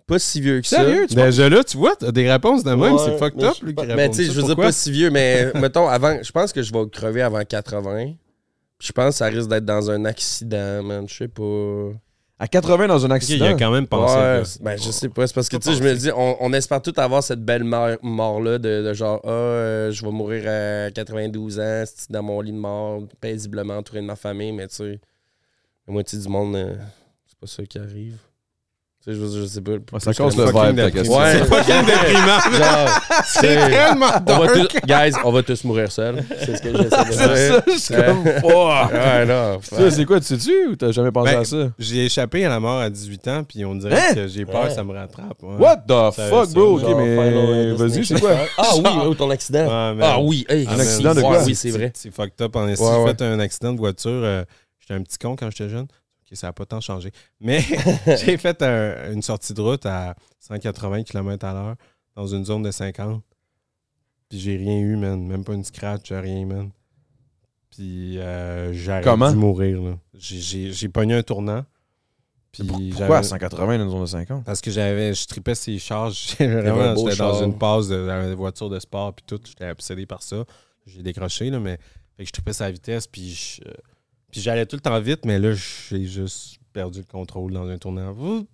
Pas 0.06 0.19
si 0.19 0.40
vieux 0.40 0.60
que 0.60 0.66
ça. 0.66 0.78
Sérieux, 0.78 1.06
tu 1.09 1.14
Déjà 1.14 1.48
là, 1.48 1.64
tu 1.64 1.77
vois, 1.77 1.97
t'as 1.97 2.12
des 2.12 2.31
réponses 2.31 2.64
de 2.64 2.70
même, 2.70 2.94
Ouais, 2.94 3.02
c'est 3.05 3.19
fucked 3.19 3.43
up, 3.43 3.55
lui, 3.62 3.74
Mais 3.77 3.94
répond 3.94 4.12
tu 4.12 4.19
sais, 4.19 4.27
ça. 4.28 4.32
je 4.32 4.40
veux 4.40 4.47
dire 4.47 4.56
pas 4.56 4.73
si 4.73 4.90
vieux, 4.90 5.10
mais 5.10 5.52
mettons, 5.55 5.89
avant, 5.89 6.19
je 6.23 6.31
pense 6.32 6.52
que 6.52 6.62
je 6.62 6.73
vais 6.73 6.89
crever 6.90 7.23
avant 7.23 7.43
80. 7.44 8.12
Je 8.81 8.93
pense 8.93 9.10
que 9.10 9.19
ça 9.19 9.27
risque 9.27 9.48
d'être 9.48 9.64
dans 9.64 9.90
un 9.90 10.05
accident, 10.05 10.82
man. 10.82 11.09
Je 11.09 11.14
sais 11.14 11.28
pas. 11.28 11.93
À 12.38 12.48
80 12.48 12.88
dans 12.88 13.06
un 13.06 13.10
accident. 13.12 13.44
il 13.46 13.48
a 13.52 13.54
quand 13.54 13.70
même 13.70 13.86
pensé. 13.86 14.16
Ouais, 14.16 14.42
ben, 14.60 14.76
je 14.76 14.90
sais 14.90 15.09
pas. 15.09 15.26
C'est 15.28 15.34
parce 15.34 15.48
que, 15.48 15.56
tu 15.59 15.70
sais, 15.70 15.76
je 15.76 15.82
me 15.84 15.94
dis, 15.94 16.10
on, 16.10 16.36
on 16.40 16.52
espère 16.52 16.82
tous 16.82 16.92
avoir 16.98 17.22
cette 17.22 17.44
belle 17.44 17.62
mort- 17.62 17.98
mort-là 18.02 18.59
de, 18.59 18.82
de 18.82 18.92
genre, 18.94 19.20
ah, 19.24 19.28
euh, 19.30 19.90
je 19.92 20.04
vais 20.04 20.10
mourir 20.10 20.44
à 20.48 20.90
92 20.90 21.60
ans, 21.60 21.84
c'est 21.86 22.10
dans 22.10 22.22
mon 22.22 22.40
lit 22.40 22.50
de 22.52 22.56
mort, 22.56 23.02
paisiblement 23.20 23.76
entouré 23.76 24.00
de 24.00 24.06
ma 24.06 24.16
famille, 24.16 24.50
mais 24.50 24.66
tu 24.66 24.74
sais, 24.76 25.00
la 25.86 25.92
moitié 25.92 26.18
du 26.18 26.28
monde, 26.28 26.56
euh, 26.56 26.74
c'est 27.26 27.38
pas 27.38 27.46
ça 27.46 27.64
qui 27.64 27.78
arrive. 27.78 28.18
Tu 29.05 29.12
sais, 29.12 29.19
je, 29.19 29.41
je 29.41 29.47
sais 29.47 29.61
pas. 29.61 29.73
Ouais, 29.73 29.79
ça 29.99 30.12
que- 30.15 30.23
le 30.23 30.29
vibe, 30.31 30.55
ta 30.55 30.73
déprimant. 30.73 30.91
question. 30.93 31.19
Ouais. 31.19 31.33
C'est 31.33 31.45
fucking 31.45 31.87
déprimant. 31.87 32.87
C'est 33.24 33.41
tellement 33.70 34.07
on 34.27 34.39
va 34.39 34.47
dark. 34.47 34.69
tous, 34.69 34.87
guys, 34.87 35.12
on 35.24 35.33
va 35.33 35.43
tous 35.43 35.65
mourir 35.65 35.91
seuls. 35.91 36.23
C'est 36.39 36.57
ce 36.57 36.62
que 36.62 36.69
j'essaie 36.77 37.05
de 37.05 37.12
Ça, 37.12 37.35
dire. 37.35 37.62
c'est 37.79 37.97
comme 38.07 38.24
fuck. 38.24 38.93
Ouais, 38.93 39.27
non. 39.27 39.59
Ça, 39.61 39.91
c'est 39.91 40.05
quoi, 40.05 40.20
tu 40.20 40.27
sais-tu 40.27 40.69
ou 40.69 40.77
t'as 40.77 40.93
jamais 40.93 41.11
pensé 41.11 41.33
Ben, 41.33 41.41
à 41.41 41.45
ça? 41.45 41.57
J'ai 41.81 42.05
échappé 42.07 42.45
à 42.45 42.49
la 42.49 42.61
mort 42.61 42.79
à 42.81 42.91
18 42.91 43.27
ans, 43.29 43.43
puis 43.43 43.65
on 43.65 43.74
dirait 43.74 43.97
Hein? 43.97 44.15
que 44.15 44.29
j'ai 44.29 44.45
peur 44.45 44.62
Ouais. 44.62 44.69
que 44.69 44.74
ça 44.74 44.85
me 44.85 44.93
rattrape. 44.93 45.43
ouais. 45.43 45.57
What 45.59 45.79
the 45.79 46.15
Ça- 46.15 46.29
fuck, 46.29 46.47
ça, 46.47 46.53
bro? 46.55 46.79
Ok, 46.79 46.97
mais 46.97 47.73
vas-y, 47.73 48.05
c'est 48.07 48.20
quoi? 48.20 48.37
Ah 48.57 48.70
oui, 48.77 48.83
oh, 49.07 49.15
ton 49.15 49.31
accident. 49.31 49.66
Ah 49.69 50.20
oui, 50.20 50.47
hey, 50.49 50.65
Ah, 50.69 50.74
Un 50.74 50.77
man, 50.77 50.81
accident 50.87 51.15
de 51.16 51.20
quoi? 51.23 51.43
Oui, 51.43 51.55
c'est 51.57 51.70
vrai. 51.70 51.93
C'est 51.97 52.15
fucked 52.15 52.41
up. 52.41 52.55
En. 52.55 52.66
Ouais, 52.66 52.74
J'ai 52.77 53.15
fait 53.16 53.23
un 53.24 53.41
accident 53.41 53.73
de 53.73 53.79
voiture. 53.79 54.11
euh, 54.12 54.45
j'étais 54.79 54.95
un 54.95 55.03
petit 55.03 55.19
con 55.19 55.35
quand 55.35 55.51
j'étais 55.51 55.69
jeune? 55.69 55.87
Ok, 56.32 56.36
ça 56.38 56.46
n'a 56.48 56.52
pas 56.52 56.64
tant 56.66 56.80
changé. 56.80 57.12
Mais 57.40 57.60
j'ai 58.24 58.36
fait 58.38 58.62
un- 58.62 59.12
une 59.12 59.22
sortie 59.22 59.54
de 59.54 59.60
route 59.60 59.86
à 59.86 60.14
180 60.40 61.02
km 61.04 61.44
à 61.46 61.52
l'heure 61.52 61.76
dans 62.16 62.26
une 62.26 62.44
zone 62.44 62.62
de 62.62 62.70
50. 62.70 63.22
Puis 64.28 64.38
j'ai 64.40 64.56
rien 64.56 64.78
eu, 64.78 64.96
man. 64.96 65.22
Même 65.26 65.44
pas 65.44 65.54
une 65.54 65.64
scratch, 65.64 66.10
rien, 66.10 66.46
man. 66.46 66.70
Puis 67.70 68.16
euh, 68.18 69.00
Comment? 69.02 69.30
dû 69.30 69.36
mourir, 69.36 69.80
là. 69.82 69.98
J'ai- 70.14 70.88
pogné 70.88 71.14
un 71.14 71.22
tournant. 71.22 71.64
Puis 72.50 72.64
Pourquoi 72.64 73.18
à 73.18 73.22
j'avais- 73.22 73.22
180 73.22 73.78
dans 73.78 73.84
une 73.84 73.90
zone 73.90 74.00
de 74.02 74.06
50? 74.06 74.44
Parce 74.44 74.60
que 74.60 74.70
j'avais, 74.70 75.14
je 75.14 75.26
tripais 75.26 75.54
ces 75.54 75.78
charges. 75.78 76.34
Vraiment, 76.38 76.94
j'étais 76.96 77.16
dans 77.16 77.42
une 77.42 77.56
passe 77.56 77.88
de, 77.88 78.06
dans 78.06 78.28
une 78.28 78.34
voiture 78.34 78.68
de 78.68 78.78
sport 78.78 79.14
puis 79.14 79.24
tout. 79.26 79.40
J'étais 79.42 79.70
obsédé 79.70 80.04
par 80.04 80.22
ça. 80.22 80.44
J'ai 80.86 81.02
décroché, 81.02 81.48
là, 81.48 81.60
mais 81.60 81.78
fait 82.16 82.24
que 82.24 82.26
je 82.26 82.32
tripais 82.32 82.52
sa 82.52 82.70
vitesse 82.70 83.06
puis 83.06 83.30
je- 83.34 83.62
euh, 83.66 83.72
puis 84.32 84.40
j'allais 84.40 84.66
tout 84.66 84.74
le 84.76 84.80
temps 84.82 84.98
vite, 85.00 85.24
mais 85.24 85.38
là, 85.38 85.52
j'ai 85.54 86.04
juste 86.06 86.59
perdu 86.72 86.98
le 87.00 87.04
contrôle 87.04 87.52
dans 87.52 87.68
un 87.68 87.78
tournant. 87.78 88.10
Ouh! 88.12 88.46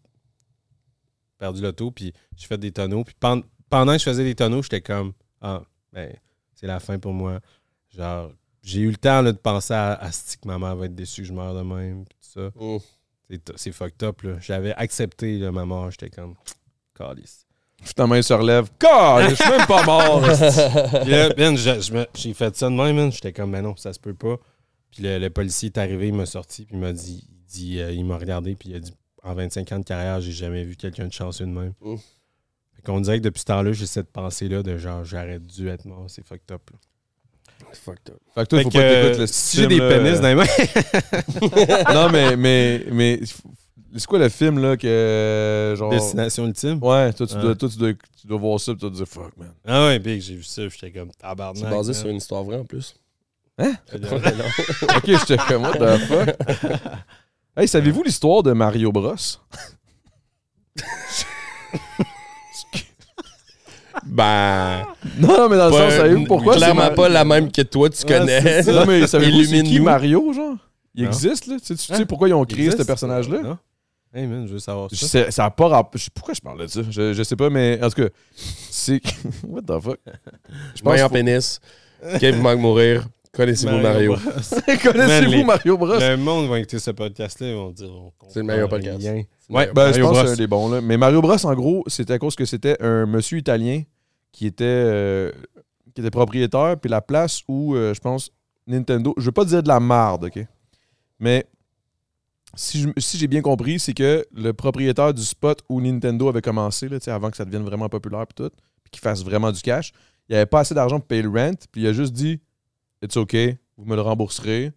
Perdu 1.38 1.62
l'auto, 1.62 1.90
puis 1.90 2.12
j'ai 2.36 2.46
fait 2.46 2.58
des 2.58 2.72
tonneaux. 2.72 3.04
Puis 3.04 3.14
pen- 3.18 3.42
pendant 3.70 3.92
que 3.92 3.98
je 3.98 4.04
faisais 4.04 4.24
des 4.24 4.34
tonneaux, 4.34 4.62
j'étais 4.62 4.80
comme 4.80 5.12
Ah, 5.40 5.62
ben, 5.92 6.12
c'est 6.54 6.66
la 6.66 6.80
fin 6.80 6.98
pour 6.98 7.12
moi. 7.12 7.38
Genre, 7.96 8.32
j'ai 8.62 8.80
eu 8.80 8.90
le 8.90 8.96
temps 8.96 9.22
là, 9.22 9.30
de 9.32 9.38
penser 9.38 9.72
à, 9.72 9.92
à 9.94 10.10
ce 10.10 10.36
que 10.36 10.46
ma 10.48 10.58
mère 10.58 10.74
va 10.74 10.86
être 10.86 10.94
déçue 10.96 11.22
que 11.22 11.28
je 11.28 11.32
meurs 11.32 11.54
de 11.54 11.62
même. 11.62 12.04
Puis 12.04 12.18
tout 12.20 12.40
ça. 12.40 12.50
C'est- 13.56 13.72
fucked 13.72 14.02
up, 14.02 14.22
là. 14.22 14.38
J'avais 14.40 14.74
accepté 14.74 15.38
là, 15.38 15.52
ma 15.52 15.64
mort. 15.64 15.90
J'étais 15.92 16.10
comme, 16.10 16.34
calice. 16.96 17.46
Finalement, 17.82 18.16
il 18.16 18.24
se 18.24 18.34
relève. 18.34 18.68
God, 18.80 19.30
je 19.30 19.34
suis 19.36 19.48
même 19.50 19.66
pas 19.66 19.84
mort. 19.84 20.20
Puis 21.02 21.10
là, 21.12 21.28
Ben, 21.34 21.56
j'ai 22.14 22.34
fait 22.34 22.56
ça 22.56 22.68
de 22.68 22.74
même, 22.74 22.96
man. 22.96 23.12
J'étais 23.12 23.32
comme, 23.32 23.50
mais 23.50 23.62
non, 23.62 23.76
ça 23.76 23.92
se 23.92 24.00
peut 24.00 24.14
pas. 24.14 24.36
Puis 24.90 25.02
le, 25.02 25.18
le 25.18 25.30
policier 25.30 25.66
est 25.66 25.78
arrivé, 25.78 26.08
il 26.08 26.14
m'a 26.14 26.26
sorti, 26.26 26.64
puis 26.64 26.76
il 26.76 26.80
m'a 26.80 26.92
dit, 26.92 27.26
il, 27.28 27.44
dit, 27.46 27.80
euh, 27.80 27.92
il 27.92 28.04
m'a 28.04 28.16
regardé, 28.16 28.54
puis 28.54 28.70
il 28.70 28.76
a 28.76 28.80
dit, 28.80 28.92
en 29.22 29.34
25 29.34 29.72
ans 29.72 29.78
de 29.78 29.84
carrière, 29.84 30.20
j'ai 30.20 30.32
jamais 30.32 30.64
vu 30.64 30.76
quelqu'un 30.76 31.06
de 31.06 31.12
chanceux 31.12 31.46
de 31.46 31.50
même. 31.50 31.74
Mm. 31.80 31.96
Fait 32.74 32.82
qu'on 32.82 33.00
dirait 33.00 33.18
que 33.18 33.24
depuis 33.24 33.40
ce 33.40 33.46
temps-là, 33.46 33.72
j'ai 33.72 33.86
cette 33.86 34.10
pensée-là 34.10 34.62
de 34.62 34.78
genre, 34.78 35.04
j'aurais 35.04 35.40
dû 35.40 35.68
être 35.68 35.84
mort. 35.84 36.04
C'est 36.08 36.24
fucked 36.24 36.50
up, 36.52 36.62
là. 36.70 36.78
Fucked 37.72 38.10
up. 38.10 38.20
Fait 38.34 38.42
que 38.42 38.46
toi, 38.46 38.58
Fait 38.58 38.64
faut 38.64 38.70
que, 38.70 38.76
pas 38.76 38.80
que 38.80 39.16
euh, 39.16 39.18
le 39.18 39.26
si 39.26 39.56
j'ai 39.58 39.66
des 39.66 39.78
pénis 39.78 40.20
dans 40.20 40.28
les 40.28 40.34
mains, 40.36 40.44
non, 41.94 42.10
mais, 42.10 42.36
mais, 42.36 42.84
mais, 42.90 43.20
c'est 43.96 44.06
quoi 44.06 44.20
le 44.20 44.28
film, 44.28 44.60
là, 44.60 44.76
que, 44.76 45.74
genre... 45.76 45.90
destination 45.90 46.46
ultime? 46.46 46.82
Ouais, 46.82 47.12
toi, 47.12 47.26
tu, 47.26 47.34
dois, 47.34 47.54
toi, 47.56 47.68
tu, 47.68 47.76
dois, 47.76 47.92
tu 47.92 48.26
dois 48.26 48.38
voir 48.38 48.60
ça, 48.60 48.72
puis 48.72 48.78
tu 48.78 48.86
dois 48.86 48.90
te 48.90 48.96
dire, 48.96 49.08
fuck, 49.08 49.36
man. 49.36 49.52
Ah 49.66 49.86
ouais, 49.86 49.98
big, 49.98 50.20
j'ai 50.20 50.36
vu 50.36 50.44
ça, 50.44 50.62
puis 50.68 50.78
j'étais 50.80 50.98
comme, 50.98 51.10
tabarnak. 51.10 51.56
C'est 51.56 51.68
basé 51.68 51.92
man. 51.92 52.00
sur 52.00 52.08
une 52.08 52.16
histoire 52.16 52.44
vraie 52.44 52.58
en 52.58 52.64
plus. 52.64 52.94
Hein? 53.58 53.74
Ok, 54.96 55.04
j'étais 55.06 55.36
comme, 55.48 55.62
what 55.62 55.78
the 55.78 55.98
fuck? 56.06 56.36
hey, 57.56 57.66
savez-vous 57.68 58.02
l'histoire 58.04 58.42
de 58.42 58.52
Mario 58.52 58.92
Bros? 58.92 59.14
Ben. 64.06 64.84
Non, 65.18 65.28
non, 65.36 65.48
mais 65.48 65.56
dans 65.56 65.66
le 65.68 65.72
sens, 65.72 65.92
savez-vous 65.94 66.24
pourquoi? 66.24 66.54
c'est 66.54 66.60
Clairement 66.60 66.90
pas 66.94 67.08
la 67.08 67.24
même 67.24 67.50
que 67.50 67.62
toi, 67.62 67.90
tu 67.90 68.04
connais. 68.06 68.62
Non, 68.62 68.86
mais 68.86 69.06
savez-vous 69.06 69.44
c'est 69.44 69.62
qui. 69.64 69.80
Mario, 69.80 70.32
genre? 70.32 70.54
Il 70.94 71.04
Non. 71.04 71.10
existe, 71.10 71.46
là? 71.46 71.56
Tu 71.58 71.66
sais, 71.66 71.74
tu 71.74 71.82
sais 71.84 71.94
Hein? 71.94 72.04
pourquoi 72.08 72.28
ils 72.28 72.34
ont 72.34 72.44
créé 72.44 72.70
ce 72.70 72.82
personnage-là? 72.82 73.58
Hey 74.14 74.26
man, 74.26 74.46
je 74.46 74.54
veux 74.54 74.58
savoir 74.58 74.88
ça. 74.90 75.06
sais- 75.06 75.30
ça 75.30 75.44
a 75.44 75.50
pas 75.50 75.68
rapport. 75.68 76.00
je- 76.00 76.08
Pourquoi 76.14 76.32
je 76.32 76.40
parle 76.40 76.60
de 76.60 76.66
ça? 76.66 76.80
Je, 76.88 77.12
je 77.12 77.22
sais 77.22 77.36
pas, 77.36 77.50
mais 77.50 77.78
en 77.82 77.90
tout 77.90 78.02
cas, 78.02 78.08
c'est. 78.70 79.00
What 79.46 79.62
the 79.62 79.80
fuck? 79.82 79.98
Je 80.74 80.82
pense 80.82 80.98
qu'il 81.00 81.08
pénis. 81.10 81.60
Kevin 82.18 82.40
manque 82.40 82.60
mourir. 82.60 83.06
Connaissez-vous 83.32 83.78
Mario? 83.78 84.14
Connaissez-vous 84.82 85.44
Mario 85.44 85.76
Bros? 85.78 85.98
Le 85.98 86.16
monde 86.16 86.48
va 86.48 86.58
écouter 86.58 86.78
ce 86.78 86.90
podcast-là, 86.90 87.48
ils 87.50 87.54
vont 87.54 87.70
dire. 87.70 87.90
C'est 88.28 88.40
le 88.40 88.46
meilleur 88.46 88.68
podcast. 88.68 88.98
rien. 88.98 89.22
Ouais, 89.50 89.70
Ben, 89.72 89.92
je 89.92 90.00
Mario 90.00 90.04
pense 90.06 90.12
que 90.12 90.22
Bros. 90.22 90.26
c'est 90.26 90.32
un 90.32 90.36
des 90.36 90.46
bons, 90.46 90.68
là. 90.70 90.80
Mais 90.80 90.96
Mario 90.96 91.20
Bros, 91.22 91.46
en 91.46 91.54
gros, 91.54 91.84
c'était 91.86 92.14
à 92.14 92.18
cause 92.18 92.34
que 92.34 92.44
c'était 92.44 92.80
un 92.82 93.06
monsieur 93.06 93.38
italien 93.38 93.82
qui 94.32 94.46
était, 94.46 94.64
euh, 94.64 95.32
qui 95.94 96.00
était 96.00 96.10
propriétaire, 96.10 96.76
puis 96.80 96.90
la 96.90 97.00
place 97.00 97.42
où, 97.48 97.74
euh, 97.74 97.94
je 97.94 98.00
pense, 98.00 98.30
Nintendo. 98.66 99.14
Je 99.16 99.24
veux 99.24 99.32
pas 99.32 99.44
dire 99.44 99.62
de 99.62 99.68
la 99.68 99.80
marde, 99.80 100.24
OK? 100.24 100.44
Mais 101.18 101.46
si, 102.54 102.80
je- 102.82 102.88
si 103.00 103.18
j'ai 103.18 103.26
bien 103.26 103.40
compris, 103.42 103.78
c'est 103.78 103.94
que 103.94 104.24
le 104.34 104.52
propriétaire 104.52 105.12
du 105.14 105.22
spot 105.22 105.62
où 105.68 105.80
Nintendo 105.80 106.28
avait 106.28 106.42
commencé, 106.42 106.88
là, 106.88 106.98
avant 107.08 107.30
que 107.30 107.36
ça 107.36 107.44
devienne 107.44 107.62
vraiment 107.64 107.88
populaire, 107.88 108.26
puis 108.26 108.34
tout, 108.44 108.50
puis 108.82 108.90
qu'il 108.90 109.00
fasse 109.00 109.22
vraiment 109.24 109.50
du 109.52 109.60
cash, 109.60 109.92
il 110.28 110.34
avait 110.36 110.46
pas 110.46 110.60
assez 110.60 110.74
d'argent 110.74 110.98
pour 110.98 111.06
payer 111.08 111.22
le 111.22 111.30
rent, 111.30 111.54
puis 111.72 111.82
il 111.82 111.86
a 111.86 111.92
juste 111.92 112.12
dit 112.12 112.40
It's 113.02 113.16
OK, 113.16 113.36
vous 113.76 113.84
me 113.84 113.94
le 113.94 114.02
rembourserez. 114.02 114.72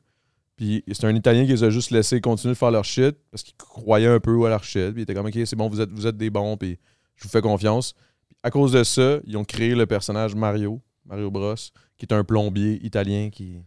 Puis 0.55 0.83
c'est 0.91 1.05
un 1.05 1.15
Italien 1.15 1.45
qui 1.45 1.51
les 1.51 1.63
a 1.63 1.69
juste 1.69 1.91
laissé 1.91 2.21
continuer 2.21 2.53
de 2.53 2.57
faire 2.57 2.71
leur 2.71 2.85
shit 2.85 3.15
parce 3.31 3.41
qu'il 3.41 3.55
croyait 3.55 4.07
un 4.07 4.19
peu 4.19 4.45
à 4.45 4.49
leur 4.49 4.63
shit. 4.63 4.91
Puis 4.91 5.01
il 5.01 5.03
était 5.03 5.13
comme 5.13 5.25
OK, 5.25 5.37
c'est 5.45 5.55
bon, 5.55 5.69
vous 5.69 5.81
êtes, 5.81 5.89
vous 5.89 6.05
êtes 6.05 6.17
des 6.17 6.29
bons, 6.29 6.55
puis 6.57 6.77
je 7.15 7.23
vous 7.23 7.29
fais 7.29 7.41
confiance. 7.41 7.93
Puis 8.27 8.37
à 8.43 8.51
cause 8.51 8.71
de 8.71 8.83
ça, 8.83 9.19
ils 9.25 9.37
ont 9.37 9.43
créé 9.43 9.73
le 9.73 9.85
personnage 9.85 10.35
Mario, 10.35 10.79
Mario 11.05 11.31
Bros, 11.31 11.55
qui 11.97 12.05
est 12.05 12.13
un 12.13 12.23
plombier 12.23 12.83
italien 12.85 13.29
qui. 13.31 13.57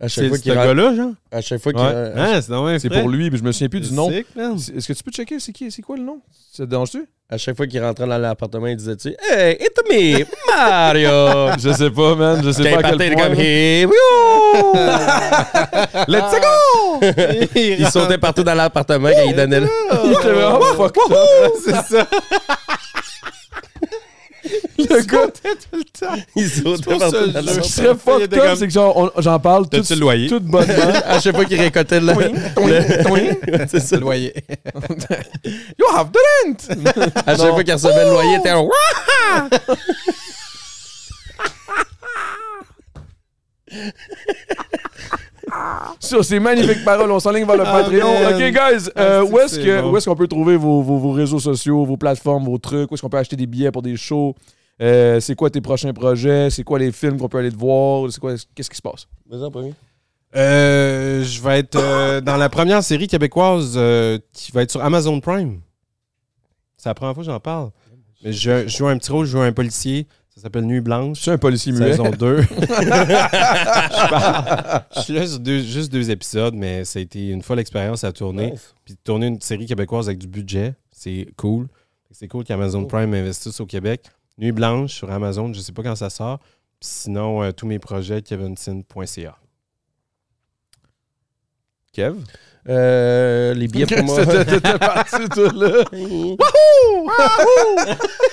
À 0.00 0.06
chaque 0.06 0.22
C'est 0.24 0.28
fois 0.28 0.38
qu'il 0.38 0.52
rentre- 0.52 0.66
gars-là, 0.68 0.94
genre? 0.94 1.10
à 1.32 1.40
chaque 1.40 1.60
fois 1.60 1.72
qu'il 1.72 1.82
Ouais. 1.82 2.12
Hein, 2.16 2.40
c'est 2.78 2.88
pour 2.88 3.08
lui, 3.08 3.30
puis 3.30 3.38
je 3.40 3.44
me 3.44 3.50
souviens 3.50 3.68
plus 3.68 3.80
du 3.80 3.92
nom. 3.92 4.08
Est-ce 4.10 4.86
que 4.86 4.92
tu 4.92 5.02
peux 5.02 5.10
checker 5.10 5.40
c'est 5.40 5.50
qui 5.52 5.68
c'est 5.72 5.82
quoi 5.82 5.96
le 5.96 6.04
nom? 6.04 6.20
Ça 6.52 6.62
te 6.64 6.70
dérange-tu? 6.70 7.04
À 7.30 7.36
chaque 7.36 7.56
fois 7.56 7.66
qu'il 7.66 7.82
rentrait 7.82 8.06
dans 8.06 8.16
l'appartement, 8.16 8.68
il 8.68 8.76
disait 8.76 8.94
tu 8.96 9.08
Hey, 9.28 9.58
it's 9.60 9.82
me, 9.90 10.24
Mario! 10.46 11.52
Je 11.62 11.72
sais 11.72 11.90
pas, 11.90 12.14
man. 12.14 12.40
Je 12.42 12.52
sais 12.52 12.70
pas 12.70 12.78
à 12.78 12.82
quel 12.96 13.12
point. 13.12 13.24
comme. 13.26 13.34
Hey! 13.40 13.86
Let's 16.08 16.32
go 16.40 17.00
Il 17.56 17.86
sautait 17.90 18.18
partout 18.18 18.42
dans 18.44 18.54
l'appartement 18.54 19.08
quand 19.10 19.24
il 19.28 19.34
donnait 19.36 19.60
le. 19.60 19.68
Il 20.04 20.12
était 20.12 20.32
vraiment 20.32 20.56
up. 20.56 20.62
C'est 21.64 21.96
ça. 21.96 22.06
Le 24.78 25.02
gars, 25.06 25.26
Il 26.36 26.48
sautait 26.48 26.82
pour 26.84 26.98
partout 26.98 27.16
ça, 27.16 27.26
dans 27.26 27.42
je- 27.42 27.48
ce 27.54 27.60
qui 27.60 27.68
serait 27.72 27.88
Il 27.92 27.98
fucked 27.98 28.34
up, 28.34 28.40
comme- 28.44 28.56
c'est 28.56 28.66
que 28.68 28.72
genre, 28.72 28.96
on- 28.96 29.10
j'en 29.20 29.40
parle 29.40 29.64
tout, 29.64 29.70
T'as-tu 29.78 29.94
le 29.94 30.00
loyer? 30.00 30.28
tout 30.28 30.40
bonnement. 30.40 30.72
À 31.04 31.18
chaque 31.20 31.34
fois 31.34 31.44
qu'il 31.44 31.60
récoltait 31.60 32.00
le. 32.00 32.12
le- 32.12 32.16
C'est 33.68 33.80
ça. 33.80 33.96
le 33.96 34.02
loyer. 34.02 34.32
You 35.78 35.86
have 35.96 36.10
the 36.12 36.18
rent 36.44 37.22
À 37.26 37.36
chaque 37.36 37.50
fois 37.50 37.64
qu'il 37.64 37.72
recevait 37.74 38.04
le 38.04 38.10
loyer, 38.12 38.34
il 38.34 38.38
était 38.40 38.50
un. 38.50 38.60
Wouah! 38.60 39.48
Sur 46.00 46.24
ces 46.24 46.38
magnifiques 46.38 46.84
paroles, 46.84 47.10
on 47.10 47.20
s'enligne 47.20 47.46
vers 47.46 47.56
le 47.56 47.64
Ah, 47.66 47.82
Patreon. 47.82 48.12
man. 48.22 48.34
OK, 48.34 48.38
guys, 48.52 48.90
Ah, 48.94 49.00
euh, 49.00 49.24
c'est 49.26 49.32
où 49.32 49.38
est-ce 49.38 49.54
c'est 49.56 49.62
que- 49.62 49.80
bon. 49.80 49.90
où 49.92 49.96
est-ce 49.96 50.08
qu'on 50.08 50.16
peut 50.16 50.28
trouver 50.28 50.56
vos, 50.56 50.82
vos- 50.82 50.98
vos 50.98 51.12
réseaux 51.12 51.38
sociaux, 51.38 51.84
vos 51.84 51.96
plateformes, 51.96 52.44
vos 52.44 52.58
trucs? 52.58 52.90
Où 52.90 52.94
est-ce 52.94 53.02
qu'on 53.02 53.08
peut 53.08 53.16
acheter 53.18 53.36
des 53.36 53.46
billets 53.46 53.70
pour 53.70 53.82
des 53.82 53.96
shows? 53.96 54.34
Euh, 54.80 55.18
c'est 55.20 55.34
quoi 55.34 55.50
tes 55.50 55.60
prochains 55.60 55.92
projets? 55.92 56.50
C'est 56.50 56.62
quoi 56.62 56.78
les 56.78 56.92
films 56.92 57.18
qu'on 57.18 57.28
peut 57.28 57.38
aller 57.38 57.50
te 57.50 57.56
voir? 57.56 58.10
C'est 58.12 58.20
quoi, 58.20 58.34
qu'est-ce 58.54 58.70
qui 58.70 58.76
se 58.76 58.82
passe? 58.82 59.06
Vas-y 59.28 59.42
en 59.44 59.50
premier. 59.50 59.74
Euh, 60.36 61.24
je 61.24 61.40
vais 61.42 61.60
être 61.60 61.76
euh, 61.76 62.20
dans 62.20 62.36
la 62.36 62.48
première 62.48 62.82
série 62.84 63.08
québécoise 63.08 63.74
euh, 63.76 64.18
qui 64.32 64.52
va 64.52 64.62
être 64.62 64.70
sur 64.70 64.84
Amazon 64.84 65.20
Prime. 65.20 65.60
C'est 66.76 66.88
la 66.90 66.94
première 66.94 67.14
fois 67.14 67.24
que 67.24 67.30
j'en 67.30 67.40
parle. 67.40 67.70
Mais 68.22 68.32
je, 68.32 68.68
je 68.68 68.76
joue 68.76 68.86
un 68.88 68.98
petit 68.98 69.10
rôle, 69.10 69.26
je 69.26 69.32
joue 69.32 69.40
un 69.40 69.52
policier. 69.52 70.06
Ça 70.28 70.42
s'appelle 70.42 70.64
Nuit 70.66 70.80
Blanche. 70.80 71.16
Je 71.16 71.22
suis 71.22 71.30
un 71.32 71.38
policier 71.38 71.72
muet. 71.72 71.90
Saison 71.92 72.10
2. 72.10 72.42
je, 72.42 74.08
parle- 74.10 74.82
je 74.94 75.00
suis 75.00 75.12
là 75.14 75.26
sur 75.26 75.40
deux- 75.40 75.60
juste 75.62 75.90
deux 75.92 76.10
épisodes, 76.10 76.54
mais 76.54 76.84
ça 76.84 76.98
a 76.98 77.02
été 77.02 77.28
une 77.30 77.42
folle 77.42 77.58
expérience 77.58 78.04
à 78.04 78.12
tourner. 78.12 78.54
Puis 78.84 78.96
tourner 79.02 79.26
une 79.26 79.40
série 79.40 79.66
québécoise 79.66 80.06
avec 80.08 80.18
du 80.18 80.28
budget, 80.28 80.74
c'est 80.92 81.26
cool. 81.36 81.66
C'est 82.10 82.28
cool 82.28 82.44
qu'Amazon 82.44 82.84
Prime 82.84 83.12
investisse 83.14 83.60
au 83.60 83.66
Québec. 83.66 84.04
Nuit 84.38 84.52
Blanche 84.52 84.92
sur 84.94 85.10
Amazon, 85.10 85.52
je 85.52 85.60
sais 85.60 85.72
pas 85.72 85.82
quand 85.82 85.96
ça 85.96 86.10
sort. 86.10 86.38
Puis 86.80 86.88
sinon, 86.90 87.42
euh, 87.42 87.50
tous 87.50 87.66
mes 87.66 87.80
projets, 87.80 88.22
kevinsin.ca. 88.22 89.36
Kev? 91.92 92.14
Euh, 92.68 93.54
les 93.54 93.66
billets 93.66 93.86
pour 93.86 94.04
moi. 94.04 94.24
T'étais 94.26 94.78
parti, 94.78 95.28
toi, 95.28 95.50
là. 95.54 95.84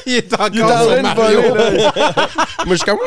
Il 0.05 0.13
est 0.13 0.33
encore 0.33 0.49
Il 0.53 0.59
est 0.59 0.63
en 0.63 0.67
train 0.67 1.01
de 1.01 1.15
voler, 1.15 1.77
là. 1.77 1.91
moi, 2.65 2.75
je 2.75 2.75
suis 2.75 2.85
comme. 2.85 2.99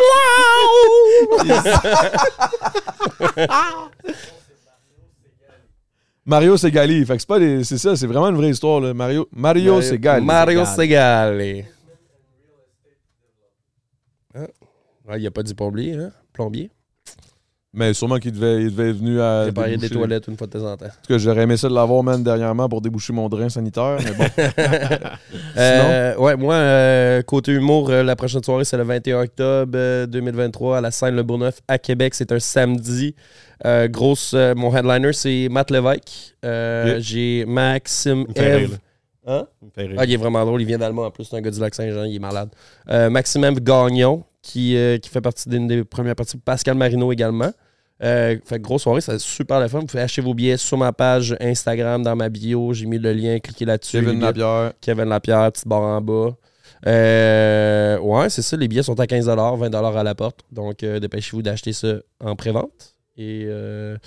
Mario 6.27 6.57
Segali. 6.57 7.05
Fait 7.05 7.15
que 7.15 7.21
c'est 7.21 7.29
pas 7.29 7.39
des. 7.39 7.63
C'est 7.63 7.79
ça, 7.79 7.95
c'est 7.95 8.07
vraiment 8.07 8.29
une 8.29 8.37
vraie 8.37 8.51
histoire, 8.51 8.81
là. 8.81 8.93
Mario, 8.95 9.29
Mario 9.33 9.81
Segali. 9.83 10.25
Mario 10.25 10.65
Segali. 10.65 11.65
Ah. 14.39 15.11
Ouais, 15.11 15.21
il 15.21 15.27
a 15.27 15.31
pas 15.31 15.43
dit 15.43 15.55
plombier, 15.55 15.95
hein? 15.95 16.13
Plombier. 16.33 16.71
Mais 17.75 17.93
sûrement 17.93 18.19
qu'il 18.19 18.33
devait, 18.33 18.63
il 18.63 18.71
devait 18.75 18.91
être 18.91 18.97
venu 18.97 19.21
à. 19.21 19.45
Réparer 19.45 19.77
des 19.77 19.91
toilettes 19.91 20.27
une 20.27 20.39
fois 20.39 20.47
de 20.47 20.59
temps 20.59 20.73
en 20.73 20.77
temps. 20.77 20.87
En 20.87 20.89
tout 20.89 21.13
cas, 21.13 21.19
j'aurais 21.19 21.43
aimé 21.43 21.57
ça 21.59 21.69
de 21.69 21.75
l'avoir, 21.75 22.03
man, 22.03 22.25
dernièrement 22.25 22.67
pour 22.67 22.81
déboucher 22.81 23.13
mon 23.13 23.29
drain 23.29 23.49
sanitaire. 23.49 23.99
Mais 24.03 24.13
bon. 24.13 24.25
Euh, 25.57 26.17
ouais, 26.17 26.37
moi, 26.37 26.55
euh, 26.55 27.23
côté 27.23 27.53
humour, 27.53 27.91
euh, 27.91 28.05
la 28.05 28.15
prochaine 28.15 28.43
soirée, 28.43 28.65
c'est 28.65 28.77
le 28.77 28.85
21 28.85 29.23
octobre 29.23 29.73
euh, 29.75 30.07
2023 30.07 30.79
à 30.79 30.81
la 30.81 30.93
scène 30.93 31.17
Le 31.17 31.23
Bourgneuf 31.25 31.61
à 31.67 31.79
Québec. 31.79 32.15
C'est 32.15 32.31
un 32.33 32.39
samedi. 32.39 33.15
Grosse, 33.65 34.35
mon 34.35 34.75
headliner, 34.75 35.13
c'est 35.13 35.49
Matt 35.51 35.71
Lévesque. 35.71 36.37
J'ai 37.01 37.45
Maxime 37.45 38.25
Il 38.35 38.43
Eve. 38.43 38.79
Hein? 39.27 39.47
Il. 39.77 39.95
Ah, 39.99 40.05
il 40.05 40.13
est 40.13 40.17
vraiment 40.17 40.45
drôle. 40.45 40.63
Il 40.63 40.67
vient 40.67 40.79
d'Allemagne 40.79 41.07
en 41.07 41.11
plus. 41.11 41.25
C'est 41.25 41.37
un 41.37 41.41
gars 41.41 41.51
du 41.51 41.61
lac 41.61 41.75
Saint-Jean. 41.75 42.05
Il 42.05 42.17
est 42.17 42.21
malade. 42.21 42.51
Maxime 42.89 43.45
Eve 43.45 43.61
Gagnon, 43.61 44.25
qui, 44.49 44.77
euh, 44.77 44.97
qui 44.97 45.11
fait 45.11 45.21
partie 45.21 45.49
d'une 45.49 45.67
des 45.67 45.85
premières 45.85 46.17
parties. 46.17 46.39
Pascal 46.39 46.77
Marino 46.77 47.13
également. 47.13 47.53
Euh, 48.03 48.39
fait 48.45 48.61
grosse 48.61 48.83
soirée, 48.83 49.01
c'est 49.01 49.19
super 49.19 49.61
le 49.61 49.69
fun. 49.69 49.81
Vous 49.81 49.87
pouvez 49.87 50.03
acheter 50.03 50.23
vos 50.23 50.33
billets 50.33 50.57
sur 50.57 50.79
ma 50.79 50.93
page 50.93 51.37
Instagram, 51.41 52.03
dans 52.03 52.17
ma 52.17 52.31
bio. 52.31 52.73
J'ai 52.73 52.87
mis 52.87 52.99
le 52.99 53.13
lien, 53.13 53.39
cliquez 53.41 53.67
là-dessus. 53.67 53.99
Kevin 53.99 54.21
Lapierre. 54.21 54.73
Kevin 54.81 55.05
Lapierre, 55.05 55.53
petite 55.53 55.69
barre 55.69 55.83
en 55.83 56.01
bas. 56.01 56.37
Euh, 56.87 57.99
ouais, 57.99 58.31
c'est 58.31 58.43
ça. 58.43 58.57
Les 58.57 58.69
billets 58.69 58.85
sont 58.85 58.99
à 58.99 59.07
15 59.07 59.27
20 59.27 59.75
à 59.75 60.03
la 60.03 60.15
porte. 60.15 60.41
Donc, 60.51 60.83
euh, 60.83 60.99
dépêchez-vous 60.99 61.43
d'acheter 61.43 61.75
ça 61.75 61.97
en 62.21 62.35
pré-vente. 62.37 62.97
Et 63.19 63.45
euh, 63.49 63.99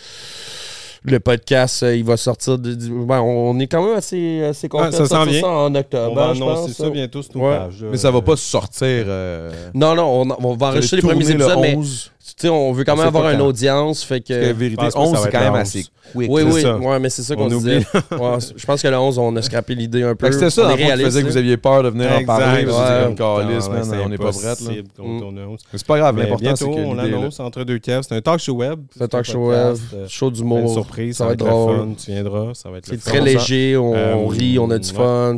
le 1.04 1.20
podcast, 1.20 1.84
euh, 1.84 1.96
il 1.96 2.04
va 2.04 2.16
sortir. 2.18 2.60
de- 2.60 2.76
ben, 3.06 3.22
on 3.22 3.58
est 3.60 3.68
quand 3.68 3.84
même 3.84 3.96
assez, 3.98 4.44
assez 4.44 4.70
confiant 4.70 4.86
Ouais, 4.88 4.92
ça 4.92 5.04
de 5.04 5.08
sortir 5.08 5.42
ça 5.42 5.48
en 5.48 5.74
octobre. 5.76 6.12
On 6.12 6.16
va 6.16 6.22
hein, 6.28 6.32
annoncer 6.32 6.66
pense, 6.68 6.78
ça 6.78 6.90
bientôt 6.92 7.22
sur 7.24 7.36
Ouais. 7.38 7.58
Mais 7.92 7.98
ça 7.98 8.12
va 8.12 8.22
pas 8.22 8.36
sortir. 8.36 8.88
euh, 9.08 9.52
Non, 9.74 9.96
non, 9.96 10.22
on, 10.22 10.46
on 10.48 10.56
va 10.56 10.68
enregistrer 10.68 10.98
les 10.98 11.04
premiers 11.04 11.30
épisodes, 11.32 11.56
le 11.56 11.62
mais 11.62 11.76
11. 11.76 12.12
tu 12.21 12.21
sais, 12.38 12.50
on 12.50 12.72
veut 12.72 12.84
quand 12.84 12.96
même 12.96 13.08
avoir 13.08 13.30
une 13.32 13.42
audience. 13.42 14.04
Fait 14.04 14.22
que. 14.22 14.28
Que 14.28 14.54
vérité, 14.54 14.84
pense 14.84 14.94
pas 14.94 15.00
que 15.00 15.06
11, 15.06 15.12
ça 15.12 15.18
va 15.18 15.26
c'est 15.26 15.32
quand 15.32 15.40
même 15.40 15.56
assez 15.56 15.80
11. 15.80 15.84
quick. 15.84 15.92
oui, 16.16 16.28
c'est 16.62 16.72
oui, 16.72 16.86
ouais, 16.86 17.00
mais 17.00 17.10
c'est 17.10 17.24
ça 17.24 17.36
qu'on 17.36 17.46
On 17.46 17.48
disait. 17.48 17.78
Ouais, 18.12 18.38
je 18.56 18.66
pense 18.66 18.82
que 18.82 18.88
le 18.88 18.98
11, 18.98 19.18
on 19.18 19.36
a 19.36 19.42
scrappé 19.42 19.76
l'idée 19.76 20.04
un 20.04 20.16
peu. 20.16 20.32
C'était 20.32 20.50
ça, 20.50 20.68
On 20.68 20.78
faisait 20.78 21.22
que 21.22 21.28
vous 21.28 21.38
aviez 21.38 21.58
peur 21.58 21.84
de 21.84 21.90
venir 21.90 22.12
en 22.12 22.24
parler. 22.26 22.66
c'est 22.68 23.98
on 24.04 24.10
n'est 24.10 24.18
pas 24.18 24.30
onze. 24.30 25.60
Mais 25.72 25.80
c'est 25.80 25.88
pas 25.88 25.98
grave, 25.98 26.18
l'important, 26.18 26.56
c'est 26.56 26.66
que 26.66 26.70
on 26.70 26.94
l'annonce 26.94 27.40
entre 27.40 27.64
deux 27.64 27.80
caves. 27.80 28.04
C'est 28.08 28.16
un 28.16 28.22
talk 28.22 28.40
show 28.40 28.54
web. 28.54 28.80
C'est 28.96 29.04
un 29.04 29.08
talk 29.08 29.26
show 29.26 29.50
web, 29.50 29.78
euh, 29.94 30.08
show 30.08 30.30
d'humour. 30.30 30.72
surprises. 30.74 31.18
Ça 31.18 31.26
va 31.26 31.34
être 31.34 31.40
drôle. 31.40 31.96
Tu 32.04 32.12
viendras. 32.12 32.54
Ça 32.54 32.70
va 32.70 32.78
être 32.78 32.88
C'est 32.88 32.98
très 32.98 33.22
léger, 33.22 33.78
on, 33.78 33.94
Euh, 33.96 34.16
on 34.16 34.28
rit, 34.28 34.58
on 34.60 34.70
a 34.72 34.80
du 34.80 34.90
fun. 34.90 35.38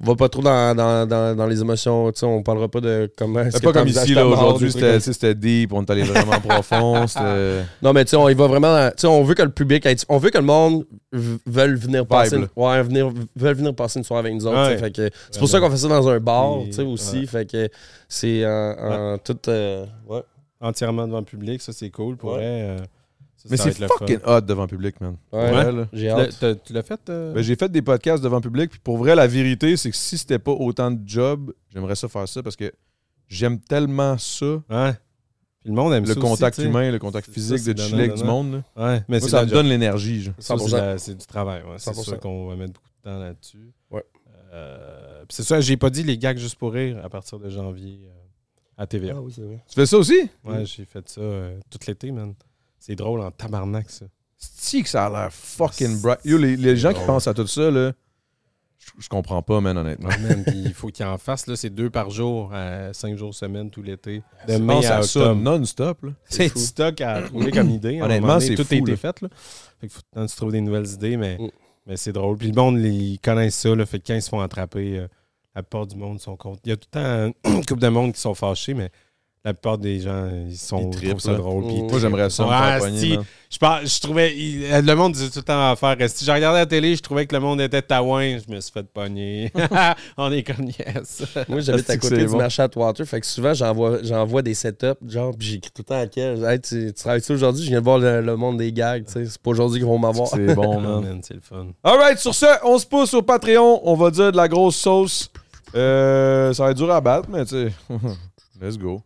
On 0.00 0.04
va 0.04 0.14
pas 0.14 0.28
trop 0.28 0.42
dans, 0.42 0.74
dans, 0.74 1.06
dans, 1.06 1.34
dans 1.34 1.46
les 1.46 1.60
émotions. 1.60 2.12
tu 2.12 2.18
sais, 2.20 2.26
On 2.26 2.42
parlera 2.42 2.68
pas 2.68 2.80
de 2.80 3.10
comment. 3.16 3.42
C'est 3.50 3.62
pas 3.62 3.72
comme 3.72 3.88
ici, 3.88 4.12
là, 4.14 4.26
aujourd'hui, 4.26 4.70
c'était 5.00 5.34
deep, 5.34 5.72
on 5.72 5.82
est 5.82 5.90
allé 5.90 6.02
vraiment 6.02 6.38
profond. 6.40 7.06
Non, 7.82 7.92
mais 7.92 8.04
tu 8.04 8.10
sais, 8.10 8.16
on 8.16 8.28
y 8.28 8.34
va 8.34 8.46
vraiment. 8.46 8.88
Tu 8.90 8.94
sais, 9.02 9.06
on 9.06 9.22
veut 9.24 9.34
que 9.34 9.42
le 9.42 9.50
public. 9.50 9.86
On 10.08 10.18
veut 10.18 10.30
que 10.30 10.38
le 10.38 10.44
monde 10.44 10.84
veuille 11.46 11.76
venir 11.76 12.06
passer. 12.06 12.36
Une- 12.36 12.48
ouais, 12.56 12.82
venir, 12.82 13.10
veulent 13.34 13.54
venir 13.56 13.74
passer 13.74 13.98
une 13.98 14.04
soirée 14.04 14.20
avec 14.28 14.34
nous 14.34 14.46
autres. 14.46 14.56
tu 14.56 14.64
sais, 14.64 14.70
Ouais. 14.72 14.78
fait 14.78 14.90
que 14.90 15.10
C'est 15.30 15.38
pour 15.38 15.48
ça 15.48 15.60
qu'on 15.60 15.70
fait 15.70 15.76
ça 15.78 15.88
dans 15.88 16.08
un 16.08 16.20
bar, 16.20 16.58
tu 16.66 16.72
sais, 16.72 16.82
aussi. 16.82 17.26
Fait 17.26 17.50
que 17.50 17.68
c'est 18.08 18.44
en, 18.46 19.14
en 19.14 19.18
tout. 19.18 19.38
euh. 19.48 19.86
Entièrement 20.60 21.06
devant 21.06 21.18
le 21.18 21.24
public. 21.24 21.60
Ça, 21.60 21.72
c'est 21.72 21.90
cool. 21.90 22.16
Pour 22.16 22.30
vrai, 22.30 22.42
euh, 22.44 22.76
Mais 23.50 23.56
ça 23.56 23.70
c'est 23.72 23.86
fucking 23.86 24.18
hot 24.26 24.40
devant 24.42 24.62
le 24.62 24.68
public, 24.68 25.00
man. 25.00 25.16
Ouais. 25.32 25.72
là. 25.72 25.88
J'ai 25.92 26.08
Tu 26.08 26.14
l'as- 26.14 26.44
hâte. 26.44 26.62
Tu 26.64 26.72
l'as 26.72 26.82
fait? 26.82 27.00
euh? 27.08 27.32
Ben, 27.34 27.42
j'ai 27.42 27.56
fait 27.56 27.70
des 27.70 27.82
podcasts 27.82 28.22
devant 28.22 28.36
le 28.36 28.42
public, 28.42 28.70
puis 28.70 28.80
pour 28.82 28.96
vrai, 28.98 29.14
la 29.14 29.26
vérité, 29.26 29.76
c'est 29.76 29.90
que 29.90 29.96
si 29.96 30.18
c'était 30.18 30.38
pas 30.38 30.52
autant 30.52 30.90
de 30.90 31.00
job, 31.06 31.52
j'aimerais 31.72 31.96
ça 31.96 32.08
faire 32.08 32.28
ça 32.28 32.42
parce 32.42 32.56
que 32.56 32.72
j'aime 33.28 33.58
tellement 33.60 34.16
ça, 34.18 34.46
Ouais. 34.70 34.92
Puis 35.60 35.74
le 35.74 35.80
monde 35.80 35.92
aime 35.94 36.04
le 36.06 36.14
ça 36.14 36.20
contact 36.20 36.58
aussi, 36.60 36.68
humain, 36.68 36.92
le 36.92 36.98
contact 37.00 37.28
physique, 37.28 37.58
ça, 37.58 37.72
de 37.74 37.80
chiller 37.82 38.04
avec 38.04 38.14
du 38.14 38.22
monde. 38.22 38.52
là. 38.52 38.58
Ouais, 38.94 39.02
mais 39.08 39.18
Moi, 39.18 39.28
ça 39.28 39.42
me 39.42 39.48
job. 39.48 39.54
donne 39.54 39.66
l'énergie. 39.66 40.22
genre. 40.22 40.34
Ça, 40.38 40.54
100%. 40.54 40.68
c'est 40.68 40.76
la- 40.76 40.98
c'est 40.98 41.14
du 41.16 41.26
travail. 41.26 41.62
ouais. 41.64 41.74
C'est 41.78 41.90
100%. 41.90 42.02
sûr 42.04 42.20
qu'on 42.20 42.46
va 42.46 42.54
mettre 42.54 42.74
beaucoup 42.74 42.88
de 42.88 43.02
temps 43.10 43.18
là-dessus. 43.18 43.72
Ouais. 43.90 44.04
Euh, 44.52 45.24
puis 45.26 45.34
c'est 45.34 45.42
ça, 45.42 45.60
j'ai 45.60 45.76
pas 45.76 45.90
dit 45.90 46.04
les 46.04 46.16
gags 46.18 46.38
juste 46.38 46.54
pour 46.54 46.72
rire 46.72 47.00
à 47.04 47.08
partir 47.08 47.38
de 47.40 47.50
janvier 47.50 47.98
euh, 48.04 48.12
à 48.78 48.86
TVA. 48.86 49.14
Ah 49.16 49.20
oui, 49.20 49.32
c'est 49.34 49.42
vrai. 49.42 49.60
Tu 49.68 49.74
fais 49.74 49.86
ça 49.86 49.98
aussi? 49.98 50.30
Ouais, 50.44 50.64
j'ai 50.64 50.84
fait 50.84 51.08
ça 51.08 51.20
tout 51.68 51.78
l'été, 51.88 52.12
man. 52.12 52.32
C'est 52.86 52.94
drôle 52.94 53.20
en 53.20 53.30
tabarnak, 53.32 53.90
ça. 53.90 54.06
C'est 54.38 54.82
que 54.82 54.88
ça 54.88 55.06
a 55.06 55.10
l'air 55.10 55.32
fucking 55.32 56.00
bright. 56.00 56.20
Yo, 56.24 56.38
les, 56.38 56.56
les 56.56 56.76
gens 56.76 56.92
qui 56.92 57.04
pensent 57.04 57.26
à 57.26 57.34
tout 57.34 57.46
ça, 57.48 57.68
là, 57.70 57.92
je, 58.78 58.90
je 59.02 59.08
comprends 59.08 59.42
pas, 59.42 59.60
man, 59.60 59.76
honnêtement. 59.76 60.10
Man, 60.20 60.44
puis 60.46 60.62
il 60.66 60.74
faut 60.74 60.88
qu'il 60.88 61.04
en 61.04 61.18
fasse, 61.18 61.46
là, 61.48 61.56
c'est 61.56 61.70
deux 61.70 61.90
par 61.90 62.10
jour, 62.10 62.52
à 62.54 62.92
cinq 62.92 63.16
jours 63.16 63.34
semaine, 63.34 63.70
tout 63.70 63.82
l'été. 63.82 64.22
De 64.46 64.52
Je 64.52 64.58
mai 64.58 64.86
à 64.86 64.98
à 64.98 65.02
ça 65.02 65.34
non-stop. 65.34 66.04
là. 66.04 66.10
C'est 66.26 66.54
du 66.54 66.60
stock 66.60 67.00
à 67.00 67.22
trouver 67.26 67.50
comme 67.50 67.70
idée. 67.70 68.00
Honnêtement, 68.00 68.38
c'est 68.38 68.54
Tout 68.54 68.62
a 68.62 68.64
fou, 68.66 68.74
été 68.74 68.90
là. 68.92 68.96
fait, 68.96 69.20
là. 69.22 69.28
Fait 69.80 69.88
faut 69.88 70.00
que 70.14 70.26
tu 70.26 70.36
trouves 70.36 70.52
des 70.52 70.60
nouvelles 70.60 70.86
idées, 70.88 71.16
mais, 71.16 71.38
Mm. 71.38 71.48
mais 71.86 71.96
c'est 71.96 72.12
drôle. 72.12 72.36
Puis 72.36 72.48
le 72.52 72.54
monde, 72.54 72.78
ils 72.78 73.18
connaissent 73.18 73.56
ça, 73.56 73.74
là. 73.74 73.84
Fait 73.86 73.98
que 73.98 74.06
quand 74.06 74.14
ils 74.14 74.22
se 74.22 74.28
font 74.28 74.40
attraper, 74.40 74.98
euh, 74.98 75.08
la 75.56 75.62
plupart 75.64 75.86
du 75.88 75.96
monde 75.96 76.20
sont 76.20 76.36
contre. 76.36 76.60
Il 76.64 76.68
y 76.68 76.72
a 76.72 76.76
tout 76.76 76.88
le 76.94 77.32
temps 77.32 77.50
une 77.50 77.64
couple 77.66 77.80
de 77.80 77.88
monde 77.88 78.12
qui 78.12 78.20
sont 78.20 78.34
fâchés, 78.34 78.74
mais 78.74 78.90
la 79.46 79.54
plupart 79.54 79.78
des 79.78 80.00
gens, 80.00 80.28
ils 80.48 80.56
sont 80.56 80.90
Ils 81.00 81.08
trouvent 81.10 81.20
ça 81.20 81.34
drôle. 81.34 81.64
puis 81.66 81.76
ils 81.76 81.84
Moi, 81.84 82.00
j'aimerais 82.00 82.30
ça 82.30 82.44
man. 82.46 82.80
Je, 83.48 83.58
je 83.58 84.00
trouvais. 84.00 84.36
il- 84.36 84.68
le 84.84 84.94
monde 84.96 85.12
disait 85.12 85.28
tout 85.30 85.38
le 85.38 85.44
temps 85.44 85.70
à 85.70 85.76
faire. 85.76 85.96
Si 86.10 86.24
j'ai 86.24 86.32
regardé 86.32 86.58
la 86.58 86.66
télé, 86.66 86.96
je 86.96 87.00
trouvais 87.00 87.26
que 87.26 87.34
le 87.34 87.40
monde 87.40 87.60
était 87.60 87.80
taouin. 87.80 88.38
Je 88.38 88.52
me 88.52 88.60
suis 88.60 88.72
fait 88.72 88.82
pogner. 88.82 89.52
On 90.16 90.32
est 90.32 90.42
comme 90.42 90.66
yes. 90.66 91.22
Moi, 91.48 91.60
j'habite 91.60 91.88
à 91.88 91.96
côté 91.96 92.16
du 92.18 92.26
bon? 92.26 92.38
marché 92.38 92.60
Atwater. 92.62 93.06
Fait 93.06 93.20
que 93.20 93.26
souvent, 93.26 93.54
j'envoie, 93.54 93.98
j'envoie 94.02 94.42
des 94.42 94.54
setups. 94.54 94.98
Genre, 95.08 95.32
puis 95.38 95.46
j'écris 95.46 95.70
tout 95.72 95.82
le 95.82 95.84
temps 95.84 96.00
à 96.00 96.06
quel. 96.08 96.44
Hey, 96.44 96.60
tu, 96.60 96.86
tu 96.88 96.92
travailles-tu 96.94 97.32
aujourd'hui? 97.34 97.62
Je 97.64 97.68
viens 97.70 97.78
de 97.78 97.84
voir 97.84 97.98
le, 97.98 98.20
le 98.20 98.36
monde 98.36 98.56
des 98.58 98.72
gags. 98.72 99.04
tu 99.06 99.12
sais. 99.12 99.26
C'est 99.26 99.40
pas 99.40 99.50
aujourd'hui 99.50 99.78
qu'ils 99.78 99.86
vont 99.88 99.98
m'avoir. 99.98 100.26
C'est 100.26 100.52
bon, 100.56 100.80
man. 100.80 101.02
man, 101.04 101.20
c'est 101.22 101.34
le 101.34 101.40
fun. 101.40 101.66
Alright, 101.84 102.18
sur 102.18 102.34
ce, 102.34 102.46
on 102.64 102.78
se 102.78 102.86
pousse 102.86 103.14
au 103.14 103.22
Patreon. 103.22 103.80
On 103.84 103.94
va 103.94 104.10
dire 104.10 104.32
de 104.32 104.36
la 104.36 104.48
grosse 104.48 104.74
sauce. 104.76 105.30
Euh, 105.76 106.52
ça 106.52 106.64
va 106.64 106.70
être 106.72 106.76
dur 106.76 106.90
à 106.90 107.00
battre, 107.00 107.28
mais 107.30 107.44
tu 107.44 107.50
sais. 107.68 107.72
Let's 108.60 108.76
go. 108.76 109.02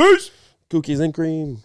Peace! 0.00 0.30
Cookies 0.70 0.98
and 0.98 1.12
cream. 1.12 1.58